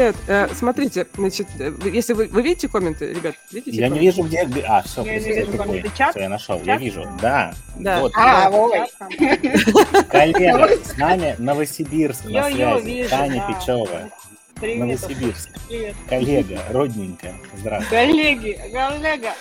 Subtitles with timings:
[0.00, 0.16] привет.
[0.28, 3.76] Э, смотрите, значит, э, если вы, вы видите комменты, ребят, видите?
[3.76, 4.48] Я не вижу, где...
[4.66, 5.90] А, все, Я не вижу комменты.
[5.96, 6.10] Чат?
[6.10, 6.60] Все, я нашел.
[6.64, 7.06] Я вижу.
[7.20, 7.54] Да.
[7.76, 8.00] Да.
[8.00, 8.12] Вот.
[8.16, 8.80] А, ой.
[10.08, 13.08] Коллега, с нами Новосибирск на связи.
[13.08, 13.46] Таня.
[13.46, 14.10] Печева.
[14.54, 14.78] Привет.
[14.78, 15.50] Новосибирск.
[15.68, 15.94] Привет.
[16.08, 17.34] Коллега, родненькая.
[17.58, 17.96] Здравствуй.
[17.98, 19.34] Коллеги, коллега.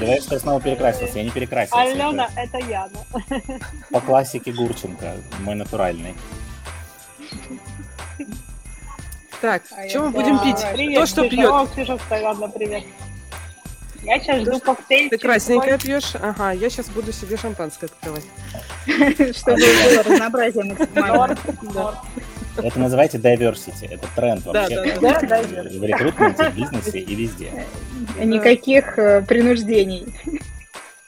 [0.00, 1.18] Давай, что я снова перекрасился.
[1.18, 1.80] Я не перекрасился.
[1.80, 2.58] Алена, это.
[2.58, 6.14] Это По классике Гурченко, мой натуральный.
[9.40, 10.64] Так, А что я мы будем пить?
[10.72, 11.36] Привет, Кто что Ксюша.
[11.36, 11.50] пьет?
[11.50, 12.84] О, Ксюша ладно, привет.
[14.02, 15.10] Я сейчас жду коктейль.
[15.10, 16.14] Ты красненькое пьешь?
[16.20, 18.24] Ага, я сейчас буду себе шампанское открывать.
[19.36, 21.36] Чтобы было разнообразие максимально.
[22.56, 23.86] Это называйте diversity.
[23.88, 24.96] Это тренд вообще.
[25.00, 25.42] да, да.
[25.42, 27.64] Да, В рекрутменте, в бизнесе и везде.
[28.18, 30.06] Никаких э, принуждений.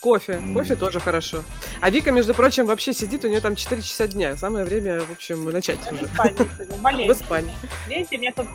[0.00, 0.40] Кофе.
[0.54, 1.44] Кофе тоже хорошо.
[1.80, 4.36] А Вика, между прочим, вообще сидит, у нее там 4 часа дня.
[4.36, 6.06] Самое время, в общем, начать уже.
[6.06, 7.12] В.
[7.12, 7.54] Испании.
[7.88, 8.46] Видите, у меня тут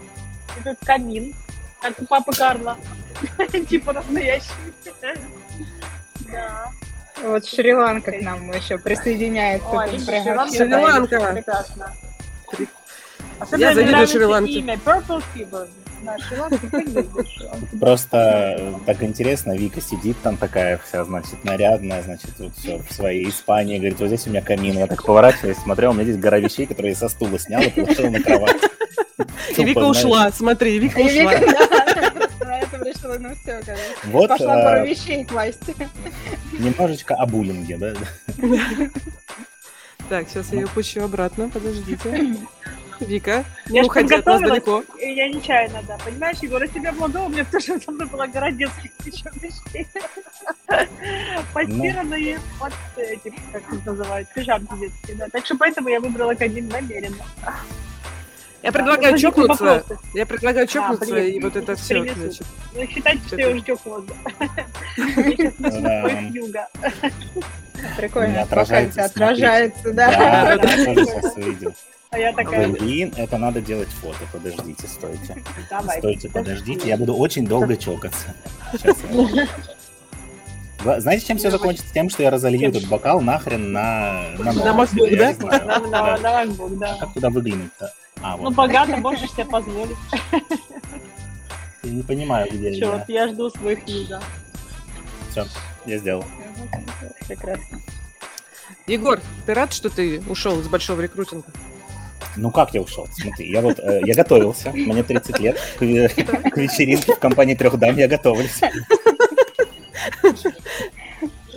[0.60, 1.34] этот камин,
[1.82, 2.78] как у папы Карла.
[3.70, 4.50] Типа настоящий.
[6.32, 6.72] Да.
[7.24, 9.68] Вот Шри-Ланка к нам еще присоединяется.
[10.50, 11.94] Шри-Ланка, прекрасно.
[13.40, 14.52] Особенно Я завидую Шри-Ланке.
[14.54, 15.68] имя Purple Fever.
[16.28, 17.78] Шри-Ланку?
[17.80, 18.18] Просто
[18.58, 23.30] э, так интересно, Вика сидит там такая вся, значит, нарядная, значит, вот все в своей
[23.30, 24.78] Испании, говорит, вот здесь у меня камин.
[24.78, 27.62] Я так поворачиваюсь, смотрю, а у меня здесь гора вещей, которые я со стула снял
[27.62, 28.62] и положил на кровать.
[29.58, 31.32] И Вика ушла, смотри, Вика ушла.
[32.46, 33.82] На этом решила, ну все, короче.
[34.06, 35.60] Вот Пошла э, пару вещей класть.
[36.60, 37.94] немножечко о буллинге, да?
[40.08, 42.36] Так, сейчас я ее пущу обратно, подождите.
[43.00, 44.84] Вика, не Я ж уходи от нас подготовилась, далеко.
[45.02, 45.98] и Я нечаянно, да.
[46.04, 48.92] Понимаешь, Егор, если бы я была дома, у меня тоже со мной была гора детских
[49.06, 49.88] еще вещей.
[51.54, 55.28] Постиранные под эти, как их называют, пижамки детские, да.
[55.30, 57.24] Так что поэтому я выбрала камин намеренно.
[58.64, 59.84] Я предлагаю Возникли чокнуться.
[60.16, 62.48] Я предлагаю чокнуться, блин, и вот это все, значит.
[62.74, 64.06] Ну, считайте, что я уже чокнулась.
[65.60, 66.68] да.
[67.76, 67.92] Да.
[67.98, 70.18] Прикольно, отражается, отражается, Да, да.
[70.18, 71.76] да, я тоже сейчас.
[72.16, 74.20] А я такая, Блин, это надо делать фото.
[74.32, 75.36] Подождите, стойте.
[75.70, 75.98] давай.
[76.00, 76.88] Стойте, подождите.
[76.88, 78.34] Я буду очень долго чокаться.
[78.72, 78.96] Сейчас
[80.86, 81.94] я- Знаете, чем все закончится?
[81.94, 84.30] Тем, что я разолью этот бокал нахрен на...
[84.40, 84.84] На, На.
[84.84, 85.34] MacBook, да?
[85.46, 86.18] На, на, Да.
[86.20, 86.96] на MacBook, да.
[87.02, 87.92] Как туда выглянуть-то?
[88.22, 88.54] А, Ну, вот.
[88.56, 89.98] богато можешь себе позволить.
[91.84, 92.80] Я не понимаю, где я.
[92.80, 94.22] Черт, я жду свой хьюга.
[95.32, 95.46] Все,
[95.86, 96.24] я сделал.
[97.28, 97.82] Прекрасно.
[98.88, 101.48] Егор, ты рад, что ты ушел из большого рекрутинга?
[102.38, 103.08] Ну как я ушел?
[103.12, 107.78] Смотри, я вот, э, я готовился, мне 30 лет, к, к вечеринке в компании трех
[107.78, 108.60] дам я готовлюсь.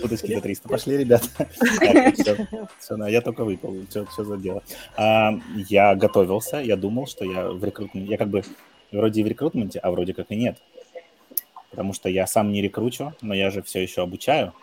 [0.03, 1.27] Удочки за 300 пошли, ребята.
[1.37, 2.47] Так, все,
[2.79, 4.63] все, я только выпал, что, за дело.
[4.97, 8.43] А, я готовился, я думал, что я в рекрутменте, я как бы
[8.93, 10.59] вроде и в рекрутменте, а вроде как и нет.
[11.71, 14.55] Потому что я сам не рекручу, но я же все еще обучаю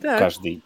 [0.00, 0.62] Так, каждый.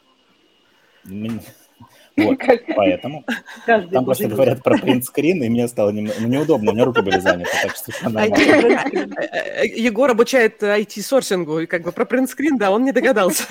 [2.16, 2.38] Вот,
[2.76, 3.24] поэтому
[3.66, 7.02] Каждый там просто говорят про принтскрин, и мне стало немного ну, неудобно, у меня руки
[7.02, 8.34] были заняты, так что всё нормально.
[8.34, 9.14] IT
[9.54, 13.44] Э, Егор обучает IT-сорсингу, и как бы про принтскрин, да, он не догадался.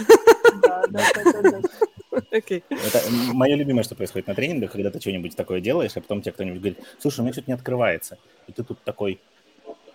[0.61, 1.59] Да, да, да, да, да.
[2.31, 2.63] Окей.
[2.69, 3.01] Это
[3.33, 6.59] мое любимое, что происходит на тренингах, когда ты что-нибудь такое делаешь, а потом тебе кто-нибудь
[6.59, 8.17] говорит, слушай, у меня что-то не открывается.
[8.47, 9.19] И ты тут такой,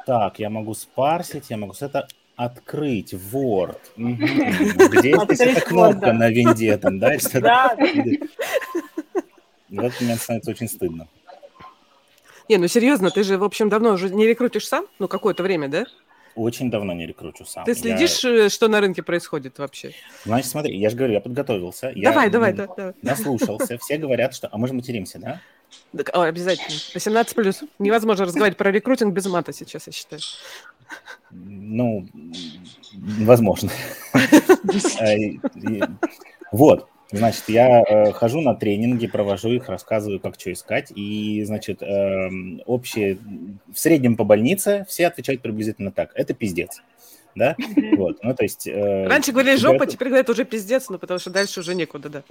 [0.07, 2.07] так, я могу спарсить, я могу с это
[2.39, 3.77] открыть Word.
[3.97, 7.17] Где здесь эта кнопка на винде там, да?
[7.35, 7.77] Да,
[9.69, 11.09] В этот момент становится очень стыдно.
[12.49, 14.87] Не, ну серьезно, ты же, в общем, давно уже не рекрутишь сам?
[14.99, 15.85] Ну, какое-то время, да?
[16.37, 17.65] Очень давно не рекручу сам.
[17.65, 19.93] Ты Я- следишь, э, что на рынке происходит вообще?
[20.25, 21.93] Значит, смотри, я же говорю, я подготовился.
[21.95, 22.95] я, Давай, давай, м, да, давай.
[23.03, 23.77] Наслушался.
[23.79, 24.49] Все говорят, что...
[24.51, 25.41] А мы же материмся, да?
[25.95, 26.79] Так, о, обязательно.
[26.95, 27.65] 18 плюс.
[27.81, 30.23] Невозможно разговаривать про рекрутинг без мата сейчас, я считаю.
[31.31, 32.07] Ну,
[33.21, 33.71] возможно.
[35.01, 35.35] Э,
[36.51, 40.93] Вот, значит, я э, хожу на тренинги, провожу их, рассказываю, как что искать.
[40.95, 43.19] И, значит, эм, общие...
[43.73, 46.11] В среднем по больнице все отвечают приблизительно так.
[46.15, 46.83] Это пиздец.
[47.35, 47.57] Да?
[47.97, 48.67] Вот, ну, то есть...
[48.67, 52.23] э, Раньше говорили жопа, теперь говорят уже пиздец, ну потому что дальше уже некуда, да.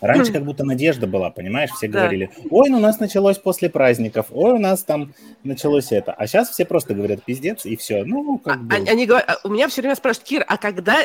[0.00, 1.70] Раньше как будто надежда была, понимаешь?
[1.70, 2.00] Все Да.
[2.00, 5.12] говорили, ой, ну у нас началось после праздников, ой, у нас там
[5.44, 6.12] началось это.
[6.12, 8.04] А сейчас все просто говорят пиздец, и все.
[8.04, 8.74] Ну, А- как бы...
[8.74, 10.96] а- Они говорят, а у меня все время спрашивают, Кир, а когда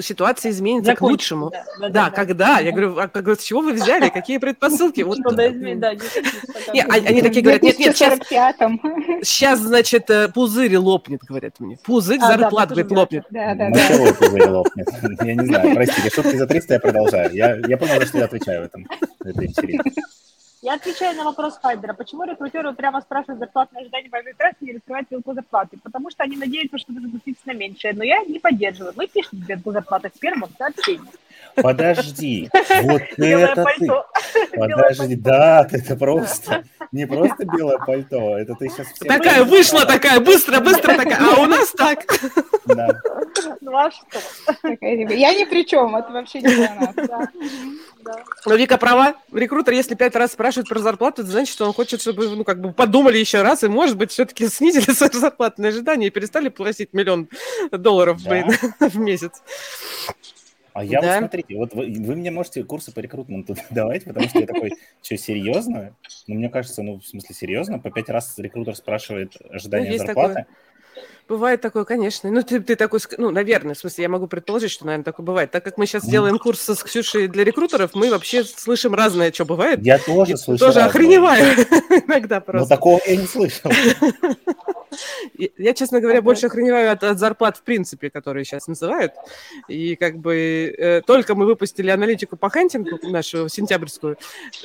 [0.00, 1.50] ситуация изменится к закончим, лучшему?
[1.50, 2.10] да, да, Да, да.
[2.10, 2.58] когда?
[2.60, 4.08] Я говорю, а как, с чего вы взяли?
[4.10, 5.00] Какие предпосылки?
[5.02, 5.92] Вот, Что да, да,
[6.88, 8.80] а- они такие говорят, нет, нет, сейчас, 45-м.
[9.24, 11.78] сейчас, значит, э, пузырь лопнет, говорят мне.
[11.84, 12.32] Пузырь А,
[12.66, 13.24] тоже говорит, лопнет.
[13.30, 13.70] Да, да, да.
[13.70, 14.88] Мочевой пузырь лопнет.
[15.22, 17.34] Я не знаю, простите, шутки за 300 я продолжаю.
[17.34, 18.86] Я, я понял, что я отвечаю в этом,
[19.20, 19.80] в этой.
[20.62, 21.92] Я отвечаю на вопрос Хайдера.
[21.92, 25.76] Почему рекрутеры прямо спрашивают зарплатные ожидания по авиатрассе и раскрывают вилку зарплаты?
[25.82, 27.94] Потому что они надеются, что вы согласитесь на меньшее.
[27.94, 28.92] Но я не поддерживаю.
[28.94, 31.10] Мы пишем вилку зарплаты в первом сообщении.
[31.56, 32.48] Подожди,
[32.82, 33.90] вот Белое это ты.
[34.56, 36.62] Подожди, да, это просто
[36.92, 38.86] не просто белое пальто, это ты сейчас.
[39.00, 41.18] Такая вышла, такая быстро, быстро такая.
[41.18, 42.04] А у нас так.
[42.66, 43.00] Да.
[43.60, 44.20] Ну а что?
[44.78, 47.28] Я ни при чем, это вообще не про нас.
[48.04, 48.24] Да.
[48.46, 49.14] Но Вика права.
[49.32, 52.60] Рекрутер, если пять раз спрашивает про зарплату, это значит, что он хочет, чтобы, ну, как
[52.60, 57.28] бы подумали еще раз, и, может быть, все-таки снизили зарплатные ожидания и перестали платить миллион
[57.70, 58.46] долларов Да.
[58.80, 59.42] в месяц.
[60.74, 61.08] А я Да.
[61.08, 64.72] вот смотрите, вот вы, вы мне можете курсы по рекрутменту давать, потому что я такой,
[65.02, 65.94] что, серьезно?
[66.26, 67.78] Ну, мне кажется, ну, в смысле, серьезно?
[67.78, 70.46] По пять раз рекрутер спрашивает ожидания Ну, есть зарплаты?
[71.32, 72.30] Бывает такое, конечно.
[72.30, 75.50] Ну, ты, ты такой, ну, наверное, в смысле, я могу предположить, что, наверное, такое бывает.
[75.50, 79.46] Так как мы сейчас делаем курс с Ксюшей для рекрутеров, мы вообще слышим разное, что
[79.46, 79.80] бывает.
[79.82, 80.66] Я тоже И слышал.
[80.66, 80.90] тоже разное.
[80.90, 81.54] охреневаю
[82.06, 82.68] иногда Но просто.
[82.68, 83.70] такого я не слышал.
[85.56, 86.26] Я, честно говоря, Ага.
[86.26, 89.12] больше охреневаю от, от зарплат в принципе, которые сейчас называют.
[89.66, 94.18] И как бы э, только мы выпустили аналитику по хантингу нашу сентябрьскую,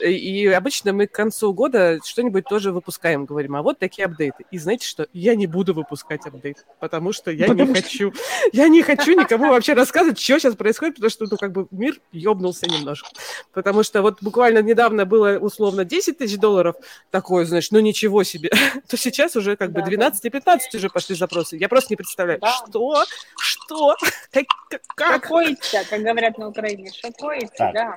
[0.03, 4.43] и, и обычно мы к концу года что-нибудь тоже выпускаем, говорим, а вот такие апдейты.
[4.51, 5.07] И знаете что?
[5.13, 8.13] Я не буду выпускать апдейт, потому что я не хочу.
[8.53, 11.99] Я не хочу никому вообще рассказывать, что сейчас происходит, потому что, ну, как бы мир
[12.11, 13.09] ёбнулся немножко.
[13.53, 16.75] Потому что вот буквально недавно было условно 10 тысяч долларов,
[17.11, 18.49] такое, значит, ну ничего себе,
[18.87, 19.87] то сейчас уже как бы Да, да.
[19.87, 21.57] 12 и 15 уже пошли запросы.
[21.57, 22.51] Я просто не представляю, Да.
[22.67, 23.03] что,
[23.39, 23.95] что,
[24.31, 25.23] как, как, как?
[25.25, 26.91] Шокуется, как говорят на Украине.
[26.93, 27.73] Шокуется, Так.
[27.73, 27.95] да.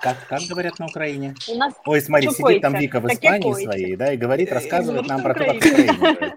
[0.00, 1.34] Как, как говорят на Украине?
[1.48, 5.08] У нас Ой, смотри, сидит там Вика в Испании своей, да, и говорит, рассказывает ну,
[5.08, 5.92] нам что про то, как Украина.
[5.92, 6.36] в Украине.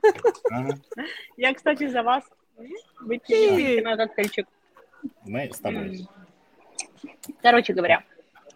[0.52, 0.78] Ага.
[1.52, 2.24] Я, кстати, за вас.
[3.28, 3.82] Эй.
[3.82, 4.48] на коктейльчик.
[5.26, 6.08] Мы с тобой.
[7.42, 8.04] Короче говоря,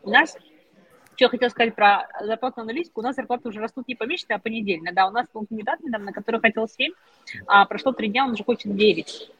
[0.01, 3.95] у нас, что я хотела сказать про зарплатную аналитику, у нас зарплаты уже растут не
[3.95, 4.93] помесячно, а понедельно.
[4.93, 6.93] Да, у нас был кандидат недавно, который хотел 7,
[7.47, 9.31] а прошло 3 дня, он уже хочет 9.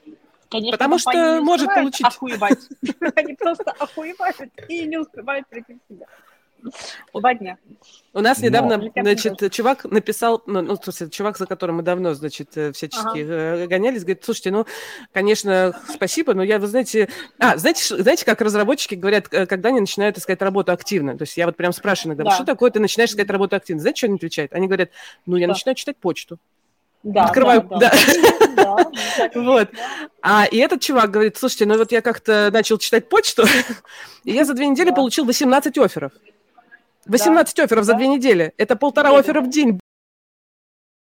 [0.50, 2.06] Конечно, Потому что может получить.
[2.06, 2.60] Охуевать.
[3.16, 6.08] Они просто охуевают и не успевают прийти в себя.
[7.14, 7.58] Два дня.
[8.14, 11.84] У нас Но- недавно, Летят значит, чувак написал, ну, ну, смысле, чувак, за которым мы
[11.84, 14.66] давно, значит, э, всячески э, гонялись, говорит, слушайте, ну,
[15.14, 17.10] конечно, спасибо, но я, вы знаете...
[17.40, 21.18] А, знаете, знаете, как разработчики говорят, э, когда они начинают искать работу активно?
[21.18, 22.36] То есть я вот прям спрашиваю иногда, Да.
[22.36, 23.82] что такое ты начинаешь искать работу активно?
[23.82, 24.54] Знаете, что они отвечают?
[24.54, 24.90] Они говорят,
[25.26, 25.54] ну, я Что?
[25.54, 26.38] начинаю читать почту.
[27.04, 27.78] Да, Открываю, да.
[27.78, 27.92] да.
[28.56, 29.70] да, да, Вот.
[29.70, 30.10] есть, да.
[30.24, 33.44] А, и этот чувак говорит, слушайте, ну вот я как-то начал читать почту,
[34.24, 34.96] и я за две недели Да.
[34.96, 36.14] получил 18 офферов.
[37.06, 37.98] 18 офферов за Да.
[37.98, 38.54] две недели.
[38.58, 39.20] Это полтора Неделю.
[39.22, 39.80] оффера в день.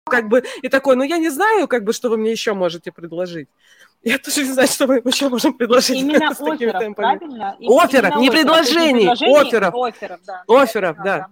[0.08, 2.90] Как бы, и такой, ну я не знаю, как бы, что вы мне еще можете
[2.90, 3.48] предложить.
[4.02, 6.94] Я тоже не знаю, что мы еще можем предложить Именно с такими офферов, темпами.
[6.94, 7.56] правильно?
[7.60, 9.74] Именно не есть предложений, предложений, офферов.
[10.48, 11.04] Офферов, да.
[11.04, 11.26] Да.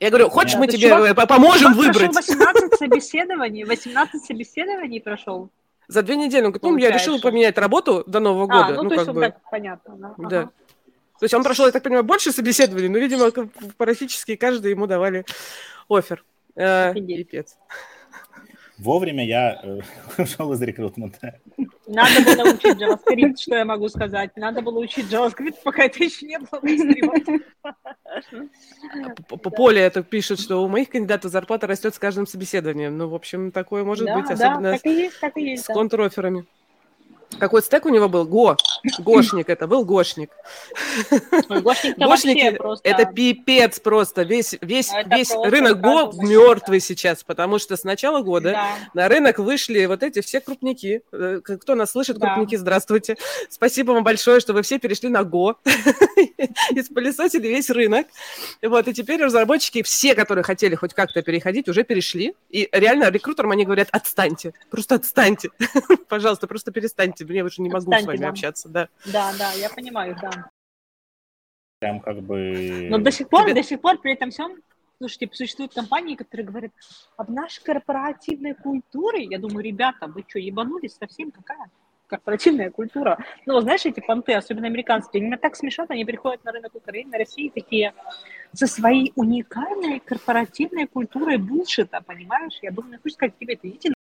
[0.00, 2.12] Я говорю, хочешь, Да, мы есть тебе чувак- по- поможем Чувак выбрать?
[2.12, 5.50] прошел 18 собеседований, 18 собеседований прошел.
[5.88, 6.44] За две недели.
[6.46, 8.74] Он говорит, ну, я решил поменять работу до Нового А, года.
[8.76, 9.26] ну, ну, то есть, как вот бы.
[9.26, 9.96] так, понятно.
[9.98, 10.14] Да.
[10.16, 10.38] Да.
[10.40, 10.50] Ага.
[11.20, 13.30] То есть он прошел, я так понимаю, больше собеседований, но, видимо,
[13.76, 15.26] практически каждый ему давали
[15.86, 16.24] офер.
[16.56, 17.58] Э, пипец.
[18.78, 19.80] Вовремя я э,
[20.22, 21.38] ушел из рекрутмента.
[21.86, 24.34] Надо было учить JavaScript, что я могу сказать.
[24.36, 27.42] Надо было учить JavaScript, пока это еще не было мейнстримом.
[29.28, 32.96] П- п- Поле это пишет, что у моих кандидатов зарплата растет с каждым собеседованием.
[32.96, 34.78] Ну, в общем, такое может быть, особенно
[35.58, 36.46] с контроферами.
[37.38, 38.24] Какой стек у него был?
[38.24, 38.56] Го.
[38.98, 40.30] Гошник это был Гошник.
[41.48, 42.88] Ой, Гошник-то Гошники просто...
[42.88, 44.22] это пипец просто.
[44.22, 48.74] Весь, весь, Это весь просто рынок Го мертвый сейчас, потому что с начала года Да.
[48.94, 51.02] на рынок вышли вот эти все крупники.
[51.12, 52.34] Э, Кто нас слышит, Да.
[52.34, 53.16] крупники, здравствуйте.
[53.48, 55.54] Спасибо вам большое, что вы все перешли на Go.
[56.74, 58.06] И спылесосили весь рынок.
[58.62, 62.34] Вот, и теперь разработчики, все, которые хотели хоть как-то переходить, уже перешли.
[62.50, 65.50] И реально рекрутерам они говорят, отстаньте, просто отстаньте.
[66.08, 68.28] Пожалуйста, просто перестаньте, мне уже не могу с Отстаньте, вами да.
[68.28, 68.68] общаться.
[68.68, 68.88] Да.
[69.06, 70.50] Да, да, я понимаю, да.
[71.80, 72.88] Прям как бы...
[72.90, 74.56] Но до сих пор, Тебе- до сих пор при этом всем,
[74.98, 76.72] слушайте, существуют компании, которые говорят,
[77.16, 81.30] об нашей корпоративной культуре, я думаю, ребята, вы что, ебанулись совсем?
[81.30, 81.70] Какая
[82.06, 83.24] корпоративная культура?
[83.46, 87.16] Ну, знаешь, эти понты, особенно американские, они меня так смешат, они приходят на рынок Украины,
[87.16, 87.94] России, такие
[88.52, 92.58] со своей уникальной корпоративной культурой булшита, понимаешь?
[92.62, 93.94] Я думаю, я хочу сказать тебе, это идите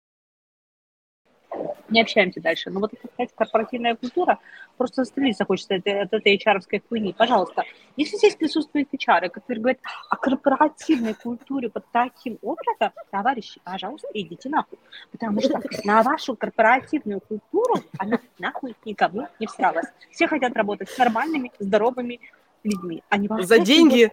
[1.90, 2.70] не общаемся дальше.
[2.70, 4.40] Но вот сказать, корпоративная культура,
[4.78, 7.14] просто застрелиться хочется от, от этой HR-овской хуйни.
[7.14, 7.64] Пожалуйста,
[7.98, 9.80] если здесь присутствуют HR, которые говорят
[10.10, 14.78] о корпоративной культуре под таким образом, товарищи, пожалуйста, идите нахуй.
[15.12, 19.88] Потому что на вашу корпоративную культуру она нахуй никому не всралась.
[20.12, 22.20] Все хотят работать с нормальными, здоровыми
[22.64, 23.04] людьми.
[23.10, 24.12] а не За деньги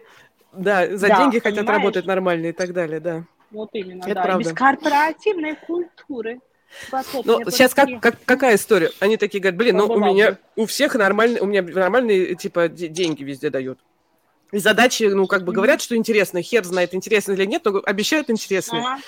[0.53, 1.79] да, за Да, деньги хотят понимаешь?
[1.79, 3.25] работать нормально и так далее, да.
[3.51, 4.23] Вот именно, Это да.
[4.23, 4.45] правда.
[4.49, 6.41] Без корпоративной культуры.
[7.25, 8.91] Ну, сейчас как, как- какая история?
[9.01, 12.89] Они такие говорят, блин, ну у меня, у всех нормальные, у меня нормальные, типа, де-
[12.89, 13.79] деньги везде дают.
[14.53, 18.31] И задачи, ну, как бы говорят, что интересно, хер знает, интересно или нет, но обещают
[18.31, 18.81] интересные.
[18.81, 19.01] Ага.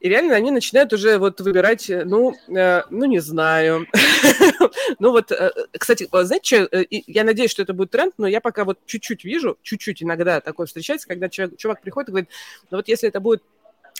[0.00, 3.86] И реально они начинают уже вот выбирать, э, ну, э, ну не знаю.
[4.98, 8.40] Ну вот, э, кстати, э, знаете, что, я надеюсь, что это будет тренд, но я
[8.40, 12.28] пока вот чуть-чуть вижу, чуть-чуть иногда такое встречается, когда чувак, чувак приходит и говорит,
[12.70, 13.42] ну вот если это будет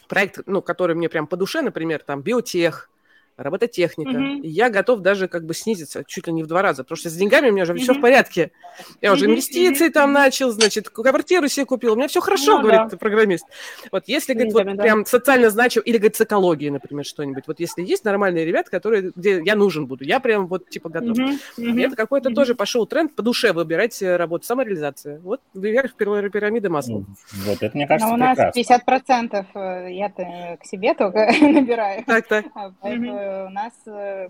[0.08, 2.90] проект, ну, который мне прям по душе, например, там, биотех,
[3.36, 4.40] робототехника, Мгм.
[4.42, 7.14] я готов даже как бы снизиться чуть ли не в два раза, потому что с
[7.14, 8.52] деньгами у меня уже все в порядке.
[9.00, 12.62] Я уже инвестиции мгм, там начал, значит, квартиру себе купил, у меня все хорошо, Ну
[12.62, 12.96] говорит да.
[12.96, 13.44] программист.
[13.92, 14.82] Вот если, говорит, вот да.
[14.82, 19.12] прям социально значим, или, говорит, с экологией, например, что-нибудь, вот если есть нормальные ребята, которые,
[19.14, 21.16] где я нужен буду, я прям вот типа готов.
[21.18, 21.38] Мгм.
[21.56, 22.36] И это какой-то мгм.
[22.36, 25.18] тоже пошел тренд по душе выбирать э, работу, самореализация.
[25.20, 26.98] Вот вверх пир- пирамиды масла.
[26.98, 27.06] Ну,
[27.46, 28.60] Вот это, мне кажется, Но у нас прекрасно.
[28.60, 32.04] 50% э, я-то к себе только набираю.
[32.04, 32.46] Так, так.
[32.54, 34.28] А Поэтому нас, э,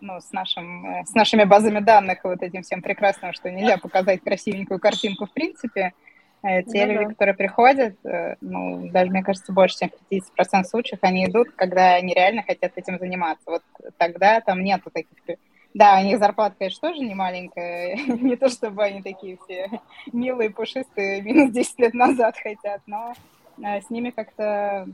[0.00, 4.22] ну, с, нашим, э, с нашими базами данных, вот этим всем прекрасным, что нельзя показать
[4.22, 5.92] красивенькую картинку в принципе,
[6.42, 7.00] э, те Ну да.
[7.00, 11.52] люди, которые приходят, э, ну, даже, мне кажется, больше, чем в 50% случаев, они идут,
[11.56, 13.44] когда они реально хотят этим заниматься.
[13.46, 13.62] Вот
[13.96, 15.38] тогда там нету таких...
[15.74, 19.70] Да, у них зарплата, конечно, тоже не маленькая, не то чтобы они такие все
[20.12, 23.14] милые, пушистые, минус 10 лет назад хотят, но э,
[23.58, 24.86] с ними как-то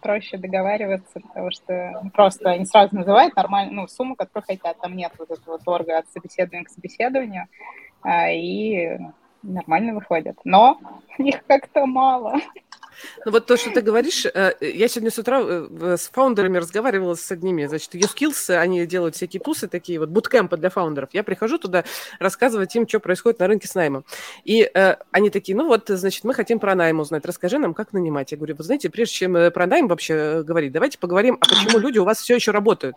[0.00, 4.78] проще договариваться, потому что ну, просто они сразу называют нормальную ну, сумму, которую хотят.
[4.80, 7.46] Там нет вот этого торга от собеседования к собеседованию,
[8.02, 8.98] а, и
[9.42, 10.38] нормально выходят.
[10.44, 10.78] Но
[11.18, 12.34] их как-то мало.
[13.24, 17.14] Ну вот то, что ты говоришь, э, я сегодня с утра э, с фаундерами разговаривала
[17.14, 21.10] с одними, значит, YouSkills, они делают всякие тусы такие, вот буткемпы для фаундеров.
[21.12, 21.84] Я прихожу туда
[22.18, 24.04] рассказывать им, что происходит на рынке с наймом.
[24.44, 27.92] И э, они такие, ну вот, значит, мы хотим про найм узнать, расскажи нам, как
[27.92, 28.32] нанимать.
[28.32, 31.98] Я говорю, вы знаете, прежде чем про найм вообще говорить, давайте поговорим, а почему люди
[31.98, 32.96] у вас все еще работают?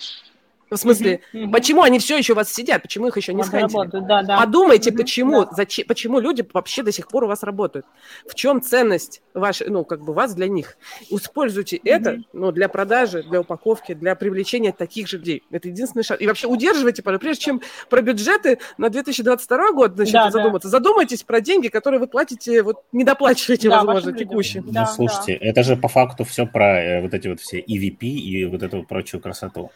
[0.70, 1.52] В смысле, мгм.
[1.52, 3.90] почему они все еще у вас сидят, почему их еще не схантили?
[4.08, 4.40] Да, да.
[4.40, 5.52] Подумайте, Мгм, почему, да.
[5.52, 7.86] зачем, почему люди вообще до сих пор у вас работают.
[8.28, 10.78] В чем ценность вашей, ну, как бы вас для них.
[11.10, 12.26] Используйте это, Мгм.
[12.34, 15.44] ну, для продажи, для упаковки, для привлечения таких же людей.
[15.52, 16.22] Это единственный шаг.
[16.22, 20.32] И вообще удерживайте, прежде чем про бюджеты на 2022 год значит, Да, да.
[20.32, 24.64] задуматься, задумайтесь про деньги, которые вы платите, вот недоплачиваете, Да, возможно, текущие.
[24.66, 28.00] Ну, Да, слушайте, это же по факту все про э, вот эти вот все EVP
[28.08, 29.72] и вот эту прочую красоту.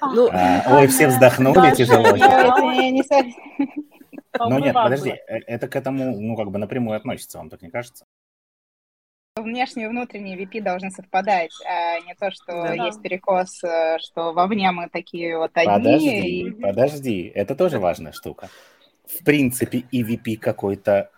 [0.00, 2.06] Ну, А, ой, все вздохнули тяжело.
[4.40, 7.70] Ну нет, подожди, э, это к этому, ну, как бы напрямую относится, вам так не
[7.70, 8.04] кажется?
[9.36, 12.74] внешний и внутренний VP должны совпадать, а не то, что Да.
[12.74, 15.72] есть перекос, э, что вовне мы такие вот одни.
[15.72, 18.48] Подожди, и- подожди, это тоже важная штука.
[19.06, 21.10] В принципе, EVP какой-то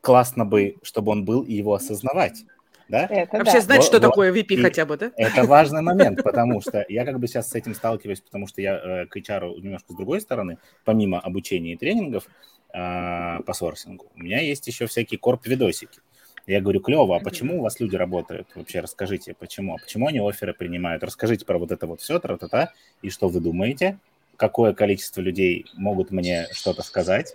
[0.00, 2.44] классно бы, чтобы он был и его осознавать,
[2.90, 3.06] да?
[3.06, 3.60] Это вообще да.
[3.60, 4.02] знать, что вот.
[4.02, 5.12] такое VP И- хотя бы, да?
[5.16, 8.76] Это важный момент, потому что я как бы сейчас с этим сталкиваюсь, потому что я
[8.76, 12.26] э, к HR немножко с другой стороны, помимо обучения и тренингов
[12.74, 16.00] э, по сорсингу, у меня есть еще всякие корп-видосики.
[16.46, 18.48] Я говорю, клево, а почему у вас люди работают?
[18.54, 19.74] Вообще расскажите, почему?
[19.74, 21.04] А почему они оферы принимают?
[21.04, 23.98] Расскажите про вот это вот все, тра-та-та, и что вы думаете?
[24.36, 27.34] Какое количество людей могут мне что-то сказать?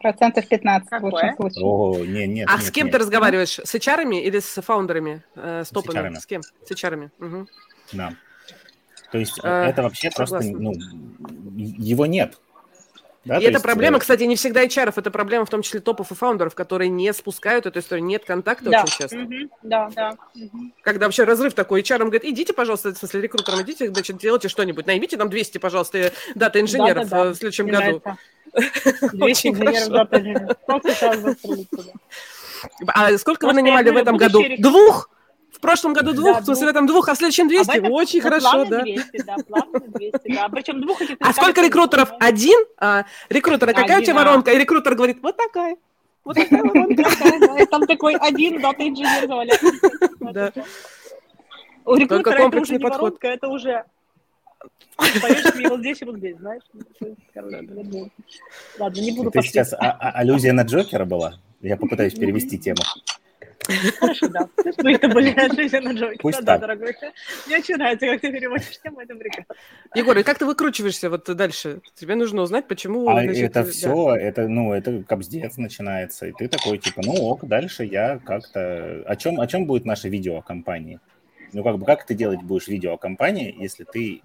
[0.00, 1.10] Процентов 15 в Какое?
[1.10, 1.64] лучшем случае.
[1.64, 2.92] О, не, нет, А нет, с кем нет.
[2.92, 3.58] ты разговариваешь?
[3.58, 5.22] С HR или с фаундерами?
[5.34, 5.98] Э, с С топами?
[5.98, 6.14] HR-ами.
[6.18, 6.42] С кем?
[6.42, 7.10] С HR.
[7.18, 7.48] Мгм.
[7.92, 8.14] Да.
[9.10, 10.58] То есть А, это вообще просто, согласна.
[10.58, 10.72] ну,
[11.56, 12.38] его нет.
[13.24, 15.62] Да, И то это есть, проблема, э, кстати, не всегда HR, это проблема в том
[15.62, 18.82] числе топов и фаундеров, которые не спускают эту историю, нет контакта Да.
[18.82, 19.16] очень часто.
[19.16, 20.16] Мгм, Да, да.
[20.34, 20.74] Мгм.
[20.82, 24.86] Когда вообще разрыв такой, HR говорит, идите, пожалуйста, в смысле, рекрутерам идите, значит, делайте что-нибудь,
[24.86, 27.30] наймите нам 200, пожалуйста, дата-инженеров Да-да-да.
[27.30, 27.84] э, в следующем Мне году.
[27.84, 28.16] нравится.
[28.52, 29.90] 200 Очень инженеров хорошо.
[29.90, 30.56] дата.
[32.88, 34.42] А сколько вы нанимали в этом году?
[34.58, 35.08] Двух?
[35.50, 37.70] В прошлом году Да, двух, в смысле, в этом двух, а в следующем 200?
[37.70, 38.80] А этом- Очень ну, хорошо, да.
[38.82, 40.48] 200, да, плавно 200, да.
[40.48, 42.10] Причем двух этих А сколько рекрутеров?
[42.18, 42.58] Один?
[42.78, 44.50] А, рекрутера какая у тебя воронка?
[44.50, 45.76] И рекрутер говорит, вот такая.
[46.24, 47.66] Вот такая воронка.
[47.70, 49.66] Там такой один дата инженер заваляется.
[50.20, 50.52] Да.
[51.84, 53.00] У рекрутера это уже не подход.
[53.02, 53.84] воронка, это уже
[55.54, 56.62] мне вот здесь и вот здесь, знаешь?
[57.34, 58.10] Короче, ну,
[58.78, 61.38] Ладно, не буду Это сейчас а- а- аллюзия на Джокера была?
[61.60, 62.82] Я попытаюсь перевести тему.
[64.00, 64.48] Хорошо, да.
[64.78, 66.18] Ну, это были отлично на Джойке.
[66.20, 66.62] Пусть Да, так.
[66.62, 66.94] дорогой.
[67.46, 69.54] Мне очень нравится, как ты переводишь тему, это прекрасно.
[69.94, 71.80] Егор, и как ты выкручиваешься вот дальше?
[71.94, 73.08] Тебе нужно узнать, почему...
[73.08, 73.70] А значит, это да.
[73.70, 76.26] все, это, ну, это кобздец начинается.
[76.26, 79.04] И ты такой, типа, ну ок, дальше я как-то...
[79.06, 80.98] О чем, о чем будет наше видео о компании?
[81.52, 84.22] Ну, как бы, как ты делать будешь видео о компании, если ты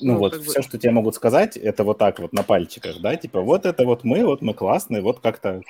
[0.00, 2.42] Ну, Ну, вот, как бы- все, что тебе могут сказать, это вот так вот на
[2.42, 5.62] пальчиках, да, типа, вот это вот мы, вот мы классные, вот как-то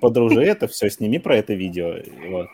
[0.00, 2.48] подружи это все, сними про это видео, и вот.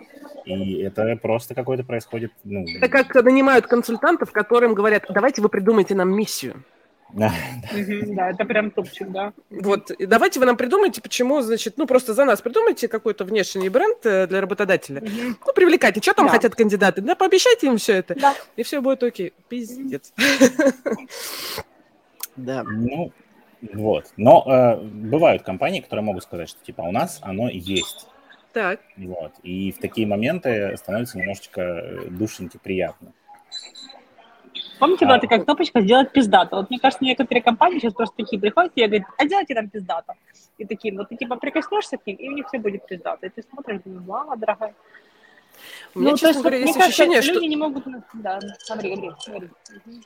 [0.44, 2.64] И это просто какое-то происходит, ну...
[2.76, 6.64] Это как нанимают консультантов, которым говорят, давайте вы придумайте нам миссию.
[7.12, 9.32] Мгм, Да, это прям топчик, да.
[9.50, 13.68] Вот, и давайте вы нам придумайте, почему, значит, ну, просто за нас придумайте какой-то внешний
[13.68, 15.02] бренд э, для работодателя.
[15.02, 16.32] Ну, привлекайте, что там Да.
[16.32, 18.34] хотят кандидаты, да, пообещайте им все это, Да.
[18.56, 19.32] и все будет окей.
[19.48, 20.12] Пиздец.
[22.36, 22.62] Да.
[22.64, 23.12] Ну,
[23.72, 24.06] вот.
[24.16, 28.06] Но э, бывают компании, которые могут сказать, что, типа, у нас оно есть.
[28.52, 29.32] Так, Вот.
[29.42, 33.12] И в такие моменты становится немножечко э, душеньки приятно.
[34.78, 36.56] Помните, А, была такая кнопочка «Сделать пиздато».
[36.56, 40.14] Вот мне кажется, некоторые компании сейчас просто такие приходят и говорят, а делайте нам пиздато.
[40.58, 43.26] И такие, ну ты типа прикоснешься к ним, и у них все будет пиздато.
[43.26, 44.74] И ты смотришь, думаешь, мама дорогая.
[45.94, 47.32] у меня, ну, честно есть, говоря, мне есть кажется, ощущение, что...
[47.34, 47.84] люди не могут...
[48.14, 49.48] Да, говори, говори, говори.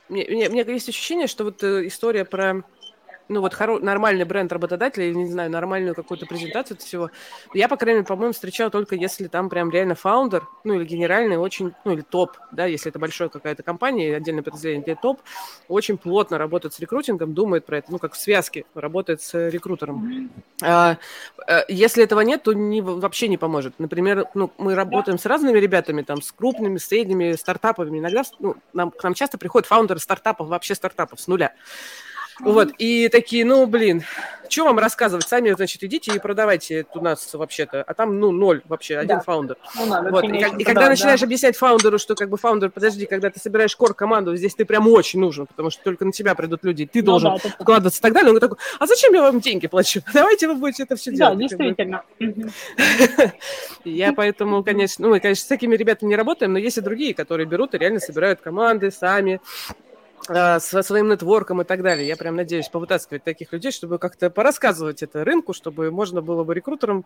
[0.09, 2.63] Мне, мне- мне есть ощущение, что вот э, история про
[3.29, 7.11] ну вот хоро- нормальный бренд работодателя или, не знаю, нормальную какую-то презентацию всего,
[7.53, 11.37] я, по крайней мере, по-моему, встречала только если там прям реально фаундер, ну или генеральный
[11.37, 15.21] очень, ну или топ, да, если это большая какая-то компания, отдельное подразделение, где топ,
[15.67, 20.29] очень плотно работает с рекрутингом, думает про это, ну как в связке работает с рекрутером.
[20.63, 20.97] А,
[21.47, 23.73] э, если этого нет, то не, вообще не поможет.
[23.79, 27.99] Например, ну, мы работаем с разными ребятами, там, с крупными, средними стартапами.
[27.99, 31.53] Иногда ну, нам, к нам часто приходят фаундеры стартапов, вообще стартапов с нуля.
[32.39, 34.03] Вот, и такие, ну, блин,
[34.49, 35.27] что вам рассказывать?
[35.27, 37.81] Сами, значит, идите и продавайте это у нас вообще-то.
[37.83, 39.19] А там, ну, ноль вообще, один Да.
[39.23, 39.57] фаундер.
[39.75, 41.25] Ну, да, Вот, и, как- и когда продавать, начинаешь да.
[41.25, 45.19] объяснять фаундеру, что как бы фаундер, подожди, когда ты собираешь core-команду, здесь ты прям очень
[45.19, 48.01] нужен, потому что только на тебя придут люди, и ты Ну должен да, вкладываться и
[48.01, 48.31] так далее.
[48.31, 50.01] Он такой, а зачем я вам деньги плачу?
[50.13, 51.35] Давайте вы будете это все Да, делать.
[51.37, 52.03] Бы действительно.
[53.83, 57.13] Я поэтому, конечно, ну, мы, конечно, с такими ребятами не работаем, но есть и другие,
[57.13, 59.39] которые берут и реально собирают команды сами,
[60.23, 62.07] со своим нетворком и так далее.
[62.07, 66.53] Я прям надеюсь повытаскивать таких людей, чтобы как-то порассказывать это рынку, чтобы можно было бы
[66.53, 67.05] рекрутерам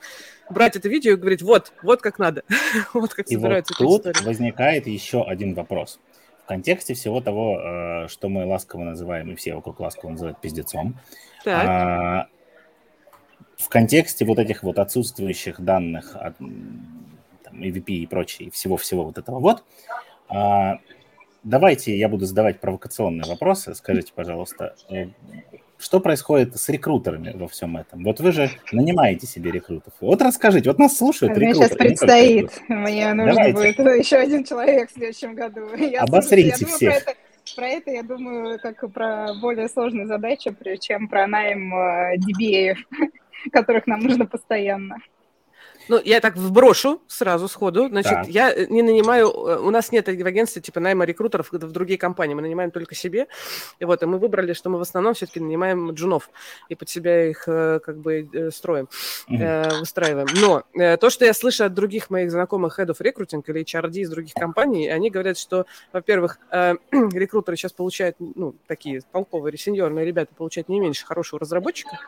[0.49, 2.43] брать это видео и говорить, вот, вот как надо,
[2.93, 5.99] вот как И вот собираются тут возникает еще один вопрос.
[6.43, 10.95] В контексте всего того, э, что мы ласково называем, и все вокруг ласково называют пиздецом,
[11.45, 12.27] Так, а,
[13.57, 19.39] в контексте вот этих вот отсутствующих данных от там, EVP и прочее, всего-всего вот этого
[19.39, 19.63] вот,
[20.27, 20.79] а,
[21.43, 23.73] давайте я буду задавать провокационные вопросы.
[23.75, 25.07] Скажите, пожалуйста, э,
[25.77, 28.03] что происходит с рекрутерами во всем этом?
[28.03, 29.93] Вот вы же нанимаете себе рекрутеров.
[29.99, 31.69] Вот расскажите, вот нас слушают Мне рекрутеры.
[31.69, 32.61] сейчас предстоит.
[32.67, 33.53] Мне нужно Давайте.
[33.53, 35.73] будет еще один человек в следующем году.
[35.77, 37.03] Я Обосрите слушаю, я думаю, всех.
[37.05, 37.19] Про это,
[37.55, 42.75] про это я думаю как про более сложные задачи, при- чем про найм э, DBA,
[43.51, 44.97] которых нам нужно постоянно.
[45.87, 47.87] Ну, я так вброшу сразу сходу.
[47.87, 48.27] Значит, Так.
[48.27, 51.97] я э, не нанимаю, э, у нас нет в агентстве типа найма рекрутеров в другие
[51.97, 53.27] компании, мы нанимаем только себе.
[53.79, 56.29] И вот, и мы выбрали, что мы в основном все-таки нанимаем джунов
[56.69, 58.89] и под себя их э, как бы строим.
[59.29, 60.27] Э, выстраиваем.
[60.41, 60.63] Но
[60.97, 64.33] то, что я слышу от других моих знакомых head of recruiting или HRD из других
[64.33, 70.79] компаний, они говорят, что, во-первых, рекрутеры сейчас получают, ну, такие толковые, сеньорные ребята получают не
[70.79, 71.99] меньше хорошего разработчика,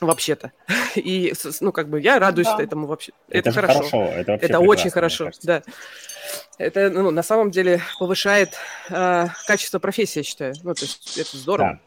[0.00, 0.52] вообще-то.
[0.96, 2.62] И, ну, как бы я радуюсь Да.
[2.62, 3.12] этому вообще.
[3.28, 3.74] Это, Это, хорошо.
[3.78, 4.02] хорошо.
[4.04, 5.62] Это, вообще Это очень хорошо, да.
[6.58, 8.50] Это, ну, на самом деле повышает
[8.90, 10.54] э, качество профессии, я считаю.
[10.62, 11.80] Ну, то есть это здорово.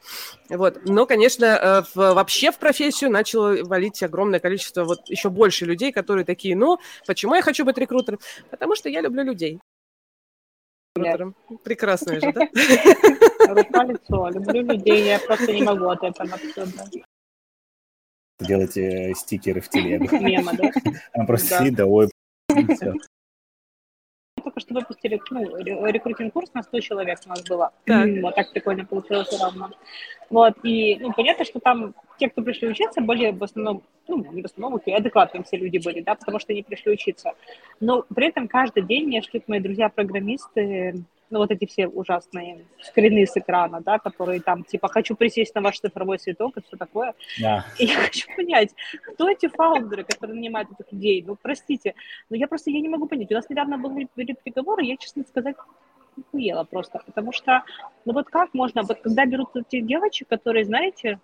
[0.49, 0.79] Вот.
[0.85, 5.91] Но, конечно, э, в- вообще в профессию начало валить огромное количество, вот еще больше людей,
[5.91, 8.19] которые такие, ну, почему я хочу быть рекрутером?
[8.49, 9.59] Потому что я люблю людей.
[10.95, 11.35] Рекрутером.
[11.63, 12.41] Прекрасное же, да?
[13.53, 14.29] Рука лицо.
[14.29, 16.83] Люблю людей, я просто не могу от этого абсолютно.
[18.47, 20.07] Делать э, стикеры в телегу.
[20.19, 20.71] Мема, да?
[21.13, 21.59] Она просто Да.
[21.59, 22.09] сидит, да, ой,
[22.75, 22.93] всё.
[24.43, 27.71] Только что выпустили ну, ре- рекрутинг-курс на 100 человек у нас было.
[27.85, 28.09] Так.
[28.21, 29.71] Вот так прикольно получилось равно.
[30.29, 34.41] Вот, и, ну, понятно, что там те, кто пришли учиться, были в основном, ну, не
[34.41, 37.33] в основном, окей, адекватные все люди были, да, потому что они пришли учиться.
[37.81, 43.25] Но при этом каждый день мне шли мои друзья-программисты, ну, вот эти все ужасные скрины
[43.27, 47.13] с экрана, да, которые там, типа, хочу присесть на ваш цифровой цветок и все такое.
[47.41, 47.65] Да.
[47.77, 51.25] И я хочу понять, кто эти фаундеры, которые нанимают этих людей?
[51.27, 51.93] Ну, простите,
[52.29, 53.31] но я просто, я не могу понять.
[53.31, 55.57] У нас недавно были, были переговоры, я, честно сказать,
[56.17, 57.63] охуела просто, потому что,
[58.05, 61.19] ну вот как можно, вот когда берут этих девочек, которые, знаете,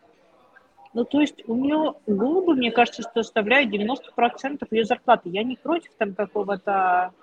[0.93, 5.29] ну, то есть у нее губы, мне кажется, что составляют 90% ее зарплаты.
[5.29, 7.13] Я не против там какого-то,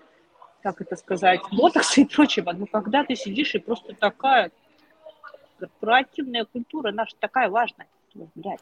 [0.62, 4.52] как это сказать, ботокса и прочего, но когда ты сидишь и просто такая
[5.59, 7.88] корпоративная культура наша такая важная,
[8.35, 8.61] блядь,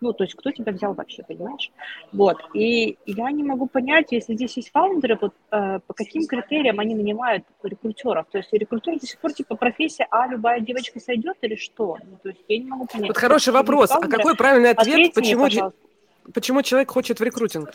[0.00, 1.70] Ну, то есть кто тебя взял вообще, понимаешь?
[2.12, 2.38] Вот.
[2.54, 6.94] И я не могу понять, если здесь есть фаундеры, вот э, по каким критериям они
[6.94, 8.26] нанимают рекрутеров.
[8.30, 11.98] То есть рекрутер до сих пор типа профессия, а любая девочка сойдет или что?
[12.04, 13.08] Ну, то есть я не могу понять.
[13.08, 13.90] Вот хороший вопрос.
[13.90, 14.94] А какой правильный ответ?
[14.94, 15.78] ответьте мне, Почему, че- пожалуйста.
[16.32, 17.72] почему человек хочет в рекрутинг?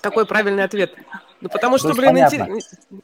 [0.00, 0.94] Какой правильный ответ?
[1.40, 2.48] Ну, потому что, есть блин, понятно.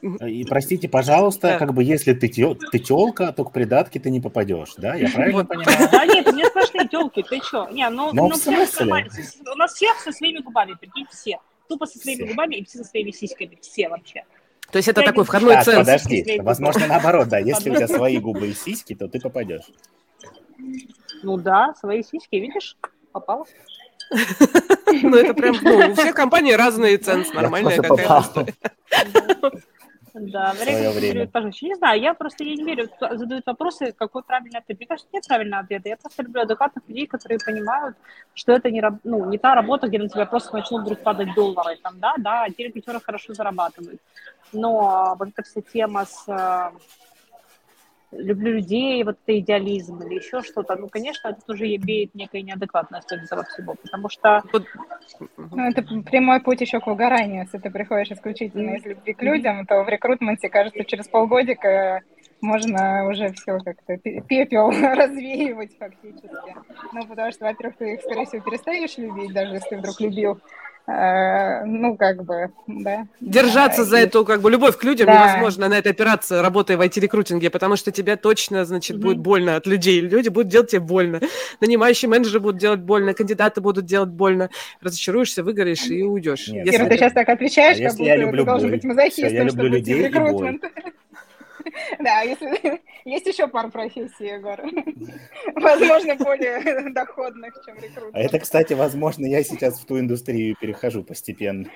[0.01, 1.57] интерес- И простите, пожалуйста, Да.
[1.59, 4.95] как бы если ты, тё- ты телка, то к придатке ты не попадешь, да?
[4.95, 5.47] Я правильно Вот.
[5.49, 5.89] понимаю?
[5.91, 7.67] Да нет, у меня сплошные телки, ты что?
[7.69, 8.85] Не, ну, Ну, ну, в все смысле?
[8.85, 9.11] нормально.
[9.53, 11.39] У нас все со своими губами, прикинь, все.
[11.69, 12.27] Тупо со своими Все.
[12.31, 14.23] губами и все со своими сиськами, все вообще.
[14.71, 15.77] То есть это Я такой не- входной Так, ценз.
[15.79, 19.65] подожди, возможно, наоборот, да, если у тебя свои губы и сиськи, то ты попадешь.
[21.21, 22.77] Ну да, свои сиськи, видишь,
[23.11, 23.47] попал.
[24.09, 28.45] Ну, это прям, ну, у всех компаний разные ценз, нормальная какая-то.
[30.13, 31.65] Да, время, пожалуйста.
[31.65, 34.77] Не знаю, я просто я не верю, задают вопросы, какой правильный ответ.
[34.77, 35.89] Мне кажется, нет правильного ответа.
[35.89, 37.95] Я просто люблю адекватных людей, которые понимают,
[38.35, 41.33] что это не, раб- ну, не та работа, где на тебя просто начнут вдруг падать
[41.33, 41.77] доллары.
[41.81, 43.99] Там, да, да, те рекрутеры хорошо зарабатывают.
[44.51, 46.71] Но вот эта вся тема с э,
[48.17, 53.11] люблю людей, вот это идеализм или еще что-то, ну, конечно, это тоже имеет некая неадекватность
[53.11, 54.41] этого всего, потому что
[55.51, 57.41] Ну, это прямой путь еще к выгоранию.
[57.43, 62.01] Если ты приходишь исключительно из любви к людям, то в рекрутменте, кажется, через полгодика
[62.41, 66.55] можно уже все как-то пе- пепел развеивать фактически.
[66.91, 70.41] Ну, потому что, во-первых, ты их, скорее всего, перестанешь любить, даже если ты вдруг любил.
[70.85, 73.07] Э, Ну, как бы, да.
[73.21, 75.13] Держаться за И- эту как бы любовь к людям Да.
[75.13, 79.01] невозможно на этой операции, работая в IT-рекрутинге, потому что тебе точно, значит, Мгм.
[79.03, 80.01] будет больно от людей.
[80.01, 81.21] Люди будут делать тебе больно.
[81.61, 84.49] Нанимающие менеджеры будут делать больно, кандидаты будут делать больно.
[84.81, 86.49] Разочаруешься, выгоришь и уйдешь.
[86.49, 88.69] Нет, Если Кира, ты сейчас так отвечаешь, А как если я будто люблю ты должен
[88.69, 88.77] бой?
[88.77, 90.59] быть мазохистом, Всё, я люблю людей и бой.
[91.99, 92.81] Да, если...
[93.05, 94.59] есть еще пара профессий, Егор.
[95.55, 98.15] Возможно, более доходных, чем А рекрутмент.
[98.15, 101.69] это, кстати, возможно, я сейчас в ту индустрию перехожу постепенно.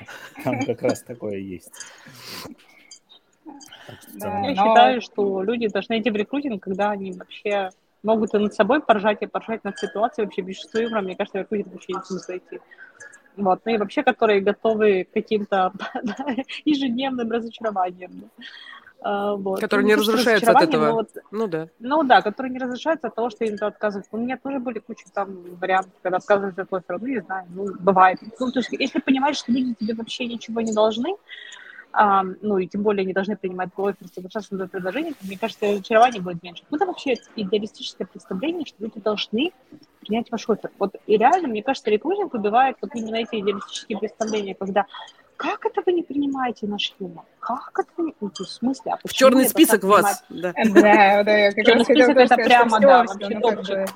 [0.44, 1.72] Там как раз такое есть.
[4.14, 4.42] Да.
[4.42, 7.70] Я считаю, что люди должны идти в рекрутинг, когда они вообще
[8.04, 11.02] могут и над собой поржать, и поржать над ситуацией вообще без чувства юмора.
[11.02, 12.60] Мне кажется, в рекрутинг вообще не смысла идти.
[13.38, 13.62] Вот.
[13.66, 15.72] Ну и вообще, которые готовы к каким-то
[16.66, 18.30] ежедневным разочарованиям.
[18.38, 18.42] А,
[19.04, 19.60] Вот.
[19.60, 20.92] Которые Ну, не то, что разрушаются от этого.
[20.92, 21.70] вот Ну да.
[21.80, 24.08] ну да, которые не разрешаются от того, что им отказывают.
[24.12, 26.98] У меня тоже были куча там вариантов, когда отказываются от оффера.
[27.00, 28.20] Ну, не знаю, ну, бывает.
[28.40, 31.16] Ну, то есть, если понимаешь, что люди тебе вообще ничего не должны,
[31.94, 35.38] а, ну, и тем более не должны принимать твой оффер, соглашаться на предложение, то, мне
[35.38, 36.64] кажется, разочарование будет меньше.
[36.70, 39.52] Ну, это вообще идеалистическое представление, что люди должны
[40.02, 40.72] принять ваш оффер.
[40.80, 44.86] Вот и реально, мне кажется, рекрутинг убивает вот именно эти идеалистические представления, когда
[45.38, 47.24] как это вы не принимаете наш юмор?
[47.40, 48.16] Как это вы не...
[48.20, 50.24] Ну, есть, в смысле, а В черный список вас.
[50.30, 50.54] Да.
[50.54, 53.90] Да, да, я как Черный раз список это прямо, да, вообще ну, топчик.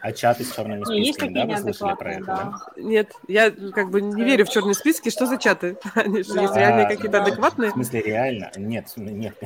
[0.00, 2.34] А чаты с черными есть списками, такие да, вы слышали про это, да.
[2.34, 2.82] да?
[2.82, 5.10] Нет, я как бы не верю в черные списки.
[5.10, 5.76] Что за чаты?
[5.94, 6.42] Они же Да.
[6.42, 7.22] есть реальные какие-то да.
[7.24, 7.70] адекватные.
[7.70, 8.50] В смысле, реально?
[8.56, 9.36] Нет, нет.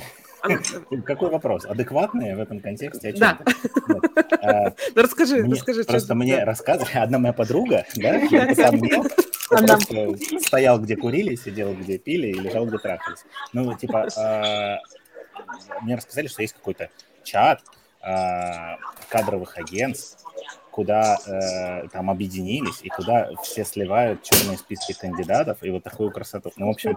[1.05, 1.65] Какой вопрос?
[1.65, 3.13] Адекватные в этом контексте?
[3.13, 3.39] Да.
[4.47, 5.85] А, Да расскажи, расскажи.
[5.85, 8.21] просто мне рассказывали, одна моя подруга, да,
[9.51, 9.79] Она-
[10.41, 13.25] стоял, где курили, сидел, где пили, и лежал, где трахались.
[13.55, 14.81] Ну, типа, а,
[15.81, 16.91] мне рассказали, что есть какой-то
[17.23, 17.63] чат
[18.03, 18.77] а,
[19.09, 20.23] кадровых агентств,
[20.71, 26.51] куда э, там объединились, и куда все сливают черные списки кандидатов, и вот такую красоту.
[26.57, 26.97] Ну, в общем.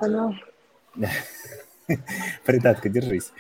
[2.45, 3.32] придатка, держись.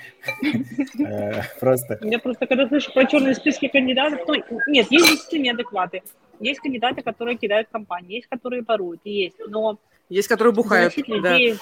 [0.99, 4.35] Э, Просто Я просто, когда слышу про черные списки кандидатов, ну,
[4.67, 6.03] нет, есть действительно неадекваты.
[6.39, 9.77] Есть кандидаты, которые кидают компании, есть, которые воруют, есть, но
[10.09, 10.93] Есть, которые бухают.
[10.95, 11.13] Да.
[11.13, 11.57] людей,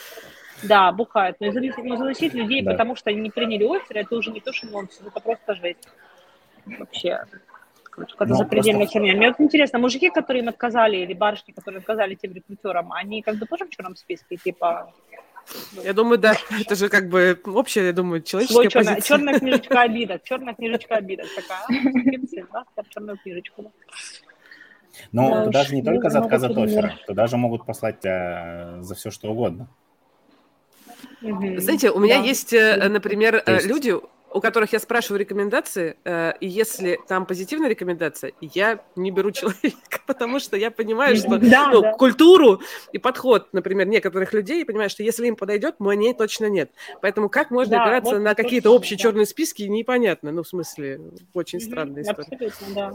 [0.63, 2.71] да, бухают, но заносить, но заносить людей, Да.
[2.71, 5.87] потому что они не приняли оффер, это уже не то, что нонсенс, это просто жесть.
[6.65, 7.23] Вообще,
[7.83, 9.15] какая-то Ну, запредельная просто- херня.
[9.15, 13.35] Мне вот интересно, мужики, которые им отказали, или барышни, которые отказали тем рекрутерам, они как
[13.35, 14.91] бы тоже в черном списке, типа,
[15.83, 16.35] Я думаю, да.
[16.59, 19.17] Это же как бы общая, я думаю, человеческая черная, позиция.
[19.17, 21.65] черная книжечка обидок, черная книжечка обидок такая.
[22.51, 23.71] а, черную книжечку.
[25.11, 27.37] Но Да туда уж, же не ну, только за много отказ от оффера, туда же
[27.37, 29.67] могут послать тебя за все, что угодно.
[31.21, 32.23] Знаете, у меня Да.
[32.23, 33.93] есть, э, например, э, есть- люди,
[34.35, 40.01] у которых я спрашиваю рекомендации, э, и если там позитивная рекомендация, я не беру человека,
[40.07, 41.93] потому что я понимаю, что Да, ну, да.
[41.93, 42.59] культуру
[42.91, 46.69] и подход, например, некоторых людей, я понимаю, что если им подойдет, мне точно нет.
[47.01, 49.03] Поэтому как можно Да, опираться вот на то какие-то общие да.
[49.03, 50.33] черные списки, непонятно.
[50.33, 50.99] Ну, в смысле,
[51.33, 52.27] очень Мгм, странная история.
[52.35, 52.93] Абсолютно, да.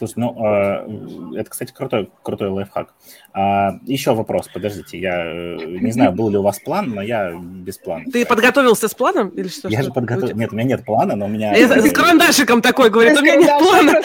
[0.00, 2.94] Слушай, ну, э, это, кстати, крутой, крутой лайфхак.
[3.34, 7.38] А, еще вопрос, подождите, я э, не знаю, был ли у вас план, но я
[7.38, 8.06] без плана.
[8.10, 9.68] Ты подготовился с планом или что?
[9.68, 10.34] Я же подготовил...
[10.34, 11.54] Нет, у меня нет плана, но у меня...
[11.54, 14.00] С карандашиком такой говорит, у меня нет плана.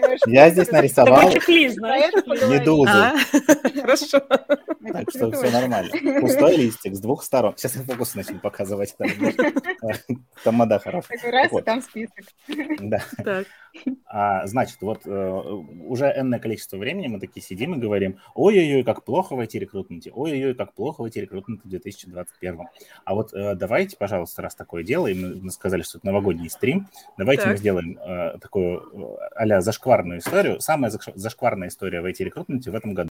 [0.00, 0.20] Думаешь?
[0.26, 2.88] Я здесь нарисовал медузу.
[2.88, 3.14] А,
[3.80, 4.20] Хорошо.
[4.20, 5.90] Так что все нормально.
[6.20, 7.54] Пустой листик с двух сторон.
[7.56, 8.94] Сейчас я фокус начну показывать.
[8.96, 9.08] Там,
[10.44, 11.16] Тамада хороший.
[11.16, 12.24] Такой раз, там список.
[12.80, 13.02] Да.
[13.24, 13.46] Так.
[14.06, 15.40] А, значит, вот э,
[15.86, 20.54] уже энное количество времени мы такие сидим и говорим, ой-ой-ой, как плохо в IT-рекрутменте, ой-ой-ой,
[20.54, 22.60] как плохо в IT-рекрутменте в 2021.
[23.04, 26.88] А вот э, давайте, пожалуйста, раз такое дело, и мы, сказали, что это новогодний стрим,
[27.18, 27.52] давайте Так.
[27.52, 30.60] мы сделаем э, такую э, а-ля зашкварную историю.
[30.60, 33.08] Самая заш- зашкварная история в IT-рекрутменте в этом году.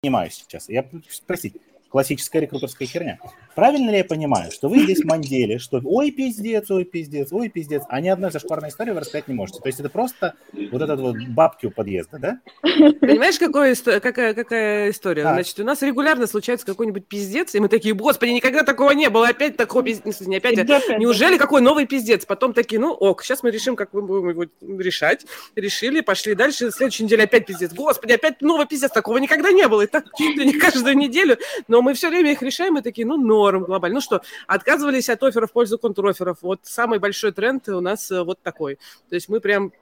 [0.00, 0.68] Понимаю сейчас.
[0.68, 0.88] Я,
[1.26, 1.58] простите,
[1.90, 3.18] классическая рекрутерская херня.
[3.54, 7.82] Правильно ли я понимаю, что вы здесь мандели, что ой, пиздец, ой, пиздец, ой, пиздец,
[7.88, 9.60] а ни одной зашкварной истории вы рассказать не можете?
[9.60, 10.34] То есть это просто
[10.70, 12.40] вот этот вот бабки у подъезда, да?
[12.62, 15.24] Понимаешь, исто- какая, какая история?
[15.24, 15.34] Так.
[15.34, 19.28] Значит, у нас регулярно случается какой-нибудь пиздец, и мы такие, господи, никогда такого не было,
[19.28, 20.64] опять такого пиздец, не опять, а
[20.98, 22.24] Неужели какой новый пиздец?
[22.24, 24.44] Потом такие, ну ок, сейчас мы решим, как мы будем его
[24.78, 25.26] решать.
[25.56, 26.70] Решили, пошли дальше.
[26.70, 27.72] Следующей неделе опять пиздец.
[27.72, 28.90] Господи, опять новый пиздец.
[28.90, 29.82] Такого никогда не было.
[29.82, 31.38] И так чуть ли не каждую неделю.
[31.68, 33.96] Но мы все время их решаем и такие, ну норм глобально.
[33.96, 36.38] Ну что, отказывались от офферов в пользу контроферов.
[36.42, 38.76] Вот самый большой тренд у нас э, вот такой.
[39.08, 39.72] То есть мы прям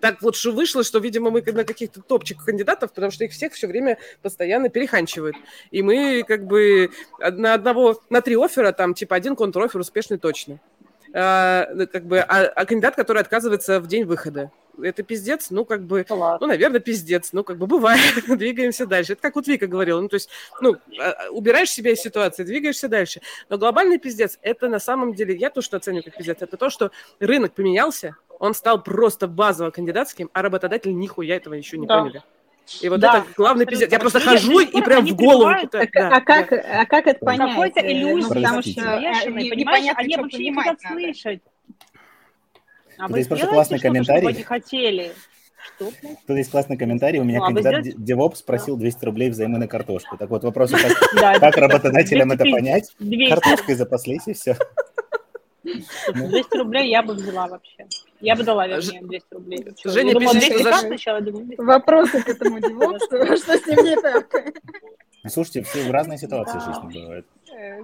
[0.00, 3.66] так что вышло, что, видимо, мы на каких-то топчиках кандидатов, потому что их всех все
[3.66, 5.36] время постоянно переханчивают.
[5.70, 10.60] И мы как бы на одного, на три оффера, там, типа, один контрофер успешный точно.
[11.14, 14.50] А, ну, как бы, а, а кандидат, который отказывается в день выхода.
[14.80, 17.30] Это пиздец, ну, как бы, Ну ну, наверное, пиздец.
[17.32, 18.00] Ну, как бы бывает.
[18.28, 19.14] Двигаемся дальше.
[19.14, 20.00] Это как вот Вика говорила.
[20.00, 20.28] Ну, то есть,
[20.60, 23.20] ну, а, убираешь себя из ситуации, двигаешься дальше.
[23.48, 26.70] Но глобальный пиздец, это на самом деле, я то, что оцениваю как пиздец, это то,
[26.70, 32.00] что рынок поменялся, он стал просто базово кандидатским, а работодатели нихуя этого еще не Да.
[32.00, 32.22] поняли.
[32.82, 33.90] И вот Да, это главный пиздец.
[33.90, 35.50] Я просто хожу и прям они в голову.
[35.72, 36.80] да, а, как, да.
[36.82, 37.50] а как это понять?
[37.50, 38.80] Какой-то Э, иллюзии, ну, потому что э, не-
[39.24, 39.56] понимаешь?
[39.56, 41.40] непонятно, Они что вообще не хотят слышать.
[42.98, 44.20] А Тут вы есть просто классный комментарий.
[44.20, 45.12] чтобы они хотели.
[45.76, 46.18] Что, блядь?
[46.26, 47.20] Тут есть классный комментарий.
[47.20, 47.84] У меня Ну, а кандидат?
[47.86, 50.16] DevOps просил 200 рублей взаймы на картошку.
[50.16, 50.80] Так вот, вопрос, как,
[51.14, 52.94] Да, как работодателям это 250, понять?
[52.98, 54.56] 200, Картошкой запаслись и все.
[55.64, 57.86] 200 рублей я бы взяла вообще.
[58.20, 59.66] Я бы дала, вернее, 200 рублей.
[59.76, 61.60] Чё, Женя я думала, пишет, что 200 за- как сначала, я думаю, 200.
[61.62, 64.26] Вопросы к этому девопсу, что с ним не так?
[65.24, 67.26] Ну, Слушайте, все в разные ситуации жизни бывают.
[67.52, 67.80] Э,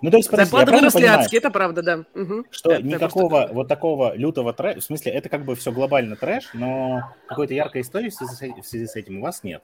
[0.00, 2.04] Ну, то есть, подождите, я Зарплаты выросли понимаю, адские, это правда, да.
[2.14, 2.46] Мгм.
[2.50, 6.14] что Да, никакого просто- вот такого лютого трэша, в смысле, это как бы все глобально
[6.16, 9.62] трэш, но какой-то яркой истории в связи с в связи с этим у вас нет.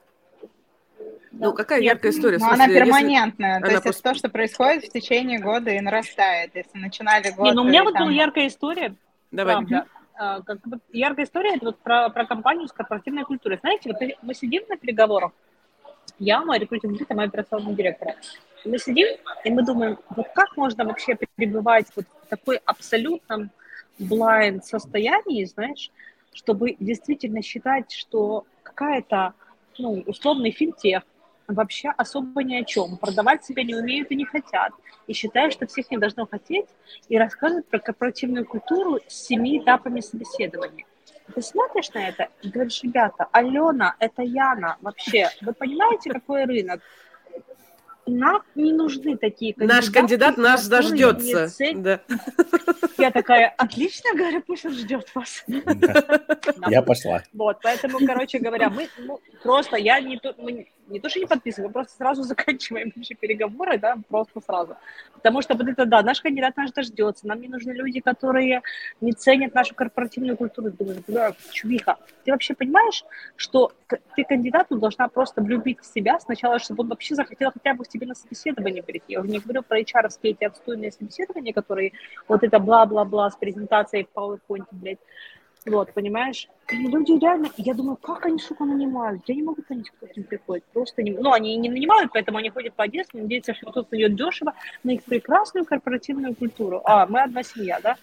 [1.31, 1.93] Ну, какая Нет.
[1.93, 2.37] яркая история?
[2.37, 4.89] в Но она смысле, если- перманентная, то она есть просто- это то, что происходит в
[4.91, 6.51] течение года и нарастает.
[6.55, 7.45] Если начинали год...
[7.45, 8.95] Не, ну у меня и вот там- была яркая история,
[9.31, 9.55] Давай.
[9.55, 9.85] правда.
[10.15, 13.57] А, как бы яркая история это вот про, про компанию с корпоративной культурой.
[13.61, 15.31] Знаете, вот мы сидим на переговорах,
[16.17, 18.15] я, мой рекрутинг и мой операционный директор.
[18.65, 19.07] Мы сидим,
[19.45, 23.51] и мы думаем, вот как можно вообще пребывать вот в такой абсолютном
[23.97, 25.89] blind состоянии, знаешь,
[26.33, 29.33] чтобы действительно считать, что какая-то,
[29.77, 31.03] ну, условный финтех
[31.53, 34.71] вообще особо ни о чем, продавать себя не умеют и не хотят,
[35.07, 36.67] и считают, что всех не должно хотеть,
[37.07, 40.85] и рассказывают про корпоративную культуру с семи этапами собеседования.
[41.33, 45.29] Ты смотришь на это и говоришь, ребята, Алена, это Яна вообще.
[45.41, 46.81] Вы понимаете, какой рынок?
[48.07, 49.81] Нам не нужны такие кандидаты.
[49.81, 51.47] Наш кандидат нас дождется.
[51.49, 51.83] ценят.
[51.83, 52.01] Да.
[52.97, 55.45] Я такая, отлично, говорю, пусть он ждет вас.
[56.69, 57.21] Я пошла.
[57.33, 61.69] Вот, поэтому, короче говоря, мы ну, просто, я не мы не то, что не подписываем,
[61.69, 64.75] мы просто сразу заканчиваем вообще переговоры, да, просто сразу.
[65.13, 68.61] Потому что вот это, да, наш кандидат наш дождется, нам не нужны люди, которые
[69.01, 70.71] не ценят нашу корпоративную культуру.
[70.71, 73.03] Думаешь, бля, чувиха, ты вообще понимаешь,
[73.35, 73.71] что
[74.15, 77.87] ты кандидату должна просто влюбить в себя сначала, чтобы он вообще захотел хотя бы к
[77.87, 79.13] тебе на собеседование прийти.
[79.13, 81.93] Я уже не говорю про HR эти отстойные собеседования, которые
[82.27, 84.99] вот это бла-бла-бла с презентацией в PowerPoint, блядь.
[85.65, 86.47] Вот, понимаешь?
[86.69, 89.21] И люди реально, я думаю, как они, сука, нанимают?
[89.27, 90.63] Я не могу понять, кто к ним приходит.
[90.73, 91.11] Просто не...
[91.11, 94.91] Ну, они не нанимают, поэтому они ходят по Одессе, надеются, что кто-то найдет дешево на
[94.91, 96.81] их прекрасную корпоративную культуру.
[96.85, 97.97] А, мы одна семья, да?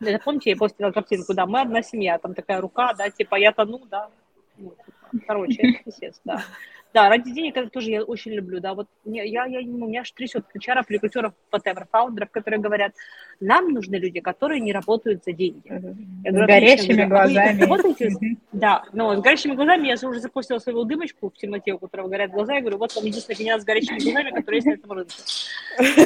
[0.00, 3.52] Это помните, я постила картинку, да, мы одна семья, там такая рука, да, типа я
[3.52, 4.08] тону, да.
[4.56, 6.44] Ну, типа, короче, это пиздец, да.
[6.94, 10.02] Да, ради денег это тоже я очень люблю, да, вот мне, я, я, ну, меня
[10.02, 12.92] аж трясет ключаров, рекрутеров, whatever, фаундеров, которые говорят,
[13.40, 15.62] нам нужны люди, которые не работают за деньги.
[15.66, 17.60] Я С говорю, горящими «Отлично, говорю, а глазами.
[17.62, 18.38] работаете с- Мгм.
[18.52, 22.30] да, но с горящими глазами я уже запустила свою дымочку в темноте, у которого горят
[22.30, 22.54] глаза.
[22.56, 25.14] Я говорю, вот вам единственный кандидат с горящими глазами, который есть на этом рынке.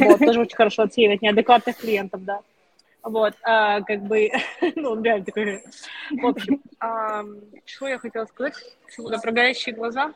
[0.06, 2.40] Вот, тоже очень хорошо отсеивать неадекватных клиентов, да.
[3.02, 4.30] Вот, а, как бы,
[4.76, 5.62] ну, он реально такой.
[6.12, 7.24] В общем, а,
[7.64, 8.54] что я хотела сказать?
[8.86, 10.12] Почему-то про горящие глаза.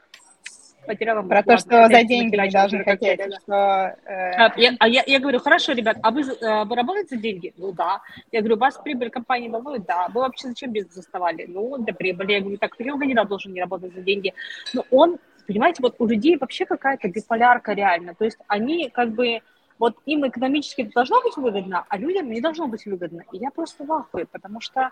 [0.87, 1.29] Материалом.
[1.29, 3.97] Про то, что за деньги не должны хотеть, что...
[4.05, 7.23] э, А я, а я, я говорю, хорошо, ребят, а вы, э, вы работаете за
[7.23, 7.53] деньги?
[7.57, 8.01] Ну да.
[8.33, 9.85] Я говорю, вас прибыль компании волнует?
[9.85, 10.09] Да.
[10.12, 11.47] Вы вообще зачем бизнес заставали?
[11.49, 12.33] Ну, для прибыли.
[12.33, 14.35] Я говорю, так, почему кандидат должен не работать за деньги?
[14.75, 18.14] Но он, понимаете, вот у людей вообще какая-то биполярка реально.
[18.14, 19.40] То есть они как бы,
[19.79, 23.23] вот им экономически это должно быть выгодно, а людям не должно быть выгодно.
[23.33, 24.90] И я просто в ахуе, потому что...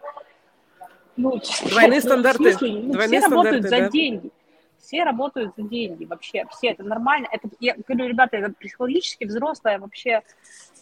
[1.17, 2.53] Ну, Двойные в стандарты.
[2.53, 2.83] смысле?
[2.83, 3.91] Ну, Двойные все работают стандарты, за да.
[3.91, 4.31] деньги.
[4.89, 7.29] Все работают за деньги вообще, все, это нормально.
[7.31, 10.23] Это, я говорю, ребята, это психологически взрослое вообще,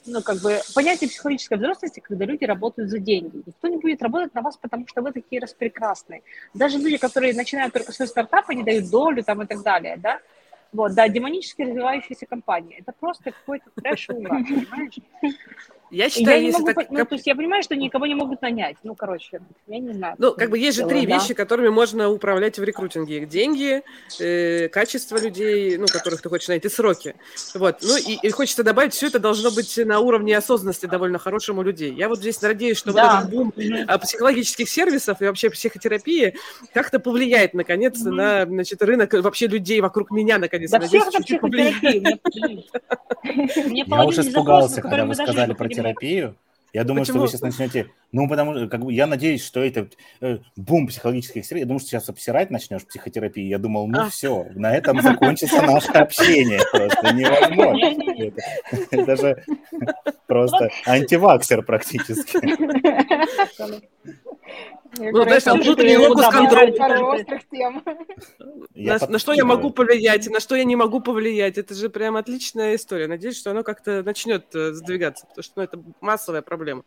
[0.06, 3.42] ну, как бы, понятие психологической взрослости, когда люди работают за деньги.
[3.44, 6.22] Никто не будет работать на вас, потому что вы такие распрекрасные.
[6.54, 10.20] Даже люди, которые начинают только свой стартап, они дают долю там и так далее, да,
[10.72, 12.76] вот, да, демонически развивающиеся компании.
[12.78, 14.98] Это просто какой-то трэш угар, понимаешь?
[15.90, 16.90] Я считаю, я не если могу, так...
[16.90, 18.76] ну, то есть я понимаю, что никого не могут нанять.
[18.82, 20.16] Ну, короче, я не знаю.
[20.18, 21.14] Ну, как бы есть же три да.
[21.16, 23.24] вещи, которыми можно управлять в рекрутинге.
[23.26, 23.82] Деньги,
[24.20, 27.14] э, качество людей, ну, которых ты хочешь найти, сроки.
[27.54, 27.78] Вот.
[27.82, 31.62] Ну, и, и хочется добавить, все это должно быть на уровне осознанности довольно хорошим у
[31.62, 31.92] людей.
[31.92, 33.02] Я вот здесь надеюсь, что Да.
[33.02, 33.52] вот этот бум
[33.86, 36.34] а, психологических сервисов и вообще психотерапии
[36.74, 38.16] как-то повлияет, наконец, Мгм.
[38.16, 40.70] на, значит, рынок вообще людей вокруг меня, наконец.
[40.70, 42.20] Да Надеюсь, всех это чуть-чуть повлияет.
[43.66, 45.75] Мне- половина испугался, которые когда мы вы даже сказали не про.
[45.76, 46.36] Терапию.
[46.72, 47.22] Я думаю, что Почему?
[47.22, 47.90] вы сейчас начнете...
[48.12, 49.88] Ну, потому что как бы, я надеюсь, что это
[50.20, 51.56] э, бум психологических средств.
[51.56, 53.44] Я думаю, что сейчас обсирать начнешь психотерапии.
[53.44, 54.10] Я думал, ну А.
[54.10, 56.60] все, на этом закончится наше общение.
[56.70, 57.96] Просто невозможно.
[59.16, 59.42] Же
[60.26, 62.38] просто антиваксер практически.
[64.98, 66.72] я Ну, знаешь, там внутренний локус контроля.
[69.08, 71.58] на, что я могу повлиять, на что я не могу повлиять.
[71.58, 73.06] Это же прям отличная история.
[73.06, 76.84] Надеюсь, что оно как-то начнет э, сдвигаться, потому что ну, это массовая проблема.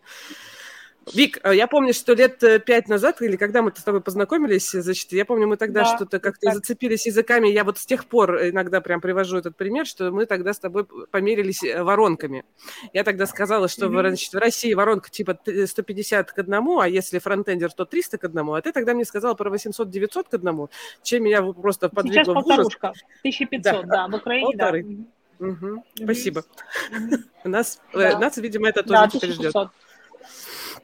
[1.14, 4.76] Вик, э, я помню, что лет э, пять назад, или когда мы с тобой познакомились,
[4.76, 6.56] э, значит, я помню, мы тогда Да, что-то как-то так.
[6.56, 7.48] зацепились языками.
[7.48, 10.86] Я вот с тех пор иногда прям привожу этот пример, что мы тогда с тобой
[10.86, 12.46] померились э, воронками.
[12.94, 17.18] Я тогда сказала, что значит, в России воронка типа т- 150 к одному, а если
[17.20, 18.54] фронтендер, то 300 к одному.
[18.54, 20.70] А ты тогда мне сказала про 800-900 к одному,
[21.02, 22.46] чем меня просто Сейчас подвигло в ужас.
[22.48, 22.94] полторушка.
[23.24, 24.08] 1500, Да.
[24.08, 24.64] да, в Украине, да.
[24.66, 24.84] Полторы.
[24.84, 25.08] Мгм.
[25.40, 26.44] Мгм, Спасибо.
[26.92, 27.24] Мгм.
[27.46, 28.20] Нас, э, Да.
[28.20, 29.56] нас, видимо, это Да, тоже теперь ждет.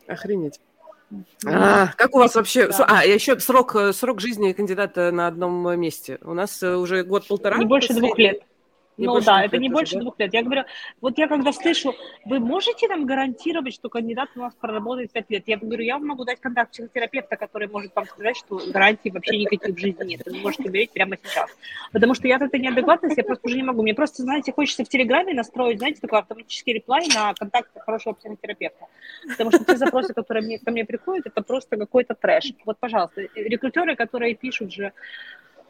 [0.08, 0.10] 1600.
[0.10, 0.60] Охренеть.
[1.10, 1.26] Мгм.
[1.46, 2.68] А, как у вас вообще...
[2.68, 2.86] Да.
[2.88, 6.18] А, еще срок, э, срок жизни кандидата на одном месте.
[6.24, 7.58] У нас э, уже год-полтора.
[7.58, 8.42] Не больше двух лет.
[8.98, 10.02] Не ну да, это не тоже, больше да?
[10.02, 10.34] двух лет.
[10.34, 10.64] Я говорю,
[11.02, 15.44] вот я когда слышу, вы можете нам гарантировать, что кандидат у нас проработает пять лет?
[15.48, 19.38] Я говорю, я вам могу дать контакт психотерапевта, который может вам сказать, что гарантий вообще
[19.38, 20.22] никаких в жизни нет.
[20.26, 21.50] Вы можете умереть прямо сейчас.
[21.92, 23.82] Потому что я от этой неадекватности, я просто уже не могу.
[23.82, 28.86] Мне просто, знаете, хочется в Телеграме настроить, знаете, такой автоматический реплай на контакт хорошего психотерапевта.
[29.28, 32.54] Потому что те запросы, которые мне, ко мне приходят, это просто какой-то трэш.
[32.66, 34.94] Вот, пожалуйста, рекрутеры, которые пишут же,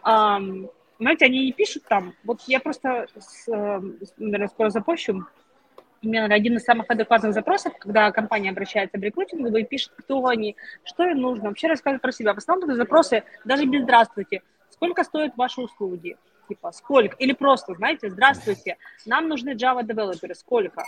[0.03, 2.13] ам, знаете, они не пишут там.
[2.23, 3.81] Вот я просто, с, э,
[4.17, 5.25] наверное, скоро запущу.
[6.01, 9.91] У меня наверное, один из самых адекватных запросов, когда компания обращается в рекрутинг, и пишет,
[9.97, 12.33] кто они, что им нужно, вообще рассказывают про себя.
[12.33, 14.41] В основном это запросы даже без «здравствуйте».
[14.69, 16.17] Сколько стоят ваши услуги?
[16.47, 17.15] Типа, сколько?
[17.17, 20.35] Или просто, знаете, «здравствуйте, нам нужны Java-девелоперы».
[20.35, 20.83] Сколько?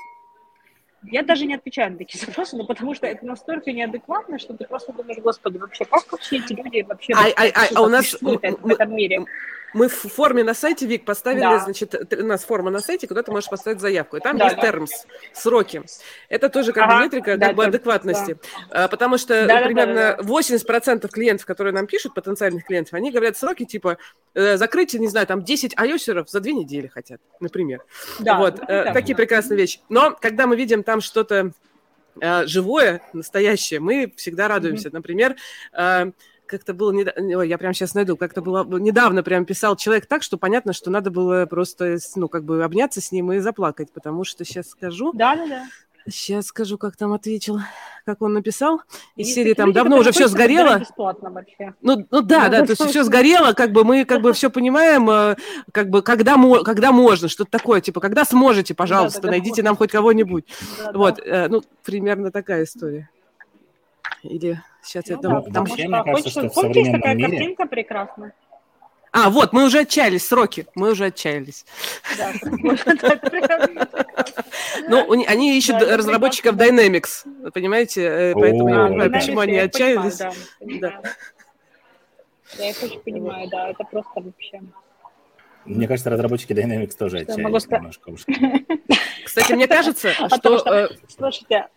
[1.04, 4.65] Я даже не отвечаю на такие запросы, ну, потому что это настолько неадекватно, что ты
[4.65, 8.17] просто думаешь, господи, вообще, как вообще эти люди вообще Ай, ай, ай, а у нас-
[8.22, 9.26] в этом мире?
[9.73, 11.60] Мы в форме на сайте, Вик, поставили, Да.
[11.60, 14.17] значит, у нас форма на сайте, куда ты можешь поставить заявку.
[14.17, 14.62] И там Да, есть да.
[14.62, 14.91] термс,
[15.34, 15.84] сроки.
[16.30, 18.38] Это тоже как бы Ага, метрика да, как бы адекватности.
[18.69, 22.93] А, Потому что Да, да, примерно да, да, 80% клиентов, которые нам пишут, потенциальных клиентов,
[22.93, 23.97] они говорят сроки типа
[24.34, 27.84] э, закрытие, не знаю, там 10 айосеров за две недели хотят, например.
[28.19, 29.80] Да, вот, это э, такие прекрасные вещи.
[29.89, 31.51] Но когда мы видим там что-то
[32.21, 34.89] э, живое, настоящее, мы всегда радуемся.
[34.91, 35.36] Например,
[35.73, 36.12] э,
[36.48, 40.38] как-то было, ой, я прям сейчас найду, как-то было недавно прям писал человек так, что
[40.38, 44.44] понятно, что надо было просто, ну, как бы обняться с ним и заплакать, потому что
[44.46, 45.66] сейчас скажу, Да, да, да.
[46.10, 47.60] сейчас скажу, как там ответил,
[48.06, 48.82] как он написал,
[49.16, 51.74] из серии там давно уже все сгорело, бесплатно вообще.
[51.82, 54.50] ну, ну да, Ну, да, то есть все сгорело, как бы мы как бы все
[54.50, 55.36] понимаем, э,
[55.72, 59.64] как бы когда, когда можно, что-то такое, типа, когда сможете, пожалуйста, когда найдите можно.
[59.66, 60.46] нам хоть кого-нибудь.
[60.80, 60.98] Да, да.
[60.98, 63.10] Вот, э, ну, примерно такая история.
[64.24, 66.73] Или сейчас я Ну думаю, да, там- вообще, потому мне что кажется, хочется- что в
[66.73, 68.34] помните, такая мире- картинка прекрасная?
[69.12, 71.65] А, вот, мы уже отчаялись, сроки, мы уже отчаялись.
[74.89, 80.20] Ну, они ищут разработчиков Dynamics, понимаете, э, поэтому я понимаю, почему они Я отчаялись.
[82.57, 84.62] Я их очень понимаю, да, это просто вообще.
[85.66, 87.82] Мне кажется, разработчики Dynamics тоже Что я отчаялись немножко.
[89.26, 90.88] Кстати, мне кажется, Потому что...
[90.88, 91.68] что, слушайте,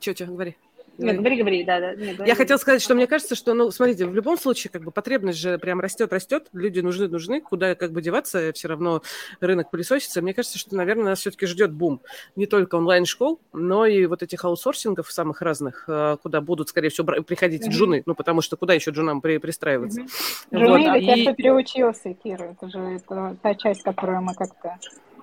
[0.00, 0.56] Что, что, говори.
[0.98, 1.94] Нет, говори, говори, да, да.
[1.94, 4.90] Нет, Я хотела сказать, что мне кажется, что, ну, смотрите, в любом случае, как бы
[4.90, 9.02] потребность же прям растет, растет, люди нужны, нужны, куда как бы деваться, все равно
[9.40, 10.20] рынок пылесосится.
[10.22, 12.02] Мне кажется, что, наверное, нас все-таки ждет бум
[12.36, 17.06] не только онлайн-школ, но и вот этих аутсорсингов самых разных, э, куда будут, скорее всего,
[17.22, 17.70] приходить mm-hmm.
[17.70, 20.02] джуны, ну, потому что куда еще джунам при, пристраиваться?
[20.02, 20.58] Mm-hmm.
[20.58, 20.96] Джуны вот.
[20.96, 24.78] или те, кто переучился, Кира, это же это та часть, которую мы как-то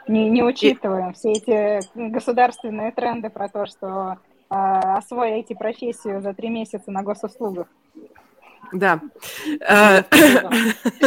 [0.07, 1.11] не, не учитываем.
[1.11, 1.13] И...
[1.13, 4.17] Все эти государственные тренды про то, что
[4.49, 7.67] освоите профессию за три месяца на госуслугах.
[8.73, 8.99] Да.
[9.67, 10.03] А,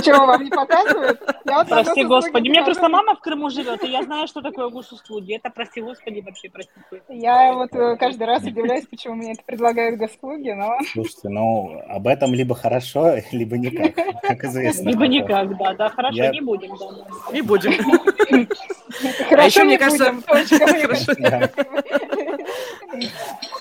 [0.02, 1.20] Чего вам не показывают?
[1.68, 2.48] Прости, господи.
[2.48, 5.34] У меня просто мама в Крыму живет, и я знаю, что такое госуслуги.
[5.34, 7.02] Это, прости, господи, вообще, простите.
[7.08, 10.78] Я вот э, каждый раз удивляюсь, почему мне это предлагают госуслуги, но...
[10.92, 14.88] Слушайте, ну, об этом либо хорошо, либо никак, как известно.
[14.88, 16.72] Либо никак, да, да, хорошо, не будем.
[17.32, 17.72] Не будем.
[19.28, 20.14] Хорошо, а еще, мне кажется...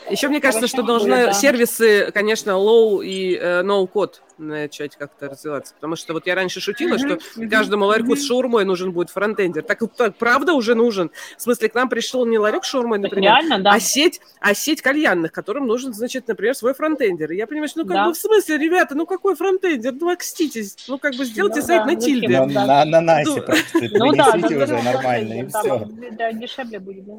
[0.09, 5.73] Еще мне кажется, что должны сервисы, конечно, low и э, no код начать как-то развиваться.
[5.75, 7.19] Потому что вот я раньше шутила, что
[7.49, 9.63] каждому ларьку с шаурмой нужен будет фронтендер.
[9.63, 11.11] Так, так правда уже нужен.
[11.37, 13.73] В смысле, к нам пришел не ларек с шаурмой, например, Реально, да.
[13.73, 17.31] а, сеть, а сеть кальянных, которым нужен, значит, например, свой фронтендер.
[17.31, 18.05] И я понимаю, что ну как да.
[18.07, 19.93] бы в смысле, ребята, ну какой фронтендер?
[19.93, 22.27] Ну окститесь, ну как бы сделайте ну, сайт да, на тильде.
[22.27, 25.87] На, на, на Насе ну, просто, ну, да, уже нормально, и все.
[26.11, 27.13] Да, дешевле будет, да.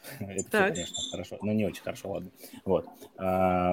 [0.20, 0.74] Это так.
[0.74, 1.38] все, конечно, хорошо.
[1.42, 2.30] Ну, не очень хорошо, ладно.
[2.64, 2.86] Вот.
[3.18, 3.72] А,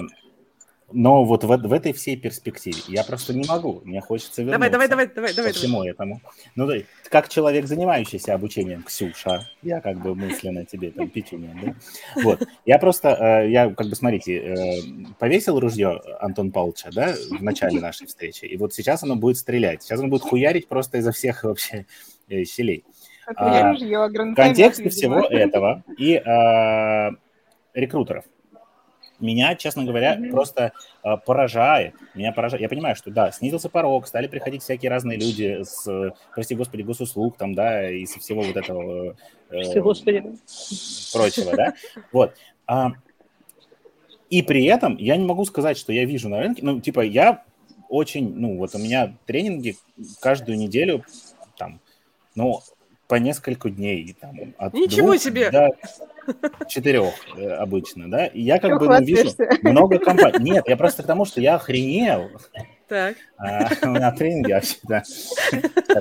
[0.91, 3.81] но вот в, в этой всей перспективе я просто не могу.
[3.83, 5.91] Мне хочется вернуться давай, давай, давай, давай, ко всему давай.
[5.91, 6.21] этому.
[6.55, 6.69] Ну,
[7.09, 11.75] как человек, занимающийся обучением, Ксюша, я как бы мысленно тебе там печенье, да?
[12.23, 12.47] Вот.
[12.65, 14.81] Я просто, э, я как бы, смотрите, э,
[15.19, 19.83] повесил ружье Антон Павловича, да, в начале нашей встречи, и вот сейчас оно будет стрелять.
[19.83, 21.85] Сейчас он будет хуярить просто изо всех вообще
[22.29, 22.85] э, щелей.
[23.35, 27.11] А, ружье, в контексте всего этого и а,
[27.73, 28.23] рекрутеров–
[29.19, 30.29] меня, честно говоря, mm-hmm.
[30.29, 31.95] просто э, поражает.
[32.13, 32.61] Меня поражает.
[32.61, 37.37] Я понимаю, что да, снизился порог, стали приходить всякие разные люди с, прости господи, госуслуг
[37.37, 39.15] там, да, и со всего вот этого
[39.49, 40.23] э, господи.
[41.13, 41.73] прочего, да.
[42.11, 42.35] Вот.
[42.67, 42.91] А,
[44.29, 47.43] и при этом я не могу сказать, что я вижу на рынке, ну, типа, я
[47.89, 49.77] очень, ну, вот у меня тренинги
[50.19, 51.03] каждую неделю,
[51.57, 51.79] там,
[52.35, 52.61] ну,
[53.07, 54.15] по несколько дней.
[54.19, 55.49] Там, от Ничего двух себе!
[55.49, 55.69] До
[56.67, 58.27] четырех э, обычно, да?
[58.27, 59.29] И я как бы ну, вижу
[59.61, 60.51] много компаний.
[60.51, 62.29] Нет, я просто к тому, что я охренел.
[62.87, 63.17] Так.
[63.37, 65.03] А, на тренинге вообще, да.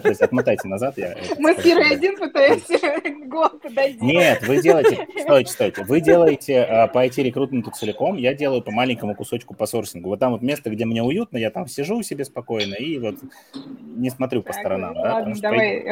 [0.00, 0.96] То есть отмотайте назад.
[0.96, 2.78] Я Мы с Кирой один пытаемся
[3.26, 4.04] год подойти.
[4.04, 9.16] Нет, вы делаете, стойте, стойте, вы делаете а, по IT-рекрутменту целиком, я делаю по маленькому
[9.16, 10.10] кусочку по сорсингу.
[10.10, 13.16] Вот там вот место, где мне уютно, я там сижу себе спокойно и вот
[13.80, 14.94] не смотрю по сторонам.
[14.94, 15.82] да, ладно, давай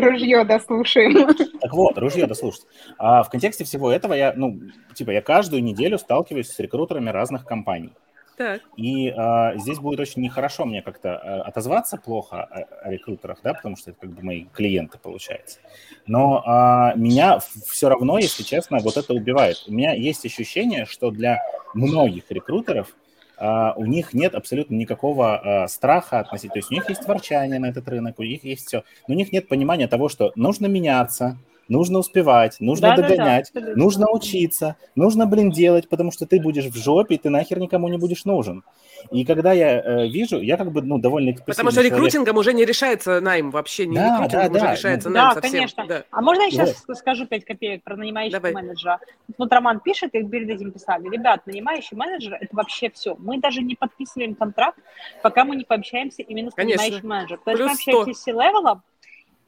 [0.00, 1.34] ружье дослушаем.
[1.60, 2.62] Так вот, ружье дослушать.
[2.96, 4.60] А в контексте всего этого я, ну,
[4.94, 7.92] типа, я каждую неделю сталкиваюсь с рекрутерами разных компаний.
[8.38, 8.62] Так.
[8.76, 13.52] И а, здесь будет очень нехорошо мне как-то а, отозваться плохо о, о рекрутерах, да,
[13.52, 15.58] потому что это как бы мои клиенты, получается.
[16.06, 19.64] Но а, меня все равно, если честно, вот это убивает.
[19.66, 21.42] У меня есть ощущение, что для
[21.74, 22.94] многих рекрутеров
[23.36, 26.52] а, у них нет абсолютно никакого а, страха относительно.
[26.52, 28.84] То есть у них есть ворчание на этот рынок, у них есть все.
[29.08, 33.60] Но у них нет понимания того, что нужно меняться, нужно успевать, нужно да, догонять, да,
[33.60, 37.58] да, нужно учиться, нужно, блин, делать, потому что ты будешь в жопе, и ты нахер
[37.58, 38.64] никому не будешь нужен.
[39.10, 41.92] И когда я э, вижу, я как бы, ну, довольно Потому что человек.
[41.92, 45.28] рекрутингом уже не решается найм вообще, не да, рекрутингом да, уже да, решается ну, найм
[45.28, 45.52] да, совсем.
[45.52, 45.82] Конечно.
[45.84, 46.06] Да, конечно.
[46.10, 46.98] А можно я сейчас вот.
[46.98, 48.52] скажу 5 копеек про нанимающего Давай.
[48.52, 48.98] менеджера?
[49.36, 53.14] Вот Роман пишет, и перед этим писали, ребят, нанимающий менеджер– это вообще все.
[53.18, 54.78] Мы даже не подписываем контракт,
[55.22, 56.82] пока мы не пообщаемся именно с конечно.
[56.82, 57.42] нанимающим менеджером.
[57.44, 58.14] То есть мы общаемся 100.
[58.14, 58.82] с C-level ом,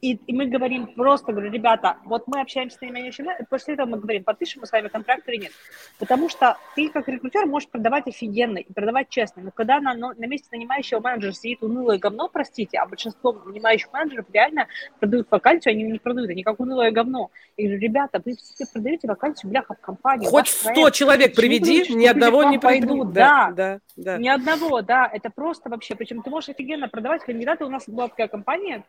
[0.01, 3.87] и, и мы говорим просто, говорю, ребята, вот мы общаемся с нанимающим, и после этого
[3.87, 5.51] мы говорим, подпишем мы с вами контракт или нет.
[5.99, 10.25] Потому что ты как рекрутер можешь продавать офигенно и продавать честно, но когда на, на
[10.25, 14.67] месте нанимающего менеджера сидит унылое говно, простите, а большинство нанимающих менеджеров реально
[14.99, 17.29] продают вакансию, они не продают, они как унылое говно.
[17.57, 20.25] Я говорю, ребята, вы все продаете вакансию, бляха, в компании.
[20.25, 23.13] Хоть 100 проект, человек приведи, ни одного не пойдут.
[23.13, 24.17] Да, да, да, да.
[24.17, 28.07] Ни одного, да, это просто вообще, причем ты можешь офигенно продавать кандидаты, у нас была
[28.07, 28.83] такая компания,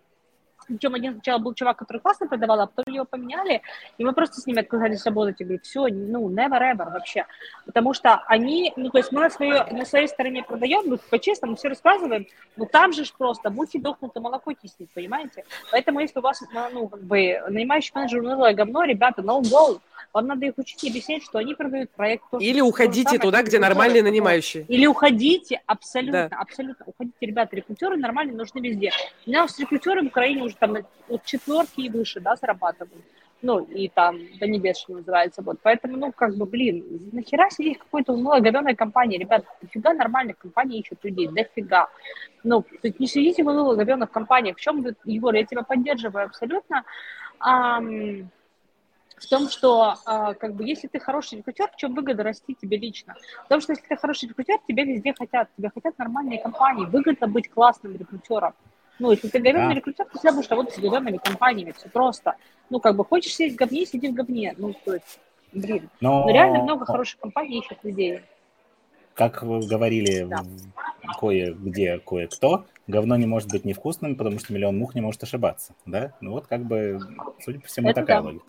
[0.67, 3.63] причем один сначала был чувак, который классно продавал, а потом его поменяли,
[3.99, 5.41] и мы просто с ними отказались работать.
[5.41, 7.27] И говорю, все, ну, never ever вообще.
[7.67, 11.57] Потому что они, ну, то есть мы на, свое, на своей стороне продаем, мы по-честному
[11.57, 15.45] все рассказываем, но там же ж просто мухи дохнут, и молоко киснет, понимаете?
[15.71, 16.43] Поэтому если у вас,
[16.73, 19.81] ну, как бы, нанимающий менеджер унылое говно, ребята, no go,
[20.13, 22.25] вам надо их учить и объяснять, что они продают проект.
[22.31, 24.65] То, Или уходите туда, где нормальные нанимающие.
[24.69, 26.37] Или уходите, абсолютно, да.
[26.37, 26.85] абсолютно.
[26.87, 28.91] Уходите, ребята, рекрутеры нормальные нужны везде.
[29.27, 30.77] У меня с рекрутерами в Украине уже там
[31.09, 33.05] от четверки и выше, да, зарабатывают.
[33.43, 37.79] ну, и там до небес, что называется, вот, поэтому, ну, как бы, блин, нахера сидеть
[37.79, 41.89] в какой-то унылой говёной компании, ребят, дофига нормальных компаний ищут людей, дофига,
[42.45, 46.27] ну, то есть не сидите в унылых говёных компаниях, в чем, Егор, я тебя поддерживаю
[46.27, 46.85] абсолютно,
[47.41, 48.31] ам,
[49.23, 52.77] в том, что э, как бы если ты хороший рекрутер, в чем выгода расти тебе
[52.77, 53.15] лично?
[53.45, 57.49] Потому что если ты хороший рекрутер, тебя везде хотят, тебя хотят нормальные компании, выгодно быть
[57.49, 58.55] классным рекрутером.
[58.99, 59.75] Ну, если ты говенный да.
[59.75, 62.35] рекрутер, ты всегда будешь работать с говенными компаниями, все просто.
[62.69, 64.55] Ну, как бы, хочешь сидеть в говне, сиди в говне.
[64.59, 65.21] Ну, то есть,
[65.53, 65.89] блин.
[66.01, 68.21] Но, Но реально много хороших компаний ищут людей.
[69.15, 70.43] Как вы говорили да.
[71.19, 76.15] кое-где, кое-кто, говно не может быть невкусным, потому что миллион мух не может ошибаться, да?
[76.21, 76.99] Ну, вот как бы,
[77.41, 78.29] судя по всему, Это такая да.
[78.29, 78.45] логика.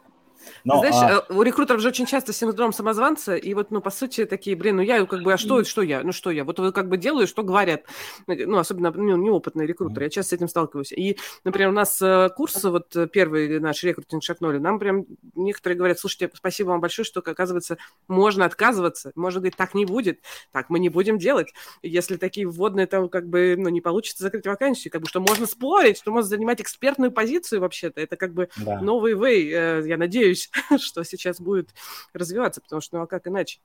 [0.64, 1.26] Но, Знаешь, а...
[1.30, 4.78] Э, у рекрутеров же очень часто синдром самозванца, и вот, ну, по сути, такие, блин,
[4.78, 6.44] ну, я как бы, а что, что я, ну, что я?
[6.44, 7.84] Вот вы как бы делаю, что говорят,
[8.28, 10.92] ну, особенно ну, неопытные рекрутеры, я часто с этим сталкиваюсь.
[10.92, 15.78] И, например, у нас э, курс, вот э, первый наш рекрутинг шагнули, нам прям некоторые
[15.78, 17.78] говорят, слушайте, спасибо вам большое, что, оказывается,
[18.08, 20.22] можно отказываться, можно говорить, так не будет,
[20.52, 21.54] так мы не будем делать.
[21.82, 25.46] Если такие вводные, там, как бы, ну, не получится закрыть вакансию, как бы, что можно
[25.46, 28.80] спорить, что можно занимать экспертную позицию вообще-то, это как бы да.
[28.82, 30.50] новый вей, я надеюсь, надеюсь,
[30.84, 31.70] что сейчас будет
[32.14, 33.60] развиваться, потому что, ну а как иначе?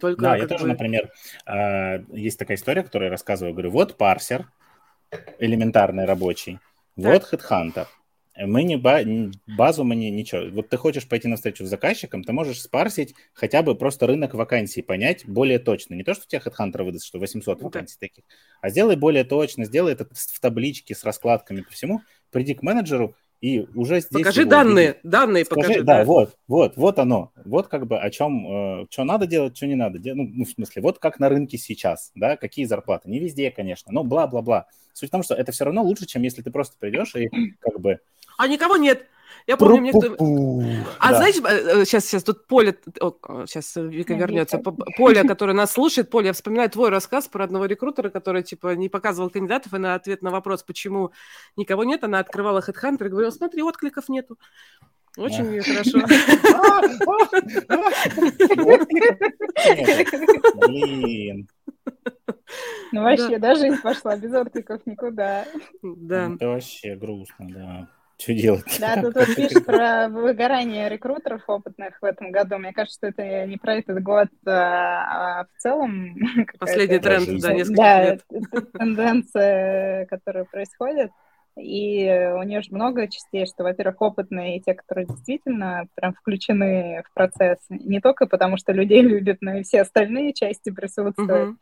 [0.00, 0.70] Только да, я тоже, бы...
[0.70, 1.12] например,
[1.46, 4.50] а, есть такая история, которую я рассказываю, говорю, вот парсер
[5.38, 6.58] элементарный рабочий,
[6.96, 7.30] так.
[7.30, 7.86] вот HeadHunter,
[8.38, 9.02] мы не ба-
[9.46, 10.50] базу, мы не ничего.
[10.50, 14.32] Вот ты хочешь пойти на встречу с заказчиком, ты можешь спарсить хотя бы просто рынок
[14.32, 15.94] вакансий, понять более точно.
[15.94, 18.24] Не то, что тебе HeadHunter выдаст, что 800 ну, вакансий таких,
[18.62, 22.00] а сделай более точно, сделай это в табличке с раскладками по всему,
[22.30, 24.08] приди к менеджеру, и уже здесь...
[24.08, 25.00] Покажи данные, видит.
[25.02, 25.82] данные Скажи, покажи.
[25.82, 27.32] Да, да, вот, вот, вот оно.
[27.44, 30.16] Вот как бы о чем, э, что надо делать, что не надо делать.
[30.16, 33.10] Ну, ну, в смысле, вот как на рынке сейчас, да, какие зарплаты.
[33.10, 34.68] Не везде, конечно, но бла-бла-бла.
[34.92, 37.80] Суть в том, что это все равно лучше, чем если ты просто придешь и как
[37.80, 37.98] бы...
[38.38, 39.06] А никого нет.
[39.46, 40.16] Я помню, мне кто...
[40.98, 41.16] А да.
[41.16, 41.40] знаете,
[41.84, 42.76] сейчас, э, сейчас тут Поля,
[43.46, 44.58] сейчас Вика вернется,
[44.96, 48.88] Поля, которая нас слушает, Поля, я вспоминаю твой рассказ про одного рекрутера, который, типа, не
[48.88, 51.12] показывал кандидатов, и на ответ на вопрос, почему
[51.56, 54.38] никого нет, она открывала HeadHunter и говорила, смотри, откликов нету.
[55.16, 55.98] Очень хорошо.
[60.66, 61.48] Блин.
[62.92, 65.46] Ну вообще, да, жизнь пошла без откликов никуда.
[65.82, 66.32] Да.
[66.34, 67.88] Это вообще грустно, да.
[68.22, 68.78] Что делать?
[68.78, 72.58] Да, тут вот пишет про выгорание рекрутеров опытных в этом году.
[72.58, 76.14] Мне кажется, что это не про этот год, а, а в целом...
[76.60, 78.24] Последний тренд, да, несколько да, лет.
[78.72, 81.10] тенденция, которая происходит.
[81.58, 87.02] И у нее же много частей, что, во-первых, опытные и те, которые действительно прям включены
[87.04, 87.58] в процесс.
[87.68, 91.50] Не только потому, что людей любят, но и все остальные части присутствуют.
[91.50, 91.56] Uh-huh.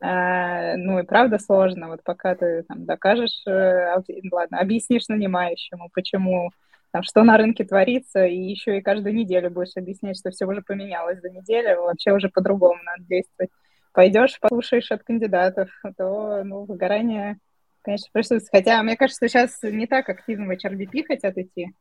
[0.00, 3.94] А, ну и правда сложно, вот пока ты там докажешь, э,
[4.30, 6.50] ладно, объяснишь нанимающему, почему,
[6.90, 10.60] там, что на рынке творится, и еще и каждую неделю будешь объяснять, что все уже
[10.60, 13.50] поменялось за неделю, вообще уже по-другому надо действовать.
[13.92, 17.38] Пойдешь, послушаешь от кандидатов, то, ну, выгорание,
[17.80, 18.64] конечно, присутствует.
[18.64, 21.72] Хотя, мне кажется, что сейчас не так активно в HRBP хотят идти.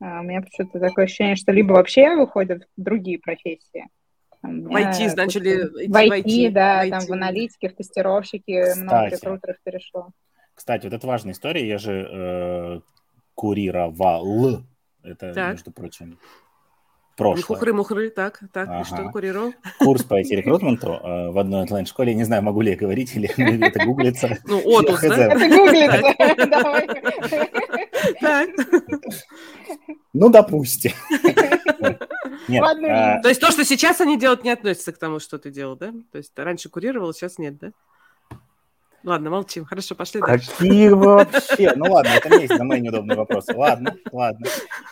[0.00, 3.88] А, у меня почему-то такое ощущение, что либо вообще выходят другие профессии,
[4.44, 9.56] в IT начали идти в IT, да, там в аналитике, в тестировщике Кстати, много рекрутеров
[9.64, 10.10] перешло.
[10.54, 12.80] Кстати, вот это важная история, я же э,
[13.34, 14.62] курировал,
[15.02, 15.52] это, так.
[15.52, 16.18] между прочим,
[17.16, 17.58] прошлое.
[17.58, 18.80] Хухры-мухры, так, так, ага.
[18.82, 19.52] и что курировал?
[19.78, 23.28] Курс по IT-рекрутменту э, в одной онлайн-школе, не знаю, могу ли я говорить, или
[23.66, 24.38] это гуглится.
[24.44, 25.32] Ну, отус, да?
[25.32, 26.88] Это гуглится, давай.
[30.12, 30.92] Ну, допустим.
[32.48, 33.20] Нет, а...
[33.20, 35.92] То есть то, что сейчас они делают, не относится к тому, что ты делал, да?
[36.12, 37.72] То есть раньше курировал, сейчас нет, да?
[39.04, 39.66] Ладно, молчим.
[39.66, 40.50] Хорошо, пошли дальше.
[40.50, 41.74] Какие вообще?
[41.76, 43.54] Ну ладно, это не есть на мои неудобные вопросы.
[43.54, 44.46] Ладно, ладно.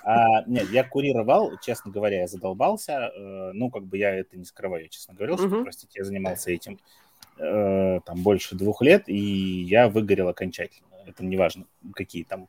[0.04, 3.10] А, нет, я курировал, честно говоря, я задолбался.
[3.16, 6.50] Э, ну, как бы я это не скрываю, я честно говорил, что, простите, я занимался
[6.50, 6.78] этим
[7.38, 10.88] э, там больше двух лет, и я выгорел окончательно.
[11.06, 12.48] Это не важно, какие там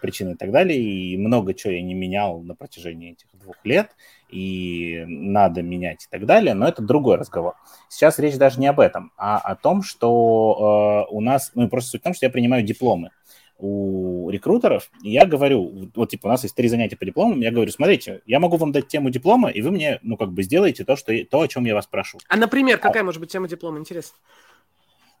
[0.00, 0.78] причины и так далее.
[0.80, 3.90] И много чего я не менял на протяжении этих двух лет,
[4.28, 7.54] и надо менять и так далее, но это другой разговор.
[7.88, 11.90] Сейчас речь даже не об этом, а о том, что э, у нас, ну просто
[11.90, 13.10] суть в том, что я принимаю дипломы
[13.58, 17.50] у рекрутеров, и я говорю, вот типа у нас есть три занятия по дипломам, я
[17.50, 20.84] говорю, смотрите, я могу вам дать тему диплома, и вы мне, ну как бы сделаете
[20.84, 22.18] то, что, то о чем я вас прошу.
[22.28, 23.04] А, например, какая а...
[23.04, 24.16] может быть тема диплома, интересно?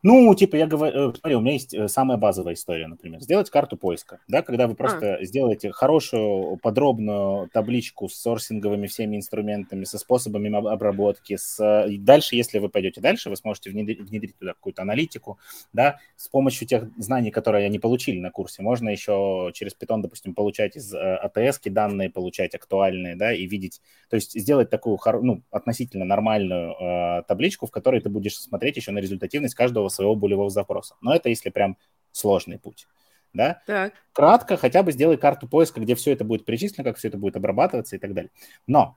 [0.08, 3.50] Ну, типа, я говорю, э, смотри, у меня есть э, самая базовая история, например, сделать
[3.50, 5.24] карту поиска, да, когда вы просто а.
[5.24, 11.88] сделаете хорошую, подробную табличку с сорсинговыми всеми инструментами, со способами обработки, с...
[11.98, 15.40] дальше, если вы пойдете дальше, вы сможете внедрить, внедрить туда какую-то аналитику,
[15.72, 20.34] да, с помощью тех знаний, которые они получили на курсе, можно еще через Python, допустим,
[20.34, 26.04] получать из АТС данные, получать актуальные, да, и видеть, то есть сделать такую, ну, относительно
[26.04, 30.96] нормальную э, табличку, в которой ты будешь смотреть еще на результативность каждого своего болевого запроса.
[31.00, 31.76] Но это если прям
[32.12, 32.86] сложный путь.
[33.32, 33.60] Да?
[33.66, 33.92] Так.
[34.12, 37.36] Кратко хотя бы сделай карту поиска, где все это будет перечислено, как все это будет
[37.36, 38.30] обрабатываться и так далее.
[38.66, 38.96] Но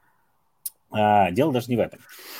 [0.96, 2.00] э, дело даже не в этом.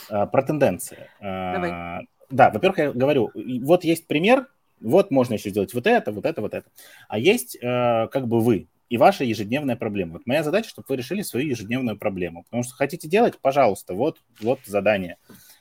[0.10, 1.10] Э, про тенденции.
[1.20, 2.08] Э, Давай.
[2.30, 3.32] Да, во-первых, я говорю,
[3.64, 4.48] вот есть пример,
[4.80, 6.70] вот можно еще сделать вот это, вот это, вот это.
[7.08, 10.14] А есть э, как бы вы, и ваша ежедневная проблема.
[10.14, 12.44] Вот моя задача, чтобы вы решили свою ежедневную проблему.
[12.44, 15.18] Потому что хотите делать, пожалуйста, вот, вот задание.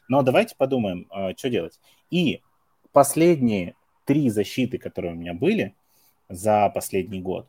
[0.09, 1.79] Но давайте подумаем, э, что делать.
[2.11, 2.43] И
[2.93, 3.75] последние
[4.05, 5.75] три защиты, которые у меня были
[6.29, 7.47] за последний год,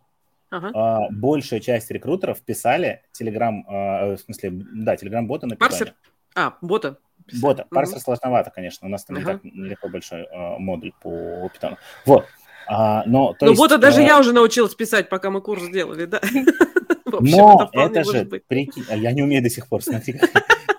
[0.50, 1.08] ага.
[1.10, 5.96] э, большая часть рекрутеров писали Telegram, э, в смысле, да, Telegram-бота на Парсер?
[6.36, 6.98] А, бота.
[7.42, 7.66] Бота.
[7.70, 8.04] Парсер угу.
[8.04, 8.88] сложновато, конечно.
[8.88, 9.40] У нас там ага.
[9.44, 11.78] не так легко большой э, модуль по питону.
[12.06, 12.26] Вот.
[12.68, 14.06] А, но, то ну, есть, вот даже э...
[14.06, 16.22] я уже научилась писать, пока мы курс делали, да.
[17.06, 20.20] Но это, же, прикинь, а я не умею до сих пор, смотри.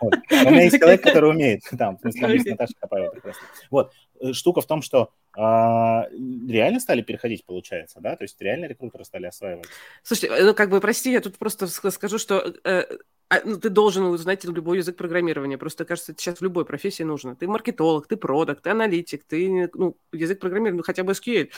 [0.01, 0.15] Вот.
[0.31, 3.43] У меня есть человек, который умеет, там, в смысле, Наташа Копаева прекрасно.
[3.71, 6.07] Вот, э, штука в том, что а,
[6.49, 8.17] реально стали переходить, получается, да?
[8.17, 9.67] То есть реально рекрутеры стали осваивать.
[10.03, 12.85] Слушайте, ну, как бы, прости, я тут просто скажу, что э,
[13.33, 15.57] а, ну, ты должен узнать любой язык программирования.
[15.57, 17.37] Просто, кажется, это сейчас в любой профессии нужно.
[17.37, 21.49] Ты маркетолог, ты продукт, ты аналитик, ты, ну, язык программирования, ну, хотя бы SQL,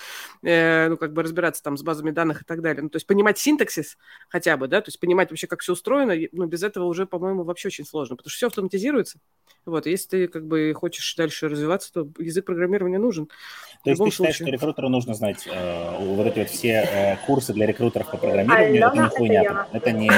[0.43, 2.83] э, ну, как бы разбираться там с базами данных и так далее.
[2.83, 3.97] Ну, то есть понимать синтаксис
[4.29, 7.43] хотя бы, да, то есть понимать вообще, как все устроено, ну, без этого уже, по-моему,
[7.43, 9.19] вообще очень сложно, потому что все автоматизируется.
[9.65, 13.29] Вот, если ты, как бы, хочешь дальше развиваться, то язык программирования нужен.
[13.85, 14.47] То есть ты считаешь, случае.
[14.47, 18.85] что рекрутеру нужно знать э, вот эти вот все э, курсы для рекрутеров по программированию?
[18.85, 19.69] Это не хуйня.
[19.73, 20.11] Это не...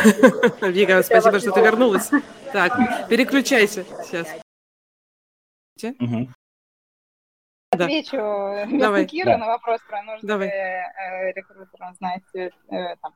[0.73, 2.11] Вика, спасибо, что ты вернулась.
[2.53, 3.85] Так, переключайся.
[4.05, 4.27] Сейчас.
[7.71, 8.17] Отвечу
[8.67, 12.51] вместо Кира на вопрос про нужно ли э, рекрутерам знать э,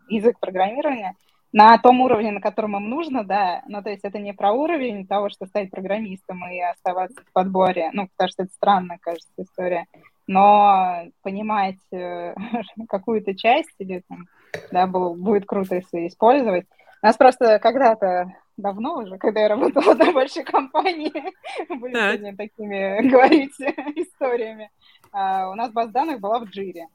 [0.08, 1.14] язык программирования.
[1.52, 5.06] На том уровне, на котором им нужно, да, ну, то есть это не про уровень
[5.06, 9.86] того, что стать программистом и оставаться в подборе, ну, потому что это странная, кажется, история,
[10.26, 12.34] но понимать э,
[12.88, 14.26] какую-то часть или там,
[14.72, 16.66] да, было, будет круто, если использовать.
[17.02, 21.12] У нас просто когда-то давно уже, когда я работала на большой компании,
[21.68, 23.54] были сегодня такими говорить
[23.96, 24.70] историями,
[25.12, 26.88] uh, у нас база данных была в джире.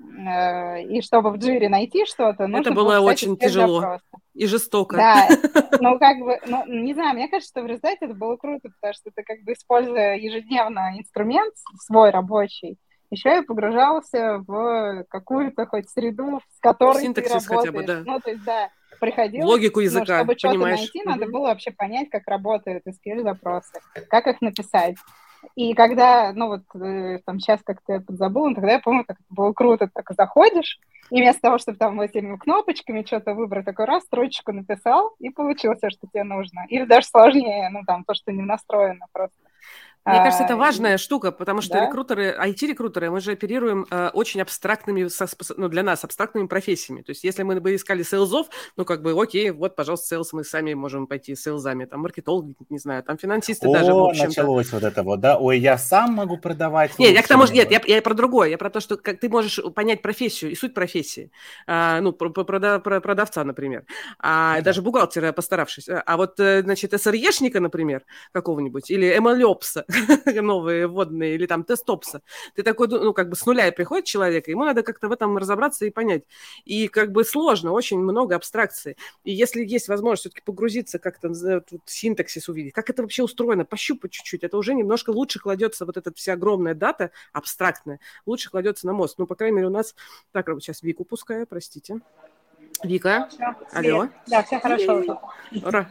[0.00, 4.02] Э, и чтобы в джире найти что-то, нужно Это было, очень тяжело запроса.
[4.32, 4.96] и жестоко.
[4.96, 5.28] Да,
[5.78, 8.94] ну как бы, ну не знаю, мне кажется, что в результате это было круто, потому
[8.94, 11.52] что ты как бы используя ежедневно инструмент
[11.86, 12.78] свой рабочий,
[13.10, 17.74] еще и погружался в какую-то хоть среду, с которой Синтаксис ты работаешь.
[17.74, 18.10] Хотя бы, да.
[18.10, 19.48] Ну, то есть, да, приходилось...
[19.48, 24.40] Логику языка, ну, чтобы что-то найти, надо было вообще понять, как работают SQL-запросы, как их
[24.40, 24.96] написать.
[25.56, 29.26] И когда, ну вот, э, там сейчас как-то я подзабыла, тогда я помню, как это
[29.30, 30.78] было круто, так заходишь,
[31.10, 35.78] и вместо того, чтобы там этими кнопочками что-то выбрать, такой раз, строчку написал, и получилось
[35.78, 36.66] все, что тебе нужно.
[36.68, 39.36] Или даже сложнее, ну там, то, что не настроено просто.
[40.04, 41.86] Мне кажется, это а, важная штука, потому что да?
[41.86, 45.08] рекрутеры, IT-рекрутеры, мы же оперируем э, очень абстрактными,
[45.56, 47.02] ну, для нас, абстрактными профессиями.
[47.02, 50.32] То есть, если мы бы искали sales ов, ну, как бы, окей, вот, пожалуйста, sales,
[50.32, 53.98] мы сами можем пойти sales ами, там, маркетологи, не знаю, там, финансисты О, даже, в
[53.98, 55.36] общем началось вот это вот, да?
[55.36, 56.98] Ой, я сам могу продавать.
[56.98, 59.28] Нет, я к тому, нет, я, я про другое, я про то, что как ты
[59.28, 61.30] можешь понять профессию и суть профессии,
[61.66, 63.84] а, ну, про, про, про продавца, например,
[64.18, 64.62] а, да.
[64.62, 65.88] даже бухгалтера, постаравшись.
[65.88, 69.84] А вот, э, значит, СРЕшника, например, какого-нибудь, или МЛОПСа,
[70.42, 72.22] новые водные, или там тестопса.
[72.54, 75.84] Ты такой, ну, как бы с нуля приходит человек, ему надо как-то в этом разобраться
[75.86, 76.24] и понять.
[76.64, 78.96] И как бы сложно, очень много абстракций.
[79.24, 81.28] И если есть возможность все-таки погрузиться как-то,
[81.60, 85.96] тут синтаксис увидеть, как это вообще устроено, пощупать чуть-чуть, это уже немножко лучше кладется, вот
[85.96, 89.16] эта вся огромная дата, абстрактная, лучше кладется на мозг.
[89.18, 89.94] Ну, по крайней мере, у нас...
[90.32, 92.00] Так, сейчас Вику пускаю, простите.
[92.82, 94.08] Вика, все, алло.
[94.26, 95.20] Да, все хорошо.
[95.64, 95.86] Ура.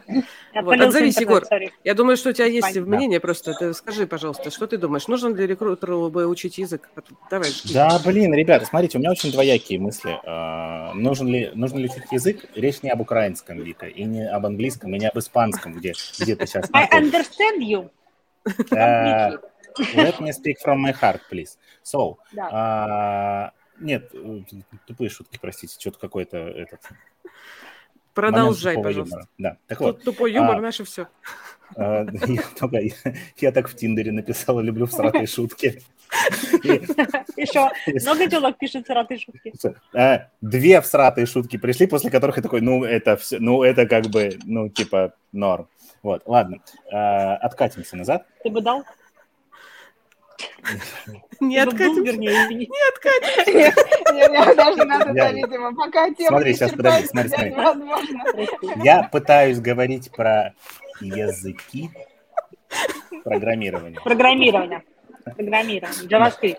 [0.54, 1.44] Вот, отзовись, Егор.
[1.84, 2.96] Я думаю, что у тебя есть Понятно.
[2.96, 3.54] мнение просто.
[3.54, 5.06] Ты скажи, пожалуйста, что ты думаешь?
[5.06, 6.88] Нужно ли рекрутеру бы учить язык?
[7.30, 7.50] Давай.
[7.72, 10.18] Да, блин, ребята, смотрите, у меня очень двоякие мысли.
[10.24, 12.44] А, нужен ли, нужен ли учить язык?
[12.54, 16.34] Речь не об украинском, Вика, и не об английском, и не об испанском, где, где
[16.34, 17.90] ты сейчас I understand you.
[18.72, 19.36] Uh,
[19.94, 21.58] let me speak from my heart, please.
[21.84, 23.52] So, да.
[23.52, 24.42] uh, нет, э,
[24.86, 26.80] тупые шутки, простите, что-то какой-то этот...
[28.14, 29.16] Продолжай, пожалуйста.
[29.16, 29.28] Юмора.
[29.38, 30.04] Да, так Тут вот.
[30.04, 31.08] Тупой юмор, а, наше все.
[31.76, 32.92] А, я, только, я,
[33.36, 35.82] я так в Тиндере написала, люблю всратые шутки.
[37.36, 39.52] И что, много телок пишет сратые шутки?
[39.94, 44.06] Э, Две всратые шутки пришли, после которых я такой, ну, это все, ну, это как
[44.06, 45.68] бы, ну, типа, норм.
[46.02, 46.58] Вот, ладно,
[46.90, 48.26] Э, откатимся назад.
[48.42, 48.84] Ты бы дал?
[51.40, 52.12] Не Ты бы был, откатимся.
[52.12, 52.68] вернее, извини.
[52.68, 53.82] Не откатимся.
[54.12, 58.48] Мне мне даже надо, да, видимо, пока Смотри, исчерпать, подожди, смотри, смотри.
[58.84, 60.54] Я пытаюсь говорить про
[61.00, 61.90] языки
[63.24, 64.00] программирования.
[64.00, 64.82] Программирование.
[65.24, 66.08] Программирование.
[66.08, 66.56] JavaScript.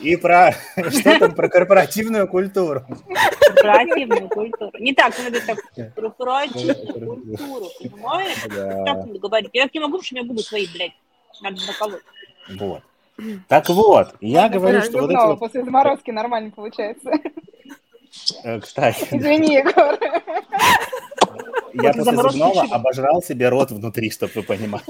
[0.00, 0.52] И про,
[0.90, 2.84] что там, про корпоративную культуру.
[3.54, 4.72] Корпоративную культуру.
[4.78, 5.58] Не так, надо так.
[5.94, 7.68] Корпоративную культуру.
[7.80, 8.44] Понимаешь?
[8.48, 8.84] Да.
[8.84, 9.50] Так надо говорить.
[9.52, 10.92] Я так не могу, потому что у меня губы свои, блядь.
[11.42, 12.02] Надо наколоть.
[12.58, 12.82] Вот.
[13.48, 17.10] Так вот, я говорю, что вот эти вот, После заморозки нормально получается.
[18.44, 19.98] э, кстати, Извини, Егор.
[21.74, 24.84] я После зубного обожрал себе рот внутри, чтобы вы понимали.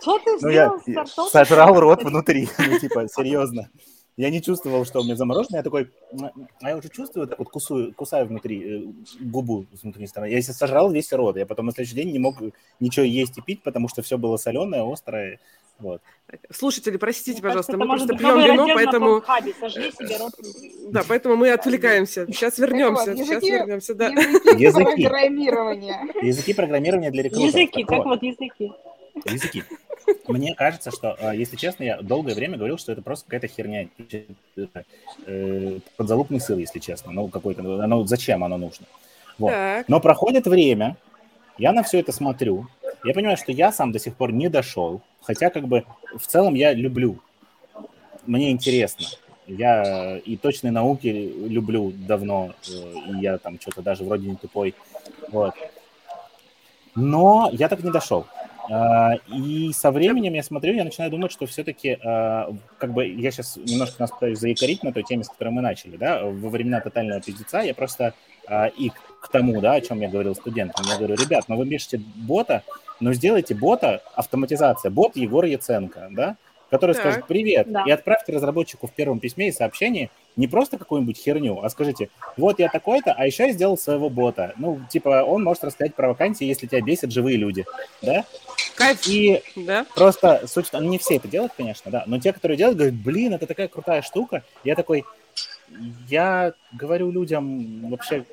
[0.00, 0.80] Что ты Ну, сделал
[1.30, 3.68] сожрал рот внутри, ну, типа, серьезно.
[4.16, 6.30] Я не чувствовал, что у меня заморожено, я такой, «М,
[6.62, 10.30] а я уже чувствую, так вот кусаю, кусаю внутри, э, губу с внутренней стороны.
[10.30, 12.36] Я сожрал весь рот, я потом на следующий день не мог
[12.78, 15.40] ничего есть и пить, потому что все было соленое, острое,
[15.78, 16.00] вот.
[16.50, 19.22] Слушатели, простите, кажется, пожалуйста, это мы просто пьем вино, поэтому...
[20.90, 22.26] Да, поэтому мы отвлекаемся.
[22.26, 24.08] Сейчас вернемся, вот, сейчас языки- вернемся, да.
[24.08, 25.02] Языки Языки.
[25.02, 26.08] программирования.
[26.22, 27.54] Языки программирования для рекрутеров.
[27.54, 28.06] Языки, Так как вот.
[28.06, 28.72] вот языки.
[29.26, 29.64] Языки.
[30.26, 33.88] Мне кажется, что, э, если честно, я долгое время говорил, что это просто какая-то херня.
[35.26, 37.12] Э, Подзалупный сыр, если честно.
[37.12, 38.86] Ну, какой-то, оно, зачем оно нужно?
[39.38, 39.50] Вот.
[39.52, 40.96] Так, Но проходит время,
[41.58, 42.66] я на все это смотрю,
[43.04, 45.84] я понимаю, что я сам до сих пор не дошел, хотя как бы
[46.16, 47.18] в целом я люблю,
[48.26, 49.06] мне интересно.
[49.46, 54.74] Я и точные науки люблю давно, э, и я там что-то даже вроде не тупой.
[55.28, 55.54] Вот.
[56.94, 58.24] Но я так не дошел.
[58.70, 61.96] А, И со временем я смотрю, я начинаю думать, что все-таки,
[62.78, 65.96] как бы, я сейчас немножко нас пытаюсь заикарить на той теме, с которой мы начали,
[65.98, 68.14] да, во времена тотального пиздеца я просто
[68.78, 68.90] и
[69.20, 72.62] к- тому, да, о чем я говорил студентам, я говорю, ребят, ну вы пишете бота,
[73.00, 76.36] но сделайте бота, автоматизация, бот Егор Яценко, да,
[76.70, 77.02] который Так.
[77.02, 77.84] скажет привет, Да.
[77.86, 82.58] и отправьте разработчику в первом письме и сообщении не просто какую-нибудь херню, а скажите, вот
[82.58, 84.52] я такой-то, а еще я сделал своего бота.
[84.56, 87.64] Ну, типа, он может рассказать про вакансии, если тебя бесят живые люди,
[88.02, 88.24] да?
[88.74, 89.86] кайф, И да?
[89.94, 93.34] просто суть, том- не все это делают, конечно, да, но те, которые делают, говорят, блин,
[93.34, 94.42] это такая крутая штука.
[94.64, 95.04] Я такой,
[96.08, 98.24] я говорю людям вообще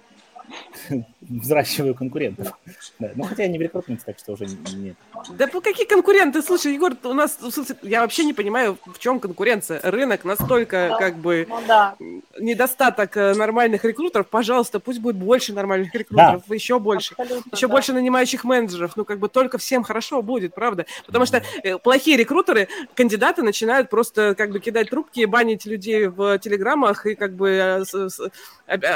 [1.22, 2.54] взращиваю конкурентов.
[3.00, 3.12] Да.
[3.16, 4.96] Ну, хотя я не в рекрутменте, так что уже нет.
[5.38, 6.42] Да по какие конкуренты?
[6.42, 9.80] Слушай, Егор, у нас, в смысле, я вообще не понимаю, в чем конкуренция.
[9.84, 10.98] Рынок настолько, Да.
[10.98, 11.96] как бы, Ну да.
[12.40, 14.28] недостаток э, нормальных рекрутеров.
[14.28, 17.14] Пожалуйста, пусть будет больше нормальных рекрутеров, еще больше.
[17.18, 17.74] Абсолютно, Еще да.
[17.74, 20.86] больше нанимающих менеджеров, ну как бы только всем хорошо будет, правда?
[21.06, 26.40] Потому что э, плохие рекрутеры, кандидаты начинают просто как бы кидать трубки, банить людей в
[26.40, 27.84] телеграммах и как бы э,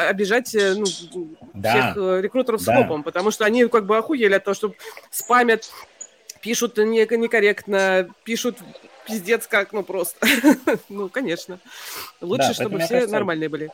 [0.10, 0.86] обижать э, ну,
[1.54, 1.72] Да.
[1.72, 2.76] всех э, рекрутеров с Да.
[2.76, 4.74] хлопом, потому что они как бы охуели от того, что
[5.10, 5.70] спамят,
[6.42, 8.58] пишут не- некорректно, пишут
[9.08, 10.26] пиздец как, ну просто.
[10.90, 11.60] Ну, конечно.
[12.22, 13.70] Лучше, Да, чтобы все кажется, нормальные были.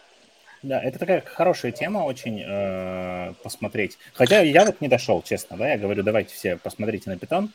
[0.63, 3.97] Да, это такая хорошая тема очень э, посмотреть.
[4.13, 7.51] Хотя я вот не дошел, честно, да, я говорю, давайте все посмотрите на питон,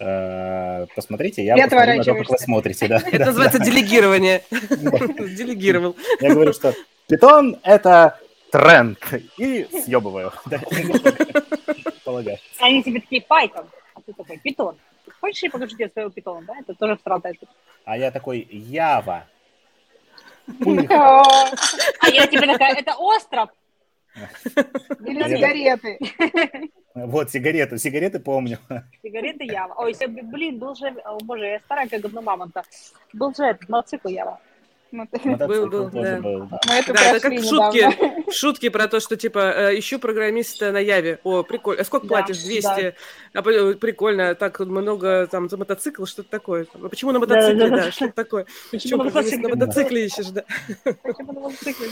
[0.00, 2.96] э, посмотрите, я И посмотрю на то, как вы смотрите, да.
[2.96, 3.64] Это да, называется да.
[3.64, 4.42] делегирование.
[4.50, 5.96] Делегировал.
[6.20, 6.74] Я говорю, что
[7.06, 8.18] питон– это
[8.50, 8.98] тренд,
[9.36, 10.32] и съебываю.
[12.60, 14.76] Они тебе такие, Python, а ты такой, питон.
[15.20, 16.54] Хочешь, я покажу тебе своего питона, да?
[16.60, 17.32] Это тоже штука.
[17.84, 19.26] А я такой, Ява.
[20.46, 23.50] А я тебе такая, это остров.
[25.06, 25.98] Или сигареты.
[26.94, 28.58] Вот, сигареты, сигареты помню.
[29.02, 29.74] Сигареты Ява.
[29.74, 32.62] Ой, блин, был же, о, боже, я старая, как говно мамонта.
[33.12, 34.40] Был же этот мотоцикл Ява.
[34.90, 36.20] Мотоцикл был, тоже да.
[36.20, 36.60] был, да.
[36.66, 37.72] Мы это Да, это как недавно.
[37.72, 39.38] шутки, шутки про то, что типа
[39.70, 41.18] э, ищу программиста на Яве.
[41.24, 41.82] О, прикольно.
[41.82, 42.38] А сколько Да, платишь?
[42.42, 42.94] 200.
[43.34, 44.34] А, п- прикольно.
[44.34, 46.66] Так много там за мотоцикл, что-то такое.
[46.74, 47.84] А почему на мотоцикле, Да-да-да.
[47.84, 48.46] да, что-то такое.
[48.70, 49.66] Почему Чё, на программиста на мотоцикле?
[49.66, 50.44] мотоцикле ищешь, да.
[51.02, 51.88] Почему на мотоцикле?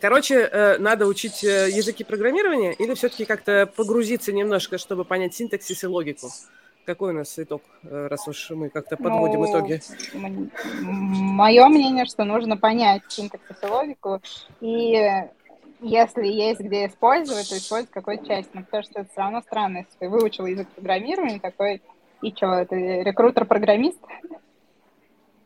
[0.00, 5.82] Короче, э, надо учить э, языки программирования или все-таки как-то погрузиться немножко, чтобы понять синтаксис
[5.82, 6.30] и логику?
[6.90, 9.80] Какой у нас итог, э, раз уж мы как-то подводим Ну, итоги?
[10.82, 14.20] Мое мнение, что нужно понять синтаксис и логику,
[14.60, 15.22] и
[15.82, 18.52] если есть где использовать, то использовать какой-то часть.
[18.54, 21.80] Ну, потому что это все равно странно, если ты выучил язык программирования, такой,
[22.22, 24.00] и что, это рекрутер-программист?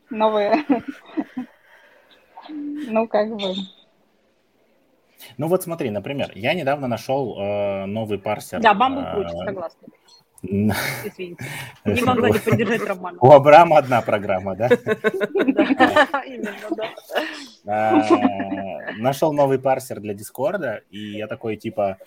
[0.08, 0.64] Новые.
[2.48, 3.52] Ну, как бы.
[5.36, 8.60] Ну вот смотри, например, я недавно нашел э, новый парсер.
[8.62, 9.88] Да, бамбук э, согласна.
[10.44, 11.44] Извините.
[11.84, 13.18] Не могла не поддержать Романа.
[13.20, 14.68] У Абрама одна программа, да?
[14.68, 16.90] Да, именно, да.
[17.66, 21.98] А, Нашел новый парсер для Дискорда, и я такой, типа,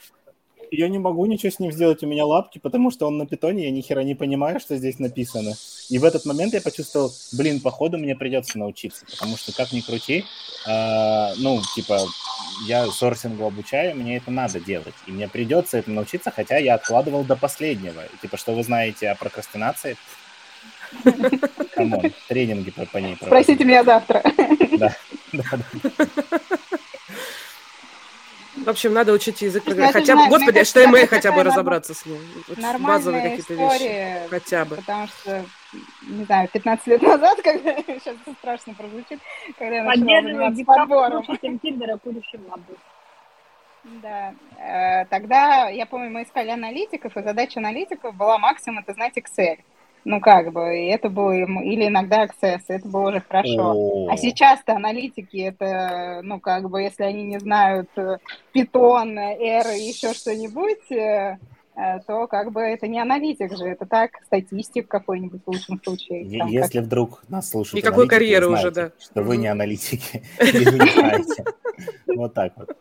[0.71, 3.65] я не могу ничего с ним сделать, у меня лапки, потому что он на питоне,
[3.65, 5.53] я ни хера не понимаю, что здесь написано.
[5.89, 9.81] И в этот момент я почувствовал, блин, походу мне придется научиться, потому что как ни
[9.81, 10.25] крути,
[10.67, 11.99] а, ну, типа,
[12.67, 17.23] я сорсингу обучаю, мне это надо делать, и мне придется это научиться, хотя я откладывал
[17.23, 18.03] до последнего.
[18.21, 19.95] Типа, что вы знаете о прокрастинации?
[21.75, 23.15] Come on, тренинги по, по ней.
[23.15, 24.23] Спросите меня завтра.
[24.77, 24.95] Да,
[25.33, 26.07] да, да.
[28.67, 30.01] В общем, надо учить язык программирования.
[30.01, 32.19] это Хотя бы, господи, HTML это хотя бы разобраться с ним.
[32.49, 34.27] Вот Базовые какие-то вещи.
[34.29, 34.75] Хотя бы.
[34.75, 35.45] потому что,
[36.01, 39.19] не знаю, 15 лет назад, когда сейчас это страшно прозвучит,
[39.57, 41.25] когда я начала заниматься подбором.
[41.61, 41.97] Тиндера.
[43.85, 44.33] Да.
[44.59, 49.59] Э, Тогда, я помню, мы искали аналитиков, и задача аналитиков была максимум это знать Excel.
[50.05, 53.73] Ну, как бы, и это было, им- или иногда Access, это было уже хорошо.
[53.73, 54.09] О.
[54.09, 58.17] А сейчас-то аналитики, это, ну, как бы, если они не знают э,
[58.55, 61.37] R и еще что-нибудь, э,
[61.75, 66.39] э, то как бы это не аналитик же, это так, статистик какой-нибудь в лучшем случае.
[66.39, 69.03] Там Если вдруг нас слушают Никакой карьеры вы уже, знаете, да.
[69.03, 71.45] Что вы не аналитики, или вы не знаете.
[72.07, 72.75] Вот так вот.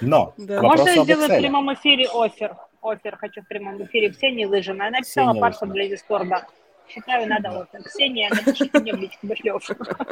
[0.00, 2.56] Но, Можно сделаю в прямом эфире офер?
[2.90, 4.10] Офер хочу в прямом эфире.
[4.10, 4.84] Ксения Лыжина.
[4.84, 5.72] Я написала Ксения Лыжина.
[5.72, 6.46] для Дискорда.
[6.88, 7.82] Считаю, надо офер.
[7.82, 9.26] Ксения, напишите мне в личку.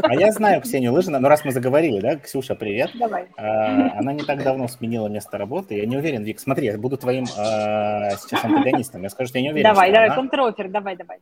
[0.03, 2.91] А я знаю Ксению Лыжину, но раз мы заговорили, да, Ксюша, привет.
[2.95, 3.29] Давай.
[3.39, 5.74] А, Она не так давно сменила место работы.
[5.77, 9.03] Я не уверен, Вик, смотри, я буду твоим а, сейчас антагонистом.
[9.03, 11.18] Я скажу, что я не уверен, Давай, давай, она- контрофер, давай, давай.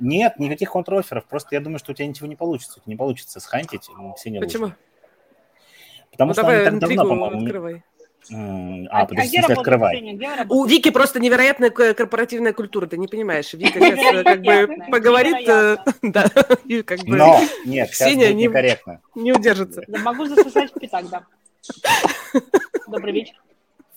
[0.00, 1.24] Нет, никаких контроферов.
[1.26, 2.80] Просто я думаю, что у тебя ничего не получится.
[2.86, 4.72] Не получится схантить Ксению Почему?
[6.10, 7.70] Потому Ну, что давай она не так давно, по-моему...
[8.28, 8.88] открывай.
[8.90, 9.96] А, А, подожди, где открывай.
[9.96, 10.14] Ксения?
[10.14, 10.64] Где вы У?
[10.66, 13.52] Вики просто невероятная корпоративная культура, ты не понимаешь.
[13.54, 16.26] Вика сейчас как бы поговорит, э, да,
[16.64, 19.00] и как бы Но, нет, сейчас Ксения не- некорректно.
[19.14, 19.82] не удержится.
[19.88, 21.24] Да могу засосать в пятак, да.
[22.88, 23.34] Добрый вечер.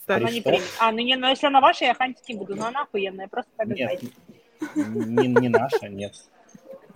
[0.07, 0.63] Она не примет.
[0.79, 2.55] А, ну не, ну если она ваша, я хантить не буду.
[2.55, 4.01] Но она охуенная, просто так Нет,
[4.75, 6.13] не, не наша, нет.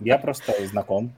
[0.00, 1.12] Я просто знаком.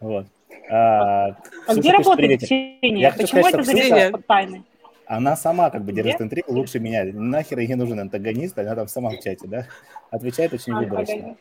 [0.00, 0.26] Вот.
[0.68, 1.34] А, А
[1.66, 2.40] Ксюша где работает.
[2.42, 2.98] Ксения?
[3.00, 4.64] Я Почему сказать, это Ксения- от тайны?
[5.10, 7.04] Она сама как бы держит интригу лучше меня.
[7.04, 9.66] Нахер ей нужен антагонист, она там сама в чате, да?
[10.08, 11.36] Отвечает очень выборочно.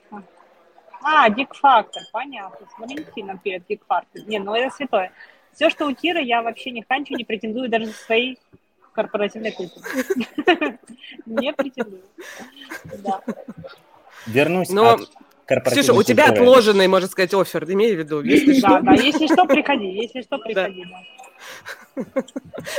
[1.03, 2.65] А, Дик Фактор, понятно.
[2.65, 4.23] С Валентином перед Дик Фактор.
[4.25, 5.11] Не, ну это святое.
[5.53, 8.39] Все, что у Киры, я вообще не ханчу, не претендую даже за своей
[8.93, 9.87] корпоративной культуры.
[11.27, 12.01] Не претендую.
[14.25, 14.93] Вернусь Но,
[15.47, 18.23] от Ксюша, у тебя отложенный, можно сказать, офер, имей в виду,
[18.61, 20.85] Да, да, если что, приходи, если что, приходи.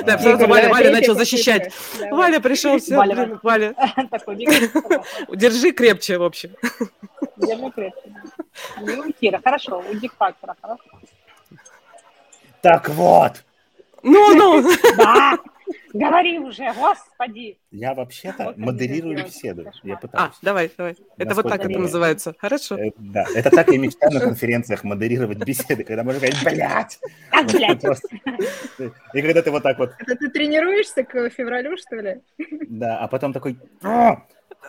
[0.04, 0.14] Да.
[0.14, 1.72] Игорь, Валя, начал защищать.
[2.10, 3.74] Валя пришел, все, Валя,
[5.34, 6.50] Держи крепче, в общем.
[7.36, 9.12] держи крепче.
[9.20, 10.82] Кира, хорошо, у Дик Фактора, хорошо.
[12.60, 13.42] Так вот,
[14.02, 14.70] Ну, ну.
[14.96, 15.38] Да,
[15.92, 17.58] говори уже, господи.
[17.70, 19.70] я вообще-то Вот модерирую беседу.
[19.82, 20.34] Я А, пытаюсь.
[20.42, 20.96] давай, давай.
[21.18, 22.34] Это вот так это это называется.
[22.38, 22.76] Хорошо.
[22.78, 26.98] Э, Да, это так я мечтаю на конференциях модерировать беседы, когда можно сказать, блядь!
[27.30, 27.80] Как, блядь?
[27.80, 28.08] Просто.
[29.14, 32.20] И когда ты вот так вот, Это ты тренируешься к февралю, что ли?
[32.68, 33.58] да, а потом такой...
[33.82, 34.22] «А!»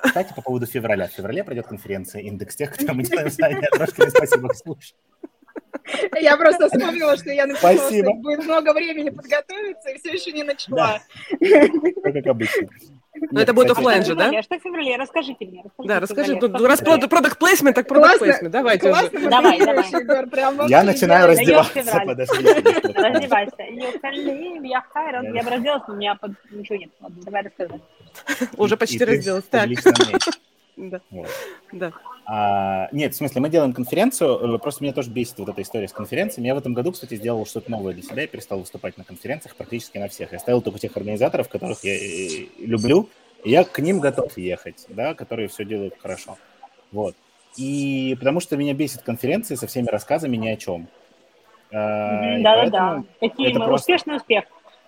[0.03, 1.07] Кстати, по поводу февраля.
[1.07, 4.09] В феврале пройдет конференция «Индекс тех, кто мы делаем знания Трошкина».
[4.09, 4.93] Спасибо, Ксюша.
[6.19, 8.09] Я просто вспомнила, что я написала, Спасибо.
[8.11, 10.99] что будет много времени подготовиться, и все еще не начала.
[11.41, 11.69] Все
[12.03, 12.67] как обычно.
[13.31, 14.41] Но это будет оффлайн же, да?
[14.41, 14.95] Что в феврале?
[14.95, 15.63] Расскажите мне.
[15.79, 16.37] Да, в расскажи.
[16.41, 18.51] Ну, в раз продукт плейсмент, так продукт плейсмент.
[18.51, 19.09] Давайте уже.
[19.09, 20.51] Классно Давай, модерируешь, давай.
[20.55, 22.47] Вообще Я начинаю раздеваться, подожди.
[22.93, 23.63] Раздевайся.
[24.63, 25.33] Я хайрон.
[25.33, 26.31] Я бы разделась, но у меня под...
[26.51, 26.89] ничего нет.
[26.99, 27.81] Давай расскажи.
[28.57, 29.43] Уже почти разделась.
[29.45, 29.69] Так,
[30.77, 31.01] да,
[31.73, 31.91] да.
[32.25, 35.87] А, нет, в смысле, мы делаем конференцию, э, просто меня тоже бесит вот эта история
[35.87, 36.47] с конференциями.
[36.47, 39.55] Я в этом году, кстати, сделал что-то новое для себя, я перестал выступать на конференциях
[39.55, 40.31] практически на всех.
[40.31, 43.09] Я ставил только тех организаторов, которых я э, люблю,
[43.43, 46.37] и я к ним готов ехать, да, которые все делают хорошо.
[46.91, 47.15] Вот.
[47.57, 50.87] И потому что меня бесит конференции со всеми рассказами ни о чем.
[51.73, 53.03] А, и Да-да-да.
[53.19, 53.65] Какие мы?
[53.65, 54.45] просто- Успешный успех.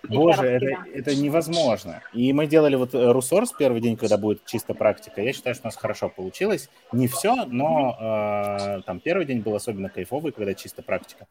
[0.08, 2.02] Боже, это, это невозможно.
[2.12, 5.22] И мы делали вот э, Русорс первый день, когда будет чисто практика.
[5.22, 6.68] Я считаю, что у нас хорошо получилось.
[6.92, 11.26] Не все, но э, там первый день был особенно кайфовый, когда чисто практика.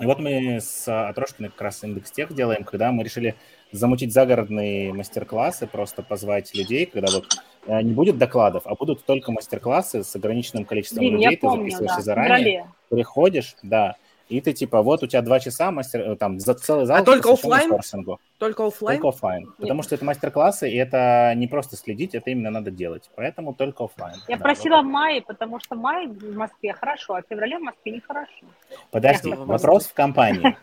[0.00, 3.34] И вот мы с Атрошкиной как раз индекс тех делаем, когда мы решили
[3.72, 7.26] замутить загородные мастер-классы, просто позвать людей, когда вот
[7.66, 11.64] э, не будет докладов, а будут только мастер-классы с ограниченным количеством Блин, людей, ты помню,
[11.64, 12.02] записываешься да.
[12.02, 12.66] Заранее, феврале.
[12.88, 13.96] приходишь, да,
[14.28, 16.98] и ты типа, вот у тебя два часа, мастер, э, там, за целый зал.
[16.98, 18.20] А только сорсингу.
[18.38, 19.00] Только оффлайн?
[19.00, 19.52] Только оффлайн.
[19.58, 23.10] Потому что это мастер-классы, и это не просто следить, это именно надо делать.
[23.16, 24.16] Поэтому только оффлайн.
[24.28, 27.58] Я Да, просила вот в мае, потому что май в Москве хорошо, а в феврале
[27.58, 28.46] в Москве нехорошо.
[28.90, 30.56] Подожди, Я- вопрос в компании.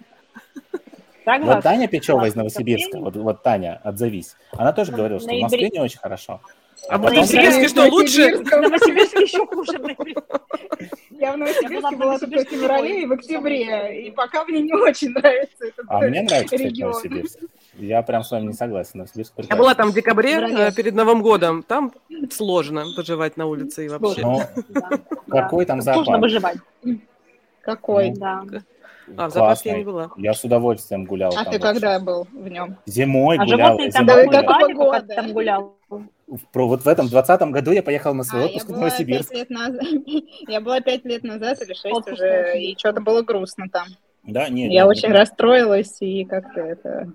[1.26, 2.36] Вот Таня Печева из.
[2.36, 5.42] Новосибирска, вот, вот Таня, отзовись, она тоже говорила, что в.
[5.42, 6.40] Москве не очень хорошо.
[6.90, 8.38] А в потом- Новосибирске что, лучше?
[8.38, 9.80] В Новосибирске еще хуже.
[11.12, 14.74] Я в Новосибирске была в только в феврале и в октябре, и пока мне не
[14.74, 16.92] очень нравится этот А мне нравится, кстати, регион.
[16.92, 17.40] Новосибирск.
[17.78, 18.92] Я прям с вами не согласен.
[19.00, 19.62] Новосибирск Я прекрасный.
[19.62, 21.64] была там в декабре, э, перед Новым годом.
[21.64, 21.92] Там
[22.32, 24.22] сложно поживать на улице и вообще.
[24.22, 24.42] Ну,
[25.30, 26.22] какой там Сложно зоопарк?
[26.22, 26.58] выживать.
[27.62, 28.10] Какой?
[28.12, 28.44] Ну, Да.
[29.18, 30.10] А, в зоопарке я не была.
[30.18, 31.74] Я с удовольствием гулял А там ты вообще.
[31.74, 32.78] когда был в нем?
[32.86, 33.58] Зимой А гулял.
[33.80, 34.74] животные я там зимой гулял.
[34.74, 35.16] года?
[35.16, 35.76] там гулял?
[36.28, 39.32] В- про- Вот в этом двадцатом году я поехал на свой А, отпуск в Новосибирск.
[39.34, 39.82] лет назад.
[40.48, 43.88] Я была пять лет назад или шесть Отпуск уже, и что-то было грустно там.
[44.24, 44.72] Да, нет.
[44.72, 45.18] Я нет, очень нет.
[45.20, 47.12] расстроилась, и как-то это...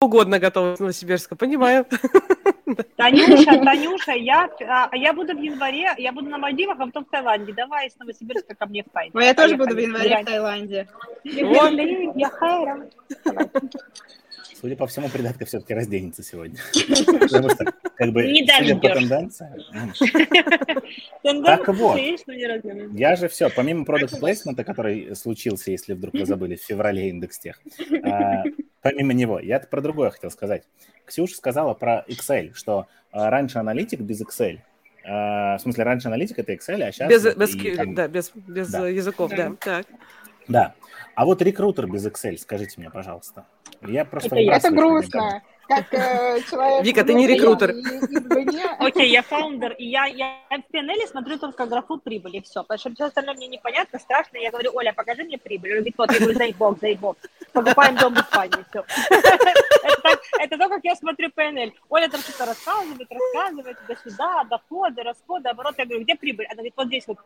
[0.00, 1.84] Угодно готова с Новосибирска, понимаю.
[2.96, 7.10] Танюша, Танюша, я, а, я буду в январе, я буду на Мальдивах, а потом в
[7.10, 7.52] Таиланде.
[7.52, 9.10] Давай из Новосибирска ко мне в Тай.
[9.12, 10.02] Ну, я тоже буду в Поехали.
[10.02, 10.26] январе в.
[10.26, 10.88] Таиланде.
[11.24, 12.88] Я хайра.
[14.60, 16.56] Судя по всему, придатка все-таки разденется сегодня.
[17.20, 19.52] Потому что, как бы, Не судя по м, Тенденция
[21.72, 22.00] вот.
[22.94, 27.38] Я же все, помимо продукт плейсмента, который случился, если вдруг вы забыли, в феврале индекс
[27.38, 27.60] тех,
[28.02, 28.44] а,
[28.90, 30.64] помимо него, я про другое хотел сказать.
[31.04, 34.58] Ксюша сказала про Excel, что а, раньше аналитик без Excel.
[35.04, 37.08] а, в смысле, раньше аналитик это Excel, а сейчас...
[37.08, 38.88] Без, без, и там- да, без, без Да.
[38.88, 39.52] э, языков, да.
[39.60, 39.86] Так.
[40.48, 40.74] Да.
[41.14, 43.46] А вот рекрутер без Excel, скажите мне, пожалуйста.
[43.82, 44.28] Я просто...
[44.28, 44.56] Это я.
[44.56, 45.42] Это грустно.
[45.68, 46.84] Как э, человек...
[46.84, 47.74] Вика, ты не рекрутер.
[48.78, 52.62] Окей, я фаундер, и я, я в PNL смотрю только графу прибыли, все.
[52.62, 54.36] Потому что все остальное мне непонятно, страшно.
[54.38, 55.70] Я говорю, Оля, покажи мне прибыль.
[55.70, 57.18] Он говорит, вот, я говорю, заебок, заебок.
[57.52, 58.84] Покупаем дом в Испании, все.
[60.38, 61.72] Это то, как я смотрю PNL.
[61.88, 65.74] Оля там что-то рассказывает, рассказывает, туда-сюда, доходы, расходы, оборот.
[65.78, 66.46] Я говорю, где прибыль?
[66.46, 67.18] Она говорит, вот здесь вот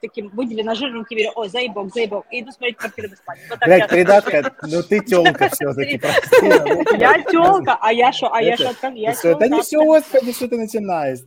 [0.00, 2.26] таким выделено жирненьким, говорю, ой, заебок, заебок.
[2.30, 3.42] И иду смотреть квартиры в Испании.
[3.48, 6.00] Вот Блядь, придатка, ну ты телка все-таки,
[6.98, 8.32] Я телка, а я что?
[8.32, 8.88] А я что?
[8.88, 11.20] Я Всё, Да не все, господи, что ты начинаешь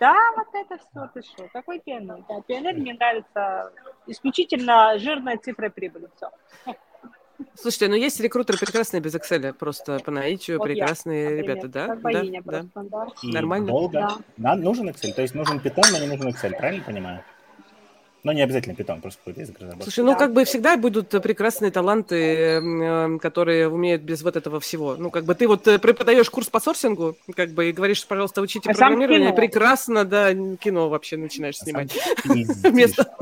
[0.00, 1.48] Да, вот это все, ты что?
[1.52, 2.24] Какой PNL?
[2.28, 3.72] Да, PNL мне нравится
[4.06, 6.08] исключительно жирной цифрой прибыли.
[6.16, 6.30] Все.
[7.54, 11.86] Слушайте, ну есть рекрутеры прекрасные без Excel, просто по наитию Вот я, прекрасные ребята, да?
[11.88, 12.50] Как Да, богиня да.
[12.60, 13.06] просто, да.
[13.22, 13.66] И Нормально.
[13.66, 13.92] долго.
[13.92, 14.16] Да.
[14.36, 17.24] Нам нужен Excel, то есть нужен Python, но не нужен Excel, правильно понимаю?
[18.24, 19.84] Ну, не обязательно Python, просто какой-то язык разработки.
[19.84, 20.18] Слушай, ну Да.
[20.18, 24.96] как бы всегда будут э, прекрасные таланты, э, которые умеют без вот этого всего.
[24.96, 28.40] Ну, как бы ты вот э, преподаешь курс по сорсингу, как бы и говоришь, пожалуйста,
[28.40, 29.36] учите А программирование, кино.
[29.36, 31.92] прекрасно, да, кино вообще начинаешь А снимать.
[32.24, 33.14] Вместо-.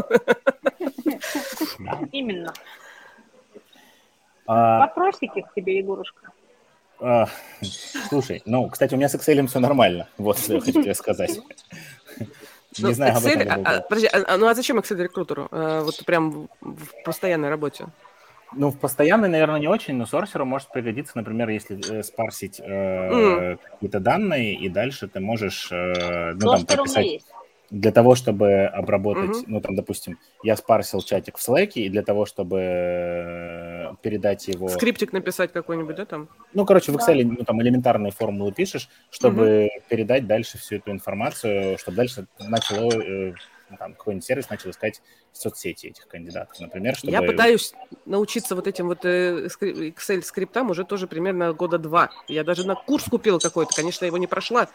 [2.12, 2.52] Именно.
[4.46, 6.28] А, Вопросики к тебе, Егорушка.
[7.00, 7.26] а,
[8.08, 10.08] Слушай, ну, кстати, у меня с Excel все нормально.
[10.18, 11.40] Вот что я хочу тебе сказать.
[12.78, 13.62] Ну, Не знаю об Excel, этом.
[13.64, 15.48] а- а, подожди, а, а, ну а зачем Excel рекрутеру?
[15.50, 17.86] Э, Вот прям в- постоянной работе.
[18.54, 23.10] Ну, в постоянной, наверное, не очень, но сорсеру может пригодиться, например, если э, спарсить э,
[23.10, 23.58] Мгм.
[23.72, 27.26] какие-то данные, и дальше ты можешь э, ну, там, Кластер у меня прописать есть.
[27.72, 29.44] Для того, чтобы обработать, Мгм.
[29.46, 34.68] ну, там, допустим, я спарсил чатик в Slack, и для того, чтобы э, передать его...
[34.68, 36.28] Скриптик написать какой-нибудь, да, там?
[36.52, 36.96] Ну, короче, в.
[36.96, 42.92] Excel ну, там элементарные формулы пишешь, чтобы передать дальше всю эту информацию, чтобы дальше начало,
[42.92, 43.32] э,
[43.76, 45.02] там, какой-нибудь сервис начал искать
[45.32, 47.12] в соцсети этих кандидатов, например, чтобы...
[47.12, 47.74] Я пытаюсь
[48.06, 52.10] научиться вот этим вот э, Excel скриптам уже тоже примерно года два.
[52.28, 54.68] Я даже на курс купила какой-то, конечно, его не прошла.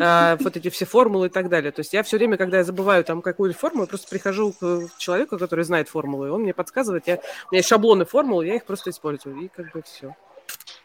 [0.00, 1.72] А, вот эти все формулы и так далее.
[1.72, 4.88] То есть я все время, когда я забываю там какую-то формулу, я просто прихожу к
[4.98, 7.06] человеку, который знает формулы, и он мне подсказывает.
[7.06, 9.36] Я, у меня есть шаблоны формул, я их просто использую.
[9.40, 10.14] И как бы все.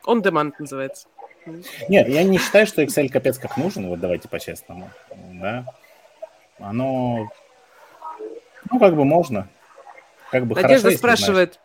[0.06, 1.08] On demand называется.
[1.88, 4.92] Нет, я не считаю, что Excel капец как нужен, вот давайте по-честному,
[5.34, 5.66] да.
[6.60, 7.30] Оно,
[8.72, 9.48] ну, как бы можно.
[10.32, 11.00] Как бы хорошо, Надежда знаешь.
[11.00, 11.60] спрашивает,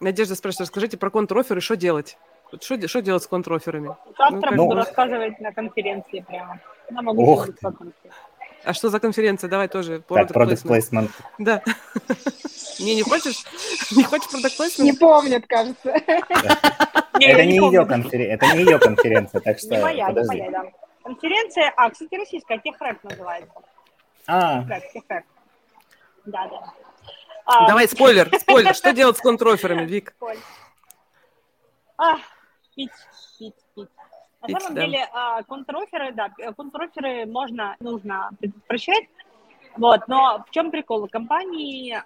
[0.00, 2.18] Надежда спрашивает, скажите про контроферы, что делать?
[2.60, 3.94] Что, де- что делать с контроферами?
[4.16, 4.80] Завтра Ну, буду ну.
[4.82, 6.58] рассказывать на конференции прямо.
[6.90, 7.48] На могу Ох.
[8.64, 9.48] А что за конференция?
[9.48, 10.00] Давай тоже.
[10.00, 10.70] Так, product product placement.
[10.90, 11.10] placement.
[11.38, 11.62] Да.
[12.80, 13.44] Не, не хочешь?
[13.96, 14.98] Не хочешь Не placement?
[14.98, 15.92] помнит, кажется.
[17.18, 20.50] Не, Это не ее конференция, это не ее конференция, так что Не моя, не моя,
[20.50, 20.64] да.
[21.02, 23.52] Конференция, а, кстати, российская, Техрэк называется.
[24.26, 25.24] А, Техрэк, Техрэк.
[26.28, 26.72] Да, да.
[27.46, 28.74] А, Давай, спойлер, спойлер.
[28.74, 30.14] Что делать с контроферами, Вик?
[31.96, 32.16] А,
[32.76, 32.90] пить,
[33.38, 33.88] пить, пить.
[34.40, 34.84] На Пить, самом да.
[34.84, 39.04] деле, а, контроферы, да, контроферы можно, нужно предотвращать.
[39.76, 41.08] Вот, но в чем прикол?
[41.08, 42.00] Компании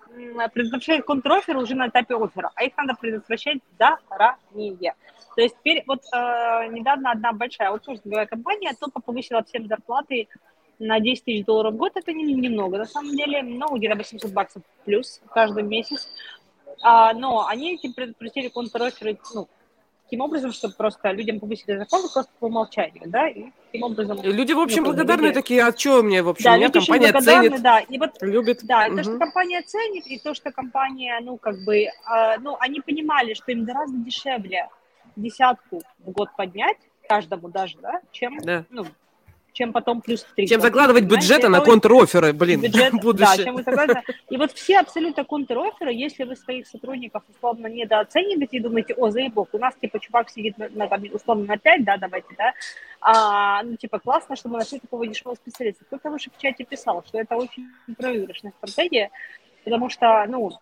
[0.53, 4.95] предотвращают контроферы уже на этапе оффера, а их надо предотвращать заранее.
[5.35, 10.29] То есть теперь вот э, недавно одна большая аутсорсинговая компания только повысила всем зарплаты
[10.83, 11.93] на 10 тысяч долларов в год.
[11.95, 16.09] Это не, немного на самом деле, но где-то 800 баксов плюс каждый месяц.
[16.83, 19.49] А, но они этим предотвратили контроферы, ну,
[20.05, 24.21] таким образом, чтобы просто людям повысили зарплату просто по умолчанию, да, и таким образом...
[24.21, 25.35] И люди, в общем, ну, благодарны люди...
[25.35, 28.61] такие, а что мне, в общем, да, меня компания ценит, да, и вот, любит.
[28.65, 28.97] Да, угу.
[28.97, 31.91] то, что компания ценит, и то, что компания, ну, как бы, э,
[32.41, 34.69] ну, они понимали, что им гораздо дешевле
[35.15, 36.79] десятку в год поднять,
[37.09, 38.65] каждому даже, да, чем, да.
[38.71, 38.85] ну,
[39.53, 40.47] чем потом плюс 3.
[40.47, 43.37] Чем закладывать бюджеты на контроферы, блин, бюджет, будущее.
[43.37, 44.15] Да, чем вы закладываете.
[44.31, 49.49] И вот все абсолютно контроферы, если вы своих сотрудников условно недооцениваете и думаете, о, заебок,
[49.53, 52.53] у нас типа чувак сидит на, на там, условно на 5, да, давайте, да,
[53.01, 55.85] а, ну типа классно, что мы нашли такого дешевого специалиста.
[55.85, 59.11] Кто-то выше в чате писал, что это очень проигрышная стратегия,
[59.65, 60.53] потому что, ну,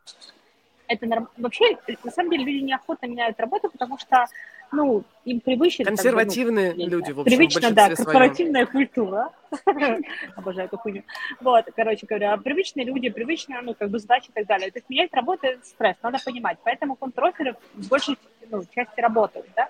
[0.91, 1.29] это норм...
[1.37, 4.27] вообще, на самом деле, люди неохотно меняют работу, потому что
[4.73, 5.85] ну, им привычно...
[5.85, 7.97] Консервативные как бы, ну, люди, в общем, Привычно, да, своем.
[7.97, 9.31] корпоративная культура.
[10.37, 11.03] Обожаю эту хуйню.
[11.41, 14.71] Вот, короче говоря, привычные люди, привычная, ну, как бы задачи и так далее.
[14.71, 16.59] То есть менять работу– это стресс, надо понимать.
[16.63, 18.17] Поэтому контроферы в большей
[18.51, 19.69] ну, части работают, да.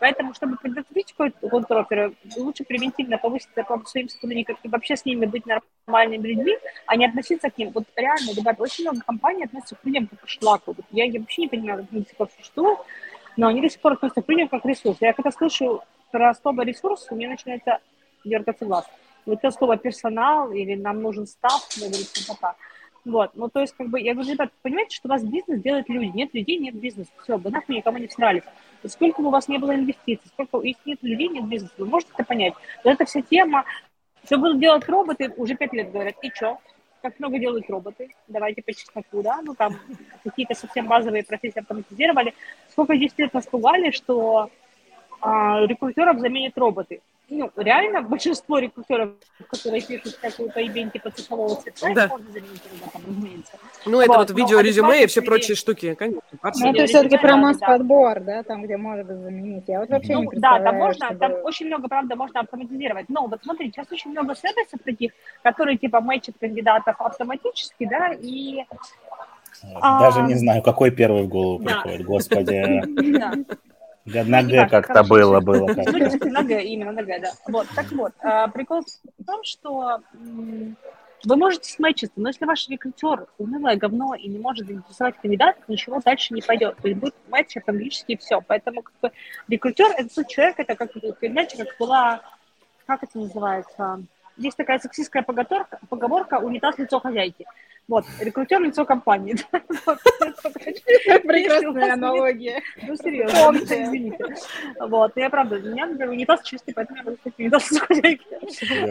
[0.00, 5.44] Поэтому, чтобы предотвратить контроферы, лучше превентивно повысить зарплату своим сотрудникам и вообще с ними быть
[5.46, 7.70] нормальными людьми, а не относиться к ним.
[7.70, 10.72] Вот реально, ребята, очень много компаний относятся к людям как к шлаку.
[10.72, 12.80] Вот я, я вообще не понимаю, как они до сих пор существуют,
[13.36, 14.98] но они до сих пор относятся к людям как к ресурсу.
[15.02, 17.78] Я когда слышу про слово ресурс, у меня начинается
[18.24, 18.86] дергаться глаз.
[19.26, 22.56] Вот это слово персонал или нам нужен став, я говорю, пока.
[23.04, 25.88] Вот, ну то есть, как бы, я говорю, ребят, понимаете, что у вас бизнес делают
[25.88, 28.42] люди, нет людей, нет бизнеса, все, вы нахуй никому не всрались.
[28.86, 32.12] Сколько бы у вас не было инвестиций, сколько, если нет людей, нет бизнеса, вы можете
[32.14, 32.54] это понять.
[32.84, 33.64] Вот эта вся тема,
[34.24, 36.58] что будут делать роботы, уже пять лет говорят, и что?
[37.00, 38.10] Как много делают роботы?
[38.28, 39.40] Давайте по чесноку, да?
[39.42, 39.76] Ну, там
[40.22, 42.34] какие-то совсем базовые профессии автоматизировали.
[42.68, 44.50] Сколько 10 лет нас пугали, что
[45.22, 47.00] а, рекрутеров заменят роботы
[47.30, 49.10] ну, реально большинство рекрутеров,
[49.48, 52.08] которые пишут какую-то ивент типа цифрового цвета, да.
[52.08, 53.52] можно заменить роботом, разумеется.
[53.86, 56.22] Ну, это вот, вот видео, резюме и все прочие штуки, конечно.
[56.32, 59.64] Ну, это все-таки про масс-подбор, да, там, где можно заменить.
[59.68, 61.20] Я вот вообще ну, не представляю, Да, там можно, чтобы...
[61.20, 63.08] там очень много, правда, можно автоматизировать.
[63.08, 65.12] Но вот смотрите, сейчас очень много сервисов таких,
[65.42, 68.64] которые типа мэчат кандидатов автоматически, да, и
[69.62, 70.26] даже а...
[70.26, 71.80] не знаю, какой первый в голову да.
[71.82, 72.82] приходит, господи.
[73.20, 73.34] Да.
[74.06, 75.66] Да, на Г как-то было, было.
[75.66, 77.32] Как ну, на Г, именно на Г, да.
[77.46, 78.82] Вот, так вот, а, прикол
[79.18, 80.00] в том, что
[81.24, 86.00] вы можете смечиться, но если ваш рекрутер унылое говно и не может заинтересовать кандидатов, ничего
[86.00, 86.76] дальше не пойдет.
[86.80, 88.40] То есть будет матч английский и все.
[88.40, 89.12] Поэтому как бы,
[89.48, 92.22] рекрутер– это тот человек, это как, знаете, как была,
[92.86, 94.02] как это называется,
[94.38, 97.44] есть такая сексистская поговорка, поговорка «унитаз лицо хозяйки».
[97.90, 99.34] Вот, рекрутер лицо компании.
[101.26, 102.62] Прекрасная аналогия.
[102.86, 104.24] Ну, серьезно, извините.
[104.78, 108.26] Вот, я правда, у меня, например, унитаз чистый, поэтому я могу сказать унитаз лицо хозяйки.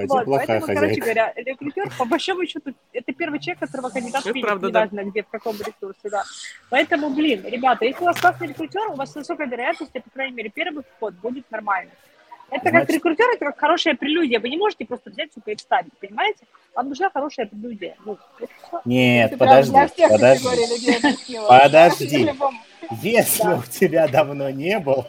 [0.06, 5.06] Вот, поэтому, короче говоря, рекрутер, по большому счету, это первый человек, которого кандидат видит, неважно
[5.06, 6.26] где, в каком ресурсе, да.
[6.70, 10.50] Поэтому, блин, ребята, если у вас классный рекрутер, у вас высокая вероятность, по крайней мере,
[10.50, 11.94] первый вход будет нормальный.
[12.52, 12.88] Это Значит...
[12.88, 14.40] как рекрутер, это как хорошая прелюдия.
[14.40, 16.46] Вы не можете просто взять, сука, и вставить, понимаете?
[16.76, 17.96] Вам нужна хорошая прелюдия.
[18.06, 18.18] Ну,
[18.86, 19.74] Нет, подожди,
[20.10, 21.38] подожди.
[21.48, 22.32] Подожди.
[23.02, 23.58] Если да.
[23.58, 25.08] у тебя давно не было,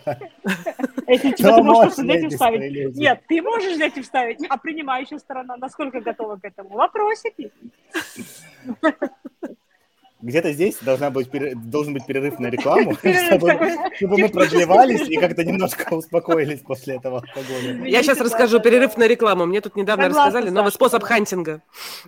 [1.07, 2.97] если тебя ты можешь взять и вставить.
[2.97, 6.71] Нет, ты можешь взять и вставить, а принимающая сторона насколько готова к этому?
[6.71, 7.51] Вопросики
[10.23, 11.29] где-то здесь должна быть,
[11.71, 13.59] должен быть перерыв на рекламу, чтобы,
[13.97, 17.87] чтобы мы продлевались и как-то немножко успокоились после этого алкоголя.
[17.87, 19.47] Я сейчас расскажу перерыв на рекламу.
[19.47, 21.63] Мне тут недавно рассказали новый способ хантинга.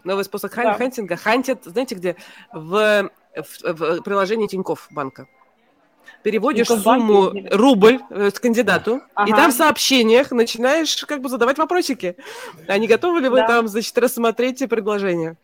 [0.05, 1.17] Новый способ хантинга.
[1.17, 2.17] Хантят, знаете где?
[2.53, 3.11] В,
[3.65, 5.27] в приложении Тинькофф банка
[6.23, 9.31] переводишь сумму рубль э, с кандидату, ага.
[9.31, 12.17] и там в сообщениях начинаешь как бы задавать вопросики.
[12.69, 13.49] А не готовы ли вы да.
[13.49, 15.37] там, значит, рассмотреть предложение?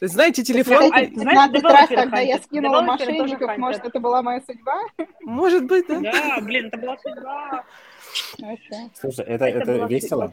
[0.00, 0.90] То есть, знаете, телефон...
[0.94, 4.80] А, знаете, раз, когда я скинула мошенников, может, это была моя судьба?
[5.20, 6.00] Может быть, да.
[6.00, 7.64] Да, блин, это была судьба.
[8.94, 10.32] Слушай, это, это, это весело.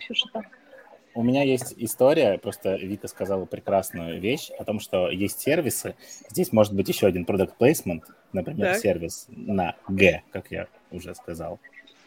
[1.13, 5.95] У меня есть история, просто Вика сказала прекрасную вещь о том, что есть сервисы.
[6.30, 8.82] Здесь может быть еще один product placement, например, так.
[8.82, 11.59] сервис на Г, как я уже сказал.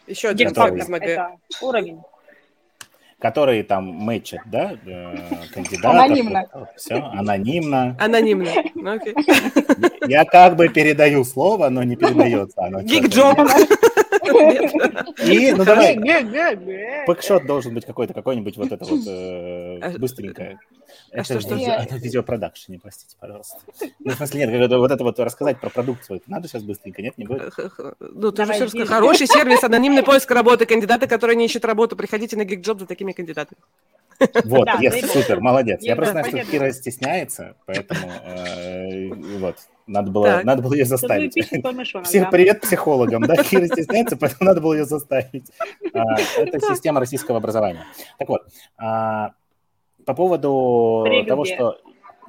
[0.07, 1.05] Еще один фактор на Г.
[1.05, 2.01] Это уровень.
[3.21, 5.15] Который там мэчат, да, э,
[5.53, 5.91] кандидатов.
[5.91, 6.45] Анонимно.
[6.75, 7.95] Все, анонимно.
[7.99, 9.13] Анонимно, ну, окей.
[10.07, 12.81] Я как бы передаю слово, но не передается оно.
[12.81, 13.37] Гигджоп.
[14.31, 17.03] И, ну давай, Гэ-гэ-гэ-гэ.
[17.07, 20.59] пэкшот должен быть какой-то, какой-нибудь вот это вот э, А- быстренькое.
[21.11, 21.55] а Это что, что?
[21.55, 23.57] видео- это видеопродакшн, простите, пожалуйста.
[23.99, 26.21] Ну, в смысле, нет, говорю, вот это вот рассказать про продукт свой.
[26.27, 27.53] Надо сейчас быстренько, нет, не будет?
[27.99, 28.73] Ну, ты же Давай, здесь.
[28.73, 28.87] рассказал.
[29.01, 33.11] Хороший сервис, анонимный поиск работы, кандидаты, которые не ищут работу, приходите на GeekJob за такими
[33.11, 33.59] кандидатами.
[34.45, 35.81] Вот, Да, yes, супер, молодец.
[35.81, 36.51] Я просто знаю, что.
[36.51, 39.55] Кира стесняется, поэтому э, вот,
[39.87, 41.35] надо было, надо было ее заставить.
[42.13, 42.29] да.
[42.29, 45.51] привет психологам, да, Кира стесняется, поэтому надо было ее заставить.
[45.93, 47.85] А, Это система российского образования.
[48.17, 48.41] Так вот,
[48.77, 49.31] а,
[50.05, 51.77] по поводу того, что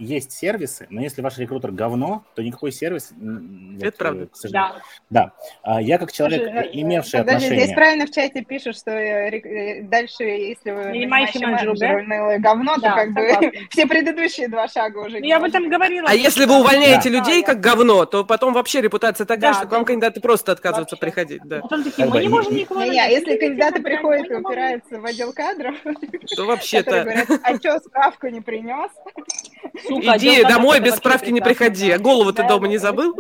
[0.02, 3.12] есть сервисы, но если ваш рекрутер говно, то никакой сервис...
[3.16, 4.24] вот, Это правда.
[4.24, 4.74] э, к сожалению.
[5.10, 5.22] Да.
[5.24, 5.32] Да.
[5.62, 7.74] А Я как человек, Слушай, э, имевший Подожди, здесь отношение...
[7.76, 12.76] правильно в чате пишут, что э, рек- э, дальше, если вы Нанимающий менеджер, унылое говно,
[12.78, 16.08] Да, то как бы все предыдущие два шага уже Ну, я об этом говорила.
[16.08, 19.68] А если вы увольняете Да, людей как говно, то потом вообще репутация такая, Да, что
[19.68, 19.86] к вам да.
[19.86, 21.06] кандидаты просто отказываются Вообще.
[21.06, 21.42] приходить.
[21.44, 21.60] Да.
[21.60, 25.76] Потом такие, мы не можем никого если кандидаты приходят и упираются в отдел кадров,
[26.36, 28.90] То вообще-то говорят, а что, справку не принес?
[29.86, 31.90] Сука, иди домой, без справки не приходи.
[31.90, 33.14] А голову ты дома не забыл?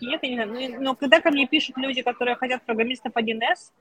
[0.00, 0.52] Нет, не знаю.
[0.52, 3.72] Ну, Но когда ко мне пишут люди, которые хотят программистов 1С,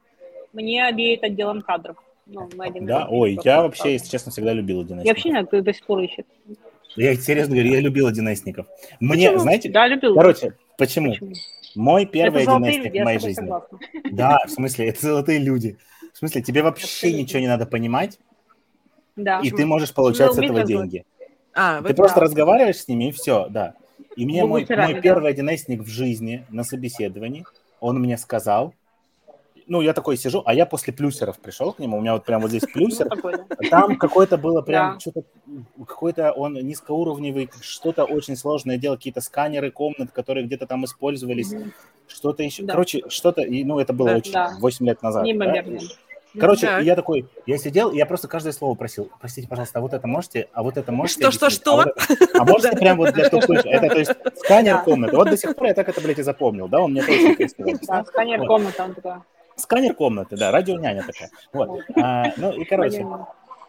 [0.53, 1.97] мне веет отделом кадров.
[2.25, 2.47] Ну,
[2.81, 5.73] Да, ой, я вообще, если честно, всегда любил 1 Я вообще не знаю, кто до
[5.73, 6.27] сих пор ищет.
[6.95, 8.35] Я серьезно говорю, я любил 1 Мне,
[9.27, 9.39] Почему?
[9.39, 10.15] знаете, Да, любил.
[10.15, 11.11] короче, почему?
[11.11, 11.33] Почему?
[11.75, 13.33] Мой первый это золотые 1 люди, в моей жизни.
[13.41, 13.79] согласна.
[14.11, 15.77] Да, в смысле, это золотые люди.
[16.13, 17.19] В смысле, тебе вообще Абсолютно.
[17.21, 18.19] ничего не надо понимать,
[19.23, 19.39] Да.
[19.43, 21.05] и ты можешь получать с Ну, этого деньги.
[21.53, 23.73] А, Ты просто разговариваешь с ними, и все, да.
[24.15, 24.93] И мне мой, мой да.
[25.01, 27.45] первый 1 в жизни на собеседовании,
[27.79, 28.73] он мне сказал,
[29.67, 32.41] ну, я такой сижу, а я после плюсеров пришел к нему, у меня вот прям
[32.41, 33.69] вот здесь Ну, плюсер, да.
[33.69, 34.99] Там какое-то было прям Да.
[34.99, 35.23] что-то,
[35.85, 41.53] какой-то он низкоуровневый, что-то очень сложное делал, какие-то сканеры комнат, которые где-то там использовались,
[42.07, 42.63] что-то еще.
[42.63, 42.73] Да.
[42.73, 44.57] Короче, что-то, и, ну, это было Да, очень, да.
[44.59, 45.23] 8 лет назад.
[45.23, 45.79] да.
[46.33, 46.41] Неимоверно.
[46.57, 46.83] Короче, Так.
[46.83, 50.07] я такой, я сидел, и я просто каждое слово просил, простите, пожалуйста, а вот это
[50.07, 51.63] можете, а вот это можете Что, что, объяснить?
[51.63, 51.73] что?
[51.73, 55.15] А, вот это- а можете прям вот для тупых, это, то есть, сканер комнаты.
[55.17, 57.35] Вот до сих пор я так это, блядь, и запомнил, да, он мне точно.
[57.87, 58.47] Да, сканер Вот.
[58.47, 59.13] комната, он такой.
[59.55, 61.31] Сканер комнаты, да, радионяня такая.
[61.51, 61.81] Вот.
[61.97, 63.05] А, ну и, короче,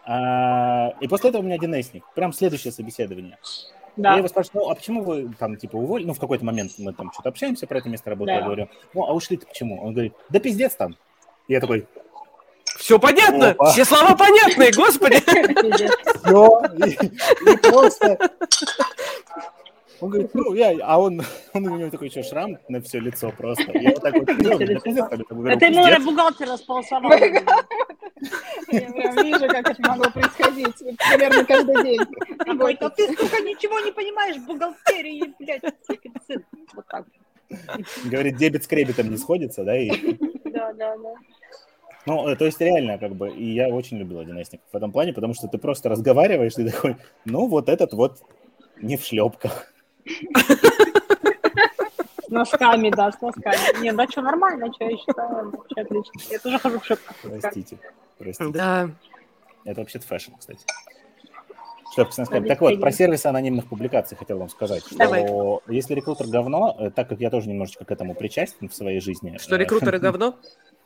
[0.07, 3.39] а, и после этого у меня 1 прям следующее собеседование.
[3.97, 4.17] Я Да.
[4.17, 6.07] его спрашиваю, ну, а почему вы там, типа, уволили?
[6.07, 8.39] Ну, в какой-то момент мы там что-то общаемся про это место работы, Да.
[8.39, 9.83] я говорю, ну, а ушли-то почему?
[9.85, 10.97] Он говорит, да пиздец там.
[11.49, 11.87] И я такой,
[12.81, 13.71] Все понятно, Опа.
[13.73, 15.23] все слова понятные, господи.
[16.25, 18.19] Все, и, и просто...
[20.01, 21.21] Он говорит, ну, я, а он,
[21.53, 23.71] он у него такой еще шрам на все лицо просто.
[23.79, 25.19] Я вот так вот «Да пиздец, там».
[25.19, 27.13] Я говорю, Это ему бухгалтера сполосовал.
[28.73, 32.01] Я прям вижу, как это могло происходить примерно каждый день.
[32.47, 35.63] Он говорит, а ты, сука, ничего не понимаешь в бухгалтерии, блядь.
[36.75, 37.05] Вот так.
[38.05, 39.91] Говорит, дебет с кребетом не сходится, да, и
[40.45, 41.15] Да, да, да.
[42.07, 45.13] Ну, э, то есть реально, как бы, и я очень любил одиннадцатников в этом плане,
[45.13, 48.21] потому что ты просто разговариваешь, ты такой, ну, вот этот вот
[48.81, 49.73] не в шлепках.
[52.27, 53.83] С носками, да, с носками.
[53.83, 56.13] Не, да что, нормально, что я считаю, вообще отлично.
[56.31, 57.41] Я тоже хожу в носками.
[57.41, 57.79] Простите,
[58.19, 58.53] простите.
[58.53, 58.91] Да.
[59.65, 60.65] Это вообще-то fashion, кстати.
[61.95, 62.49] Шлепки с носками.
[62.49, 65.27] Так вот, про сервисы анонимных публикаций хотел вам сказать, что Давай.
[65.67, 69.37] если рекрутер говно, э, так как я тоже немножечко к этому причастен в своей жизни.
[69.39, 70.37] Что э, рекрутеры говно?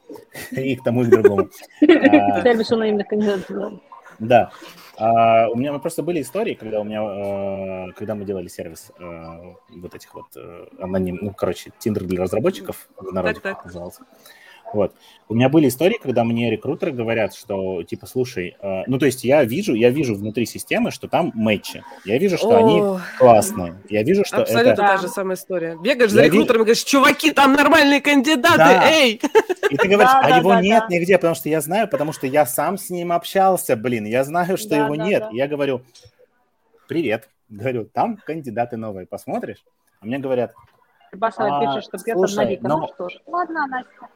[0.52, 1.48] И к тому, и к другому.
[1.82, 3.46] А, Сервис анонимных кандидатов.
[3.48, 3.72] да.
[4.20, 4.50] Да.
[4.96, 9.54] А, у меня просто были истории, когда у меня, э, когда мы делали сервис э,
[9.70, 13.64] вот этих вот э, аноним, ну, короче, Tinder для разработчиков в народе Так, так.
[13.64, 14.02] назывался.
[14.74, 14.94] Вот.
[15.28, 19.24] У меня были истории, когда мне рекрутеры говорят, что, типа, слушай, э, ну, то есть
[19.24, 21.82] я вижу, я вижу внутри системы, что там матчи.
[22.04, 23.76] Я вижу, что они О, классные.
[23.88, 24.82] Я вижу, что Абсолютно это...
[24.82, 25.76] та же самая история.
[25.80, 28.90] Бегаешь за Я вижу- рекрутером и говоришь, чуваки, там нормальные кандидаты, Да.
[28.90, 29.20] эй!
[29.70, 30.94] И ты говоришь, Да, а да, его да, нет да.
[30.94, 34.56] нигде, потому что я знаю, потому что я сам с ним общался, блин, я знаю,
[34.58, 35.22] что Да, его да, нет.
[35.22, 35.30] да.
[35.30, 35.82] И Я говорю,
[36.88, 39.64] привет, говорю, там кандидаты новые, посмотришь?
[40.00, 40.52] А мне говорят,
[41.12, 42.68] Басова А, пишет, что слушай, Навика.
[42.68, 43.12] но- Ну что ж.
[43.26, 44.08] Ладно, Настя.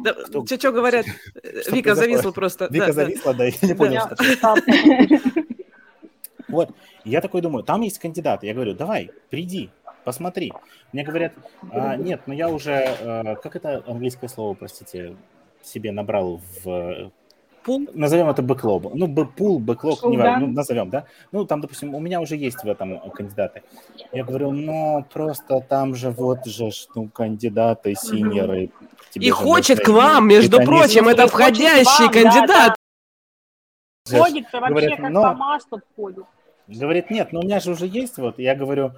[0.00, 1.06] Да, Кто- что говорят?
[1.62, 2.66] Что Вика зависла просто.
[2.70, 4.56] Вика Да, зависла, да, я не понял, что.
[6.48, 6.70] Вот,
[7.04, 8.46] я такой думаю, там есть кандидаты.
[8.46, 9.70] Я говорю, давай, приди,
[10.04, 10.52] посмотри.
[10.92, 11.32] Мне говорят,
[11.72, 15.16] «А, нет, ну я уже, э, как это английское слово, простите,
[15.62, 17.10] себе набрал в
[17.64, 17.88] Пул?
[17.94, 18.94] назовем это бэклог.
[18.94, 20.24] Ну, бэклог, Пул, не да.
[20.24, 21.06] важно, ну, назовем, да?
[21.32, 23.62] Ну, там, допустим, у меня уже есть в этом кандидаты.
[24.12, 28.70] Я говорю, ну, просто там же вот же, ну, кандидаты, синеры.
[29.14, 29.84] И хочет нужны.
[29.84, 32.76] к вам, между Это не прочим, просто это входящий вам, да, кандидат.
[34.10, 36.24] Ходит вообще Говорят, как но- по маслу входит.
[36.66, 38.38] Говорит, нет, ну, у меня же уже есть, вот.
[38.38, 38.92] Я говорю,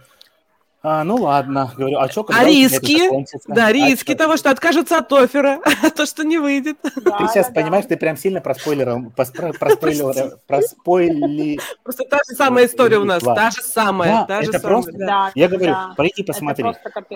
[0.82, 3.10] А, ну ладно, говорю, а что, А риски?
[3.48, 6.76] Да, риски того, что откажется от оффера, а то, что не выйдет.
[6.82, 11.58] Ты сейчас понимаешь, ты прям сильно проспойлерил, проспойлерил, проспойли...
[11.82, 14.82] Просто та же самая история у нас, та же самая, та же это самая.
[14.82, 15.32] просто...
[15.34, 16.64] Я говорю, пойди посмотри.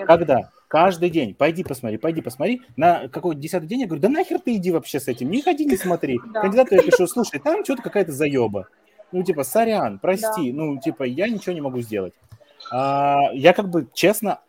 [0.05, 0.49] Когда?
[0.67, 1.33] Каждый день.
[1.33, 2.61] Пойди посмотри, пойди посмотри.
[2.77, 5.65] На какой десятый день я говорю, да нахер ты иди вообще с этим, не ходи,
[5.65, 6.17] не смотри.
[6.33, 8.67] Кандидату я пишу, слушай, там что-то какая-то заеба.
[9.11, 12.13] Ну, типа, сорян, прости, ну, типа, я ничего не могу сделать.
[12.69, 14.39] А, я как бы честно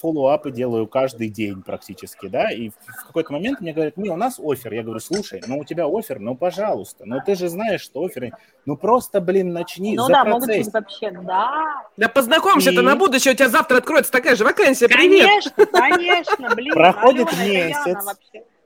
[0.00, 4.38] фоллоуапы делаю каждый день практически, да, и в какой-то момент мне говорят, не, у нас
[4.38, 4.72] офер.
[4.72, 8.32] Я говорю, слушай, ну у тебя офер, ну пожалуйста, ну ты же знаешь, что оферы,
[8.64, 11.84] ну просто, блин, начни, Ну да, могут быть вообще, да.
[11.96, 12.84] Да познакомься-то и...
[12.84, 15.26] на будущее, у тебя завтра откроется такая же вакансия, привет.
[15.26, 16.72] Конечно, конечно, блин.
[16.72, 18.04] Проходит месяц,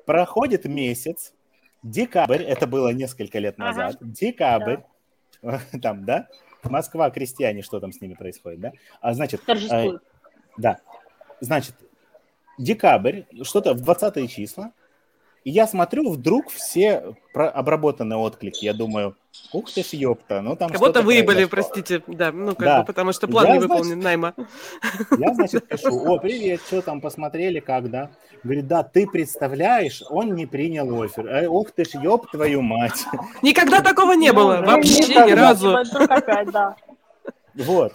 [0.07, 1.33] проходит месяц,
[1.83, 4.79] декабрь, это было несколько лет назад, декабрь,
[5.83, 6.29] там, да,
[6.71, 8.73] Москва, крестьяне, что там с ними происходит, да?
[9.01, 9.99] А значит, э,
[10.57, 10.79] да,
[11.41, 11.75] значит,
[12.59, 14.73] декабрь, что-то в 20 числа,
[15.45, 18.65] и я смотрю, вдруг все обработанные отклики.
[18.65, 19.17] Я думаю,
[19.53, 22.81] ух ты ж, ёпта, ну там Кого-то выебали, простите, да, ну как да.
[22.81, 24.35] бы, потому что план я, не выполнен, значит, найма.
[25.19, 28.11] Я, значит, пишу, о, привет, что там, посмотрели, как, да?
[28.45, 31.27] Говорит, да, ты представляешь, он не принял офер.
[31.27, 33.05] Э, ух ты ж, ёб твою мать.
[33.43, 35.77] Никогда такого не было, ну, вообще ни разу.
[37.55, 37.93] Вот.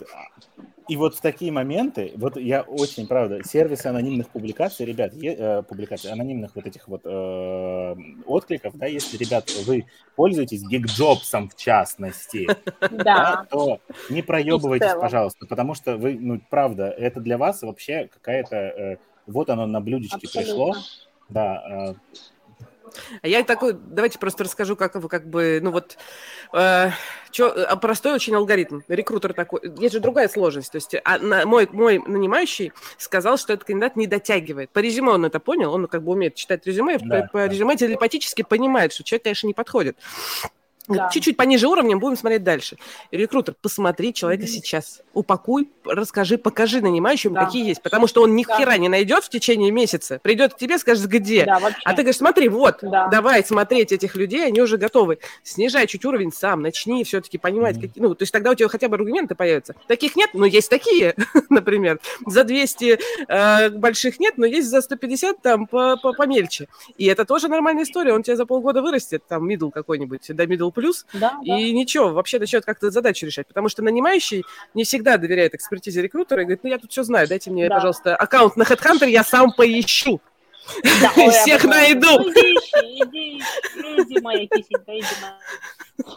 [0.88, 5.64] И вот в такие моменты, вот я очень, правда, сервисы анонимных публикаций, ребят, е, э,
[5.64, 7.96] публикаций, анонимных вот этих вот э,
[8.26, 9.86] откликов, да, если, ребят, вы
[10.16, 12.48] пользуетесь гигджобсом в частности,
[12.92, 13.46] да.
[13.50, 18.98] то не проебывайтесь, пожалуйста, потому что вы, ну, правда, это для вас вообще какая-то, э,
[19.26, 20.42] вот оно на блюдечке Абсолютно.
[20.42, 20.76] пришло,
[21.28, 22.18] да, э,
[23.24, 25.98] я такой, давайте просто расскажу, как вы как бы, ну вот,
[26.54, 26.90] э,
[27.32, 28.82] чё, а простой очень алгоритм.
[28.88, 30.72] Рекрутер такой, есть же другая сложность.
[30.72, 34.70] То есть а, на, мой, мой нанимающий сказал, что этот кандидат не дотягивает.
[34.72, 37.76] По резюме он это понял, он как бы умеет читать резюме, да, по, по резюме
[37.76, 39.98] телепатически понимает, что человек, конечно, не подходит.
[40.88, 41.10] Да.
[41.12, 42.78] Чуть-чуть пониже уровнем будем смотреть дальше.
[43.12, 44.48] Рекрутер, посмотри человека mm-hmm.
[44.48, 47.46] сейчас, упакуй, расскажи, покажи нанимающему, да.
[47.46, 47.82] какие есть.
[47.82, 48.58] Потому что он ни да.
[48.58, 50.20] хера не найдет в течение месяца.
[50.24, 51.46] Придет к тебе, скажет, где.
[51.46, 53.08] Да, а ты говоришь, смотри, вот, да.
[53.08, 55.20] давай смотреть этих людей, они уже готовы.
[55.44, 57.82] Снижай чуть уровень сам, начни все-таки понимать, mm-hmm.
[57.82, 59.76] какие, ну, то есть тогда у тебя хотя бы аргументы появятся.
[59.88, 61.16] Таких нет, но есть такие,
[61.50, 62.00] например.
[62.26, 66.68] За 200 э, больших нет, но есть за 150 там по, по, помельче.
[66.98, 70.72] И это тоже нормальная история, он тебя за полгода вырастет, там, мидл какой-нибудь, до middle
[70.78, 71.58] плюс, да, и да.
[71.58, 74.44] ничего, вообще начнет как-то задачу решать, потому что нанимающий
[74.76, 77.76] не всегда доверяет экспертизе рекрутера и говорит, ну я тут все знаю, дайте мне, да.
[77.76, 80.22] пожалуйста, аккаунт на HeadHunter, я сам поищу.
[81.02, 82.20] Да, ой, Всех найду.
[82.20, 86.16] Ну, иди, иди, иди, иди, моя кисенька, иди, моя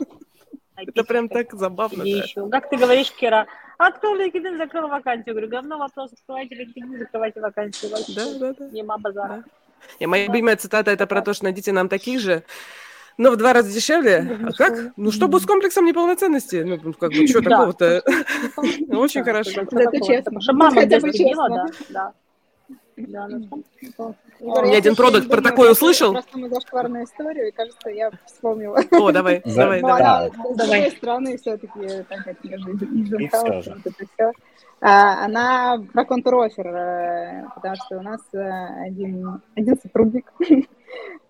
[0.89, 2.05] Это прям так забавно.
[2.05, 2.11] Да.
[2.11, 2.49] Еще.
[2.51, 3.47] Как ты говоришь, Кира,
[3.79, 5.35] а кто в LinkedIn закрыл вакансию?
[5.35, 7.93] Говорю, говно вопрос, открывайте LinkedIn, закрывайте вакансию.
[7.93, 8.69] Да, да, да.
[8.71, 9.29] Нема базара.
[9.29, 9.45] Да.
[9.99, 12.45] И моя любимая цитата это про то, что найдите нам таких же,
[13.19, 14.39] но в два раза дешевле?
[14.45, 14.93] А как?
[14.97, 16.57] Ну, чтобы с комплексом неполноценности.
[16.57, 18.03] Ну, как бы, что такого-то?
[18.91, 19.63] Очень хорошо.
[19.63, 20.41] Это честно.
[20.41, 20.99] Чтобы мама да,
[21.91, 22.13] да.
[22.97, 23.29] Да,
[24.41, 26.13] Ни один продукт про такое услышал?
[26.13, 28.79] Просто мы зашкварную историю, и кажется, я вспомнила.
[28.91, 30.31] О, давай, давай, давай.
[30.31, 34.33] С другой стороны, все-таки, так как между это все.
[34.83, 38.39] А, она про контур-оффер, э, потому что у нас э,
[38.87, 40.33] один, один сотрудник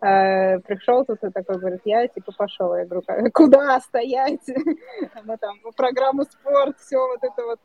[0.01, 2.75] пришел тут и такой говорит, я типа пошел.
[2.75, 4.47] Я говорю, куда стоять?
[5.25, 7.61] Мы там программу спорт, все вот это вот,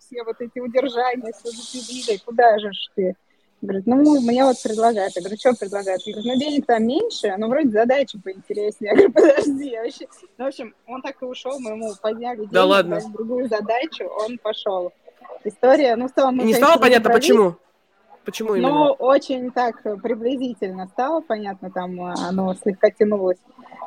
[0.00, 3.16] все вот эти удержания, все запилили, куда же ты?
[3.60, 5.16] Говорит, ну, мне вот предлагают.
[5.16, 6.02] Я говорю, что предлагают?
[6.02, 8.92] Я говорю, ну, денег там меньше, но вроде задачи поинтереснее.
[8.94, 10.06] Я говорю, подожди, я вообще...
[10.36, 13.00] Ну, в общем, он так и ушел, мы ему подняли деньги, да ладно.
[13.12, 14.92] другую задачу, он пошел
[15.42, 15.96] история.
[15.96, 17.56] Ну, в целом, мы, Не стало понятно, почему?
[18.28, 18.68] Почему именно?
[18.68, 23.38] Ну, очень так приблизительно стало понятно, там оно слегка тянулось.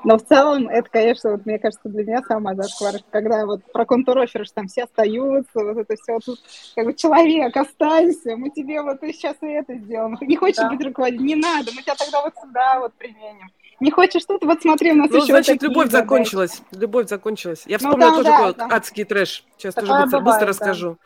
[0.04, 3.86] Но в целом, это, конечно, вот, мне кажется, для меня самое зашквар, когда вот про
[3.86, 6.40] контурофер, что там все остаются, вот это все, тут
[6.76, 10.18] как бы человек, останься, мы тебе вот сейчас и это сделаем.
[10.20, 10.70] Не хочешь да.
[10.70, 11.28] быть руководителем?
[11.28, 13.52] Не надо, мы тебя тогда вот сюда вот применим.
[13.80, 14.44] Не хочешь тут?
[14.44, 16.04] Вот смотри, у нас ну, еще значит, любовь задачи.
[16.04, 16.62] закончилась.
[16.72, 17.64] Любовь закончилась.
[17.68, 18.76] Я вспомнила ну, да, тоже да, да.
[18.76, 19.44] адский трэш.
[19.58, 20.50] Сейчас Такое тоже быстро, бывает, быстро да.
[20.50, 20.98] расскажу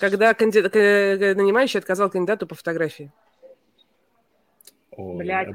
[0.00, 3.12] когда кандидат, нанимающий отказал кандидату по фотографии.
[4.96, 5.48] Блядь,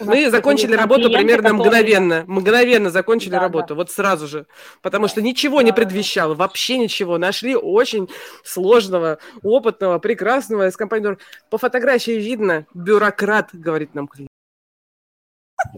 [0.00, 1.52] Мы закончили работу примерно которые...
[1.52, 2.24] мгновенно.
[2.28, 3.74] Мгновенно закончили да, работу, да.
[3.74, 4.46] вот сразу же.
[4.82, 5.64] Потому что ничего да.
[5.64, 7.18] не предвещало, вообще ничего.
[7.18, 8.08] Нашли очень
[8.44, 11.16] сложного, опытного, прекрасного из компании.
[11.50, 14.33] По фотографии видно, бюрократ, говорит нам клиент.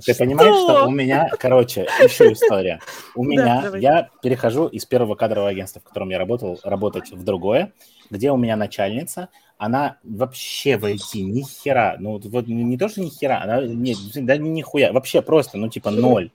[0.05, 2.81] Ты понимаешь, что у меня, короче, еще история.
[3.15, 3.81] У Да, меня, давай.
[3.81, 7.73] я перехожу из первого кадрового агентства, в котором я работал, работать в другое,
[8.11, 13.01] где у меня начальница, она вообще в IT ни хера, ну вот не то, что
[13.01, 16.31] ни хера, она не, да нихуя, вообще просто, ну типа ноль.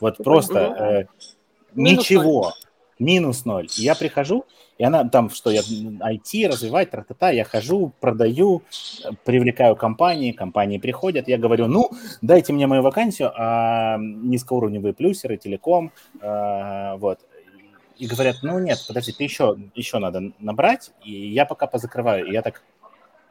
[0.00, 1.26] Вот просто э,
[1.74, 2.52] Минус ничего.
[3.02, 3.66] Минус ноль.
[3.78, 4.44] И я прихожу,
[4.78, 8.62] и она там, что я IT развивать, тра-та-та, я хожу, продаю,
[9.24, 11.90] привлекаю компании, компании приходят, я говорю, ну,
[12.22, 17.18] дайте мне мою вакансию, а низкоуровневые плюсеры, телеком, а, вот.
[17.98, 22.26] И говорят, ну нет, подожди, ты еще, еще надо набрать, и я пока позакрываю.
[22.26, 22.62] И я так,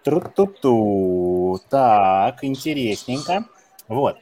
[0.03, 3.45] тру-ту-ту, так, интересненько.
[3.88, 4.18] Вот.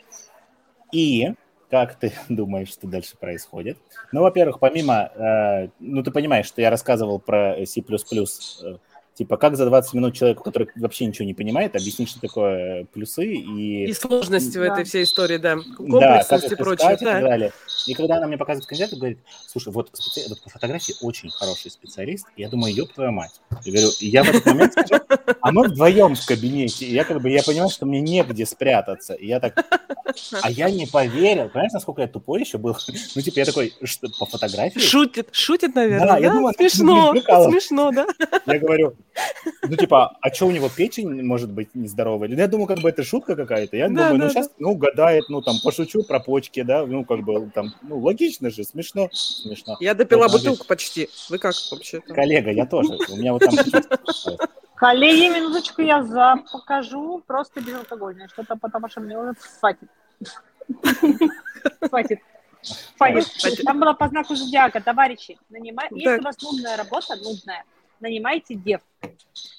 [0.92, 1.34] И
[1.70, 3.78] как ты думаешь, что дальше происходит?
[4.12, 8.78] Ну, во-первых, помимо, э, ну, ты понимаешь, что я рассказывал про C++, э,
[9.20, 13.26] типа, как за 20 минут человеку, который вообще ничего не понимает, объяснить, что такое плюсы
[13.26, 13.86] и...
[13.86, 14.74] И сложности в Да.
[14.74, 15.56] этой всей истории, да.
[15.58, 16.76] Да, как Комплексность и прочее.
[16.88, 17.28] искать и так Да.
[17.30, 17.52] далее.
[17.86, 21.70] И когда она мне показывает кандидата, говорит, слушай, вот, специ- вот по фотографии очень хороший
[21.70, 22.26] специалист.
[22.38, 23.42] И я думаю, ёб твою мать.
[23.66, 25.04] Я говорю, я в этот момент скажу,
[25.42, 26.86] а мы вдвоем в кабинете.
[26.86, 29.16] И я как бы, я понимаю, что мне негде спрятаться.
[29.16, 29.66] И я так,
[30.42, 31.50] а я не поверил.
[31.50, 32.78] Понимаешь, насколько я тупой еще был?
[33.16, 34.80] Ну, типа, я такой, что, по фотографии?
[34.80, 36.08] Шутит, шутит, наверное.
[36.08, 37.14] Да, Да, я думаю, смешно,
[37.52, 38.08] смешно, да.
[38.46, 38.94] Я говорю,
[39.64, 42.30] ну, типа, а что у него печень может быть нездоровая?
[42.30, 43.78] Я думаю, как бы это шутка какая-то.
[43.78, 47.06] Я Да, думаю, ну, да, сейчас, ну, гадает, ну, там, пошучу про почки, да, ну,
[47.06, 49.78] как бы, там, ну, логично же, смешно, смешно.
[49.80, 51.10] Я допила Вот, бутылку почти.
[51.30, 52.00] Вы как вообще?
[52.02, 52.16] там?
[52.16, 52.98] Коллега, я тоже.
[53.10, 53.56] У меня вот там.
[54.76, 57.22] Коллеги, минуточку, я за покажу.
[57.28, 58.30] Просто безалкогольное.
[58.30, 59.90] Что-то потому что мне уже хватит.
[61.90, 62.20] Хватит.
[62.98, 63.64] Хватит.
[63.66, 65.38] Там было по знаку зодиака, товарищи.
[65.50, 65.88] Нанимай...
[65.92, 67.66] Если у вас нудная работа, нудная,
[68.00, 68.82] нанимайте дев.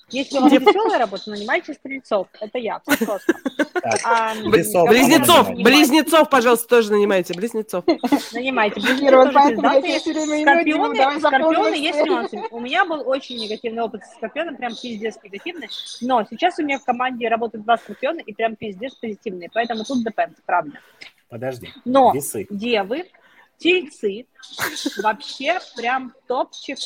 [0.08, 2.26] Если у вас веселая работа, нанимайте стрельцов.
[2.40, 2.80] Это я.
[2.80, 3.32] Просто.
[4.04, 7.84] А, Близнецов, близнецов, пожалуйста, тоже нанимайте, близнецов.
[8.32, 8.80] Нанимайте.
[11.20, 12.42] Скорпионы, есть нюансы.
[12.50, 15.68] У меня был очень негативный опыт с скорпионом, прям пиздец негативный.
[16.00, 19.48] Но сейчас у меня в команде работают два скорпиона и прям пиздец позитивные.
[19.52, 20.78] Поэтому тут depends, правда.
[21.28, 22.46] Подожди, Но весы.
[22.50, 23.04] девы,
[23.58, 24.26] тельцы,
[25.02, 26.78] вообще прям топчик,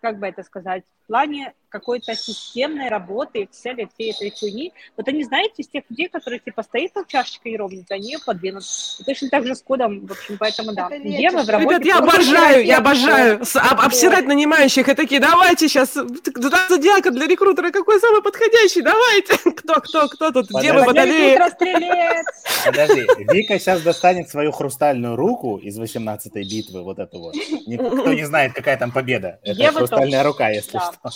[0.00, 4.72] как бы это сказать, плане какой-то системной работы, Excel, всей этой хуйни.
[4.96, 8.18] Вот они, знаете, из тех людей, которые типа стоит там чашечка и ровнит, они ее
[8.24, 8.64] подвинут.
[8.98, 10.88] И точно так же с кодом, в общем, поэтому да.
[10.88, 11.18] Лечит.
[11.18, 11.74] Девы в работе...
[11.76, 17.26] Ребят, я обожаю, я обожаю с- об- обсирать нанимающих и такие, давайте сейчас, зодиака для
[17.28, 19.34] рекрутера какой самый подходящий, давайте.
[19.60, 20.66] Кто, кто, кто тут, Подожди.
[20.68, 21.32] девы Для водолеи.
[21.34, 22.26] рекрутера стрелец.
[22.66, 27.34] Подожди, Вика сейчас достанет свою хрустальную руку из 18-й битвы, вот эту вот.
[27.66, 29.38] Никто не знает, какая там победа.
[29.44, 30.80] Это хрустальная рука, если Да.
[30.92, 30.99] что.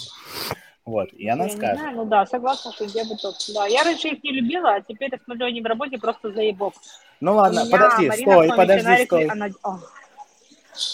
[0.85, 1.79] Вот, и она Я не скажет.
[1.79, 3.35] знаю, ну да, согласна, что девы топ.
[3.55, 6.75] Да, я раньше их не любила, а теперь я смотрю они в работе просто заебок.
[7.21, 9.25] Ну ладно, меня подожди, Марина стой, подожди, стой.
[9.29, 9.49] она-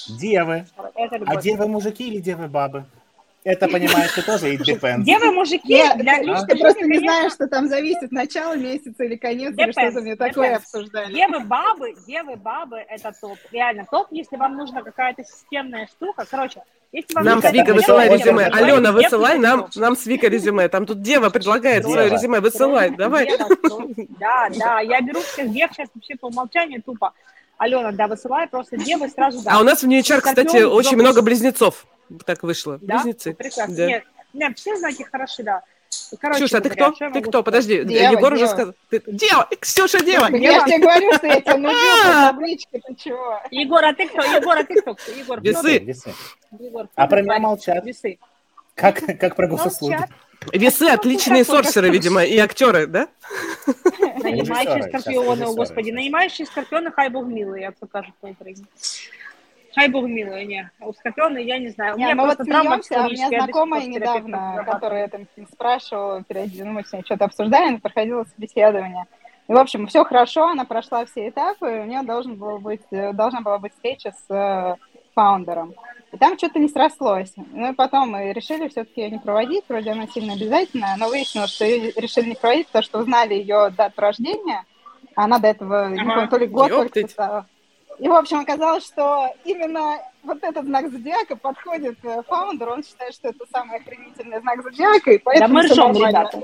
[0.09, 0.67] Девы.
[1.27, 2.85] А девы мужики или девы бабы?
[3.43, 5.03] Это, понимаешь, ты тоже it depends.
[5.03, 9.17] Девы, мужики, Нет, для ты ты просто не знаешь, что там зависит начало месяца или
[9.17, 10.57] конец, или Depends, что-то мне такое depends.
[10.57, 11.15] обсуждали.
[11.15, 13.39] Девы, бабы, девы, бабы, это топ.
[13.51, 16.27] Реально топ, если вам нужна какая-то системная штука.
[16.31, 16.63] Короче,
[16.93, 18.47] если вам Нам с Викой это высылай резюме.
[18.47, 20.69] Алена, высылай нам, нам с Викой резюме.
[20.69, 21.93] Там тут дева предлагает Дева.
[21.93, 23.29] свое резюме, высылай, давай.
[24.19, 27.13] Да, да, я беру всех дев сейчас вообще по умолчанию тупо.
[27.59, 29.53] Алена, да, высылай просто девы сразу да.
[29.53, 31.87] А у нас в Нью-Чар, кстати, очень много близнецов.
[32.25, 32.79] Так вышло.
[32.81, 32.97] Да?
[32.97, 33.35] Близнецы.
[33.35, 33.77] Прекрасно.
[33.77, 33.87] Да.
[33.87, 35.63] Нет, нет, все знаки хороши, да.
[36.21, 37.05] Короче Ксюша, а ты говоря, кто?
[37.05, 37.43] я Ты кто?
[37.43, 38.53] Подожди, Дева, Егор уже дева.
[38.53, 38.75] сказал.
[38.91, 39.49] Ты- Дева!
[39.61, 40.27] Ксюша, дева!
[40.27, 41.55] Так Я тебе говорю, что я тебя
[42.05, 43.41] по табличке, ты чего?
[43.51, 44.23] Егор, а ты кто?
[44.23, 44.97] Егор, а ты кто?
[45.17, 45.63] Егор, Весы.
[45.63, 45.79] ты?
[45.79, 46.15] Весы.
[46.59, 47.85] Егор, А про меня молчат.
[47.85, 48.19] Весы.
[48.75, 49.99] Как, как про госуслуги?
[50.53, 53.09] Весы отличные сорсеры, видимо, и актеры, да?
[54.23, 58.15] Нанимающие скорпионы, о господи, нанимающие скорпионы, хай бог милый, як то кажуть
[59.89, 60.71] бог милый, не.
[60.81, 61.95] У скорпиона я не знаю.
[61.95, 65.27] У Не, меня мы вот просто травма смеемся, а у меня знакомая недавно, которая там
[65.53, 69.05] спрашивала, периодически, ну, мы с ней что-то обсуждали, она проходила собеседование.
[69.49, 72.83] И, в общем, все хорошо, она прошла все этапы, и у нее должен был быть,
[72.93, 74.77] э, должна была быть встреча с э,
[75.15, 75.75] фаундером.
[76.13, 77.33] И там что-то не срослось.
[77.37, 81.51] Ну и потом мы решили все-таки ее не проводить, вроде она сильно обязательная, но выяснилось,
[81.53, 84.65] что ее решили не проводить, потому что узнали ее дату рождения,
[85.17, 86.13] а она до этого, не Ага.
[86.15, 87.11] помню, то ли год только Ёптыть.
[87.13, 87.47] стала.
[88.01, 93.13] И, в общем, оказалось, что именно вот этот знак зодиака подходит э, фаундеру, он считает,
[93.13, 96.43] что это самый охренительный знак зодиака, и Да поэтому мы всё ржем, ребята.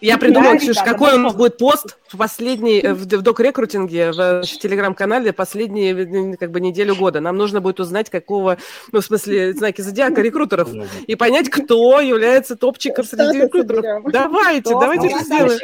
[0.00, 4.12] Я придумала, Да, Ксюш, какой у нас будет пост в последний, э, в, в док-рекрутинге,
[4.12, 7.20] в, в телеграм-канале последние как бы неделю года.
[7.20, 8.58] Нам нужно будет узнать, какого,
[8.92, 10.68] ну, в смысле, знаки зодиака рекрутеров.
[11.06, 13.84] И понять, кто является топчиком среди рекрутеров.
[13.84, 14.02] соберем.
[14.10, 15.58] Давайте, давайте это сделаем.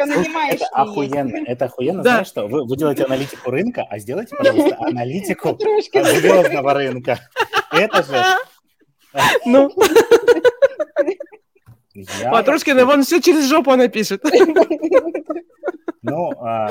[0.51, 2.11] Это охуенно, это охуенно, Да.
[2.11, 2.47] знаешь что?
[2.47, 5.59] Вы, вы делаете аналитику рынка, а сделайте, пожалуйста, аналитику
[5.93, 7.19] звездного рынка.
[7.71, 8.23] Это же...
[9.47, 9.71] Ну,
[11.95, 14.23] я- Патрушкина, вон все через жопу она пишет.
[16.07, 16.71] Ну, а,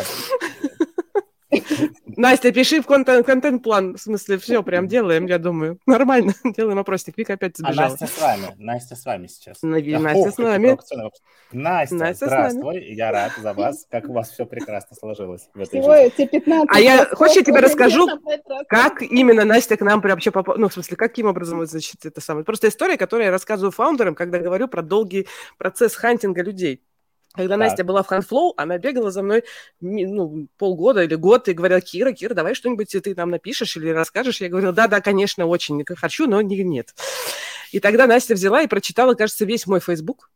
[2.05, 3.95] Настя, пиши в контент- контент-план.
[3.95, 5.79] В смысле, все прям делаем, я думаю.
[5.85, 6.33] Нормально.
[6.43, 7.17] Делаем опросник.
[7.17, 7.89] Вика опять а сбежала.
[7.89, 8.55] Настя с вами.
[8.57, 9.57] Настя с вами сейчас.
[9.61, 10.77] Настя с нами.
[11.51, 12.93] Настя, здравствуй.
[12.93, 13.87] Я рад за вас.
[13.89, 16.07] Как у вас все прекрасно сложилось в этой Всего жизни.
[16.07, 18.07] эти 15 А я- хочешь, я тебе расскажу,
[18.67, 20.57] Как именно Настя к нам вообще попала?
[20.57, 22.45] Ну, в смысле, каким образом, значит, это самое?
[22.45, 25.27] Просто история, которую я рассказываю фаундерам, когда говорю про долгий
[25.57, 26.81] процесс хантинга людей.
[27.33, 27.59] Когда Так.
[27.59, 29.43] Настя была в Handflow, она бегала за мной
[29.81, 34.39] ну, полгода или год и говорила, Кира, Кира, давай что-нибудь ты нам напишешь или расскажешь.
[34.39, 36.93] Я говорила, да-да, конечно, очень хочу, но не, нет.
[37.71, 40.29] И тогда Настя взяла и прочитала, кажется, весь мой Facebook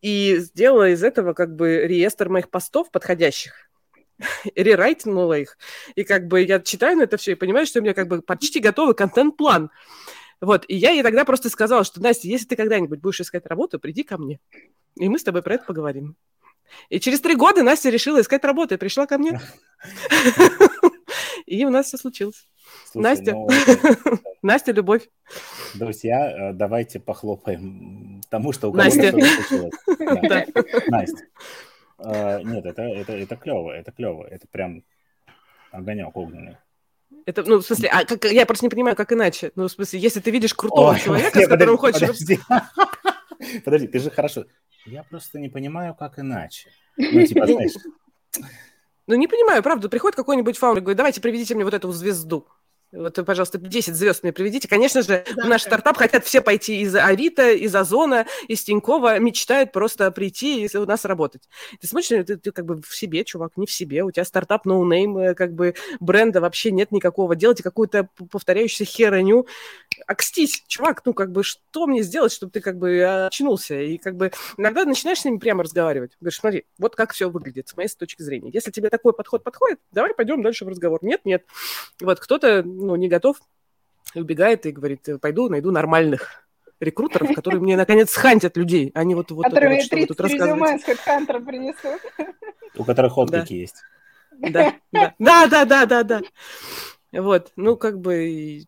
[0.00, 3.70] и сделала из этого как бы реестр моих постов подходящих.
[4.54, 5.58] Рерайтнула их.
[5.94, 8.22] И как бы я читаю на это все и понимаю, что у меня как бы
[8.22, 9.70] почти готовый контент-план.
[10.40, 13.78] Вот, и я ей тогда просто сказала, что, Настя, если ты когда-нибудь будешь искать работу,
[13.78, 14.40] приди ко мне,
[14.96, 16.16] и мы с тобой про это поговорим.
[16.88, 19.40] И через три года Настя решила искать работу и пришла ко мне.
[21.46, 22.48] И у нас все случилось.
[22.94, 23.32] Настя.
[23.32, 23.48] ну,
[24.42, 25.08] Настя, любовь.
[25.74, 29.74] Друзья, э, давайте похлопаем тому, что у кого-то случилось.
[30.88, 31.24] Настя.
[31.98, 34.24] Э, Нет, это, это, это клево, это клево.
[34.24, 34.84] Это прям
[35.70, 36.56] огонек огненный.
[37.26, 39.52] Это, ну, в смысле, а как, я просто не понимаю, как иначе.
[39.54, 42.18] Ну, в смысле, если ты видишь крутого Ой, человека, не, с которым подожди, хочешь...
[42.18, 42.40] Подожди.
[43.64, 44.46] Подожди, ты же хорошо.
[44.86, 46.70] Я просто не понимаю, как иначе.
[46.96, 47.72] Ну, типа, знаешь,
[49.06, 49.88] Ну, не понимаю, правда.
[49.88, 52.46] Приходит какой-нибудь фаундер и говорит, давайте приведите мне вот эту звезду.
[52.94, 54.68] Вот, пожалуйста, 10 звезд мне приведите.
[54.68, 59.72] Конечно же, в наш стартап хотят все пойти из Авито, из Озона, из Тинькова, мечтают
[59.72, 61.42] просто прийти и у нас работать.
[61.80, 64.04] Ты смотришь, ты, ты как бы в себе, чувак, не в себе.
[64.04, 67.34] У тебя стартап no-name, э, как бы бренда вообще нет никакого.
[67.34, 69.46] Делайте какую-то повторяющуюся херню.
[70.06, 73.80] Окстись, чувак, ну как бы что мне сделать, чтобы ты как бы очнулся?
[73.80, 76.12] И как бы иногда начинаешь с ними прямо разговаривать.
[76.20, 78.50] Говоришь, смотри, вот как все выглядит с моей точки зрения.
[78.52, 81.00] Если тебе такой подход подходит, давай пойдем дальше в разговор.
[81.02, 81.44] Нет, нет.
[82.00, 83.38] Вот кто-то, ну, не готов,
[84.14, 86.44] и убегает и говорит, пойду найду нормальных
[86.80, 90.08] рекрутеров, которые мне, наконец, схантят людей, а не вот, вот, Которые вот, что вы 30
[90.08, 90.76] тут рассказываете.
[90.76, 92.00] резюме с HeadHunter принесут.
[92.76, 93.20] у которых Да.
[93.22, 93.76] отклики есть.
[94.38, 96.22] Да, да, да, да, да, да, да.
[97.12, 98.62] Вот, ну, как бы,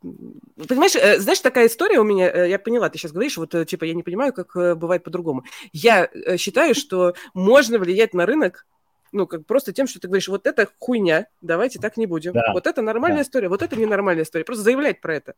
[0.69, 3.65] понимаешь, э, знаешь, такая история у меня, э, я поняла, ты сейчас говоришь, вот, э,
[3.65, 5.43] типа, я не понимаю, как э, бывает по-другому.
[5.73, 8.65] Я э, считаю, что можно влиять на рынок,
[9.13, 12.33] ну, как просто тем, что ты говоришь, вот это хуйня, давайте так не будем.
[12.33, 13.23] Да, Вот это нормальная да.
[13.23, 14.45] история, вот это ненормальная история.
[14.45, 15.35] Просто заявлять про это.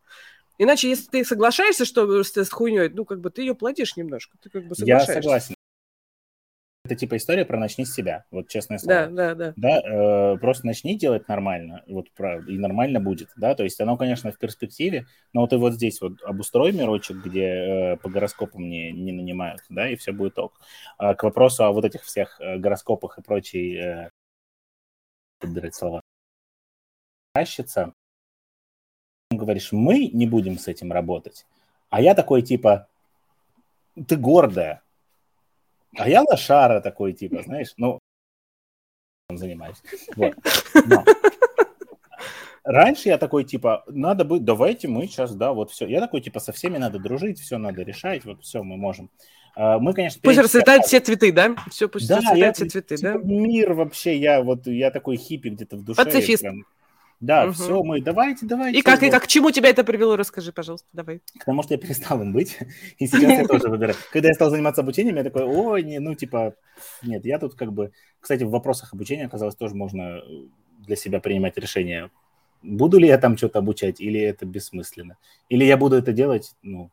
[0.58, 4.36] Иначе, если ты соглашаешься, что с, с хуйней, ну, как бы ты ее плодишь немножко.
[4.42, 5.12] Ты как бы Я соглашаешься.
[5.22, 5.54] согласен.
[6.88, 8.24] Это типа история про начни с себя.
[8.30, 9.08] Вот честное слово.
[9.08, 9.52] Да, да, да.
[9.56, 13.98] Да, э, просто начни делать нормально, вот про- и нормально будет, да, то есть оно,
[13.98, 18.66] конечно, в перспективе, но вот и вот здесь вот обустрой мирочек, где э, по гороскопам
[18.70, 20.58] не, не нанимают, да, и все будет ок.
[20.96, 24.10] А к вопросу о вот этих всех э, гороскопах и прочей, э,
[25.40, 26.00] подбирать слова,
[27.34, 27.92] тащится,
[29.30, 31.44] говоришь, мы не будем с этим работать,
[31.90, 32.88] а я такой типа,
[34.06, 34.80] ты гордая,
[35.96, 37.98] а я лошара такой типа, знаешь, ну,
[39.30, 39.82] занимаюсь.
[40.16, 40.34] Вот.
[40.86, 41.04] Но
[42.68, 45.86] Раньше я такой, типа, надо быть, давайте мы сейчас, да, вот все.
[45.86, 49.10] Я такой, типа, со всеми надо дружить, все надо решать, вот все мы можем.
[49.56, 51.56] А, Мы, конечно, Пусть расцветают все цветы, да?
[51.70, 53.18] Все, пусть Да, я, расцветают все цветы, типа, да?
[53.24, 56.04] мир вообще, я вот, я такой хиппи где-то в душе.
[56.04, 56.42] Пацифист.
[56.42, 56.66] прям.
[57.20, 57.52] Да, Мгм.
[57.54, 58.78] все, мы, давайте, давайте.
[58.78, 61.20] И как, и как, к чему тебя это привело, расскажи, пожалуйста, давай.
[61.38, 62.58] К тому, что я перестал им быть,
[62.98, 63.96] и сейчас я тоже выбираю.
[64.12, 66.54] Когда я стал заниматься обучением, я такой, ой, не, ну, типа,
[67.02, 67.90] нет, я тут как бы...
[68.20, 70.22] Кстати, в вопросах обучения, оказалось, тоже можно
[70.86, 72.10] для себя принимать решение,
[72.62, 75.16] буду ли я там что-то обучать, или это бессмысленно.
[75.48, 76.90] Или я буду это делать, ну,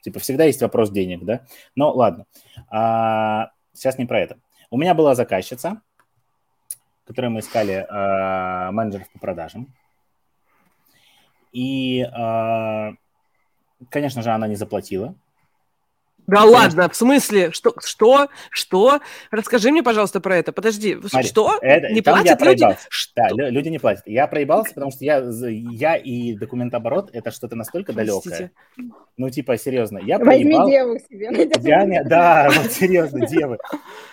[0.00, 1.46] типа, всегда есть вопрос денег, да?
[1.76, 2.26] Но ладно,
[2.68, 4.38] А, сейчас не про это.
[4.70, 5.82] У меня была заказчица,
[7.06, 9.72] которой мы искали а, менеджеров по продажам.
[11.52, 12.92] И, а,
[13.88, 15.14] конечно же, она не заплатила.
[16.26, 17.52] Да ладно, в смысле?
[17.52, 17.74] Что?
[17.84, 18.28] Что?
[18.50, 19.00] Что?
[19.30, 20.52] Расскажи мне, пожалуйста, про это.
[20.52, 21.58] Подожди, Смотри, что?
[21.60, 22.66] это- не платят люди?
[22.88, 23.12] Что?
[23.16, 24.06] Да, лю- люди не платят.
[24.06, 28.20] Я проебался, потому что я, я и документооборот это что-то настолько далекое.
[28.22, 28.50] Простите.
[29.16, 30.68] Ну, типа, серьезно, я Возьми проебал.
[30.68, 31.50] деву себе.
[31.62, 33.58] Я не- да, вот серьезно, девы.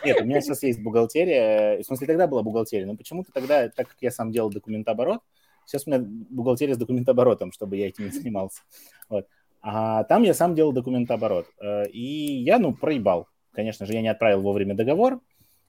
[0.06, 1.80] Нет, у меня сейчас есть бухгалтерия.
[1.82, 5.22] В смысле, тогда была бухгалтерия, но почему-то тогда, так как я сам делал документооборот,
[5.66, 8.62] сейчас у меня бухгалтерия с документооборотом, чтобы я этим не занимался.
[9.10, 9.28] Вот.
[9.66, 11.48] А там я сам делал документооборот.
[11.62, 13.28] Э, И я, ну, проебал.
[13.54, 15.22] Конечно же, я не отправил вовремя договор.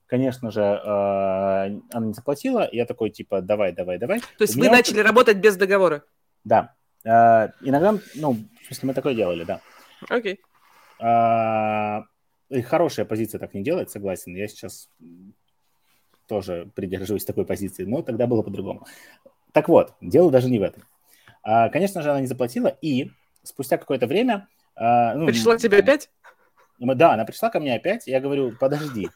[0.07, 2.69] Конечно же, э, она не заплатила.
[2.73, 4.19] Я такой, типа, давай, давай, давай.
[4.21, 6.03] То есть У вы меня начали работать без договора?
[6.43, 6.75] Да.
[7.05, 9.61] Э, Иногда, ну, в смысле, мы такое делали, да.
[10.09, 10.41] Окей.
[12.51, 14.35] И хорошая позиция так не делает, согласен.
[14.35, 14.89] Я сейчас
[16.27, 18.87] тоже придерживаюсь такой позиции, но тогда было по-другому.
[19.53, 20.83] Так вот, дело даже не в этом.
[21.43, 23.11] Конечно же, она не заплатила, и
[23.45, 24.49] спустя какое-то время...
[24.75, 26.11] а, ну, Пришла тебе опять?
[26.79, 29.09] мы- Да, она пришла ко мне опять, я говорю, подожди.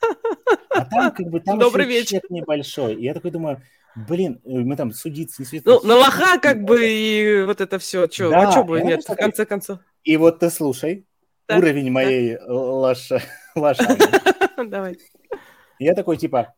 [0.70, 2.20] А там как бы там Добрый еще вечер.
[2.20, 2.94] чек небольшой.
[2.94, 3.60] И я такой думаю,
[3.96, 5.68] блин, э, мы там судиться, не судиться.
[5.68, 8.06] Ну, на лоха как бы и вот это все.
[8.06, 9.80] Че, Да, а что бы нет, в конце концов.
[10.04, 11.06] И вот ты слушай,
[11.46, 13.20] Так, уровень моей лоша,
[13.56, 14.08] лошадки.
[14.68, 14.98] Давай.
[15.80, 16.54] Я такой, типа,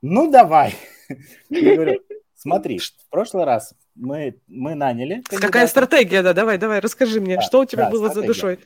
[0.00, 0.74] ну, давай.
[1.50, 2.00] Я говорю,
[2.34, 5.68] смотри, в прошлый раз мы, мы наняли Какая кандидата.
[5.68, 6.32] стратегия, да?
[6.32, 8.28] Давай, давай, расскажи мне, Да, что у тебя да, было за стратегия.
[8.28, 8.58] душой?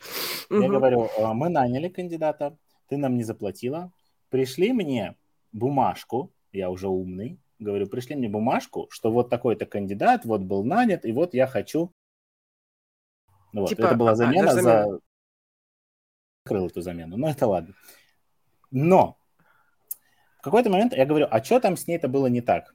[0.51, 0.69] Я Мгм.
[0.69, 2.57] говорю, «А, мы наняли кандидата,
[2.89, 3.93] ты нам не заплатила.
[4.29, 5.17] Пришли мне
[5.53, 11.05] бумажку, я уже умный, говорю, пришли мне бумажку, что вот такой-то кандидат, вот был нанят,
[11.05, 11.93] и вот я хочу...
[13.53, 14.63] Ну Вот, Типа, это была а, замена за...
[14.63, 14.99] замена.
[16.45, 17.75] Закрыл эту замену, но это ладно.
[18.71, 19.17] Но
[20.39, 22.75] в какой-то момент я говорю, а что там с ней-то было не так?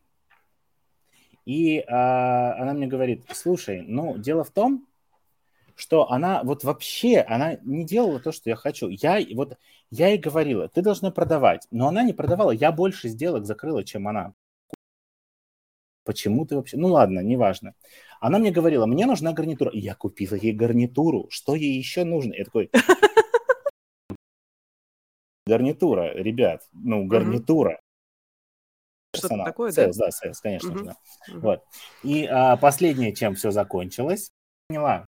[1.47, 4.85] И а, она мне говорит, слушай, ну, дело в том,
[5.75, 8.89] что она вот вообще, она не делала то, что я хочу.
[8.89, 9.57] Я вот,
[9.89, 14.09] я ей говорила, ты должна продавать, но она не продавала, я больше сделок закрыла, чем
[14.09, 14.33] она.
[16.03, 16.75] Почему ты вообще?
[16.75, 17.75] Ну ладно, неважно.
[18.19, 19.71] Она мне говорила, мне нужна гарнитура.
[19.71, 21.27] И я купила ей гарнитуру.
[21.29, 22.33] Что ей еще нужно?
[22.33, 22.69] Я такой,
[25.45, 27.79] гарнитура, ребят, ну, гарнитура.
[29.17, 29.85] Что-то такое, да?
[29.85, 30.77] Sales, да, sales, конечно Мгм.
[30.79, 30.95] же, да.
[31.27, 31.41] Мгм.
[31.41, 31.63] Вот.
[32.03, 34.29] И а, последнее, чем все закончилось,
[34.67, 35.05] поняла.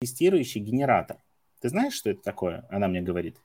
[0.00, 1.18] Тестирующий генератор.
[1.60, 2.66] Ты знаешь, что это такое?
[2.70, 3.36] Она мне говорит.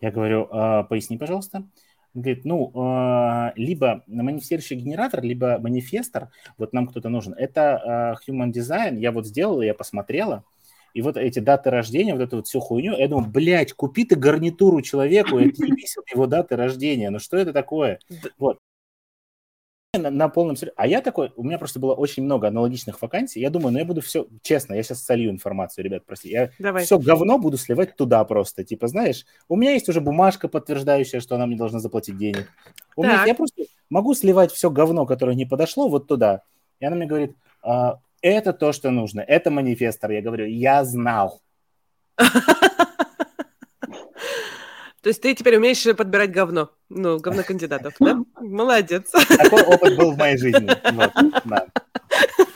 [0.00, 1.66] Я говорю, «А, поясни, пожалуйста.
[2.12, 7.34] Говорит, ну, а, либо манифестирующий генератор, либо манифестор, вот нам кто-то нужен.
[7.34, 10.44] Это а, Human Design, я вот сделала, я посмотрела,
[10.92, 14.14] и вот эти даты рождения, вот эту вот всю хуйню, я думаю, блядь, купи ты
[14.14, 17.98] гарнитуру человеку, это не его даты рождения, ну что это такое?
[18.38, 18.58] Вот.
[19.98, 20.74] На, на полном серьезе.
[20.76, 23.84] А я такой, у меня просто было очень много аналогичных вакансий, я думаю, ну я
[23.84, 26.84] буду все, честно, я сейчас солью информацию, ребят, прости, я Давай.
[26.84, 31.36] все говно буду сливать туда просто, типа, знаешь, у меня есть уже бумажка, подтверждающая, что
[31.36, 32.48] она мне должна заплатить денег.
[32.96, 36.42] У меня, я просто могу сливать все говно, которое не подошло, вот туда.
[36.80, 40.10] И она мне говорит, «А, это то, что нужно, это манифестор.
[40.10, 41.42] Я говорю, я знал.
[45.04, 48.20] То есть ты теперь умеешь подбирать говно, ну, говно кандидатов, да?
[48.40, 49.10] Молодец.
[49.10, 50.66] Такой опыт был в моей жизни.
[50.92, 51.12] Вот,
[51.44, 51.66] да.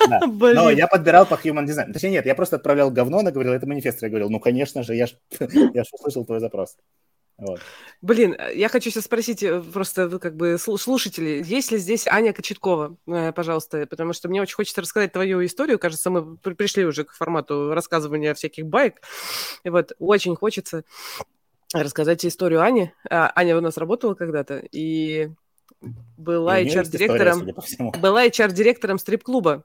[0.08, 0.20] Да.
[0.54, 1.92] Но я подбирал по human design.
[1.92, 4.06] Точнее, нет, я просто отправлял говно, она говорила, это манифестор.
[4.06, 6.78] Я говорил, ну, конечно же, я ж, я ж услышал твой запрос.
[7.36, 7.60] Вот.
[8.00, 12.06] Блин, я хочу сейчас спросить э, просто вы как бы слу- слушатели, есть ли здесь
[12.06, 15.78] Аня Кочеткова, э, пожалуйста, потому что мне очень хочется рассказать твою историю.
[15.78, 19.02] Кажется, мы при- пришли уже к формату рассказывания всяких баек.
[19.64, 20.84] И вот очень хочется
[21.72, 22.92] рассказать историю Ани.
[23.10, 25.30] А, Аня у нас работала когда-то и
[26.16, 27.46] была И HR-директором,
[28.00, 29.64] была HR-директором стрип-клуба.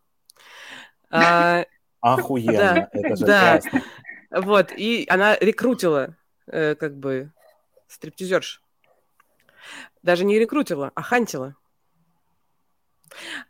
[1.10, 1.66] А,
[2.02, 3.60] Охуенно, это же Да.
[3.62, 3.82] классно.
[4.32, 6.18] Вот, и она рекрутила,
[6.48, 7.32] э, как бы,
[7.88, 8.62] стриптизерш.
[10.02, 11.56] Даже не рекрутила, а хантила.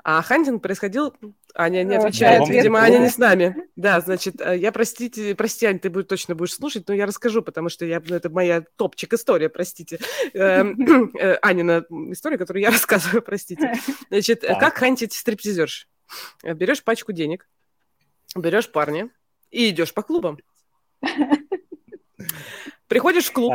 [0.04, 1.16] А хантинг происходил...
[1.56, 3.56] Аня не отвечает, видимо, Аня не с нами.
[3.76, 7.44] Да, значит, э, я, простите, прости, Ань, ты будешь, точно будешь слушать, но я расскажу,
[7.44, 10.00] потому что я, ну, это моя топчик история, простите.
[10.34, 13.76] Эм, э, Анина история, которую я рассказываю, простите.
[14.10, 14.60] Значит, э, Так.
[14.60, 15.88] как хантить стриптизерш?
[16.44, 17.48] Берешь пачку денег,
[18.36, 19.10] берешь парня
[19.52, 20.40] и идешь по клубам.
[22.88, 23.54] Приходишь в клуб,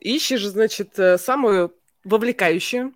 [0.00, 1.74] ищешь, значит, самую
[2.04, 2.92] вовлекающую,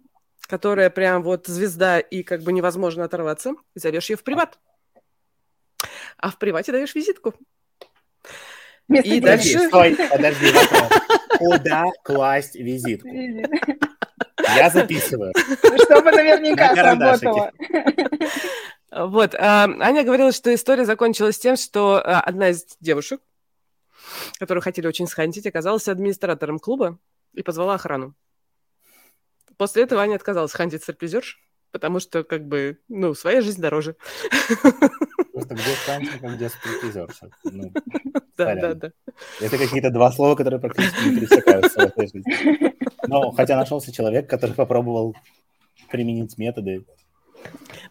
[0.51, 4.59] которая прям вот звезда и как бы невозможно оторваться, и зовешь ее в приват.
[6.19, 7.35] А в привате даешь визитку.
[8.89, 11.01] Вместо И дальше- Подожди, стой, подожди, вопрос.
[11.39, 13.09] Куда класть визитку?
[14.57, 15.33] Я записываю.
[15.85, 17.53] Чтобы наверняка сработало.
[18.91, 19.37] Вот.
[19.37, 23.21] а, Аня говорила, что история закончилась тем, что а, одна из девушек
[24.39, 26.99] которую хотели очень схантить, оказалась администратором клуба
[27.35, 28.15] и позвала охрану.
[29.61, 31.39] После этого Аня отказалась хантить стриптизерш,
[31.71, 33.95] потому что, как бы, ну, своя жизнь дороже.
[35.35, 37.29] Просто где хантинг, а где стриптизерша?
[37.45, 37.71] Ну,
[38.39, 38.79] Да, сорян.
[38.79, 39.13] да, да.
[39.39, 42.73] Это какие-то два слова, которые практически не пересекаются в этой жизни.
[43.07, 45.15] Но хотя нашелся человек, который попробовал
[45.91, 46.87] применить методы.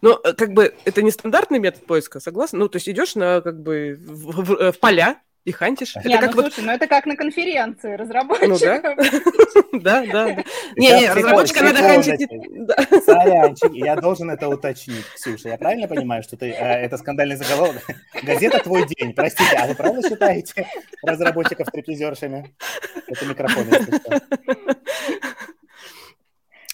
[0.00, 2.58] Ну, э, как бы, это не стандартный метод поиска, согласна?
[2.58, 5.96] Ну, то есть идешь на, как бы, в, в- в поля и хантишь.
[6.04, 6.52] Не, Это как ну вот...
[6.52, 8.60] слушай, ну это как на конференции разработчиков.
[9.72, 10.26] Да, да, да.
[10.34, 12.30] Сейчас Не-не, психолог- разработчика надо хантить...
[12.30, 12.76] не- да.
[13.04, 15.48] Сорянчик, я должен это уточнить, Ксюша.
[15.50, 17.80] Я правильно понимаю, что ты, э, это скандальный заголовок?
[18.22, 19.14] Газета «Твой день».
[19.14, 20.66] Простите, а вы правда считаете
[21.02, 22.54] разработчиков стриптизершами?
[23.06, 24.20] Это микрофон, если что.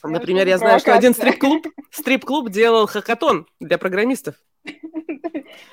[0.02, 4.34] Например, я знаю, что один стрип-клуб, стрип-клуб делал хакатон для программистов.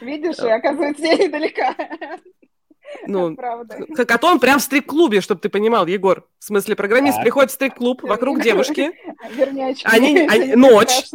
[0.02, 1.76] Видишь, и оказывается, я недалека.
[3.08, 3.78] Ну, Правда.
[3.96, 6.28] хакатон прям в стрип-клубе, чтобы ты понимал, Егор.
[6.40, 7.24] В смысле, программист Так.
[7.24, 8.92] приходит в стрип-клуб, вокруг девушки.
[9.84, 11.10] Они- Это они- не ночь.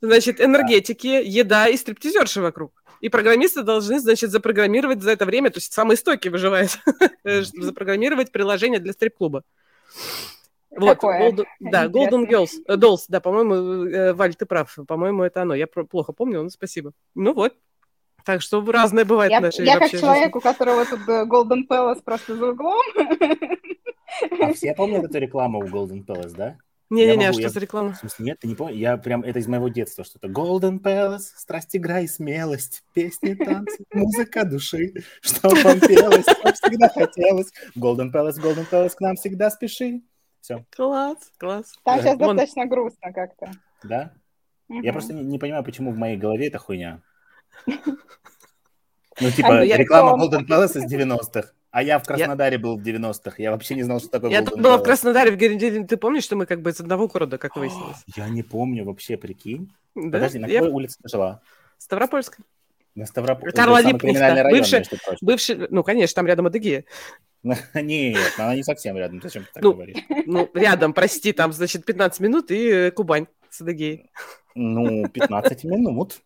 [0.00, 2.72] значит, энергетики, еда и стриптизерши вокруг.
[3.00, 6.78] И программисты должны, значит, запрограммировать за это время, то есть самые стойкие выживают,
[7.24, 9.42] э, чтобы запрограммировать приложение для стрип-клуба.
[10.70, 10.98] Вот?
[11.02, 12.26] Golden- да, Golden.
[12.28, 13.54] Girls, э, Dolls, да, по-моему,
[13.86, 15.54] э, Валь, ты прав, по-моему, это оно.
[15.54, 16.92] Я плохо помню, но спасибо.
[17.14, 17.54] Ну вот.
[18.26, 20.38] Так что разное бывает Я, в нашей я как вообще человек, жизни.
[20.38, 22.82] у которого тут э, Golden Palace просто за углом.
[24.40, 26.56] А все помнят эту рекламу у Golden Palace, да?
[26.90, 27.92] Не-не-не, Я а что я- за реклама?
[27.92, 28.76] В смысле, нет, ты не помнишь?
[28.76, 30.28] Я прям, это из моего детства что-то.
[30.28, 36.88] Golden Palace, страсть, игра и смелость, песни, танцы, музыка души, что вам пелось, что всегда
[36.88, 37.52] хотелось.
[37.76, 40.02] Golden Palace, Golden Palace, к нам всегда спеши.
[40.40, 41.72] Все, Класс, класс.
[41.84, 43.50] Там сейчас Вон, достаточно грустно как-то.
[43.82, 44.12] да?
[44.68, 44.92] Я Мгм.
[44.92, 47.02] просто не, не понимаю, почему в моей голове это хуйня.
[49.18, 50.44] Ну, А типа, я- реклама Том.
[50.44, 53.36] Golden Palace из 90-х, а я в Краснодаре был в 90-х.
[53.38, 54.82] Я вообще не знал, что такое Я Golden тут была в.
[54.82, 55.84] Краснодаре, в Геленджике.
[55.84, 57.96] Ты помнишь, что мы как бы из одного города, как выяснилось?
[58.14, 59.72] Я не помню вообще, прикинь.
[59.94, 60.02] Да?
[60.18, 61.40] Подожди, на Я какой улице ты жила?
[61.78, 62.44] в Ставропольской.
[62.94, 63.52] На Ставрополе.
[63.52, 64.84] Карла Липкнехта, бывший-.
[65.22, 66.84] Бывший, ну, конечно, там рядом Адыгея.
[67.74, 69.20] Нет, она не совсем рядом.
[69.22, 69.98] Зачем ты так Ну, говоришь?
[70.26, 74.10] Ну, рядом, прости, там, значит, 15 минут и э, Кубань с Адыгеей.
[74.54, 76.20] Ну, 15 минут.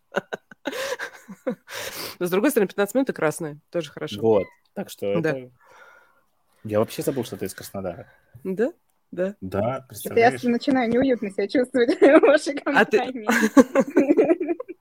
[2.19, 3.57] Но, с другой стороны, 15 минут и красная.
[3.69, 4.21] Тоже хорошо.
[4.21, 4.47] Вот.
[4.73, 5.29] Так что Да.
[5.31, 5.51] это...
[6.63, 8.07] Я вообще забыл, что ты из Краснодара.
[8.43, 8.71] Да?
[9.11, 9.35] Да.
[9.41, 10.43] Да, я представляешь?
[10.43, 13.27] начинаю неуютно себя чувствовать в вашей А компании.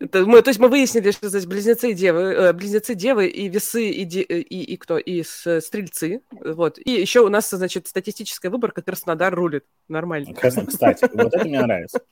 [0.00, 3.48] Это мы, то есть мы выяснили, что здесь близнецы и девы, э, близнецы девы и
[3.48, 6.78] весы и, де- и, и кто и с- стрельцы, вот.
[6.78, 10.34] И еще у нас значит статистическая выборка Краснодар рулит, нормально.
[10.34, 12.02] Крас- Кстати, вот это мне нравится.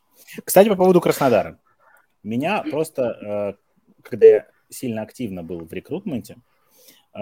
[0.44, 1.58] Кстати, по поводу Краснодара.
[2.22, 6.36] Меня просто, э, когда я сильно активно был в рекрутменте,
[7.14, 7.18] э,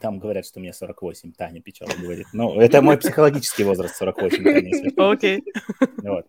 [0.00, 2.26] там говорят, что мне 48, Таня Печала говорит.
[2.32, 5.10] Ну, это мой психологический возраст 48, Таня, если что.
[5.10, 5.42] Окей.
[5.98, 6.26] Вот.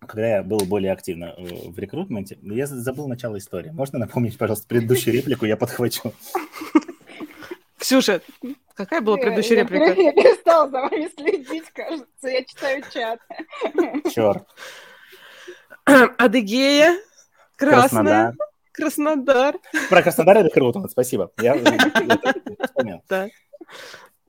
[0.00, 3.70] Когда я был более активно э, в рекрутменте, я за- забыл начало истории.
[3.70, 6.12] Можно напомнить, пожалуйста, предыдущую реплику, я подхвачу.
[7.78, 8.20] Ксюша,
[8.74, 10.00] какая была предыдущая Я- реплика?
[10.00, 12.28] Я перестала за вами следить, кажется.
[12.28, 13.20] Я читаю чат.
[14.14, 14.46] Черт.
[16.18, 16.98] Адыгея,
[17.56, 18.34] Красная, Краснодар.
[18.72, 19.56] Краснодар.
[19.88, 21.32] Про Краснодар и рекрутмент, спасибо.
[21.40, 21.54] Я
[22.64, 23.02] вспомнил.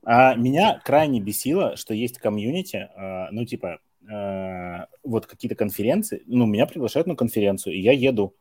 [0.02, 3.80] А меня крайне бесило, что есть комьюнити, а, ну, типа,
[4.10, 8.34] а, вот какие-то конференции, ну, меня приглашают на конференцию, и я еду,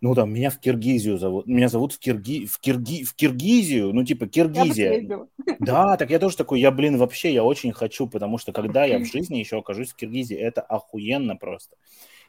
[0.00, 4.04] ну, там, меня в Киргизию зовут, меня зовут в, Кирги, в, Кирги, в Киргизию, ну,
[4.04, 5.26] типа, Я Киргизия.
[5.58, 8.98] Да, так я тоже такой, я, блин, вообще, я очень хочу, потому что когда я
[8.98, 11.76] в жизни еще окажусь в Киргизии, это охуенно просто.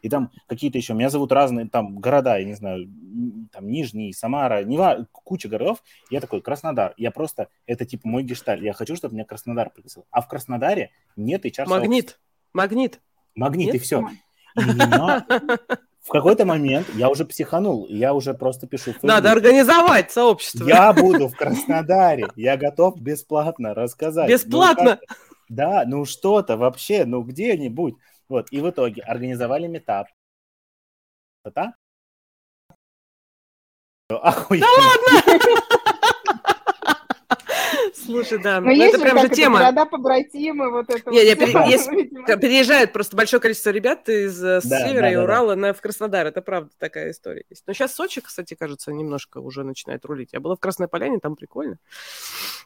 [0.02, 2.88] И там какие-то еще, меня зовут разные там города, я не знаю,
[3.52, 5.84] там Нижний, Самара, не ва- куча городов.
[6.10, 6.94] Я такой, Краснодар.
[6.98, 8.64] Я просто, это типа мой гешталь.
[8.64, 10.06] Я хочу, чтобы меня Краснодар пригласил.
[10.12, 12.20] А в Краснодаре нет HR Магнит.
[12.54, 13.02] Магнит.
[13.36, 13.76] Магнит, Нет?
[13.76, 14.00] и все.
[14.56, 15.26] И меня
[16.02, 20.66] в какой-то момент я уже психанул, я уже просто пишу в Надо Facebook, организовать сообщество.
[20.68, 24.28] я буду в Краснодаре, я готов бесплатно рассказать.
[24.30, 24.98] Ну, Бесплатно?
[24.98, 25.18] как-
[25.50, 27.96] да, ну что-то вообще, ну где-нибудь.
[28.30, 30.08] Вот, и в итоге организовали метап.
[31.56, 31.74] Да?
[34.10, 34.66] Охуенно.
[37.94, 39.60] Слушай, да, Ну, ну, это прям же тема.
[39.60, 42.26] города побратимы, вот это Не, вот не, всё, пере- есть- видимо.
[42.26, 45.24] К- Переезжает просто большое количество ребят из э, Да, севера да, и да, да.
[45.24, 46.26] Урала на, в Краснодар.
[46.26, 47.64] Это правда такая история есть.
[47.68, 50.34] Но сейчас Сочи, кстати, кажется, немножко уже начинает рулить.
[50.34, 51.78] Я была в Красной Поляне, там прикольно.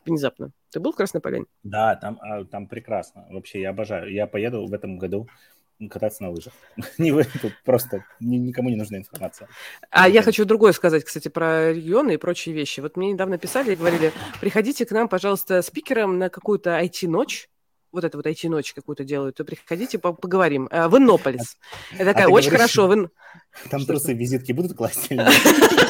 [0.06, 0.52] Внезапно.
[0.72, 1.46] Ты был в Красной Поляне?
[1.64, 3.26] Да, там, а, там прекрасно.
[3.30, 4.12] Вообще, я обожаю.
[4.14, 5.28] Я поеду в этом году
[5.90, 6.54] кататься на лыжах.
[6.98, 9.48] Не вы, тут просто никому не нужна информация.
[9.90, 12.80] А я хочу другое сказать, кстати, про регионы и прочие вещи.
[12.80, 17.50] Вот мне недавно писали и говорили, приходите к нам, пожалуйста, спикером на какую-то IT-ночь,
[17.94, 20.68] вот это вот IT-ночь какую-то делают, то приходите, поговорим.
[20.72, 21.58] А, в Иннополис.
[21.94, 22.88] Это такая, а очень говоришь, хорошо.
[22.88, 23.10] Вы...
[23.70, 25.10] Там трусы, визитки будут класть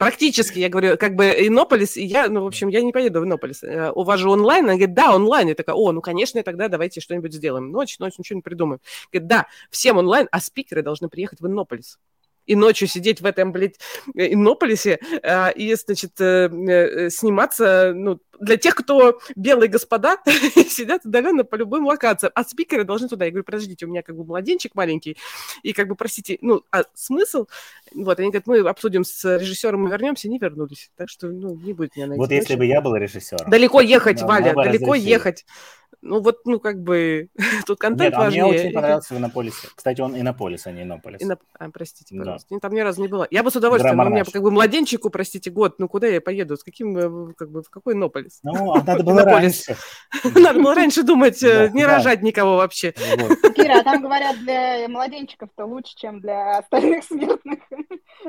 [0.00, 3.62] Практически, я говорю, как бы Иннополис, я, ну, в общем, я не поеду в Иннополис.
[3.62, 4.64] У вас же онлайн?
[4.64, 5.48] Она говорит, да, онлайн.
[5.48, 7.70] Я такая, о, ну, конечно, тогда давайте что-нибудь сделаем.
[7.70, 8.80] Ночь, ночь, ничего не придумаем.
[9.12, 11.98] Говорит, да, всем онлайн, а спикеры должны приехать в Иннополис
[12.50, 13.78] и ночью сидеть в этом, блядь,
[14.12, 20.18] Иннополисе э, и, значит, э, э, сниматься, ну, для тех, кто белые господа,
[20.68, 23.26] сидят удаленно по любым локациям, а спикеры должны туда.
[23.26, 25.16] Я говорю, подождите, у меня как бы младенчик маленький,
[25.62, 27.46] и как бы, простите, ну, а смысл?
[27.94, 30.90] Вот, они говорят, мы обсудим с режиссером и вернемся, не вернулись.
[30.96, 32.18] Так что, ну, не будет меня найти.
[32.18, 33.48] Вот если бы я был режиссером.
[33.48, 35.44] Далеко ехать, Валя, далеко ехать.
[36.02, 37.28] Ну вот, ну как бы,
[37.66, 38.42] тут контент Нет, важнее.
[38.42, 39.68] А мне очень понравился в Иннополисе.
[39.74, 41.20] Кстати, он Иннополис, а не Иннополис.
[41.20, 41.40] Иноп...
[41.58, 42.48] А, простите, пожалуйста.
[42.50, 42.58] Да.
[42.60, 43.26] Там ни разу не было.
[43.30, 46.20] Я бы с удовольствием, но у меня как бы младенчику, простите, год, ну куда я
[46.20, 48.40] поеду, с каким, э, как бы, в какой Иннополис?
[48.42, 49.76] Ну, а надо было раньше.
[50.24, 52.92] Надо было раньше думать, э, не рожать никого вообще.
[52.92, 57.58] Кира, а там говорят, для младенчиков-то лучше, чем для остальных смертных.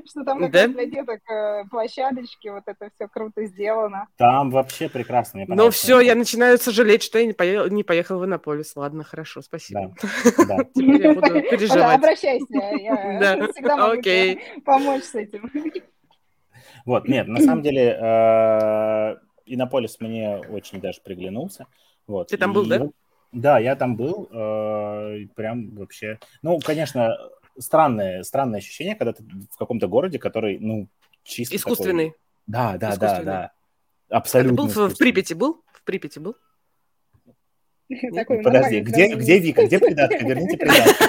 [0.10, 4.08] Что там для деток э, площадочки, вот это все круто сделано.
[4.18, 5.44] Там вообще прекрасно.
[5.48, 8.76] Ну все, я начинаю сожалеть, что я не поехал не поехал в Иннополис.
[8.76, 9.94] Ладно, хорошо, спасибо.
[10.48, 10.64] Да.
[10.76, 11.98] Теперь я буду переживать.
[11.98, 15.50] Обращайся, я всегда могу помочь с этим.
[16.86, 19.16] Вот, нет, на самом деле э,
[19.46, 21.68] Иннополис мне очень даже приглянулся.
[22.08, 22.30] Вот.
[22.30, 22.90] Ты там был, да?
[23.32, 26.20] Да, я там был, э, прям вообще...
[26.42, 27.16] Ну, конечно,
[27.58, 30.90] странное, странное ощущение, когда ты в каком-то городе, который, ну,
[31.24, 32.10] чисто Искусственный.
[32.10, 32.20] Такой...
[32.48, 33.52] Да, да, да, да.
[34.10, 34.68] Абсолютно.
[34.68, 35.64] Ты был в Припяти, был?
[35.72, 36.36] В Припяти был?
[38.16, 40.26] Такой Подожди, где, где Вика, где придатка?
[40.26, 41.04] Верните придатку.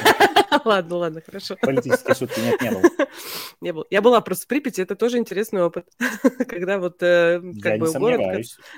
[0.65, 1.57] Ладно, ладно, хорошо.
[1.61, 2.83] Политические шутки нет, не было.
[3.61, 3.87] Не было.
[3.91, 5.87] Я была просто в Припяти, это тоже интересный опыт.
[6.49, 8.21] Когда вот э, как бы город,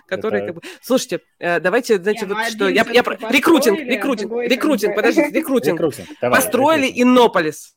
[0.07, 0.61] который как бы...
[0.83, 2.69] Слушайте, э, давайте, знаете, вот что...
[2.69, 5.81] Я Рекрутинг, рекрутинг, рекрутинг, подождите, рекрутинг.
[6.21, 7.75] Построили Иннополис.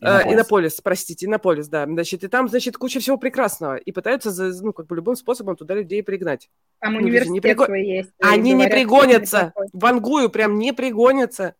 [0.00, 0.32] Иннополис.
[0.32, 1.84] Иннополис, простите, Иннополис, да.
[1.86, 3.76] Значит, и там, значит, куча всего прекрасного.
[3.76, 4.30] И пытаются,
[4.62, 6.50] ну, как бы любым способом туда людей пригнать.
[6.80, 7.74] Там ну, университет не приго...
[7.74, 8.10] есть.
[8.20, 9.52] Они говорят, не пригонятся.
[9.72, 11.54] В Ангую прям не пригонятся.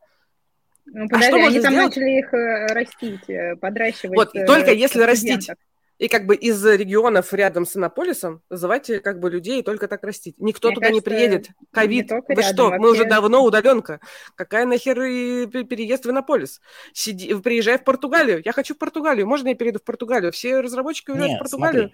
[0.86, 1.96] Ну, подожди, а что они там сделать?
[1.96, 4.16] начали их э, растить, э, подращивать.
[4.16, 5.50] Вот, только если растить
[5.98, 10.36] и как бы из регионов рядом с Иннополисом называйте как бы людей только так растить.
[10.38, 11.48] Никто Мне туда кажется, не приедет.
[11.72, 12.10] Ковид.
[12.10, 12.64] Вы рядом, что?
[12.64, 12.80] Вообще...
[12.80, 14.00] Мы уже давно удаленка.
[14.36, 16.60] Какая нахер и переезд в Иннополис?
[16.92, 18.42] Сиди, приезжай в Португалию.
[18.44, 19.26] Я хочу в Португалию.
[19.26, 20.32] Можно я перейду в Португалию?
[20.32, 21.92] Все разработчики уезжают Нет, в Португалию.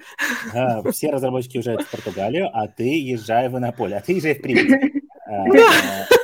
[0.50, 0.92] Смотри.
[0.92, 3.96] все разработчики уезжают в Португалию, а ты езжай в Иннополе.
[3.96, 4.42] А ты езжай в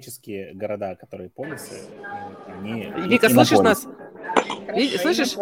[0.00, 0.56] Припять.
[0.56, 1.88] города, которые полисы,
[2.46, 2.92] они...
[3.08, 3.86] Вика, слышишь нас?
[4.66, 5.36] Хорошо, Слышишь?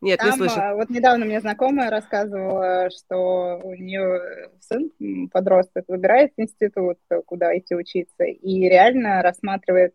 [0.00, 0.54] Нет, Там, не слышу.
[0.56, 4.90] А, вот недавно мне знакомая рассказывала, что у нее сын,
[5.28, 9.94] подросток, выбирает институт, куда идти учиться, и реально рассматривает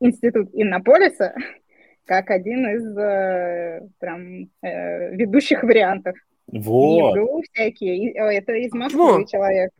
[0.00, 1.34] институт Иннополиса
[2.04, 6.16] как один из э, прям э, ведущих вариантов.
[6.46, 7.16] Вот.
[7.16, 8.12] Не всякие.
[8.12, 9.28] Это из Москвы вот.
[9.28, 9.70] человек.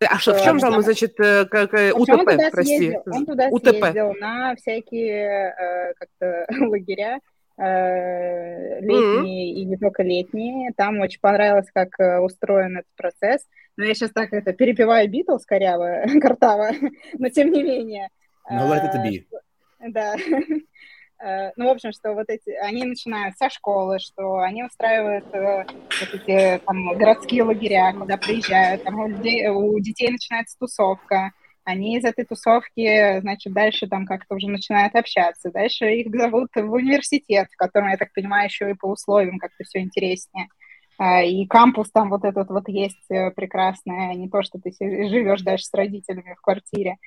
[0.00, 2.76] А что, в чем там, значит, э, как УТП, он туда прости?
[2.76, 3.68] Съездил, он туда УТП.
[3.68, 7.20] съездил на всякие как-то лагеря,
[7.58, 9.60] Э, летние mm-hmm.
[9.60, 10.72] и не только летние.
[10.76, 13.46] Там очень понравилось, как э, устроен этот процесс.
[13.78, 16.70] Но я сейчас так это перепеваю Битлз коряво, картаво,
[17.18, 18.08] но тем не менее.
[18.50, 19.24] No let it be.
[19.88, 20.16] Да.
[21.18, 26.14] Ну, в общем, что вот эти, они начинают со школы, что они устраивают э, вот
[26.14, 31.32] эти там городские лагеря, куда приезжают, там у, людей, у детей начинается тусовка,
[31.66, 35.50] они из этой тусовки, значит, дальше там как-то уже начинают общаться.
[35.50, 39.64] Дальше их зовут в университет, в котором, я так понимаю, еще и по условиям как-то
[39.64, 40.48] все интереснее.
[40.98, 44.70] А, и кампус там вот этот вот есть э, прекрасный, а не то, что ты
[44.78, 46.98] живешь дальше с родителями в квартире.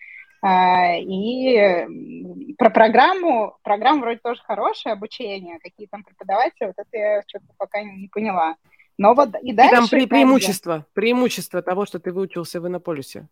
[0.41, 7.23] А, и про программу, программа вроде тоже хорошая, обучение, какие там преподаватели, вот это я
[7.27, 8.55] что-то пока не поняла.
[8.97, 9.73] Но вот и дальше...
[9.73, 13.27] И там пре- преимущество, преимущество того, что ты выучился в Иннополисе.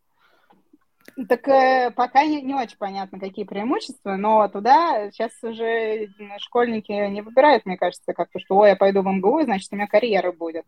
[1.30, 7.22] Так э, пока не, не очень понятно, какие преимущества, но туда сейчас уже школьники не
[7.22, 10.66] выбирают, мне кажется, как-то, что ой, я пойду в МГУ, значит, у меня карьера будет.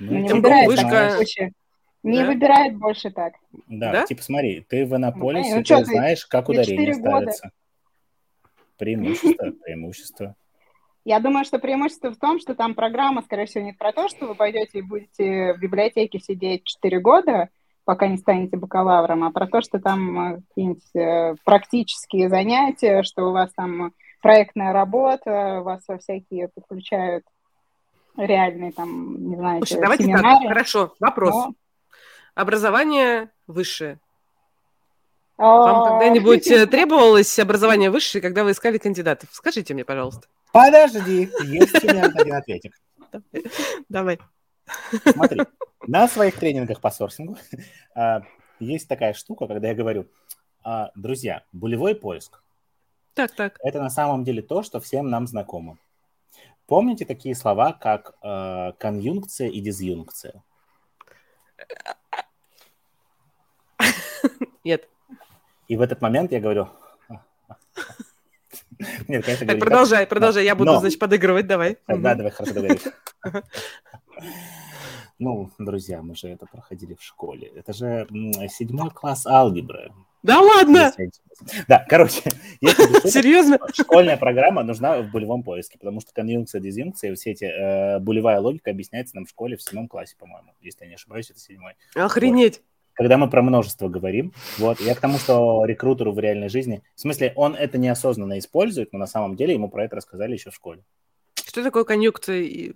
[0.00, 1.50] Ну, не выбирают вышка...
[2.02, 2.26] Не да?
[2.26, 3.34] выбирают больше так.
[3.68, 7.52] Да, да, типа смотри, ты в Иннополисе, ну, ты, ты знаешь, как ударение ставится.
[8.76, 10.34] Преимущество, преимущество.
[11.04, 14.26] Я думаю, что преимущество в том, что там программа, скорее всего, не про то, что
[14.26, 17.48] вы пойдете и будете в библиотеке сидеть 4 года,
[17.84, 23.28] пока не станете бакалавром, а про то, что там э, какие-нибудь э, практические занятия, что
[23.28, 27.24] у вас там проектная работа, вас во всякие подключают
[28.16, 30.22] реальные там, не знаю, Слушай, давайте семинары.
[30.22, 31.34] так, хорошо, вопрос.
[31.34, 31.52] Но...
[32.34, 34.00] Образование высшее.
[35.36, 39.28] Вам когда-нибудь э, требовалось образование высшее, когда вы искали кандидатов?
[39.32, 40.28] Скажите мне, пожалуйста.
[40.52, 42.78] Подожди, есть у меня один ответик.
[43.88, 44.18] Давай.
[45.04, 45.42] Смотри,
[45.86, 47.36] на своих тренингах по сорсингу
[47.94, 48.22] а,
[48.60, 50.06] есть такая штука, когда я говорю,
[50.62, 52.42] а, друзья, булевой поиск.
[53.14, 53.58] Так, так.
[53.62, 55.76] Это на самом деле то, что всем нам знакомо.
[56.66, 58.14] Помните такие слова, как
[58.78, 60.42] конъюнкция и дизъюнкция?
[64.64, 64.88] Нет.
[65.68, 66.68] И в этот момент я говорю...
[69.06, 71.78] Нет, конечно, так, продолжай, продолжай, я буду, значит, подыгрывать, давай.
[71.86, 72.88] Да, давай, хорошо, договорились.
[75.18, 77.52] Ну, друзья, мы же это проходили в школе.
[77.54, 78.08] Это же
[78.48, 79.92] седьмой класс алгебры.
[80.22, 80.92] Да ладно?
[81.66, 82.22] Да, короче.
[82.60, 83.58] Серьезно?
[83.74, 88.70] Школьная программа нужна в булевом поиске, потому что конъюнкция, дизъюнкция, все эти э, булевая логика
[88.70, 91.74] объясняется нам в школе в седьмом классе, по-моему, если я не ошибаюсь, это седьмой.
[91.96, 92.58] Охренеть.
[92.58, 92.66] Вот.
[92.94, 97.00] Когда мы про множество говорим, вот, я к тому, что рекрутеру в реальной жизни, в
[97.00, 100.54] смысле, он это неосознанно использует, но на самом деле ему про это рассказали еще в
[100.54, 100.84] школе.
[101.52, 102.72] Что такое конъюнкция?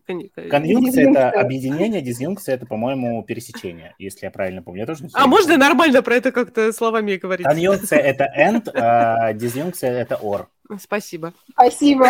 [0.51, 4.81] Конъюнкция– это объединение, дизъюнкция– это, по-моему, пересечение, если я правильно помню.
[4.81, 7.47] Я тоже не а можно нормально про это как-то словами говорить?
[7.47, 10.49] Конъюнкция– это and, а дизъюнкция– это or.
[10.79, 11.33] Спасибо.
[11.53, 12.05] Спасибо.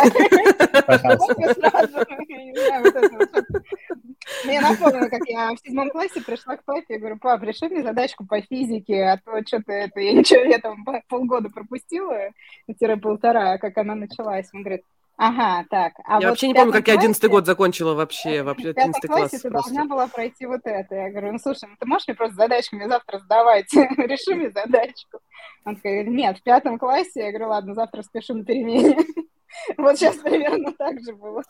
[4.45, 7.85] Мне напомнило, как я в седьмом классе пришла к папе, я говорю, пап, реши мне
[7.85, 12.31] задачку по физике, а то что-то это, я ничего, я там полгода пропустила,
[12.77, 14.49] тире полтора, как она началась.
[14.53, 14.83] Он говорит,
[15.19, 15.95] Ага, так.
[16.05, 19.31] А я вот вообще не помню, как я одиннадцатый год закончила вообще, вообще одиннадцатый класс.
[19.31, 19.51] ты просто.
[19.51, 20.95] должна была пройти вот это.
[20.95, 23.73] Я говорю, ну слушай, ну ты можешь мне просто задачку мне завтра сдавать?
[23.73, 25.21] Реши мне задачку.
[25.65, 27.25] Он такой, нет, в пятом классе.
[27.25, 28.99] Я говорю, ладно, завтра спешу на перемене.
[29.79, 31.43] вот сейчас примерно так же было.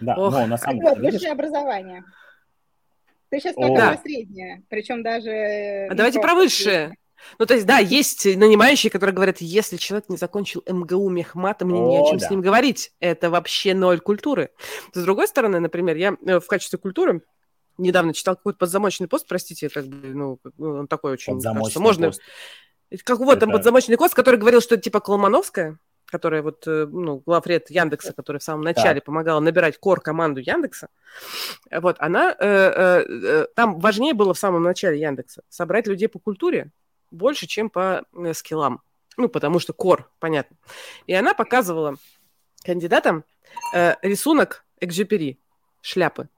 [0.00, 0.32] Да, Ох.
[0.32, 1.10] но на самом деле...
[1.10, 2.04] Высшее образование.
[3.30, 5.88] Ты сейчас сказала среднее, причем даже...
[5.90, 6.94] А давайте про высшее.
[7.38, 11.80] Ну, то есть, да, есть нанимающие, которые говорят, если человек не закончил МГУ мехмата, мне
[11.80, 12.26] о, не о чем да.
[12.26, 12.92] с ним говорить.
[13.00, 14.50] Это вообще ноль культуры.
[14.92, 17.22] С другой стороны, например, я э, в качестве культуры
[17.78, 22.08] недавно читал какой-то подзамочный пост, простите, как бы, ну, ну он такой очень, кажется, можно...
[22.08, 22.20] Пост.
[23.02, 27.22] Как вот там подзамочный пост, который говорил, что это типа Колмановская, которая вот, э, ну,
[27.26, 29.04] главред Яндекса, которая в самом начале да.
[29.04, 30.88] помогала набирать кор команду Яндекса,
[31.72, 36.20] вот, она, э, э, э, там важнее было в самом начале Яндекса собрать людей по
[36.20, 36.70] культуре,
[37.14, 38.82] больше, чем по э, скиллам.
[39.16, 40.56] Ну, потому что кор, понятно.
[41.06, 41.96] И она показывала
[42.64, 43.24] кандидатам
[43.72, 45.38] э, рисунок экзюпери,
[45.80, 46.28] шляпы.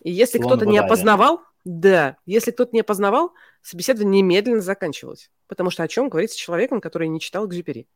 [0.00, 5.30] И если кто-то не опознавал, да, если кто-то не опознавал, собеседование немедленно заканчивалось.
[5.48, 7.88] Потому что о чем говорить с человеком, который не читал экзюпери?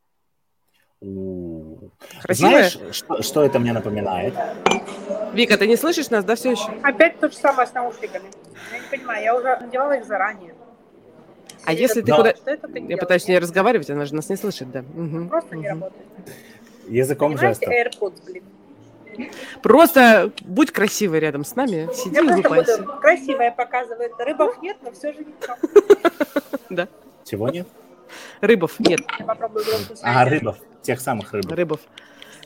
[2.29, 4.35] Знаешь, что, что это мне напоминает?
[5.33, 6.69] Вика, ты не слышишь нас, да, все еще?
[6.83, 8.31] Опять то же самое с наушниками.
[8.73, 10.55] Я не понимаю, я уже надевала их заранее.
[11.65, 12.35] А если ты куда...
[12.75, 14.85] Я пытаюсь с ней разговаривать, она же нас не слышит, да.
[15.29, 16.07] Просто не работает.
[16.89, 17.69] Языком жестов.
[17.69, 18.45] AirPods, блин.
[19.63, 22.83] Просто будь красивой рядом с нами, сиди и улыбайся.
[23.01, 24.13] красивая показывает.
[24.19, 25.57] Рыбов нет, но все же ничего.
[26.71, 26.89] Да.
[27.25, 27.69] Чего нет?
[28.41, 29.01] Рыбов нет.
[30.03, 30.57] А, рыбов.
[30.83, 31.53] Тех самых рыбов.
[31.53, 31.81] Рыбов.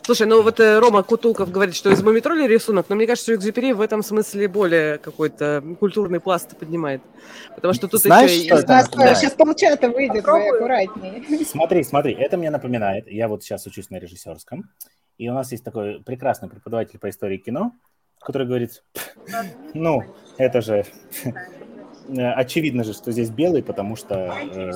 [0.05, 3.35] Слушай, ну вот э, Рома Кутулков говорит, что из Мумитроли рисунок, но мне кажется, что
[3.36, 7.01] Экзюпери в этом смысле более какой-то культурный пласт поднимает.
[7.55, 8.59] Потому что тут Знаешь, еще...
[8.59, 9.16] Что напоминает?
[9.16, 11.44] Сейчас полчата выйдет, вы аккуратнее.
[11.47, 13.09] Смотри, смотри, это мне напоминает.
[13.09, 14.68] Я вот сейчас учусь на режиссерском,
[15.16, 17.72] и у нас есть такой прекрасный преподаватель по истории кино,
[18.20, 18.82] который говорит,
[19.72, 20.02] ну,
[20.36, 20.85] это же
[22.09, 24.35] очевидно же, что здесь белый, потому что...
[24.55, 24.70] Э,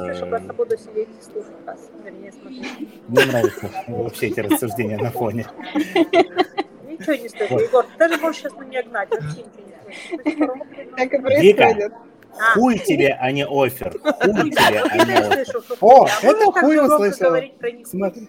[3.09, 5.47] Мне нравится вообще эти рассуждения на фоне.
[5.75, 7.87] Ничего не слышу, Егор.
[7.99, 11.93] Даже больше сейчас не гнать, вообще ничего не Так и происходит.
[12.39, 12.55] А.
[12.55, 13.99] Хуй тебе, а не офер.
[14.01, 15.63] Хуй тебе, а не офер.
[15.81, 17.43] О, это хуй услышала.
[17.85, 18.29] Смотри.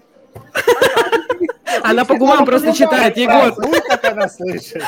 [1.84, 3.52] Она по губам просто читает, Егор.
[3.52, 4.84] Хуй, как она слышит.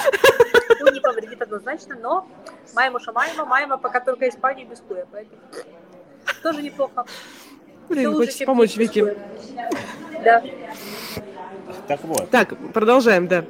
[1.51, 2.27] Однозначно, но
[2.73, 5.41] Маемо Шамаема, Маема пока только Испания без хуя, поэтому
[6.41, 7.05] тоже неплохо.
[7.89, 9.17] Блин, хочется помочь Вике.
[10.23, 10.41] Да.
[11.89, 12.29] Так вот.
[12.29, 13.43] Так, продолжаем, да.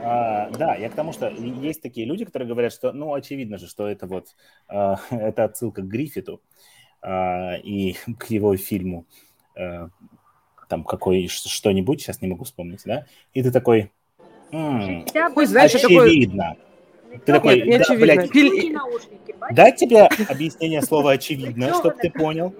[0.00, 3.66] А, да, я к тому, что есть такие люди, которые говорят, что, ну, очевидно же,
[3.66, 4.28] что это вот,
[4.68, 6.40] а, это отсылка к Гриффиту
[7.02, 9.06] а, и к его фильму,
[9.56, 9.88] а,
[10.68, 13.90] там, какой, что-нибудь, сейчас не могу вспомнить, да, и ты такой,
[14.52, 15.04] м-м,
[15.46, 16.54] знаешь, очевидно.
[16.54, 16.69] Такой
[17.25, 18.05] Ты такой, Нет, не да, очевидно.
[18.15, 19.55] блядь, Пиль- Какие наушники, бачишь?
[19.55, 22.53] дать тебе объяснение слова очевидно, чтобы ты понял.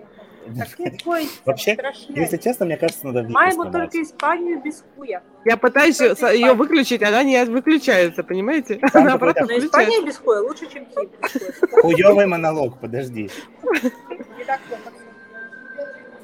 [0.59, 2.19] Такий хуй Вообще, страшний.
[2.21, 3.91] Если честно, мне кажется, надо в них Маємо оставаться.
[3.91, 5.21] тільки Іспанію без хуя.
[5.45, 5.99] Я пытаюсь
[6.33, 8.75] ее выключить, она не выключается, понимаете?
[8.75, 9.81] Там Она обратно какой-то- Но включается.
[9.81, 11.31] Іспанія без хуя лучше, чем Київ без
[11.71, 11.81] хуя.
[11.83, 13.29] Хуёвый монолог, подожди.
[13.73, 14.91] Не так плохо.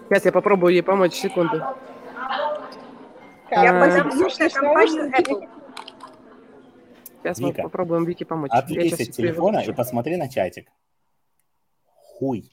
[0.09, 1.61] Сейчас я попробую ей помочь, секунду.
[3.51, 5.47] Я А, подам слушай, суд на что компанию вы Apple.
[7.26, 8.50] Сейчас мы Вика, попробуем Вике помочь.
[8.52, 10.68] Отвлекись от телефона и посмотри на чатик.
[12.18, 12.44] Хуй.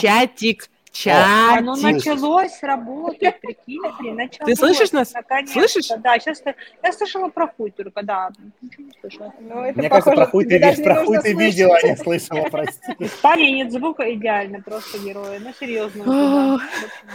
[0.00, 0.70] Чатик,
[1.06, 2.06] Оно чатик.
[2.06, 4.46] началось работать, прикиньте, началось.
[4.46, 5.12] Ты слышишь нас?
[5.12, 5.52] Наконец-то.
[5.52, 5.88] Слышишь?
[5.98, 6.42] Да, сейчас
[6.82, 8.30] я слышала про хуй только, да.
[8.62, 9.34] Ничего не слышала.
[9.38, 11.32] Ну, это Мне кажется, похоже, про хуй ты, тебе даже ви- не про хуй ты
[11.34, 12.94] видела, а не слышала, прости.
[12.98, 15.38] В Испании нет звука идеально, просто герои.
[15.38, 16.58] Ну, серьезно,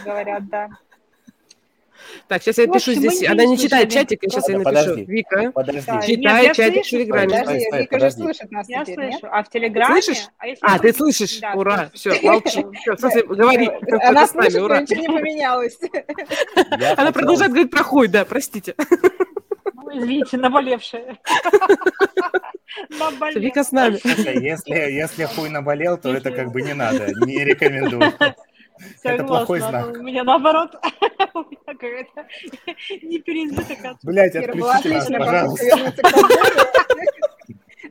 [0.05, 0.69] говорят, да.
[2.27, 3.23] Так, сейчас я пишу здесь.
[3.27, 5.05] Она не читает чатик, я сейчас ей Ладно, напишу.
[5.05, 5.53] Вика,
[6.05, 7.59] читай я чатик в Телеграме.
[7.79, 9.19] Вика же слышит нас Я слышу.
[9.23, 10.01] А в Телеграме...
[10.01, 10.27] Слышишь?
[10.37, 11.41] А, А, я ты слышишь?
[11.53, 12.65] Ура, все, молчи.
[12.81, 13.67] Все, в смысле, говори.
[13.67, 14.81] Она Это с нами, слышит, но ура.
[14.81, 15.77] ничего не поменялось.
[16.79, 18.75] Я Она продолжает говорить про хуй, да, простите.
[19.73, 20.37] Ну, извините.
[20.37, 21.17] Наболевшие.
[23.35, 23.99] Вика с нами.
[24.43, 28.13] Если, если хуй наболел, то это как бы не надо, не рекомендую.
[29.03, 29.97] Это плохой знак.
[29.97, 30.75] У меня наоборот.
[31.33, 32.27] У меня какая-то
[33.01, 35.93] не переизбыток от- Блять, отключите нас, пожалуйста.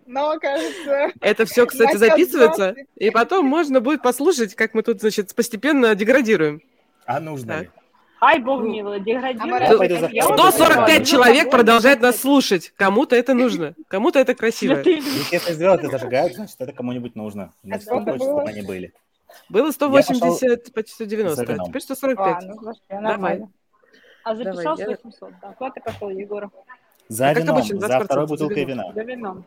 [0.07, 5.35] Но, кажется, Это все, кстати, записывается, и потом можно будет послушать, как мы тут, значит,
[5.35, 6.61] постепенно деградируем.
[7.07, 7.71] А нужно ли?
[8.21, 9.69] Ай, бог милый, деградирует.
[9.69, 12.73] Я пойду за Я вот 145 не человек продолжает нас слушать.
[12.77, 14.81] Кому-то это нужно, кому-то это красиво.
[14.85, 17.53] если звезды зажигают, значит, это кому-нибудь нужно.
[17.65, 18.29] Значит, хочется, было?
[18.29, 18.93] чтобы они были.
[19.49, 22.43] Было Я 180, почти 190, за а теперь а, 145.
[22.43, 23.03] ну, слушай, Давай.
[23.05, 23.51] нормально.
[24.25, 25.53] А Давай, записался я- 800, да.
[25.53, 26.51] Куда ты пошел, Егор?
[27.09, 28.93] За А как вином, обычно, за 20% второй бутылкой вина.
[28.95, 29.45] За вином.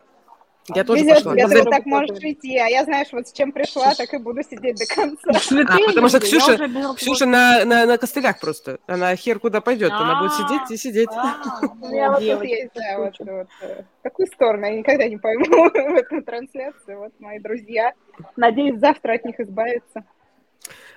[0.74, 1.32] Я тоже Везет пошла.
[1.34, 4.12] тебе, Я ты вот так можешь идти, а я, знаешь, вот с чем пришла, так
[4.14, 5.30] и буду сидеть до конца.
[5.30, 8.80] А, потому что я Ксюша- Ксюша на, на, на костылях просто.
[8.88, 9.92] Она хер куда пойдет.
[9.92, 10.36] Она будет А.
[10.48, 11.10] сидеть и сидеть.
[11.12, 11.36] А,
[11.82, 15.46] У меня вот тут есть, да, вот, вот, э, какую сторону, я никогда не пойму
[15.70, 16.96] в этом трансляции.
[16.96, 17.94] Вот мои друзья.
[18.36, 20.04] Надеюсь, завтра от них избавиться.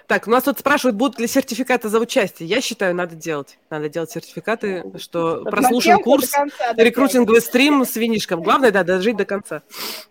[0.09, 2.49] Так, у нас тут спрашивают, будут ли сертификаты за участие.
[2.49, 3.59] Я считаю, надо делать.
[3.69, 8.43] Надо делать сертификаты, что На прослушан Хотелка курс, конца рекрутинговый стрим с винишком.
[8.43, 9.61] Главное, да, дожить до конца.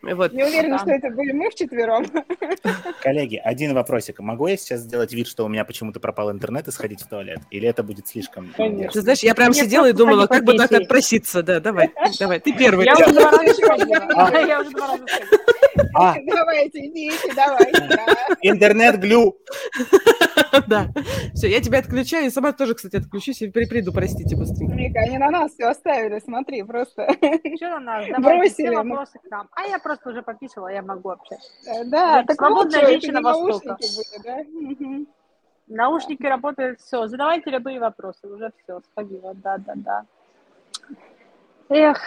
[0.04, 0.34] Вот.
[0.34, 0.84] Не уверена, Да.
[0.84, 2.06] что это были мы вчетвером.
[3.02, 4.20] Коллеги, один вопросик.
[4.20, 7.40] Могу я сейчас сделать вид, что у меня почему-то пропал интернет и сходить в туалет?
[7.50, 8.54] Или это будет слишком...
[8.56, 8.92] Конечно.
[8.92, 11.42] Ты знаешь, я прям сидела и думала, как бы так отпроситься.
[11.42, 12.86] Да, давай, давай, ты первый.
[12.86, 14.96] Я уже два раза сходила.
[15.94, 17.88] А, Давайте, идите, давайте.
[17.88, 18.06] да.
[18.42, 19.38] интернет-глю!
[20.68, 20.88] Да.
[21.36, 24.74] Все, я тебя отключаю, и сама тоже, кстати, отключусь и при- приду, простите, быстренько.
[24.76, 27.08] Вика, они на нас все оставили, смотри, просто.
[27.58, 28.06] Что на нас?
[28.20, 29.48] Бросили, все вопросы к нам.
[29.52, 31.50] А я просто уже пописала, я могу общаться.
[31.68, 33.78] Э, Да, так свободная женщина Востока.
[35.68, 37.08] наушники работают, все.
[37.08, 40.06] Задавайте любые вопросы, уже все, сходила, да-да-да.
[41.70, 42.00] Эх,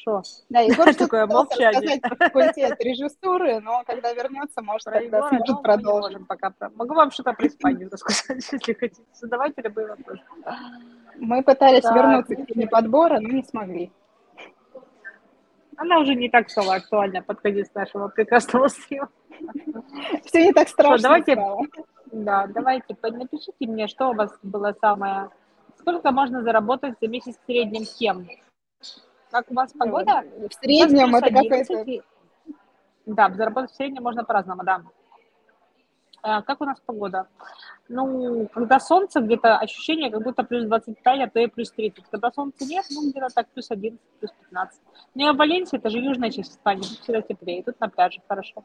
[0.22, 0.22] что?
[0.48, 2.00] Да, Егор что-то Такое молчание.
[2.00, 6.52] про факультет режиссуры, но когда вернется, может, Про тогда Егора, ну, можем пока.
[6.74, 9.02] Могу вам что-то про Испанию рассказать, если хотите.
[9.12, 10.22] Задавайте любые вопросы.
[11.16, 13.92] Мы пытались Так, вернуться ну к теме подбора, но не смогли.
[15.76, 19.08] Она уже не так стала актуальна под конец нашего прекрасного стрима.
[20.26, 21.66] Все не так страшно давайте- стало.
[22.12, 25.30] Да, давайте, напишите мне, что у вас было самое...
[25.78, 28.26] Сколько можно заработать за месяц в среднем кем?
[29.30, 30.24] Как у вас погода?
[30.48, 31.72] В среднем это плюс какой-то...
[31.80, 32.02] 11, и-
[33.06, 34.82] Да, заработать в среднем можно по-разному, да.
[36.22, 37.28] А, Как у нас погода?
[37.88, 42.04] Ну, когда солнце, где-то ощущение, как будто плюс 25, а то и плюс 30.
[42.10, 44.80] Когда солнца нет, ну, где-то так плюс 11, плюс 15.
[45.14, 48.20] Ну, и в Валенсии, это же южная часть Испании, тут всегда теплее, тут на пляже
[48.28, 48.62] хорошо.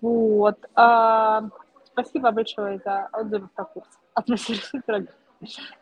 [0.00, 0.56] Вот.
[0.74, 1.42] А,
[1.84, 3.88] спасибо большое за отзывы про курс.
[4.14, 5.16] Атмосферный трек.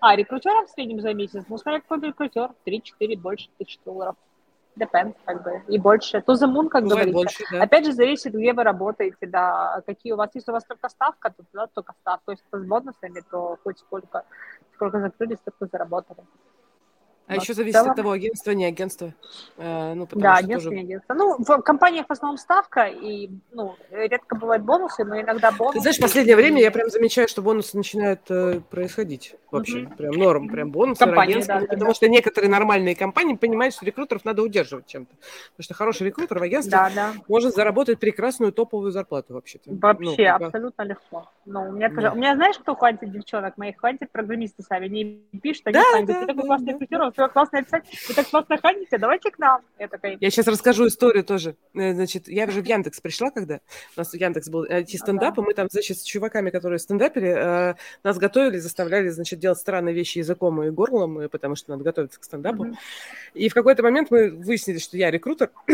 [0.00, 4.16] А, рекрутером в среднем за месяц, ну, смотря какой рекрутер, 3-4, больше тысяч долларов.
[4.76, 6.22] Depends, как бы, и больше.
[6.22, 7.38] То за мун, как Бывает говорится.
[7.40, 7.64] больше, да.
[7.64, 11.30] Опять же, зависит, где вы работаете, да, какие у вас, если у вас только ставка,
[11.30, 14.24] то да, только ставка, если с бонусами, то хоть сколько,
[14.74, 16.20] сколько закрыли, столько заработали.
[17.30, 19.14] А еще зависит целом- от того, агентство, не агентство.
[19.56, 21.14] Э, ну, Да, агентство, тоже- не агентство.
[21.14, 25.74] Ну, в компаниях в основном ставка, и, ну, редко бывают бонусы, но иногда бонусы.
[25.78, 29.78] Ты знаешь, в последнее время я прям замечаю, что бонусы начинают э, происходить вообще.
[29.82, 29.96] Мгм.
[29.96, 31.54] Прям норм, прям бонусы, Компании, агентства.
[31.54, 31.94] да, Ну, да, потому да.
[31.94, 35.14] что некоторые нормальные компании понимают, что рекрутеров надо удерживать чем-то.
[35.14, 37.12] Потому что хороший рекрутер в агентстве Да, да.
[37.28, 39.70] может заработать прекрасную топовую зарплату вообще-то.
[39.72, 41.30] Вообще, Ну, как бы- абсолютно легко.
[41.46, 41.94] Ну, у меня, Да.
[41.94, 43.76] тоже- у меня, знаешь, кто хватит девчонок моих?
[43.78, 44.86] Хватит программисты сами.
[44.86, 47.84] Они пишут, они Да, сами да, ты такой да, классный да, рекрутер, все классно описать.
[48.08, 49.60] Вы так классно ходите, давайте к нам.
[49.78, 50.16] Я такая...
[50.20, 51.56] Я сейчас расскажу историю тоже.
[51.74, 53.60] Э, Значит, я уже в Яндекс пришла, когда
[53.96, 57.74] у нас в Яндекс был IT-стендап, и мы там, значит, с чуваками, которые стендапили, э,
[58.02, 62.24] нас готовили, заставляли, значит, делать странные вещи языком и горлом, потому что надо готовиться к
[62.24, 62.64] стендапу.
[62.64, 62.78] Мгм.
[63.34, 65.72] И в какой-то момент мы выяснили, что я рекрутер, и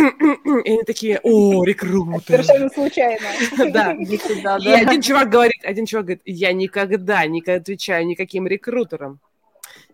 [0.70, 2.42] они такие, о, рекрутер.
[2.42, 3.26] Совершенно случайно.
[3.76, 3.92] Да.
[3.96, 9.20] И один чувак говорит, один чувак говорит, я никогда не отвечаю никаким рекрутерам.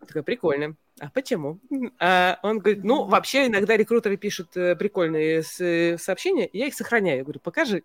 [0.02, 0.74] Я такая, прикольно.
[0.98, 1.60] А почему?
[2.00, 6.74] А он говорит, ну, вообще иногда рекрутеры пишут э, прикольные э, сообщения, и я их
[6.74, 7.18] сохраняю.
[7.18, 7.84] Я говорю, покажи.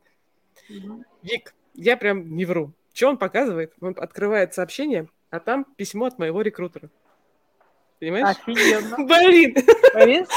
[1.22, 2.74] Вик, я прям не вру.
[2.94, 3.74] Что он показывает?
[3.82, 6.90] Он открывает сообщение, а там письмо от моего рекрутера.
[8.00, 8.38] Понимаешь?
[8.38, 8.98] Офигенно.
[9.96, 10.28] Блин,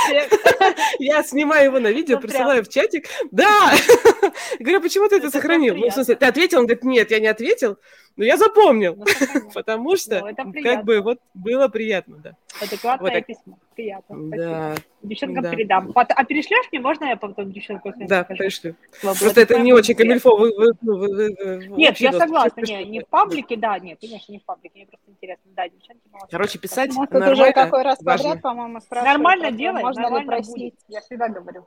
[0.98, 2.30] я снимаю его на видео, Ну, прям.
[2.30, 3.06] присылаю в чатик.
[3.30, 3.72] Да!
[4.58, 5.76] Говорю, почему ты это сохранил?
[5.76, 6.60] Ну, в смысле, ты ответил?
[6.60, 7.78] Он говорит, нет, я не ответил,
[8.16, 8.96] но я запомнил.
[8.96, 9.04] Ну.
[9.54, 12.36] Потому что, Ну, как бы, вот было приятно, да.
[12.60, 13.26] Адекватное так.
[13.26, 13.56] письмо.
[13.74, 14.16] Приятно.
[14.16, 14.36] Спасибо.
[14.36, 15.50] Да, Девчонкам да.
[15.50, 15.92] передам.
[15.94, 16.80] А перешлешь мне?
[16.80, 18.38] Можно я потом девчонкам да, скажу?
[18.38, 18.74] пришлю.
[18.92, 20.36] Слава Просто это не очень камильфо.
[20.36, 23.98] вы- вы- ну, вы- вы- вы- Нет, я согласна, не, не в паблике, да, нет,
[24.00, 26.30] конечно, не в паблике, мне просто интересно, да, девчонки молодцы.
[26.30, 28.24] Короче, писать Ну, тут уже нормально, какой раз важно.
[28.28, 30.54] подряд, по-моему, спрашивают, Нормально делай, можно ли нормально простить.
[30.56, 31.66] будет, я всегда говорю.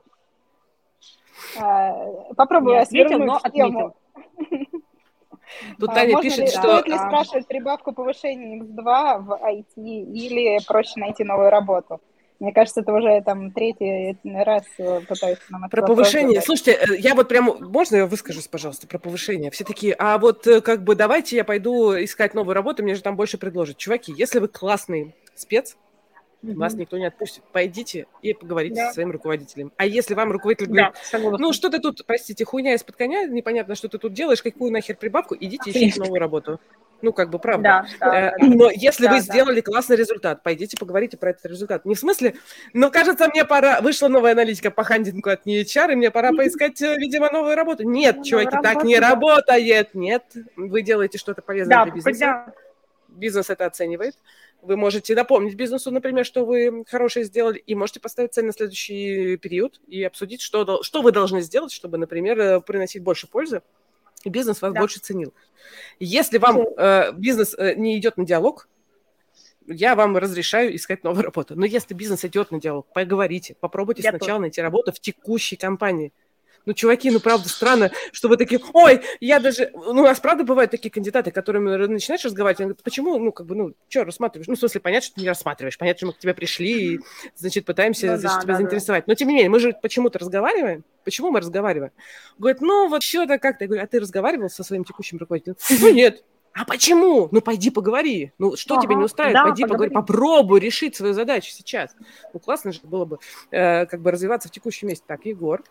[1.58, 1.92] А,
[2.36, 3.96] Попробую Не ответил, но отметил.
[5.78, 6.60] Тут А, Таня пишет, ли, что...
[6.60, 12.00] Стоит ли а, спрашивать прибавку повышения X2 в IT или проще найти новую работу?
[12.40, 16.40] Мне кажется, это уже там третий раз э, пытаются нам Про повышение.
[16.40, 16.44] задать.
[16.44, 17.56] Слушайте, э, я вот прям...
[17.60, 19.50] Можно я выскажусь, пожалуйста, про повышение?
[19.50, 23.02] Все такие, а вот э, как бы давайте я пойду искать новую работу, мне же
[23.02, 23.76] там больше предложат.
[23.76, 25.76] Чуваки, если вы классный спец,
[26.52, 26.80] вас Мгм.
[26.82, 27.42] никто не отпустит.
[27.52, 28.88] Пойдите и поговорите Да.
[28.88, 29.72] со своим руководителем.
[29.76, 33.74] А если вам руководитель говорит, Да, ну что ты тут, простите, хуйня из-под коня, непонятно,
[33.74, 36.60] что ты тут делаешь, какую нахер прибавку, идите ищите новую работу.
[37.02, 37.86] Ну, как бы, правда.
[38.00, 38.46] Да, да, Э, да, да.
[38.54, 39.22] Но если Да, вы да.
[39.22, 41.84] сделали классный результат, пойдите поговорите про этот результат.
[41.84, 42.34] Не в смысле,
[42.72, 46.80] но кажется, мне пора, вышла новая аналитика по хандингу от NHR, и мне пора поискать,
[46.80, 47.82] э, видимо, новую работу.
[47.82, 49.94] Нет, Ну, чуваки, новую так не работает.
[49.94, 50.24] Нет,
[50.56, 52.20] вы делаете что-то полезное Да, для бизнеса.
[52.20, 52.52] да.
[53.08, 54.14] Бизнес это оценивает.
[54.64, 59.36] Вы можете напомнить бизнесу, например, что вы хорошее сделали, и можете поставить цель на следующий
[59.36, 63.62] период и обсудить, что, что вы должны сделать, чтобы, например, э, приносить больше пользы,
[64.24, 64.80] и бизнес вас Да.
[64.80, 65.34] больше ценил.
[66.00, 68.68] Если вам э, бизнес э, не идет на диалог,
[69.66, 71.56] я вам разрешаю искать новую работу.
[71.56, 76.12] Но если бизнес идет на диалог, поговорите, попробуйте Я сначала найти работу в текущей компании.
[76.66, 79.70] Ну, чуваки, ну, правда, странно, что вы такие, ой, я даже...
[79.74, 83.46] Ну, у нас, правда, бывают такие кандидаты, которыми начинаешь разговаривать, они говорят, почему, ну, как
[83.46, 84.48] бы, ну, что рассматриваешь?
[84.48, 87.00] Ну, в смысле, понятно, что ты не рассматриваешь, понятно, что мы к тебе пришли и,
[87.36, 88.58] значит, пытаемся Ну значит, да, тебя да, да.
[88.58, 89.06] заинтересовать.
[89.06, 90.84] Но, тем не менее, мы же почему-то разговариваем.
[91.04, 91.92] Почему мы разговариваем?
[92.38, 93.64] Говорит, ну, вот что-то как-то.
[93.64, 95.56] Я говорю, а ты разговаривал со своим текущим руководителем?
[95.80, 96.24] Ну, нет.
[96.54, 97.28] А почему?
[97.32, 98.32] Ну, пойди поговори.
[98.38, 99.34] Ну, что тебя не Ага, устраивает?
[99.34, 99.90] да, пойди поговори.
[99.90, 100.06] поговори.
[100.06, 101.96] Попробуй решить свою задачу сейчас.
[102.32, 103.18] Ну, классно же было бы
[103.50, 105.04] э, как бы развиваться в текущем месте.
[105.06, 105.64] Так, Егор.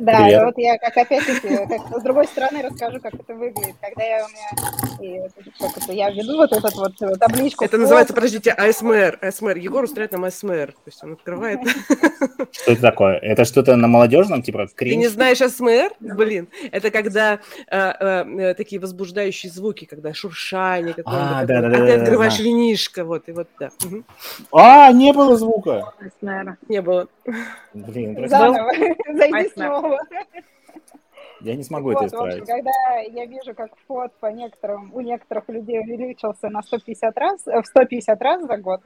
[0.00, 0.42] Да, Привет.
[0.42, 3.74] и вот я как опять-таки, как с другой стороны расскажу, как это выглядит.
[3.80, 5.28] Когда я у меня, и,
[5.58, 7.64] как это, я веду вот эту вот э, табличку.
[7.64, 9.18] Это называется, подождите, АСМР.
[9.20, 9.56] АСМР.
[9.56, 10.72] Егор устраивает нам АСМР.
[10.72, 11.60] То есть он открывает.
[12.52, 13.18] Что это такое?
[13.18, 15.12] Это что-то на молодежном, типа Ты не кринж?
[15.12, 15.92] знаешь АСМР?
[16.00, 21.32] Блин, это когда э, э, такие возбуждающие звуки, когда шуршание какое-нибудь.
[21.32, 22.50] А, А ты да, открываешь знаю.
[22.50, 23.70] винишко, вот, и вот, да.
[24.52, 25.92] А, не было звука.
[26.68, 27.08] Не было.
[27.74, 28.28] Блин.
[28.28, 28.70] Заново,
[29.14, 29.98] зайди снова.
[31.40, 32.48] я не смогу это Вот, в общем, исправить.
[32.48, 37.60] когда я вижу, как фот по некоторым, у некоторых людей увеличился на 150 раз, э,
[37.60, 38.80] в 150 раз за год,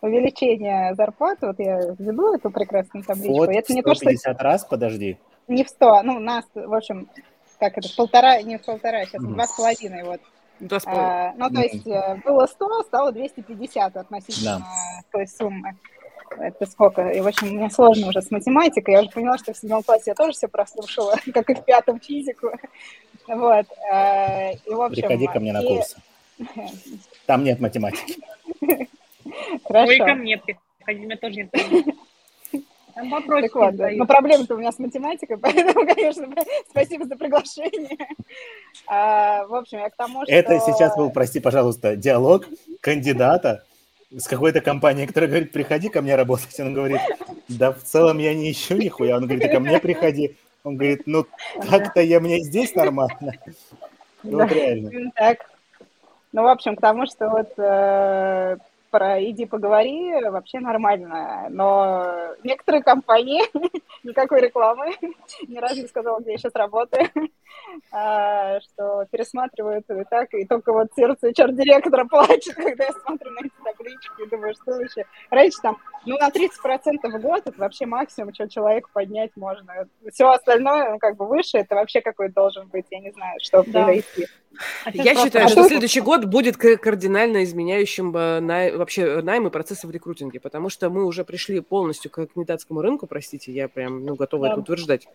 [0.00, 4.42] увеличение зарплаты, вот я веду эту прекрасную табличку, Вот и это не то, что 150
[4.42, 5.18] раз, подожди.
[5.48, 7.08] не в 100, ну, нас, в общем,
[7.58, 10.20] как это, в полтора, не в полтора, сейчас два с половиной, вот.
[10.60, 11.10] Два с половиной.
[11.10, 14.66] А, ну, то есть э, было 100, стало 250 относительно
[15.10, 15.76] той суммы.
[16.38, 17.08] Это сколько?
[17.10, 18.94] И, в общем, мне сложно уже с математикой.
[18.94, 22.00] Я уже поняла, что в седьмом классе я тоже все прослушала, как и в пятом
[22.00, 22.50] физику.
[23.26, 23.66] Вот.
[23.92, 25.02] э, И, в общем...
[25.02, 25.96] Приходи ко мне на и- курсы.
[27.26, 28.16] Там нет математики.
[29.64, 29.88] Хорошо.
[29.88, 31.50] Ой, ко мне приходи, у меня тоже нет.
[32.94, 36.28] Там Так вот, но проблема-то у меня с математикой, поэтому, конечно,
[36.68, 37.96] спасибо за приглашение.
[38.86, 40.32] А, В общем, я к тому, что...
[40.32, 42.46] Это сейчас был, прости, пожалуйста, диалог
[42.80, 43.64] кандидата
[44.16, 46.58] с какой-то компанией, которая говорит, приходи ко мне работать.
[46.60, 47.00] Он говорит,
[47.48, 49.16] да в целом я не ищу нихуя.
[49.16, 50.36] Он говорит, да ко мне приходи.
[50.64, 51.26] Он говорит, ну
[51.68, 53.32] так-то я мне здесь нормально.
[54.22, 55.10] Ну, вот реально.
[55.16, 55.38] Так.
[56.32, 58.56] Ну, в общем, к тому, что вот э,
[58.92, 63.40] про «иди поговори» вообще нормально, но некоторые компании,
[64.04, 64.94] никакой рекламы,
[65.48, 67.08] ни разу не сказала, где я сейчас работаю,
[67.90, 73.40] а, что пересматривают и так, и только вот сердце черт-директора плачет, когда я смотрю на
[73.40, 75.04] эти таблички и думаю, что вообще.
[75.30, 76.48] Раньше там, ну, на 30%
[77.18, 79.88] в год это вообще максимум, что человеку поднять можно.
[80.12, 83.62] Все остальное, ну, как бы выше, это вообще какой должен быть, я не знаю, что
[83.64, 83.84] Да.
[83.86, 84.26] произойти.
[84.84, 89.86] А Я считаю, что следующий год будет кардинально изменяющим э, най- вообще найм и процессы
[89.86, 94.14] в рекрутинге, потому что мы уже пришли полностью к кандидатскому рынку, простите, я прям ну,
[94.14, 94.52] готова Да.
[94.52, 95.08] это утверждать.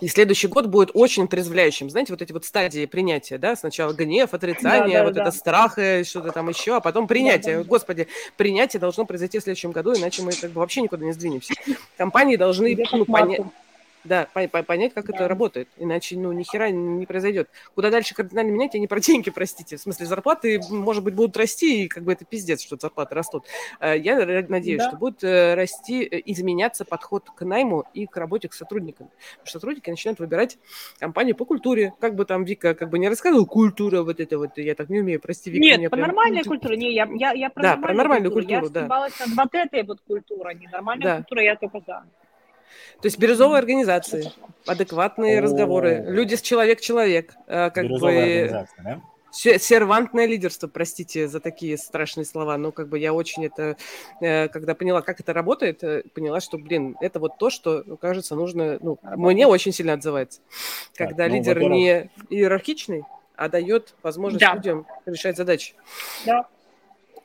[0.00, 1.88] И следующий год будет очень отрезвляющим.
[1.88, 3.54] Знаете, вот эти вот стадии принятия, да?
[3.54, 5.22] Сначала гнев, отрицание, да, вот да.
[5.22, 7.58] это страх, и что-то там еще, а потом принятие.
[7.58, 7.64] да.
[7.64, 11.54] Господи, принятие должно произойти в следующем году, иначе мы как бы вообще никуда не сдвинемся.
[11.96, 13.42] Компании должны ну, понять,
[14.04, 15.14] да, по- по- понять, как Да.
[15.14, 15.68] это работает.
[15.78, 17.48] Иначе, ну, ни хера не произойдет.
[17.74, 19.76] Куда дальше кардинально менять, я не про деньги, простите.
[19.76, 23.44] В смысле, зарплаты, может быть, будут расти, и как бы это пиздец, что зарплаты растут.
[23.80, 24.16] Э, Я
[24.48, 24.88] надеюсь, Да.
[24.88, 29.08] что будет э, расти, э, изменяться подход к найму и к работе с сотрудниками.
[29.32, 30.58] Потому что сотрудники начинают выбирать
[30.98, 31.92] компанию по культуре.
[32.00, 35.00] Как бы там Вика как бы не рассказывала, культура вот это вот, я так не
[35.00, 35.62] умею, прости, Вика.
[35.64, 36.76] Нет, по прям- нормальной культуре.
[36.76, 38.60] Не, я, я, я про Да, нормальную, про нормальную культуру.
[38.60, 39.34] культуру, Я да.
[39.42, 40.54] вот этой вот культурой.
[40.56, 41.16] Ненормальная Да.
[41.18, 42.04] культура, я только за.
[43.00, 44.32] То есть бирюзовые организации,
[44.66, 45.42] адекватные О.
[45.42, 49.00] разговоры, люди с человек-человек, э, как бы да?
[49.32, 53.76] Сервантное лидерство, простите за такие страшные слова, но как бы я очень это,
[54.20, 58.36] э, когда поняла, как это работает, э, поняла, что, блин, это вот то, что, кажется,
[58.36, 60.40] нужно, ну, мне очень сильно отзывается.
[60.96, 63.02] Так, Когда ну, лидер не иерархичный,
[63.34, 64.54] а дает возможность Да.
[64.54, 65.74] людям решать задачи.
[66.24, 66.46] Да.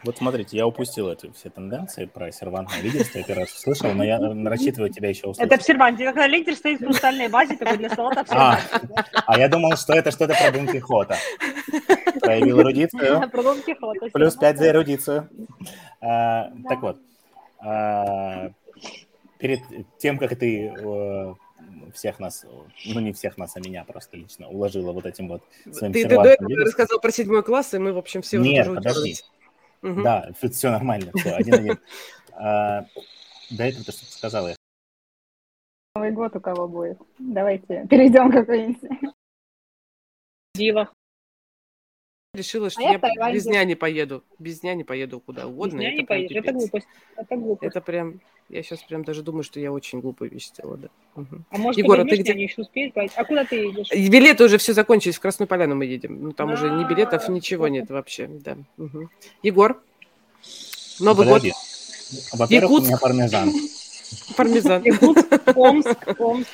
[0.03, 4.03] Вот смотрите, я упустил эти все тенденции про сервантное лидерство, я первый раз услышал, но
[4.05, 5.51] я рассчитываю тебя еще услышать.
[5.51, 6.05] Это в серванте.
[6.05, 8.59] Когда лидер стоит в хрустальной вазе, такой для салата А,
[9.25, 11.17] а я думал, что это что-то про Дон Кихота.
[12.21, 13.29] Проявил эрудицию.
[13.31, 14.09] Про Дон Кихота.
[14.13, 15.29] Плюс 5 за эрудицию.
[15.99, 16.97] А, Так вот,
[17.59, 18.51] а,
[19.37, 19.59] перед
[19.97, 20.73] тем, как ты
[21.93, 22.45] всех нас,
[22.85, 26.15] ну не всех нас, а меня просто лично уложила вот этим вот своим Ты, ты
[26.15, 28.89] до этого рассказал про седьмой класс, и мы, в общем, все Нет, уже подожди.
[28.89, 29.25] ужаснулись.
[29.81, 31.79] Да, все нормально, все, один-один.
[32.31, 32.85] А,
[33.51, 34.47] До этого ты что-то сказала.
[34.49, 34.55] я
[35.95, 36.99] Новый год у кого будет?
[37.17, 39.13] Давайте перейдем к какой-нибудь.
[40.55, 40.89] Дива.
[42.35, 44.23] Решила, что А я я, без дня не поеду.
[44.37, 45.77] Без дня не поеду куда угодно.
[45.77, 46.37] Без меня это не прям поедешь.
[46.37, 46.87] Это глупость.
[47.17, 47.71] Это глупость.
[47.71, 48.19] Это прям,
[48.49, 50.87] я сейчас прям даже думаю, что я очень глупую вещь сделала, да.
[51.15, 51.43] Мгм.
[51.49, 52.33] А может, Егор, а ты где?
[52.33, 52.91] еще успеешь?
[53.15, 53.91] А куда ты едешь?
[53.91, 56.21] И Билеты уже все закончились, в Красную Поляну мы едем.
[56.21, 57.71] Ну, там уже ни билетов, А, ничего плохо.
[57.71, 58.57] нет вообще, да.
[58.77, 59.09] Мгм.
[59.41, 59.81] Егор,
[60.99, 61.49] Новый Подожди.
[61.49, 63.51] год, Во-первых, у меня пармезан.
[64.37, 64.83] пармезан.
[64.83, 66.49] Якутск, Омск, Омск.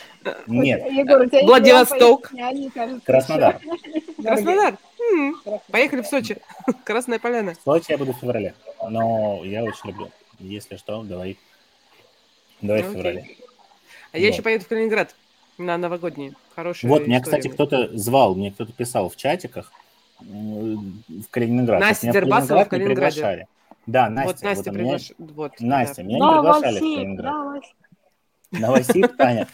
[0.47, 2.31] Нет, Егор, у тебя есть Владивосток.
[3.03, 3.59] Краснодар.
[4.23, 4.77] Краснодар.
[5.71, 6.37] Поехали в Сочи.
[6.83, 7.53] Красная Поляна.
[7.53, 8.53] В Сочи я буду в феврале,
[8.89, 10.11] но я очень люблю.
[10.39, 11.37] Если что, говори.
[12.61, 12.97] Давай Ну, в окей.
[12.97, 13.27] феврале.
[14.11, 14.33] А я Вот.
[14.33, 15.15] еще поеду в Калининград
[15.57, 16.33] на новогодние.
[16.55, 19.71] Хорошие Вот, меня, истории кстати, кто-то звал, мне кто-то писал в чатиках
[20.19, 21.79] в Калининград.
[21.81, 23.11] Настя Меня в Дербасова в Калининграде.
[23.15, 23.47] приглашали.
[23.85, 24.27] Да, Настя.
[24.31, 24.99] Вот Настя вот, а меня-.
[25.19, 26.03] Вот, Настя, да.
[26.03, 27.63] меня не приглашали в Калининград.
[28.59, 29.07] Новосиб.
[29.17, 29.47] Таня.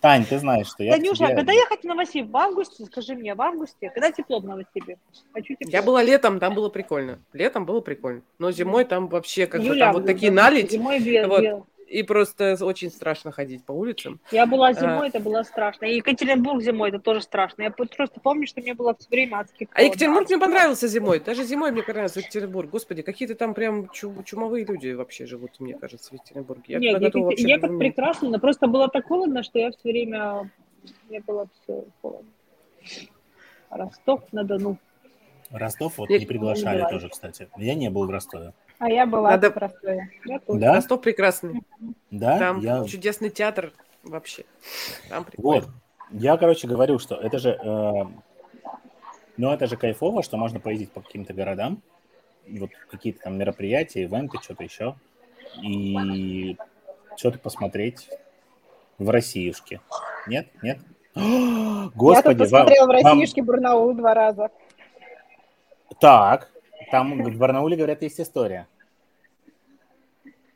[0.00, 2.30] Тань, ты знаешь, что я Танюша, а тебе- когда ехать в Новосиб?
[2.30, 2.84] В августе?
[2.86, 3.90] Скажи мне, в августе?
[3.90, 4.98] Когда тепло в Новосибе?
[5.32, 5.70] Хочу тепло.
[5.72, 7.18] Я была летом, там было прикольно.
[7.32, 8.22] Летом было прикольно.
[8.38, 11.40] Но зимой там вообще как бы Июля, там вот такие налить, Зимой бе- Вот.
[11.40, 14.20] бе- и просто очень страшно ходить по улицам.
[14.30, 14.72] Я была А.
[14.74, 15.86] зимой, это было страшно.
[15.86, 17.62] И Екатеринбург зимой, это тоже страшно.
[17.62, 19.82] Я просто помню, что мне было все время адски А.
[19.82, 21.20] Екатеринбург мне понравился зимой.
[21.20, 22.70] Даже зимой мне понравился Екатеринбург.
[22.70, 26.74] Господи, какие-то там прям чу- чумовые люди вообще живут, мне кажется, в Екатеринбурге.
[26.74, 29.80] Я Нет, Екатер- вообще Екат в- прекрасно, но просто было так холодно, что я все
[29.90, 30.50] время...
[31.08, 32.28] Мне было все холодно.
[33.70, 34.78] Ростов-на-Дону.
[35.50, 37.48] Ростов вот не приглашали тоже, кстати.
[37.56, 38.52] Я не был в Ростове.
[38.78, 40.10] А я была Надо- в Ростове.
[40.48, 40.74] Да?
[40.74, 41.62] Ростов прекрасный.
[42.10, 42.38] Да?
[42.38, 42.84] Там Я...
[42.84, 43.72] чудесный театр
[44.04, 44.44] вообще.
[45.08, 45.62] Там прикольно.
[45.66, 45.68] Вот.
[46.12, 47.50] Я, короче, говорю, что это же...
[47.50, 48.04] э,
[49.36, 51.82] Ну, это же кайфово, что можно поездить по каким-то городам,
[52.48, 54.94] вот какие-то там мероприятия, ивенты, что-то еще,
[55.62, 56.56] и
[57.16, 58.08] что-то посмотреть
[58.98, 59.80] в Россиюшке.
[60.28, 60.48] Нет?
[60.62, 60.78] Нет?
[61.14, 64.50] О, я тут Господи, вам- посмотрела в вам- Россиюшке Барнаул два раза.
[66.00, 66.50] Так,
[66.90, 68.66] там в Барнауле, говорят, есть история.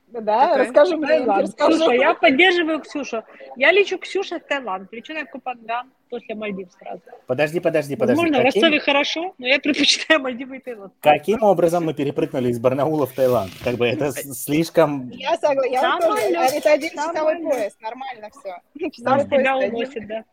[0.09, 0.64] Да, Какая?
[0.66, 1.42] расскажи мне, Таиланд.
[1.44, 1.76] расскажу.
[1.78, 3.24] Ксюша, я поддерживаю Ксюшу.
[3.56, 4.92] Я лечу Ксюша в Таиланд.
[4.92, 7.00] Лечу на Купанган после Мальдив сразу.
[7.26, 8.20] Подожди, подожди, подожди.
[8.20, 10.92] Возможно, в Каким, Ростове хорошо, но я предпочитаю Мальдивы и Таиланд.
[11.00, 13.52] каким образом мы перепрыгнули из Барнаула в Таиланд?
[13.64, 15.09] Как бы это слишком...
[15.12, 18.90] Я согласна, я тоже, Самолет, а это один часовой поезд, нормально все.
[18.90, 19.74] Часовой Тебя поезд один.
[19.74, 20.24] уносит, да.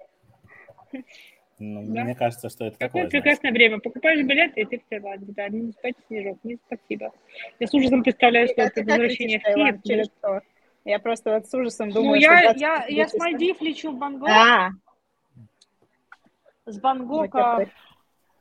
[1.59, 2.03] Ну, Да.
[2.03, 3.79] Мне кажется, что это Какое такое, прекрасное время.
[3.79, 5.33] Покупаешь билеты, и ты в Таиланде.
[5.33, 6.37] Да, минус 5 снежок.
[6.43, 7.11] Нет, спасибо.
[7.59, 9.81] Я с ужасом представляю, что это возвращение в Таиланд?
[9.81, 9.83] Киев.
[9.83, 10.41] Через что?
[10.85, 13.91] Я просто вот с ужасом Ну, думаю, я, что я, я с 24 Мальдив лечу
[13.91, 14.69] в Бангкок, А,
[16.65, 17.69] с ну, Бангкока Слушай, мне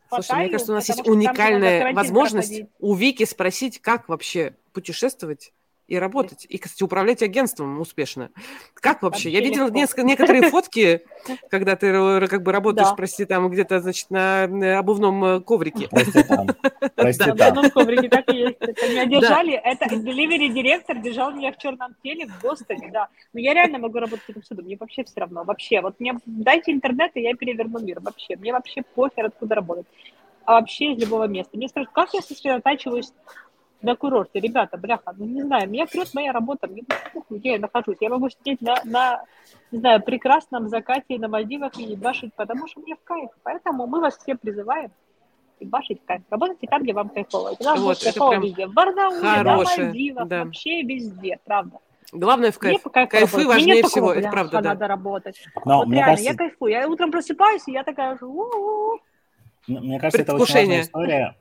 [0.09, 2.71] Паттайю, кажется, у нас есть уникальная возможность проходить.
[2.79, 5.53] у Вики спросить, как вообще путешествовать
[5.89, 8.31] и работать, и, кстати, управлять агентством успешно.
[8.75, 9.31] Как вообще?
[9.31, 11.01] Я видела несколько, некоторые фотки,
[11.51, 12.95] когда ты р- как бы работаешь, Да.
[12.95, 15.89] прости, там где-то, значит, на э, обувном э, коврике.
[15.91, 16.49] Прости там.
[16.95, 17.49] Прости Да, на там.
[17.49, 18.57] одном коврике так и есть.
[18.61, 23.09] Это меня держали, это delivery директор держал меня в черном теле в Бостоне, да.
[23.33, 25.81] Но я реально могу работать отсюда, мне вообще все равно, вообще.
[25.81, 28.37] Вот мне дайте интернет, и я переверну мир, вообще.
[28.37, 29.87] Мне вообще похер, откуда работать.
[30.45, 31.57] А вообще из любого места.
[31.57, 33.13] Мне спрашивают, как я сосредотачиваюсь
[33.83, 34.41] на курорте?
[34.41, 36.83] Ребята, бляха, ну не знаю, меня прет моя работа, мне
[37.13, 37.97] похуй, где я нахожусь.
[38.01, 39.25] Я могу сидеть на, на,
[39.71, 43.31] не знаю, прекрасном закате на Мальдивах и ебашить, потому что мне в кайф.
[43.43, 44.91] Поэтому мы вас все призываем
[45.61, 46.23] ебашить в кайф.
[46.31, 47.55] Работайте там, где вам кайфово.
[47.59, 48.67] И вам Вот, кайфово прям везде.
[48.67, 50.45] В Барнауле, на хорошее, Мальдивах, да.
[50.45, 51.79] вообще везде, правда.
[52.13, 52.83] Главное в кайф.
[52.83, 53.35] Кайфы работать.
[53.35, 54.69] Мне важнее всего, такого, это «Бляха, правда, да.
[54.71, 55.45] надо работать.
[55.65, 56.73] Но вот мне реально, кажется, я кайфую.
[56.73, 58.25] Я утром просыпаюсь, и я такая же,
[59.69, 61.37] Мне кажется, это очень важная история.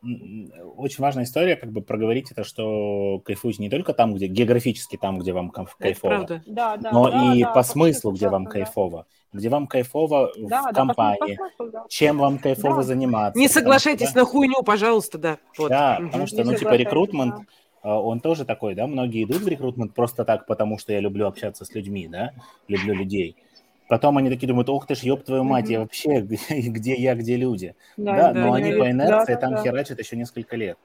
[0.75, 5.19] Очень важная история, как бы проговорить это, что кайфуете не только там, где географически там,
[5.19, 6.43] где вам кайфово, правда.
[6.45, 8.51] Да, да, но да, и да, по смыслу, где вам да.
[8.51, 11.85] кайфово, где вам кайфово в Да, да, по компании, смыслу, по смыслу, да.
[11.89, 12.83] чем вам кайфово Да.
[12.83, 13.39] заниматься.
[13.39, 15.37] Не потому соглашайтесь что, на хуйню, пожалуйста, да.
[15.57, 15.69] Вот.
[15.69, 17.45] Да, потому что, ну, типа, рекрутмент, да.
[17.81, 21.27] а, он тоже такой, да, многие идут в рекрутмент просто так, потому что я люблю
[21.27, 22.33] общаться с людьми, да,
[22.67, 23.37] люблю людей.
[23.87, 26.19] Потом они такие думают, ох ты ж, ёб твою мать, я вообще,
[26.49, 27.75] где, я, где люди?
[27.95, 29.63] Да, да, но они по инерции да, там да.
[29.63, 30.77] херачат еще несколько лет.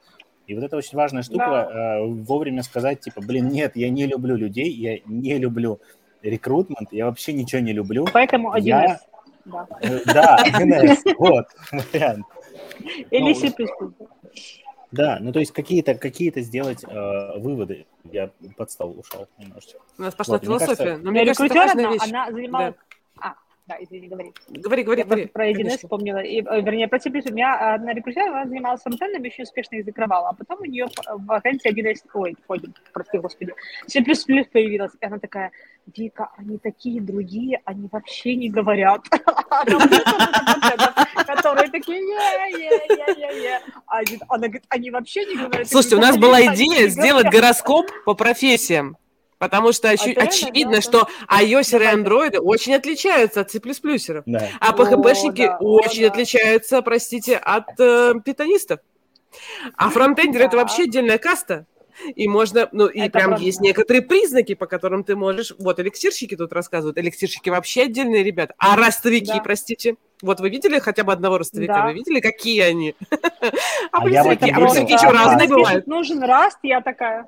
[0.47, 4.35] И вот это очень важная штука, э, вовремя сказать, типа, блин, нет, я не люблю
[4.35, 5.79] людей, я не люблю
[6.21, 8.05] рекрутмент, я вообще ничего не люблю.
[8.11, 8.61] Поэтому 1С.
[8.61, 8.99] Я-
[9.45, 9.67] Да.
[9.81, 12.25] Э, Да, 1С, вот, вариант.
[13.11, 13.35] Или
[13.79, 13.93] Ну.
[14.91, 17.85] Да, ну то есть какие-то какие сделать э, выводы.
[18.11, 19.79] Я под стол ушел немножечко.
[19.97, 20.75] У нас пошла Вот, мне философия.
[20.75, 22.01] кажется- Но мне кажется, это важная вещь.
[22.09, 22.75] она занималась...
[22.75, 22.92] А,
[23.65, 24.33] да, извини, говори.
[24.49, 25.25] Говори, говори, Я говори.
[25.27, 25.77] про 1С конечно.
[25.77, 26.17] вспомнила.
[26.17, 27.09] И, э, вернее, про C++.
[27.09, 30.29] У меня одна рекрутер, она занималась фронтендом, еще успешно их закрывала.
[30.29, 32.01] А потом у нее вакансия 1С...
[32.13, 32.61] Ой, ой,
[32.93, 33.53] прости, господи.
[33.87, 34.91] C++ появилась.
[34.99, 35.51] И она такая,
[35.95, 39.01] Вика, они такие другие, они вообще не говорят.
[41.25, 43.59] Которые такие, е-е-е-е-е.
[43.87, 45.67] Один- Она говорит, они вообще не говорят.
[45.69, 47.33] Слушайте, у нас была «Да, они идея сделать говорят».
[47.41, 48.97] гороскоп по профессиям.
[49.43, 51.95] Потому что это реально, очевидно, да, что iOS и.
[51.95, 53.59] Android очень отличаются от C++.
[54.25, 54.47] Да.
[54.61, 56.07] А О, PHP-шники да, о, очень да.
[56.07, 58.79] отличаются, простите, от э, питонистов.
[59.75, 60.57] А фронтендер это Да.
[60.59, 61.65] вообще отдельная каста.
[62.15, 63.45] И можно, ну, и Это прям правда.
[63.45, 65.53] есть некоторые признаки, по которым ты можешь...
[65.59, 66.97] Вот эликсирщики тут рассказывают.
[66.97, 68.53] Эликсирщики вообще отдельные ребята.
[68.57, 69.41] А ростовики, Да.
[69.41, 69.95] простите.
[70.21, 71.73] Вот вы видели хотя бы одного ростовика?
[71.81, 71.85] Да.
[71.87, 72.95] Вы видели, какие они?
[73.91, 74.49] А А плюсовики?
[74.51, 74.65] А Да,
[74.95, 75.11] еще да.
[75.11, 75.85] разные бывают.
[75.85, 77.27] нужен раст, я такая.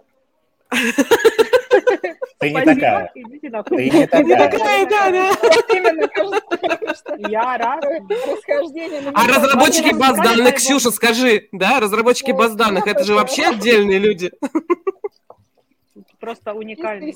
[0.71, 3.11] Ты не «Спасибо, такая.
[3.15, 3.77] идите нахуй».
[3.77, 4.85] Ты не такая.
[4.89, 5.31] Да, да.
[5.41, 7.83] Вот именно, кажется, Я раз.
[7.83, 9.11] расхождение.
[9.13, 13.45] А разработчики баз данных, Ксюша, скажи, да, разработчики Ой, баз данных, это же да, вообще
[13.47, 14.31] отдельные люди.
[16.25, 17.13] Просто уникальные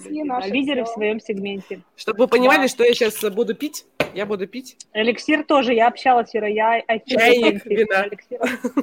[0.52, 1.82] лидеры в своем сегменте.
[1.96, 2.68] Чтобы вы понимали, Да.
[2.68, 4.78] что я сейчас буду пить, я буду пить.
[4.94, 8.06] Эликсир тоже, я общалась вчера, я Чайник, вина.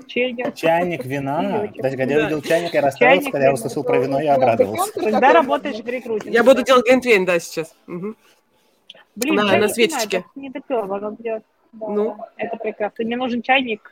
[0.08, 0.54] Чайник.
[0.56, 1.68] Чайник вина.
[1.72, 4.92] Кстати, когда я увидел чайник, я расстроился, когда я услышал про вино, я обрадовался.
[5.00, 6.32] Когда работаешь в рекрутинге.
[6.34, 7.72] Я буду делать глинтвейн, да, сейчас.
[7.86, 10.24] Блин, на- на светочке.
[10.34, 11.44] Не допёрло, как делать.
[11.72, 12.16] Да, Ну.
[12.36, 13.04] это прекрасно.
[13.04, 13.90] Мне нужен чайник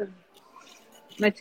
[1.19, 1.33] на.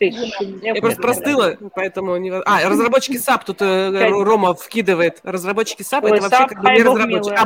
[0.62, 2.18] Я просто простыла, поэтому...
[2.18, 2.32] Не...
[2.32, 4.10] А, разработчики SAP тут э.
[4.10, 5.20] Рома вкидывает.
[5.24, 7.36] Разработчики SAP это вообще как бы не бог разработчики.
[7.36, 7.46] А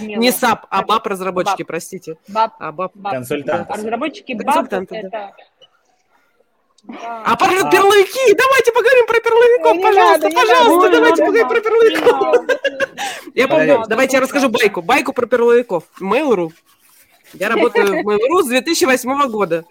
[0.00, 0.16] милый.
[0.16, 2.16] Не SAP, а Хай баб разработчики, простите.
[2.34, 2.92] А баб.
[3.02, 3.72] Консультанты.
[3.72, 4.66] А разработчики да.
[4.70, 5.34] это...
[6.86, 7.70] А про А.
[7.70, 8.34] перловики!
[8.34, 12.56] Давайте поговорим про перловиков, пожалуйста, пожалуйста, давайте поговорим про перловиков.
[13.34, 14.82] Я помню, давайте я расскажу байку.
[14.82, 15.84] Байку про перловиков.
[16.00, 16.50] Mail.ru.
[17.32, 19.64] Я работаю в Mail.ru с 2008 года.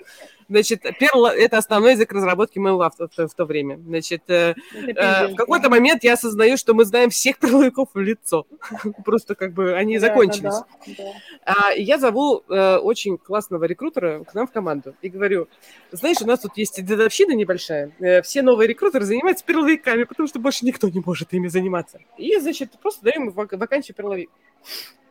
[0.50, 3.78] Значит, Perl– это основной язык разработки Mail.ru в, то- в то время.
[3.78, 8.46] Значит, э, э, в какой-то момент я осознаю, что мы знаем всех перловиков в лицо.
[9.06, 10.08] Просто как бы они да.
[10.08, 10.54] закончились.
[10.54, 10.66] Да,
[10.98, 11.04] да.
[11.46, 15.48] А, я зову э, очень классного рекрутера к нам в команду и говорю,
[15.92, 20.40] знаешь, у нас тут есть дедовщина небольшая, э, все новые рекрутеры занимаются перловиками, потому что
[20.40, 22.00] больше никто не может ими заниматься.
[22.18, 24.30] И, значит, просто даем вак- вакансию перловик.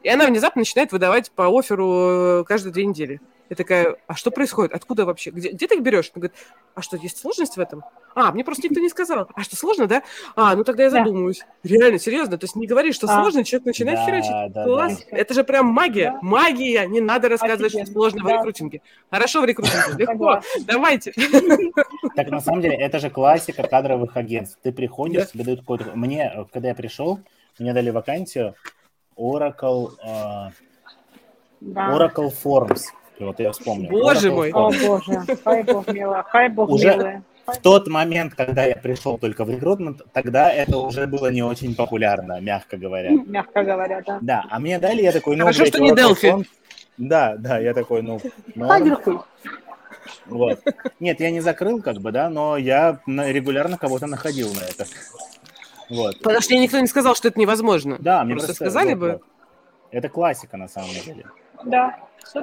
[0.03, 3.21] И она внезапно начинает выдавать по оферу э, каждые две недели.
[3.53, 4.73] Я такая, а что происходит?
[4.73, 5.29] Откуда вообще?
[5.29, 6.11] Где, где ты их берешь?
[6.15, 6.35] Он говорит,
[6.74, 7.85] а что, есть сложность в этом?
[8.15, 9.29] А, мне просто никто не сказал.
[9.35, 10.03] А что, сложно, да?
[10.37, 11.41] А, ну тогда я задумаюсь.
[11.62, 11.69] Да.
[11.69, 12.39] Реально, серьезно.
[12.39, 13.20] То есть не говори, что а.
[13.20, 14.55] сложно, человек начинает да, херачить.
[14.55, 15.05] Да, Класс.
[15.11, 15.19] Да.
[15.19, 16.12] Это же прям магия.
[16.12, 16.19] Да.
[16.23, 16.87] Магия.
[16.87, 17.85] Не надо рассказывать, Офигенно.
[17.85, 18.24] что сложно да.
[18.24, 18.81] в рекрутинге.
[19.11, 19.99] Хорошо в рекрутинге.
[19.99, 20.41] Легко.
[20.62, 21.12] Давайте.
[22.16, 24.59] Так на самом деле, это же классика кадровых агентств.
[24.62, 25.93] Ты приходишь, тебе дают какой-то...
[25.95, 27.20] Мне, когда я пришел,
[27.59, 28.55] мне дали вакансию
[29.16, 29.91] Oracle...
[31.61, 31.97] Да.
[31.97, 32.81] Oracle Forms.
[33.27, 33.90] Вот я вспомнил.
[33.90, 34.51] Боже мой.
[34.53, 35.23] О, боже.
[35.44, 36.24] Хай бог мило.
[36.28, 37.23] Хай бог Уже милый.
[37.47, 41.74] В тот момент, когда я пришел только в рекрутмент, тогда это уже было не очень
[41.74, 43.11] популярно, мягко говоря.
[43.11, 44.19] Мягко говоря, да.
[44.20, 46.47] Да, а мне дали, я такой, ну, Хорошо, блядь, что не Delphi.
[46.99, 48.20] Да, да, я такой, ну...
[48.55, 49.24] Норм.
[50.27, 50.61] Вот.
[51.01, 54.86] Нет, я не закрыл, как бы, да, но я регулярно кого-то находил на это.
[55.90, 56.19] Вот.
[56.19, 57.97] Потому что мне никто не сказал, что это невозможно.
[57.99, 59.12] Да, мне просто сказали вот, бы.
[59.12, 59.23] Вот.
[59.90, 61.27] Это классика на самом деле.
[61.64, 61.97] Да.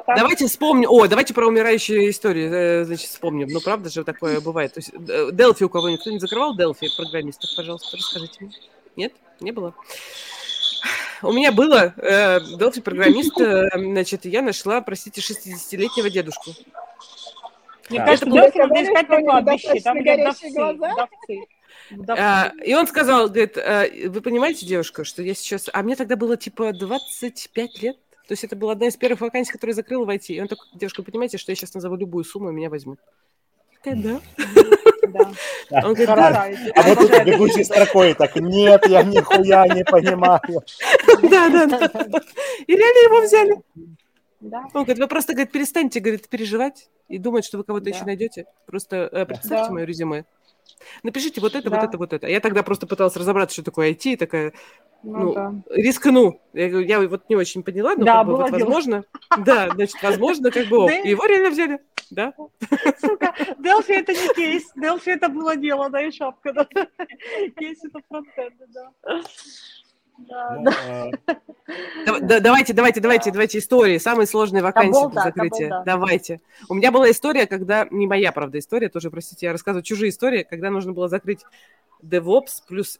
[0.07, 0.89] Давайте вспомним.
[0.89, 3.47] О, давайте про умирающие истории, э, значит, вспомним.
[3.49, 4.73] Ну, правда же такое бывает.
[4.73, 4.91] То есть,
[5.35, 8.53] Делфи у кого-нибудь кто-нибудь закрывал Делфи программистов, пожалуйста, расскажите мне.
[8.95, 9.13] Нет?
[9.39, 9.73] Не было?
[11.21, 16.51] У меня было э, Delphi программист, э, значит, я нашла, простите, 60-летнего дедушку.
[17.89, 21.45] Мне кажется, Delphi надо искать на кладбище, там вдовцы.
[22.07, 25.69] А, и он сказал, говорит, а, вы понимаете, девушка, что я сейчас...
[25.73, 27.97] А мне тогда было типа 25 лет.
[28.29, 30.25] То есть это была одна из первых вакансий, которую я закрыла в IT.
[30.27, 32.99] И он такой, девушка, понимаете, что я сейчас назову любую сумму, и меня возьмут.
[33.81, 34.21] Такая, да.
[35.71, 35.87] Да.
[35.87, 36.47] Он говорит, да.
[36.75, 40.41] А вот тут бегущей строкой так, нет, я нихуя не понимаю.
[41.23, 42.21] Да, да, да.
[42.67, 43.63] И реально его взяли.
[44.41, 44.59] Да.
[44.75, 47.89] Он говорит, вы просто, говорит, перестаньте, говорит, переживать и думать, что вы кого-то да.
[47.89, 48.45] еще найдете.
[48.67, 49.71] Просто э, представьте да.
[49.71, 50.25] мое резюме.
[51.03, 51.77] Напишите вот это, да.
[51.77, 52.27] вот это, вот это.
[52.27, 54.53] Я тогда просто пыталась разобраться, что такое IT, такая,
[55.03, 55.53] ну, ну да.
[55.69, 56.41] рискну.
[56.53, 59.03] Я, я вот не очень поняла, но да, как бы, вот, возможно,
[59.37, 61.79] да, значит, возможно, как бы, его реально взяли,
[62.09, 62.33] да.
[62.99, 66.67] Сука, Delphi это не кейс, Delphi это было дело, да, и шапка, да.
[67.57, 68.91] Кейс это фронтенд, да.
[70.27, 73.97] Ну, а, давайте, давайте, давайте, давайте истории.
[73.97, 75.83] Самые сложные вакансии для закрытия.
[75.85, 76.41] Давайте.
[76.67, 80.43] У меня была история, когда, не моя, правда, история, тоже, простите, я рассказываю чужие истории,
[80.43, 81.43] когда нужно было закрыть
[82.03, 82.99] DevOps плюс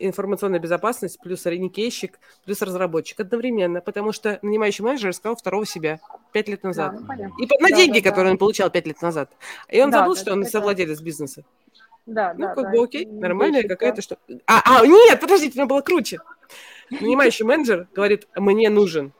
[0.00, 6.00] информационная безопасность, плюс реникейщик, плюс разработчик одновременно, потому что нанимающий менеджер искал второго себя
[6.32, 6.96] пять лет назад.
[7.06, 8.32] Да, ну, и на да, деньги, да, которые да.
[8.32, 9.30] он получал пять лет назад.
[9.68, 11.44] И он да, забыл, да, что он совладелец бизнеса.
[12.06, 12.70] Да, ну, да, как да.
[12.70, 14.16] бы окей, нормальная какая-то что.
[14.46, 16.18] А, а, нет, подождите, у меня было круче.
[16.90, 19.12] Нанимающий менеджер говорит, мне нужен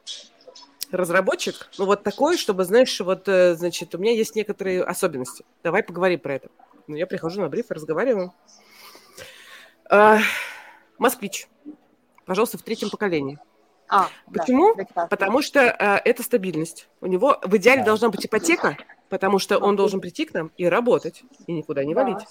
[0.91, 5.45] разработчик, ну вот такой, чтобы, знаешь, вот, э, значит, у меня есть некоторые особенности.
[5.63, 6.49] Давай поговорим про это.
[6.89, 8.35] Ну, я прихожу на бриф и разговариваю.
[9.89, 10.19] А,
[10.99, 11.49] москвич.
[12.27, 13.39] Пожалуйста, в третьем поколении.
[13.89, 14.75] А, Почему?
[14.75, 16.89] Да, Потому что а, это стабильность.
[17.01, 17.87] У него в идеале да.
[17.87, 18.77] должна быть ипотека,
[19.09, 22.25] потому что он должен прийти к нам и работать, и никуда не валить.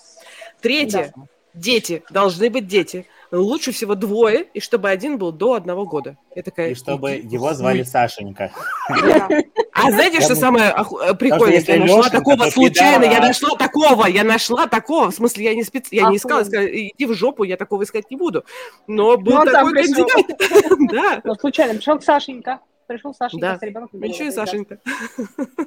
[0.61, 1.11] Третье.
[1.15, 1.23] Да.
[1.53, 2.03] Дети.
[2.09, 6.17] Должны быть дети лучше всего двое, и чтобы один был до одного года.
[6.35, 8.51] Я такая, и чтобы его звали Сашенька.
[8.87, 10.73] А знаете, что самое
[11.17, 11.63] прикольное?
[11.65, 15.11] Я нашла такого случайно, я нашла такого, я нашла такого.
[15.11, 15.87] В смысле, я не спец...
[15.91, 18.43] я не искала, иди в жопу, я такого искать не буду.
[18.87, 20.39] Но был ну, такой кандидат.
[20.91, 21.21] Да.
[21.23, 22.59] Ну, случайно, пришел Сашенька.
[22.87, 23.57] Пришел Сашенька да.
[23.57, 24.01] с ребенком.
[24.01, 24.79] Еще и Сашенька.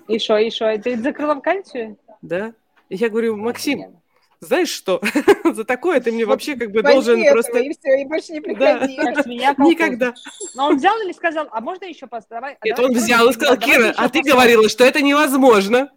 [0.09, 0.77] И что, и что?
[0.79, 1.97] Ты закрыла вакансию?
[2.21, 2.53] Да.
[2.89, 4.02] Я говорю, Максим,
[4.43, 5.01] знаешь что,
[5.45, 7.59] за такое ты мне вообще как бы должен просто...
[7.59, 8.97] И все, и больше не приходи.
[8.97, 10.15] Никогда.
[10.55, 12.57] Но он взял или сказал, а можно еще поставить?
[12.65, 15.91] Нет, он взял и сказал, Кира, а ты говорила, что это невозможно.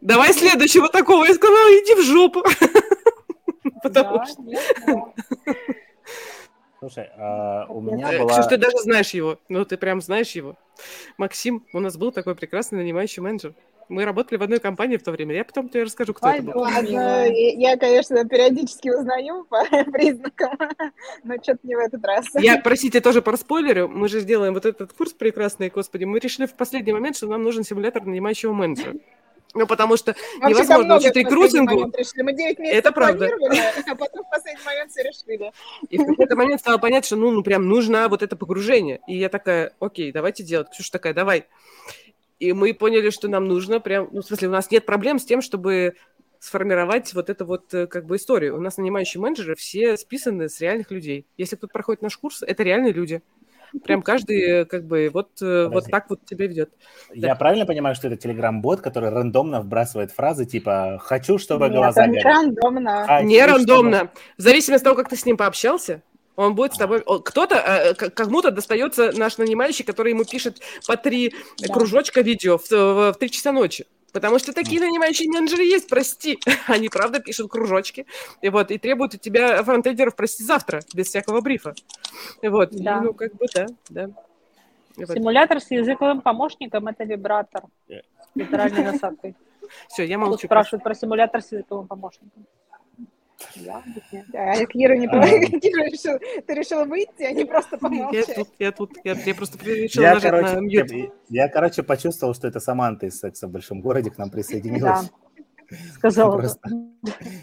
[0.00, 1.26] Давай следующего такого.
[1.26, 2.42] Я сказала, иди в жопу.
[3.82, 5.12] Потому что...
[6.78, 8.32] Слушай, а у меня была...
[8.32, 9.38] Ксюш, ты даже знаешь его.
[9.50, 10.56] Ну, ты прям знаешь его.
[11.18, 13.52] Максим, у нас был такой прекрасный нанимающий менеджер.
[13.90, 15.34] Мы работали в одной компании в то время.
[15.34, 16.60] Я потом тебе расскажу, кто Ой, это был.
[16.60, 20.56] Ладно, я, конечно, периодически узнаю по признакам,
[21.24, 22.26] но что-то не в этот раз.
[22.34, 23.88] Я, простите, тоже по спойлеру.
[23.88, 26.04] Мы же сделаем вот этот курс прекрасный, господи.
[26.04, 28.94] Мы решили в последний момент, что нам нужен симулятор нанимающего менеджера.
[29.54, 31.92] Ну, потому что Вообще невозможно учить рекрутингу.
[32.16, 33.26] Мы 9 месяцев это правда.
[33.90, 35.52] а потом в последний момент все решили.
[35.88, 39.00] И в какой-то момент стало понятно, что ну, ну прям нужно вот это погружение.
[39.08, 40.70] И я такая, окей, давайте делать.
[40.70, 41.46] Ксюша такая, давай.
[42.40, 45.24] И мы поняли, что нам нужно прям, ну, в смысле, у нас нет проблем с
[45.24, 45.94] тем, чтобы
[46.40, 48.56] сформировать вот эту вот э, как бы историю.
[48.56, 51.26] У нас нанимающие менеджеры все списаны с реальных людей.
[51.36, 53.22] Если кто-то проходит наш курс, это реальные люди.
[53.84, 56.70] Прям каждый э, как бы вот, э, вот так вот тебя ведет.
[57.12, 57.34] Я да.
[57.34, 62.20] правильно понимаю, что это телеграм-бот, который рандомно вбрасывает фразы типа «хочу, чтобы Нет, глаза не
[62.20, 63.04] рандомно.
[63.06, 63.96] Хочу, не рандомно.
[63.96, 64.10] Чтобы...
[64.38, 66.02] В зависимости от того, как ты с ним пообщался,
[66.36, 67.02] Он будет с тобой...
[67.24, 71.72] Кто-то, э, к- кому-то достается наш нанимающий, который ему пишет по три Да.
[71.74, 73.86] кружочка видео в, в, в 3 часа ночи.
[74.12, 76.38] Потому что такие нанимающие менеджеры есть, прости.
[76.66, 78.06] Они, правда, пишут кружочки.
[78.42, 81.74] И вот, и требуют от тебя фронтендеров, прости, завтра, без всякого брифа.
[82.42, 83.00] И вот, и, Да.
[83.02, 84.10] ну, как бы, да, да.
[84.96, 85.14] И вот.
[85.16, 88.00] Симулятор с языковым помощником– это вибратор Э.
[88.00, 89.34] с литеральной насадкой.
[89.88, 90.46] Все, я Тут молчу.
[90.48, 92.44] спрашивают про симулятор с языковым помощником.
[93.56, 94.26] Я объясняю.
[94.62, 95.20] А Кира не А.
[95.60, 98.34] Кира решил, ты решила выйти, а не просто Я помолчать.
[98.34, 100.90] тут, я тут, я, я просто решила Я, нажать на короче, мьют.
[100.90, 101.08] я,
[101.44, 105.10] я, короче, почувствовал, что это Саманта из «Секса в большом городе» к нам присоединилась.
[105.94, 106.36] Сказала.
[106.36, 106.68] Просто.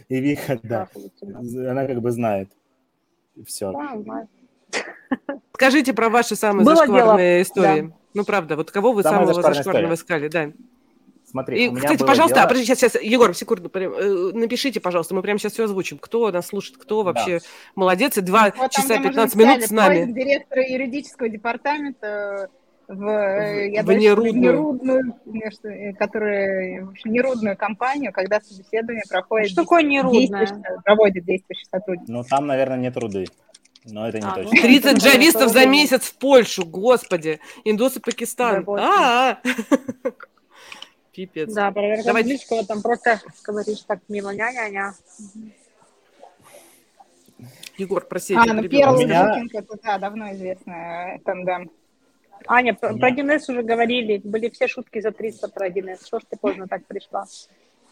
[0.10, 0.88] И Вика, да,
[1.22, 2.52] Да, она как бы знает.
[3.46, 3.74] Все.
[5.54, 7.94] Скажите про ваши самые Было зашкварные истории.
[8.14, 9.94] Ну, правда, вот кого вы Самая самого зашкварного история.
[9.94, 10.52] искали, да.
[11.30, 14.32] Смотри, И, у меня кстати, было пожалуйста, дело- подожди, сейчас, сейчас, Егор, секунду, прям, э,
[14.34, 15.98] напишите, пожалуйста, мы прямо сейчас все озвучим.
[15.98, 17.40] Кто нас слушает, кто вообще
[17.76, 20.12] молодец, и два Вот там, часа где мы 15 уже минут с нами.
[20.12, 22.50] директора юридического департамента
[22.88, 24.34] в, э, я в дальше нерудную.
[24.54, 25.16] нерудную,
[25.66, 30.48] э, которая, в общем, нерудную компанию, когда собеседование проходит Что такое нерудное?
[30.86, 32.08] проводит действующий сотрудник.
[32.08, 33.26] Ну, там, наверное, нет руды.
[33.90, 34.52] Но это не А, точно.
[34.62, 37.40] 30 Ну, джавистов за месяц в Польшу, господи.
[37.66, 38.56] Индус и Пакистан.
[38.56, 38.84] Работа.
[38.86, 39.38] А,
[41.18, 41.52] Пипец.
[41.52, 42.28] Да, проверка Давайте.
[42.30, 44.94] английского, там просто говоришь так мимо ня-ня-ня.
[47.80, 51.72] Егор, прости, А, я ну первый меня- Букинг, это, да, давно известная тандем.
[52.46, 56.06] Аня, про, про 1С уже говорили, были все шутки за 300 про 1С.
[56.06, 57.26] Что ж ты поздно так пришла?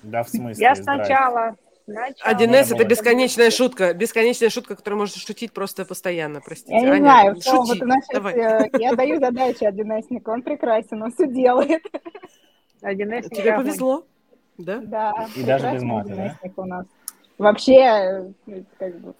[0.03, 0.61] Да, в смысле?
[0.63, 1.55] Я сначала...
[1.85, 3.93] сначала- 1С Ну, это я бесконечная шутка.
[3.95, 6.75] Бесконечная шутка, которую можно шутить просто постоянно, простите.
[6.75, 7.69] Я не Аня, знаю, что шути.
[7.69, 8.33] вот, значит, Давай.
[8.35, 11.81] э, я даю задачи 1С, он прекрасен, он все делает.
[12.93, 14.05] 1С Тебе повезло.
[14.57, 14.79] Да?
[14.79, 16.37] Да, И даже без мата, да?
[16.41, 16.85] 1С у нас.
[17.37, 19.13] Вообще, э, как бы...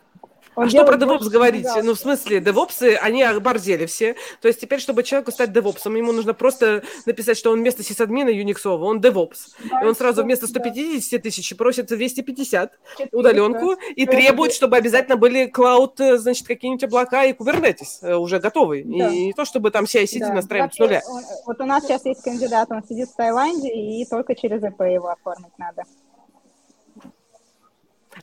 [0.56, 1.68] он а что про DevOps говорить?
[1.84, 4.15] Ну, в смысле, девопсы, они оборзели все.
[4.41, 8.30] То есть теперь, чтобы человеку стать девопсом, ему нужно просто написать, что он вместо сисадмина
[8.30, 9.56] юниксового, он девопс.
[9.69, 13.18] Да, И он сразу вместо да, 150 тысяч просит 250 400.
[13.18, 18.40] удаленку и требует, чтобы обязательно были клауд, э, значит, какие-нибудь облака и Kubernetes э, уже
[18.40, 18.84] готовые.
[18.84, 19.10] И Да.
[19.10, 20.34] не то, чтобы там CI-CD Да.
[20.34, 21.02] настраивать с нуля.
[21.07, 24.82] он- вот у нас сейчас есть кандидат, он сидит в Таиланде, и только через ЭП
[24.82, 25.84] его оформить надо.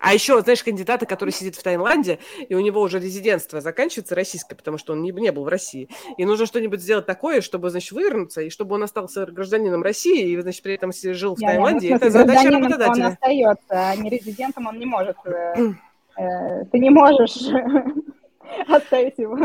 [0.02, 2.18] А еще, знаешь, кандидата, который сидит в Таиланде,
[2.48, 5.88] и у него уже резидентство заканчивается российское, потому что он не, не был в России.
[6.18, 10.40] И нужно что-нибудь сделать такое, чтобы, значит, вывернуться, и чтобы он остался гражданином России, и,
[10.40, 11.86] значит, при этом жил в ну, Таиланде.
[11.86, 13.06] в смысле, Это задача гражданином Он работодателя.
[13.06, 15.16] остается, а не резидентом он не может.
[15.24, 15.72] э,
[16.18, 17.36] э, Ты не можешь
[18.66, 19.38] оставить его.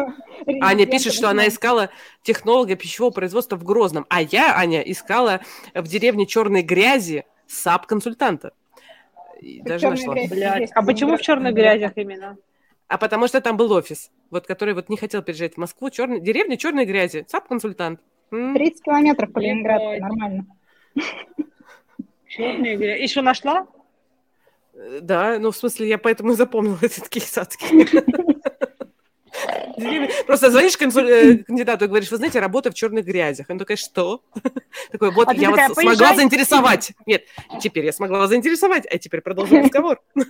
[0.59, 1.91] Аня пишет, что она искала
[2.23, 4.07] технолога пищевого производства в Грозном.
[4.09, 5.41] А я, Аня, искала
[5.75, 8.53] в деревне Черной Грязи САП-консультанта.
[9.41, 10.13] И даже «Чёрная нашла.
[10.15, 12.37] грязь» Блядь, есть а почему в черных грязях именно?
[12.87, 15.89] А потому что там был офис, вот который вот не хотел переезжать в Москву.
[15.89, 17.25] Черный, деревня Черной Грязи.
[17.27, 17.99] САП-консультант.
[18.31, 18.53] М.
[18.53, 19.39] 30 километров по.
[19.39, 20.45] Ленинграду, нормально.
[22.27, 23.01] Черные грязь.
[23.01, 23.67] Еще нашла?
[24.73, 27.67] Э, Да, ну, в смысле, я поэтому и запомнила этот кейс адский.
[30.25, 33.47] Просто звонишь э, кандидату и говоришь, вы знаете, работаю в черных грязях.
[33.49, 34.21] Он такой, что?
[34.91, 36.93] Такой, вот А я вас смогла заинтересовать.
[37.05, 37.25] Нет,
[37.61, 40.01] теперь я смогла вас заинтересовать, а теперь продолжим разговор.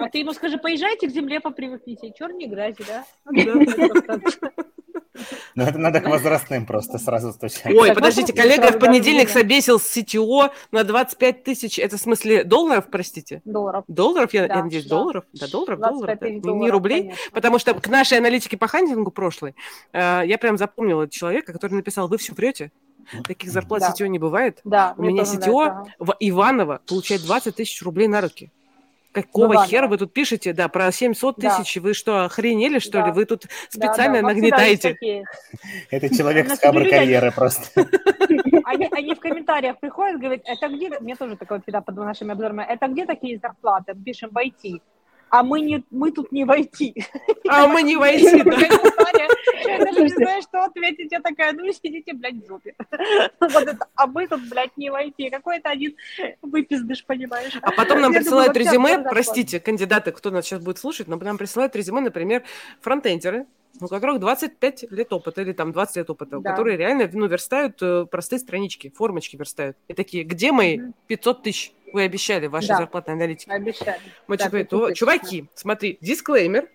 [0.00, 2.12] А ты ему скажи, поезжайте к земле, попривыкните.
[2.16, 3.04] Черные грязи, да?
[5.54, 7.74] Ну, это надо к возрастным просто сразу стучать.
[7.74, 12.86] Ой, подождите, коллега в понедельник собесил с CTO на 25 тысяч, это в смысле долларов,
[12.90, 13.42] простите?
[13.44, 13.84] Долларов.
[13.88, 14.96] Долларов, я, Да, я надеюсь, да.
[14.96, 15.24] долларов?
[15.32, 16.40] Да, долларов, долларов, 25 да.
[16.48, 17.00] долларов, не рублей.
[17.02, 17.22] конечно.
[17.32, 19.54] Потому что к нашей аналитике по хантингу прошлой
[19.92, 22.70] э, я прям запомнила человека, который написал, вы все врете,
[23.24, 23.92] таких зарплат Да.
[23.92, 24.60] CTO не бывает.
[24.64, 28.50] Да, У меня нравится, в Иваново получает 20 тысяч рублей на руки.
[29.10, 29.66] Какого Иваново.
[29.66, 30.52] хера вы тут пишете?
[30.52, 31.56] Да, про 700 Да.
[31.58, 31.76] тысяч.
[31.78, 33.06] Вы что, охренели, что Да.
[33.06, 33.12] ли?
[33.12, 35.24] Вы тут Да, специально да, есть нагнетаете.
[35.90, 37.88] Это человек с кабр суде карьеры просто.
[38.64, 42.62] Они, они в комментариях приходят, говорят, это где, мне тоже такое всегда под нашими обзорами,
[42.68, 43.94] это где такие зарплаты?
[44.04, 44.80] Пишем в IT.
[45.30, 46.94] А мы, не, мы тут не в IT.
[47.48, 48.56] А мы не войти, да.
[49.66, 51.12] Я даже не знаю, что ответить.
[51.12, 52.74] Я такая, ну сидите, блядь, в жопе.
[53.40, 55.30] Вот это, а мы тут, блядь, не в IT.
[55.30, 55.96] Какой-то один
[56.42, 57.52] выпиздыш, понимаешь?
[57.62, 61.74] А потом нам присылают резюме, простите, кандидаты, кто нас сейчас будет слушать, но нам присылают
[61.76, 62.44] резюме, например,
[62.80, 63.46] фронтендеры,
[63.80, 66.50] у которых 25 лет опыта или там 20 лет опыта, Да.
[66.50, 69.76] которые реально ну, верстают э, простые странички, формочки верстают.
[69.88, 70.94] И такие, где мои Мгм.
[71.06, 71.72] 500 тысяч?
[71.92, 72.76] Вы обещали в вашей Да.
[72.78, 73.50] зарплатной аналитике.
[73.52, 74.00] Обещали.
[74.26, 76.68] Мы Да, что говорим, 500 «О, тысяч, чуваки, смотри, дисклеймер,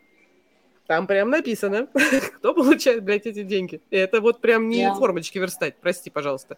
[0.87, 1.87] там прям написано,
[2.37, 3.81] кто получает, блядь, эти деньги.
[3.89, 4.95] И это вот прям не Да.
[4.95, 6.57] формочки верстать, прости, пожалуйста.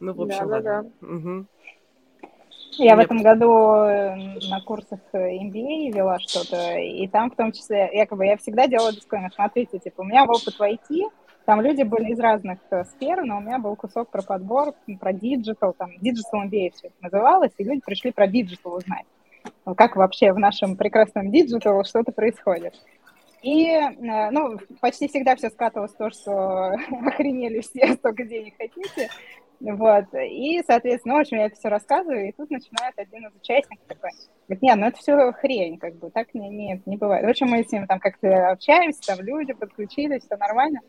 [0.00, 0.92] Ну, в общем, Да, да, ладно.
[1.00, 1.46] Мгм.
[2.78, 3.50] Я в Мне этом году
[3.84, 4.14] э,
[4.48, 8.92] на курсах э, MBA вела что-то, и там в том числе, якобы, я всегда делала
[8.92, 9.32] дисклеймер.
[9.34, 11.02] Смотрите, типа, у меня опыт в IT,
[11.50, 15.12] там люди были из разных э, сфер, но у меня был кусок про подбор, про
[15.12, 19.04] digital, там, digital MBA все это называлось, и люди пришли про digital узнать.
[19.66, 22.74] Ну, Как вообще в нашем прекрасном digital что-то происходит.
[23.42, 26.68] И, э, ну, почти всегда все скатывалось в то, что
[27.04, 29.08] охренели все, столько денег хотите.
[29.58, 33.34] Вот, и, соответственно, ну, в общем, я это все рассказываю, и тут начинает один из
[33.34, 34.10] участников такой,
[34.46, 37.26] говорит, нет, ну это все хрень, как бы, так не, нет, не бывает.
[37.26, 40.80] В общем, мы с ним там как-то общаемся, там люди подключились, все нормально.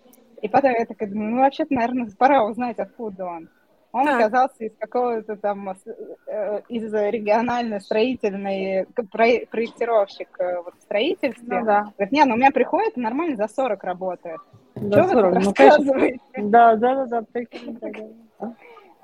[0.41, 3.49] И потом я такая думаю, ну, вообще-то, наверное, пора узнать, откуда он.
[3.93, 4.21] Он Так.
[4.21, 11.59] оказался из какого-то там, э, из региональной строительной, проектировщик э, вот, в строительстве.
[11.59, 11.91] Ну да.
[11.97, 14.39] Говорит, не, ну у меня приходит нормально за 40 работает.
[14.75, 15.77] Да, Что вы 40, тут ну, конечно.
[15.77, 16.19] рассказываете?
[16.37, 17.89] Да, да, да, да, да,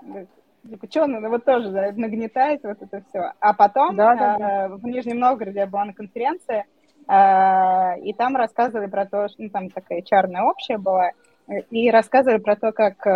[0.04, 0.26] да.
[0.90, 3.34] Что, надо вот тоже да, нагнетать вот это все.
[3.42, 6.66] А потом Да, да, э, в Нижнем Новгороде я была на конференции,
[7.10, 11.12] и там рассказывали про то, что ну, там такая чарная общая была,
[11.72, 13.12] и рассказывали про то, как э,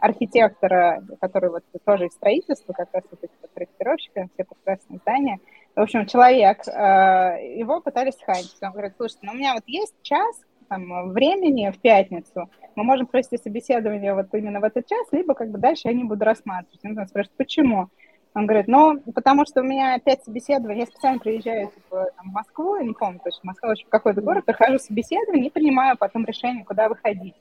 [0.00, 5.38] архитектора, который вот тоже из строительства, как раз вот эти проектировщики, все прекрасные здания,
[5.74, 8.56] в общем, человек, э, его пытались хантить.
[8.62, 13.06] Он говорит, слушайте, ну у меня вот есть час там, времени в пятницу, мы можем
[13.06, 16.80] провести собеседование вот именно в этот час, либо как бы дальше я не буду рассматривать.
[16.84, 17.88] Он спрашивает, почему?
[18.34, 22.32] Он говорит, ну, потому что у меня пять собеседований, я специально приезжаю типа, там, в
[22.32, 26.24] Москву, я не помню точно, Москва, в общем, какой-то город, прохожу собеседование и принимаю потом
[26.24, 27.34] решение, куда выходить.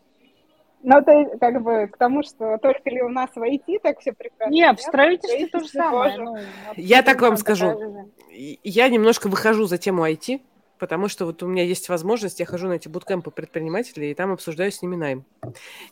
[0.83, 4.13] Но это как бы к тому, что только ли у нас в IT так все
[4.13, 4.51] прекрасно?
[4.51, 6.17] Не, в строительстве то же самое.
[6.17, 6.37] ну,
[6.75, 8.09] Я так вам скажу.
[8.31, 10.41] Я немножко выхожу за тему IT,
[10.81, 14.31] потому что вот у меня есть возможность, я хожу на эти буткемпы предпринимателей, и там
[14.31, 15.25] обсуждаю с ними найм.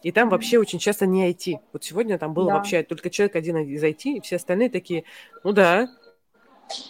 [0.01, 1.57] И там вообще очень часто не IT.
[1.71, 2.55] Вот сегодня там был Да.
[2.55, 5.03] вообще только человек один из IT, и все остальные такие,
[5.43, 5.89] ну да,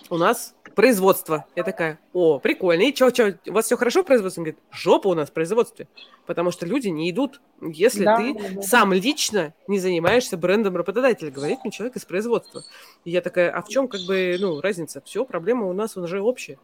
[0.09, 1.45] у нас производство.
[1.57, 2.83] Я такая, о, прикольно.
[2.83, 4.39] И что, что, у вас все хорошо в производстве?
[4.39, 5.89] Он говорит, жопа у нас в производстве.
[6.25, 8.61] Потому что люди не идут, если Да, ты да, да.
[8.61, 12.63] сам лично не занимаешься брендом работодателя, говорит мне человек из производства.
[13.03, 15.01] И я такая, а в чем как бы, ну, разница?
[15.01, 16.57] Все, проблема у нас уже общая.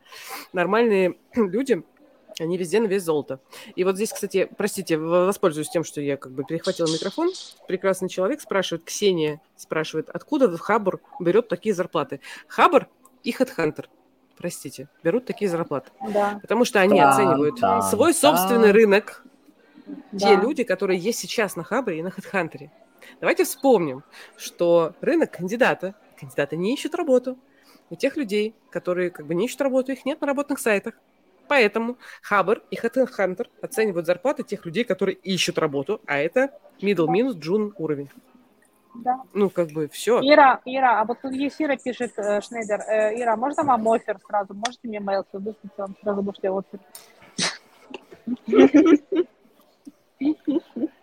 [0.54, 1.84] Нормальные люди,
[2.40, 3.42] они везде на вес золота.
[3.76, 7.32] И вот здесь, кстати, простите, воспользуюсь тем, что я как бы перехватила микрофон.
[7.68, 12.22] Прекрасный человек спрашивает, Ксения спрашивает, откуда Хабр берет такие зарплаты?
[12.48, 12.88] Хабр
[13.26, 13.90] и Хедхантер,
[14.38, 15.92] простите, берут такие зарплаты.
[16.14, 18.76] Да, Потому что они Тан, оценивают тан, свой собственный тан.
[18.76, 19.24] рынок,
[20.12, 20.42] те да.
[20.42, 22.72] люди, которые есть сейчас на Хабре и на Хедхантере.
[23.20, 24.04] Давайте вспомним,
[24.38, 27.38] что рынок кандидата, кандидаты не ищут работу.
[27.90, 30.94] У тех людей, которые как бы не ищут работу, их нет на работных сайтах.
[31.48, 37.36] Поэтому Хабр и Хедхантер оценивают зарплаты тех людей, которые ищут работу, а это middle минус
[37.36, 38.10] джун уровень.
[39.04, 39.22] Да.
[39.34, 40.20] Ну, как бы все.
[40.20, 44.20] Ира, Ира, а вот тут есть Ира пишет, э, Шнейдер, э, Ира, можно вам офер
[44.26, 44.54] сразу?
[44.54, 46.80] Можете мне mail выслать, вам сразу можете офер.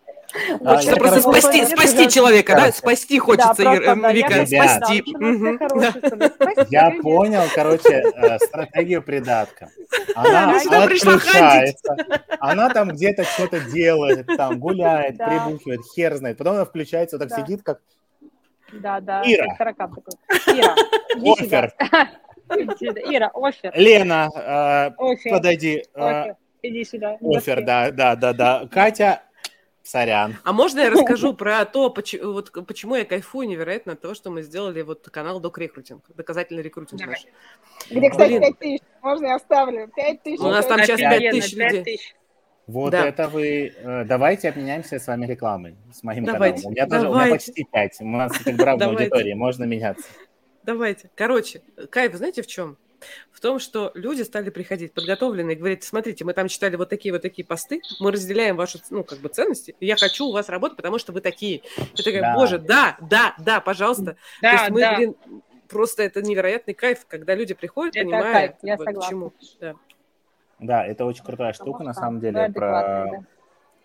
[0.65, 2.11] А, Хочется я просто хорошо- спасти, спасти да.
[2.11, 2.59] человека, да?
[2.61, 2.79] Короче.
[2.79, 4.71] Спасти хочется, да, просто, да, Вика, я Ребят.
[4.71, 5.05] спасти.
[5.19, 9.69] Да, Я понял, короче, э, стратегию придатка.
[10.15, 10.55] Она
[10.87, 11.97] пришла отключается,
[12.41, 15.27] она там где-то что-то делает, там гуляет, Да.
[15.29, 16.39] прибухивает, хер знает.
[16.39, 17.45] Потом она включается, вот так Да.
[17.45, 17.81] сидит, как
[18.73, 19.47] Да, да, Ира.
[19.49, 20.15] как таракан такой.
[20.57, 20.75] Ира,
[21.33, 21.75] офер.
[22.49, 23.73] Ира, офер.
[23.75, 25.31] Лена, э, Офер.
[25.33, 25.85] подойди.
[25.95, 26.37] э, Офер.
[26.63, 27.17] Иди сюда.
[27.21, 28.69] Офер, да, да, да, да.
[28.71, 29.23] Катя,
[29.83, 30.37] сорян.
[30.45, 34.31] А можно я расскажу про то, почему, вот, почему я кайфую невероятно от того, что
[34.31, 37.17] мы сделали вот канал Док Рекрутинг, доказательный рекрутинг Давай.
[37.17, 37.27] наш.
[37.91, 38.41] Где, кстати, Блин.
[38.43, 38.81] 5 тысяч?
[39.03, 39.89] Можно я вставлю?
[39.95, 40.41] 5 тысяч.
[40.41, 41.85] У нас там сейчас Офигенно, 5 тысяч людей.
[41.85, 42.15] тысяч.
[42.69, 43.07] Вот Да.
[43.07, 43.73] это вы...
[43.77, 46.67] э, давайте обменяемся с вами рекламой, с моим Давайте, каналом.
[46.67, 48.01] У меня, тоже, у меня почти 5.
[48.01, 50.05] У нас как бы равная аудитория, можно меняться.
[50.63, 51.11] Давайте.
[51.17, 52.79] Короче, кайф, знаете, в чем?
[53.43, 57.13] В том, что люди стали приходить подготовленные и говорить, смотрите, мы там читали вот такие
[57.13, 60.77] вот такие посты, мы разделяем ваши, ну, как бы ценности, я хочу у вас работать,
[60.77, 61.63] потому что вы такие.
[61.97, 62.35] Я такая, Да.
[62.37, 64.13] боже, да, да, да, пожалуйста.
[64.13, 64.97] То Да, есть мы, да.
[64.97, 65.17] блин,
[65.69, 69.11] просто это невероятный кайф, когда люди приходят, Это понимая, кайф, я бы, согласна.
[69.11, 69.33] чему.
[69.61, 69.75] Да.
[70.61, 72.71] Да, это очень крутая Потому штука, на что самом деле, про
[73.11, 73.25] да.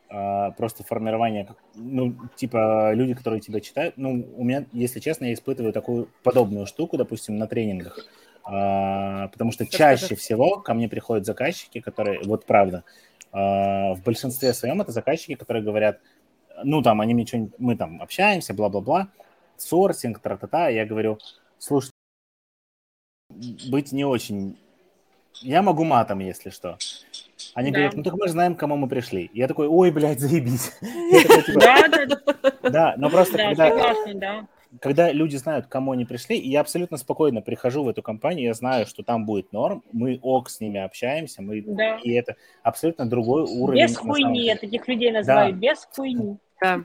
[0.10, 5.34] а, просто формирование, ну, типа, люди, которые тебя читают, ну, у меня, если честно, я
[5.34, 8.06] испытываю такую подобную штуку, допустим, на тренингах,
[8.50, 10.00] А, потому что Расскажи.
[10.00, 12.86] чаще всего ко мне приходят заказчики, которые, вот правда,
[13.34, 16.00] а, в большинстве своем это заказчики, которые говорят,
[16.64, 19.10] ну, там, они мне что-нибудь, мы там общаемся, бла-бла-бла,
[19.58, 21.20] сорсинг, тра-та-та, я говорю,
[21.58, 21.92] слушай,
[23.70, 24.58] быть не очень...
[25.42, 26.78] Я могу матом, если что.
[27.54, 27.78] Они Да.
[27.78, 29.30] говорят, ну так мы же знаем, к кому мы пришли.
[29.34, 30.72] Я такой, ой, блядь, заебись.
[30.80, 34.48] Типа, Да, да, да, да, но просто да, когда...
[34.78, 34.84] да.
[34.84, 38.46] когда люди знают, к кому они пришли, и я абсолютно спокойно прихожу в эту компанию,
[38.46, 41.98] я знаю, что там будет норм, мы ок с ними общаемся, мы Да.
[42.04, 43.82] и это абсолютно другой уровень.
[43.84, 46.38] Без хуйни, я таких людей называю, без хуйни.
[46.62, 46.84] Да.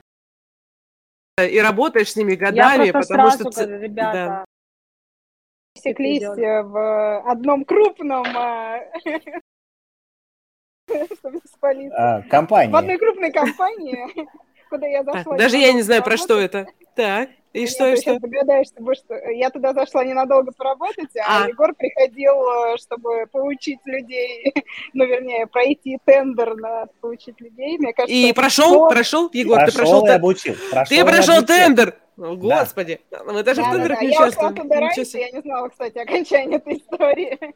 [1.46, 3.50] И работаешь с ними Я годами, просто потому сразу что...
[3.52, 4.44] ц- говорю, ребята,
[5.78, 6.38] Секлись делать?
[6.38, 8.78] э, в одном крупном, а,
[11.18, 11.96] чтобы спалиться.
[12.16, 12.76] А, В компания.
[12.76, 13.96] одной крупной компании,
[14.70, 15.36] куда я зашла.
[15.38, 16.66] даже я не знаю, про что это.
[16.94, 18.18] Так, и Нет, что, и ты что?
[18.18, 21.48] потому что я туда зашла ненадолго поработать, а, А.
[21.48, 24.52] Егор приходил, э, чтобы поучить людей,
[24.94, 27.78] ну, вернее, пройти тендер на поучить людей.
[27.78, 28.90] Мне кажется, И прошел, вот.
[28.90, 30.54] прошел, Егор, ты Прошел прошел и тен- обучил.
[30.88, 31.46] Ты и прошел обучил.
[31.46, 31.98] тендер!
[32.18, 34.54] О, Господи, мы даже в Да-да-да, тендерах не Я ушла участвуем.
[34.54, 37.38] туда Ничего раньше, я не знала, кстати, окончания этой истории.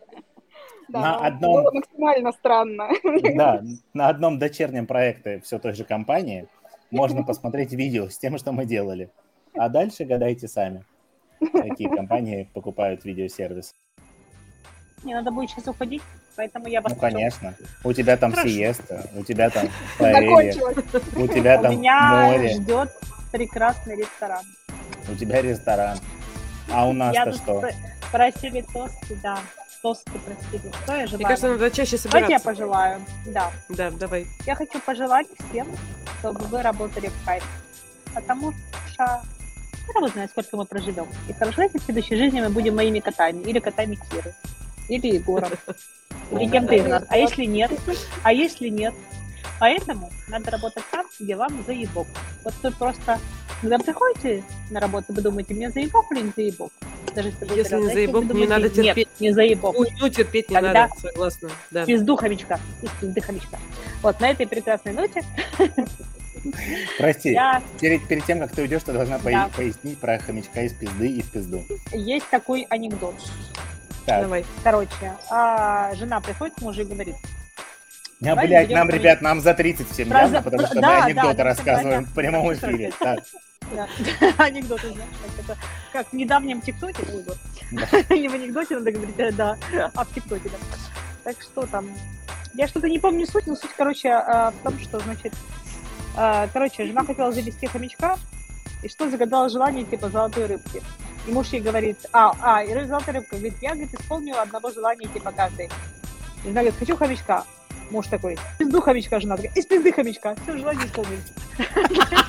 [0.89, 2.89] Да, На но одном- Было максимально странно.
[3.35, 3.61] Да,
[3.93, 6.47] на одном дочернем проекте все той же компании
[6.93, 9.11] можно посмотреть видео с тем, что мы делали.
[9.59, 10.85] А дальше гадайте сами,
[11.53, 13.75] какие компании покупают видеосервис.
[15.03, 16.03] мне надо будет сейчас уходить,
[16.37, 17.15] поэтому я вас Ну, хочу.
[17.17, 17.55] конечно.
[17.85, 18.49] У тебя там Хорошо.
[18.49, 19.69] сиеста, у тебя там
[19.99, 20.55] паэлья,
[21.17, 22.91] у тебя У там меня море, ждет
[23.33, 24.45] прекрасный ресторан.
[25.11, 25.99] у тебя ресторан.
[26.73, 27.61] А у нас-то что?
[27.61, 27.73] про-
[28.11, 29.39] просили тосты, да.
[29.83, 30.73] Тосты просили.
[30.83, 31.23] Что я Мне желаю?
[31.29, 32.45] кажется, надо чаще Давайте я собираться.
[32.49, 33.01] пожелаю.
[33.27, 33.53] Да.
[33.69, 34.27] Да, давай.
[34.45, 35.69] Я хочу пожелать всем,
[36.19, 37.45] чтобы вы работали в кайф.
[38.13, 38.53] Потому
[38.93, 39.23] что
[39.95, 41.07] не знаю, сколько мы проживем.
[41.29, 43.43] И хорошо, если в следующей жизни мы будем моими котами.
[43.43, 44.35] Или котами Киры.
[44.89, 45.51] Или Егором.
[46.33, 47.05] Или кем-то из нас.
[47.09, 47.71] А если нет?
[48.23, 48.95] А если нет?
[49.59, 52.07] Поэтому надо работать там, где вам заебок.
[52.45, 53.19] Вот вы просто,
[53.61, 56.73] когда приходите на работу, вы думаете, мне заебок или не заебок?
[57.15, 59.09] Даже если, Если не раз, заебок, вы не надо думаете, терпеть.
[59.09, 59.75] Нет, не заебок.
[59.75, 61.51] Хуйню терпеть не Тогда- надо, согласна.
[61.71, 61.87] Да.
[61.87, 62.61] Пизду хомячка.
[62.83, 63.59] И пизды хомячка.
[64.03, 65.23] Вот на этой прекрасной ноте
[66.99, 69.51] Прости, я перед, перед тем, как ты уйдешь, ты должна Да.
[69.57, 71.65] пояснить про хомячка из пизды и в пизду.
[71.93, 73.15] есть такой анекдот.
[74.05, 74.45] Так, Давай.
[74.63, 77.17] Короче, а, жена приходит к мужу и говорит,
[78.21, 80.83] давай блядь, нам, хомяч- ребят, нам за 30 всем Про- явно, потому что да, мы
[80.97, 82.93] да, анекдоты да, рассказываем всем в прямом эфире.
[83.01, 83.19] Так,
[83.75, 83.89] да,
[84.45, 85.59] анекдоты, знаешь, как это,
[85.93, 87.37] как в недавнем ТикТоке, вот.
[87.73, 88.15] Да.
[88.15, 89.57] не в анекдоте надо говорить, а, да,
[89.95, 90.59] а в ТикТоке, да.
[91.25, 91.89] Так что там,
[92.55, 95.66] я что-то не помню суть, но суть, короче, а, в том, что, значит, а,
[96.53, 98.17] короче, жена хотела завести хомячка,
[98.83, 100.83] и что загадала желание, типа, золотой рыбки.
[101.27, 105.09] И муж ей говорит, а, а, и золотая рыбка, говорит, я, говорит, исполнила одного желания,
[105.09, 105.67] типа, каждый.
[106.45, 107.45] И жена говорит, хочу хомячка.
[107.91, 111.21] Муж такой, пизду хомячка, жена такая, из пизды хомячка, все, желание исполнили.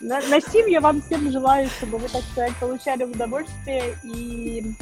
[0.00, 4.74] На, на сим я вам всем желаю, чтобы вы, так сказать, получали удовольствие и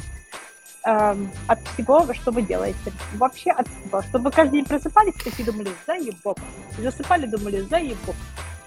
[0.87, 2.91] эм, от всего, что вы делаете.
[3.15, 4.01] Вообще от всего.
[4.03, 6.37] Чтобы вы каждый день просыпались и такие думали, заебок.
[6.77, 8.15] И засыпали, думали, заебок.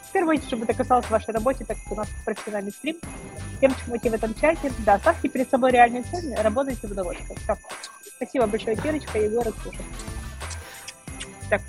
[0.08, 2.97] В первую очередь, чтобы это касалось вашей работы, так как у нас профессиональный стрим.
[3.60, 7.36] Тем, чему идти в этом чате, да, ставьте перед собой реальные цели, работайте в удовольствие.
[7.44, 7.57] Всё.
[8.16, 9.82] Спасибо большое, Кирочка, Егор и Ксюша.
[11.49, 11.62] Так,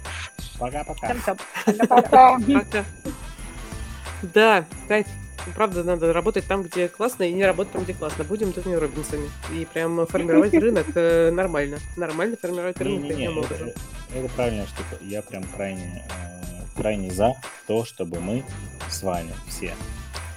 [0.59, 1.07] пока-пока.
[1.07, 1.37] всем-всем.
[1.87, 2.37] Пока.
[2.39, 2.85] Пока.
[4.21, 5.07] Да, кайф.
[5.55, 8.23] Правда, надо работать там, где классно, и не работать там, где классно.
[8.23, 9.29] Будем Тони Робинсами.
[9.53, 11.77] И прям формировать рынок э, нормально.
[11.97, 13.73] Нормально формировать рынок таким это,
[14.13, 14.97] это правильная штука.
[15.01, 17.33] Я прям крайне, э, крайне за
[17.67, 18.43] то, чтобы мы
[18.89, 19.73] с вами все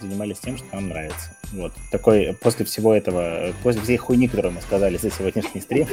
[0.01, 1.31] занимались тем, что нам нравится.
[1.55, 1.73] Вот.
[1.91, 5.87] Такой, после всего этого, после всей хуйни, которую мы сказали за сегодняшний стрим,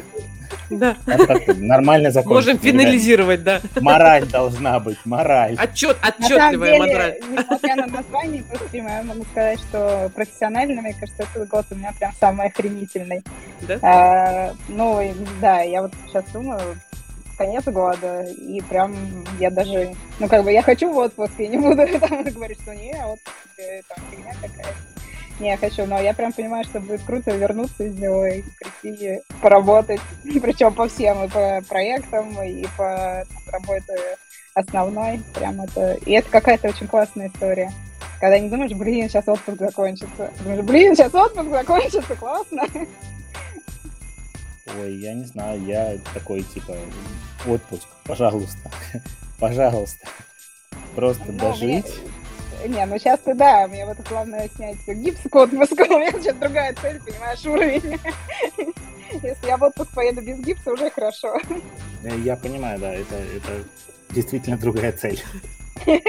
[0.71, 0.97] Да.
[1.05, 2.47] как-то нормально закончить.
[2.47, 3.61] Можем финализировать, да.
[3.79, 5.55] Мораль должна быть, мораль.
[5.57, 7.19] Отчет, На самом отчетливая деле, мораль.
[7.29, 11.75] несмотря на название этого стрима, я могу сказать, что профессионально, мне кажется, этот год у
[11.75, 13.23] меня прям самый охренительный.
[13.61, 13.79] Да?
[13.83, 16.59] А, ну, да, я вот сейчас думаю,
[17.37, 18.95] конец года, и прям
[19.39, 22.73] я даже, ну, как бы я хочу в отпуск, я не буду там говорить, что
[22.75, 24.73] не, отпуск, э, там, фигня какая
[25.41, 28.43] Не, я хочу, но я прям понимаю, что будет круто вернуться из него и
[28.81, 34.17] прийти поработать, причем по всем, и по проектам, и по работе
[34.53, 37.71] основной, прям это, и это какая-то очень классная история.
[38.19, 40.31] Когда не думаешь, блин, сейчас отпуск закончится.
[40.43, 42.63] Думаешь, блин, сейчас отпуск закончится, классно.
[44.79, 46.75] Ой, я не знаю, я такой, типа,
[47.47, 48.69] отпуск, пожалуйста,
[49.39, 50.07] пожалуйста.
[50.95, 51.99] Просто Ну, дожить.
[52.67, 56.35] Не, ну сейчас ты да, мне вот главное снять гипс к отпуску, у меня сейчас
[56.35, 57.99] другая цель, понимаешь, уровень.
[59.11, 61.37] Если я в отпуск поеду без гипса, уже хорошо.
[62.03, 63.63] Э, Я понимаю, да, это, это
[64.11, 65.21] действительно другая цель.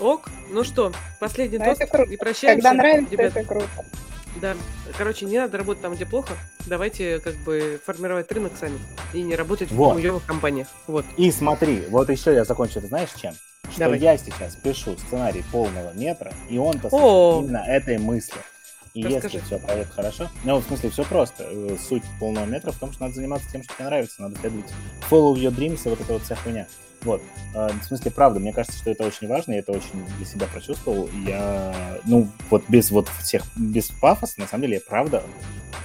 [0.00, 0.30] Ок.
[0.50, 2.62] Ну что, последний тост и прощаемся.
[2.62, 3.68] Когда нравится, это круто.
[4.40, 4.56] Да.
[4.96, 6.34] Короче, не надо работать там, где плохо.
[6.66, 8.78] Давайте как бы формировать рынок сами.
[9.12, 9.90] И не работать Вот.
[9.90, 10.68] в хуёвых компаниях.
[10.86, 11.04] Вот.
[11.16, 13.34] И смотри, вот еще я закончу, ты знаешь чем?
[13.70, 13.98] что Давай.
[14.00, 18.34] я сейчас пишу сценарий полного метра, и он посвящен именно этой мысли.
[18.94, 19.36] И Расскажи.
[19.36, 21.44] если все пройдет хорошо, ну, в смысле, все просто.
[21.48, 24.66] Э, Суть полного метра в том, что надо заниматься тем, что тебе нравится, надо следовать
[25.08, 26.66] follow your dreams и вот эта вот вся хуйня.
[27.02, 27.22] Вот.
[27.54, 30.46] Э, В смысле, правда, мне кажется, что это очень важно, я это очень для себя
[30.46, 31.06] прочувствовал.
[31.06, 35.22] И Я, ну, вот без вот всех, без пафоса, на самом деле, я правда,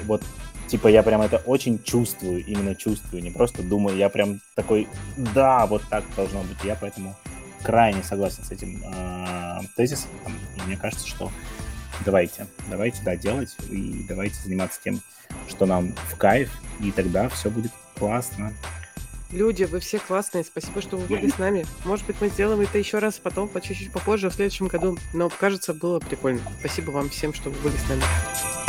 [0.03, 0.23] вот,
[0.67, 4.87] типа, я прям это очень чувствую, именно чувствую, не просто думаю, я прям такой,
[5.17, 6.57] да, вот так должно быть.
[6.63, 7.15] Я поэтому
[7.63, 10.09] крайне согласен с этим э, тезисом.
[10.57, 11.31] И мне кажется, что
[12.03, 15.01] давайте, давайте, да, делать, и давайте заниматься тем,
[15.47, 18.53] что нам в кайф, и тогда все будет классно.
[19.31, 20.43] Люди, вы все классные.
[20.43, 21.65] Спасибо, что вы были с нами.
[21.83, 24.97] Может быть, мы сделаем это еще раз потом, по чуть-чуть попозже, в следующем году.
[25.13, 26.41] Но, кажется, было прикольно.
[26.59, 28.64] Спасибо вам всем, что вы были с нами.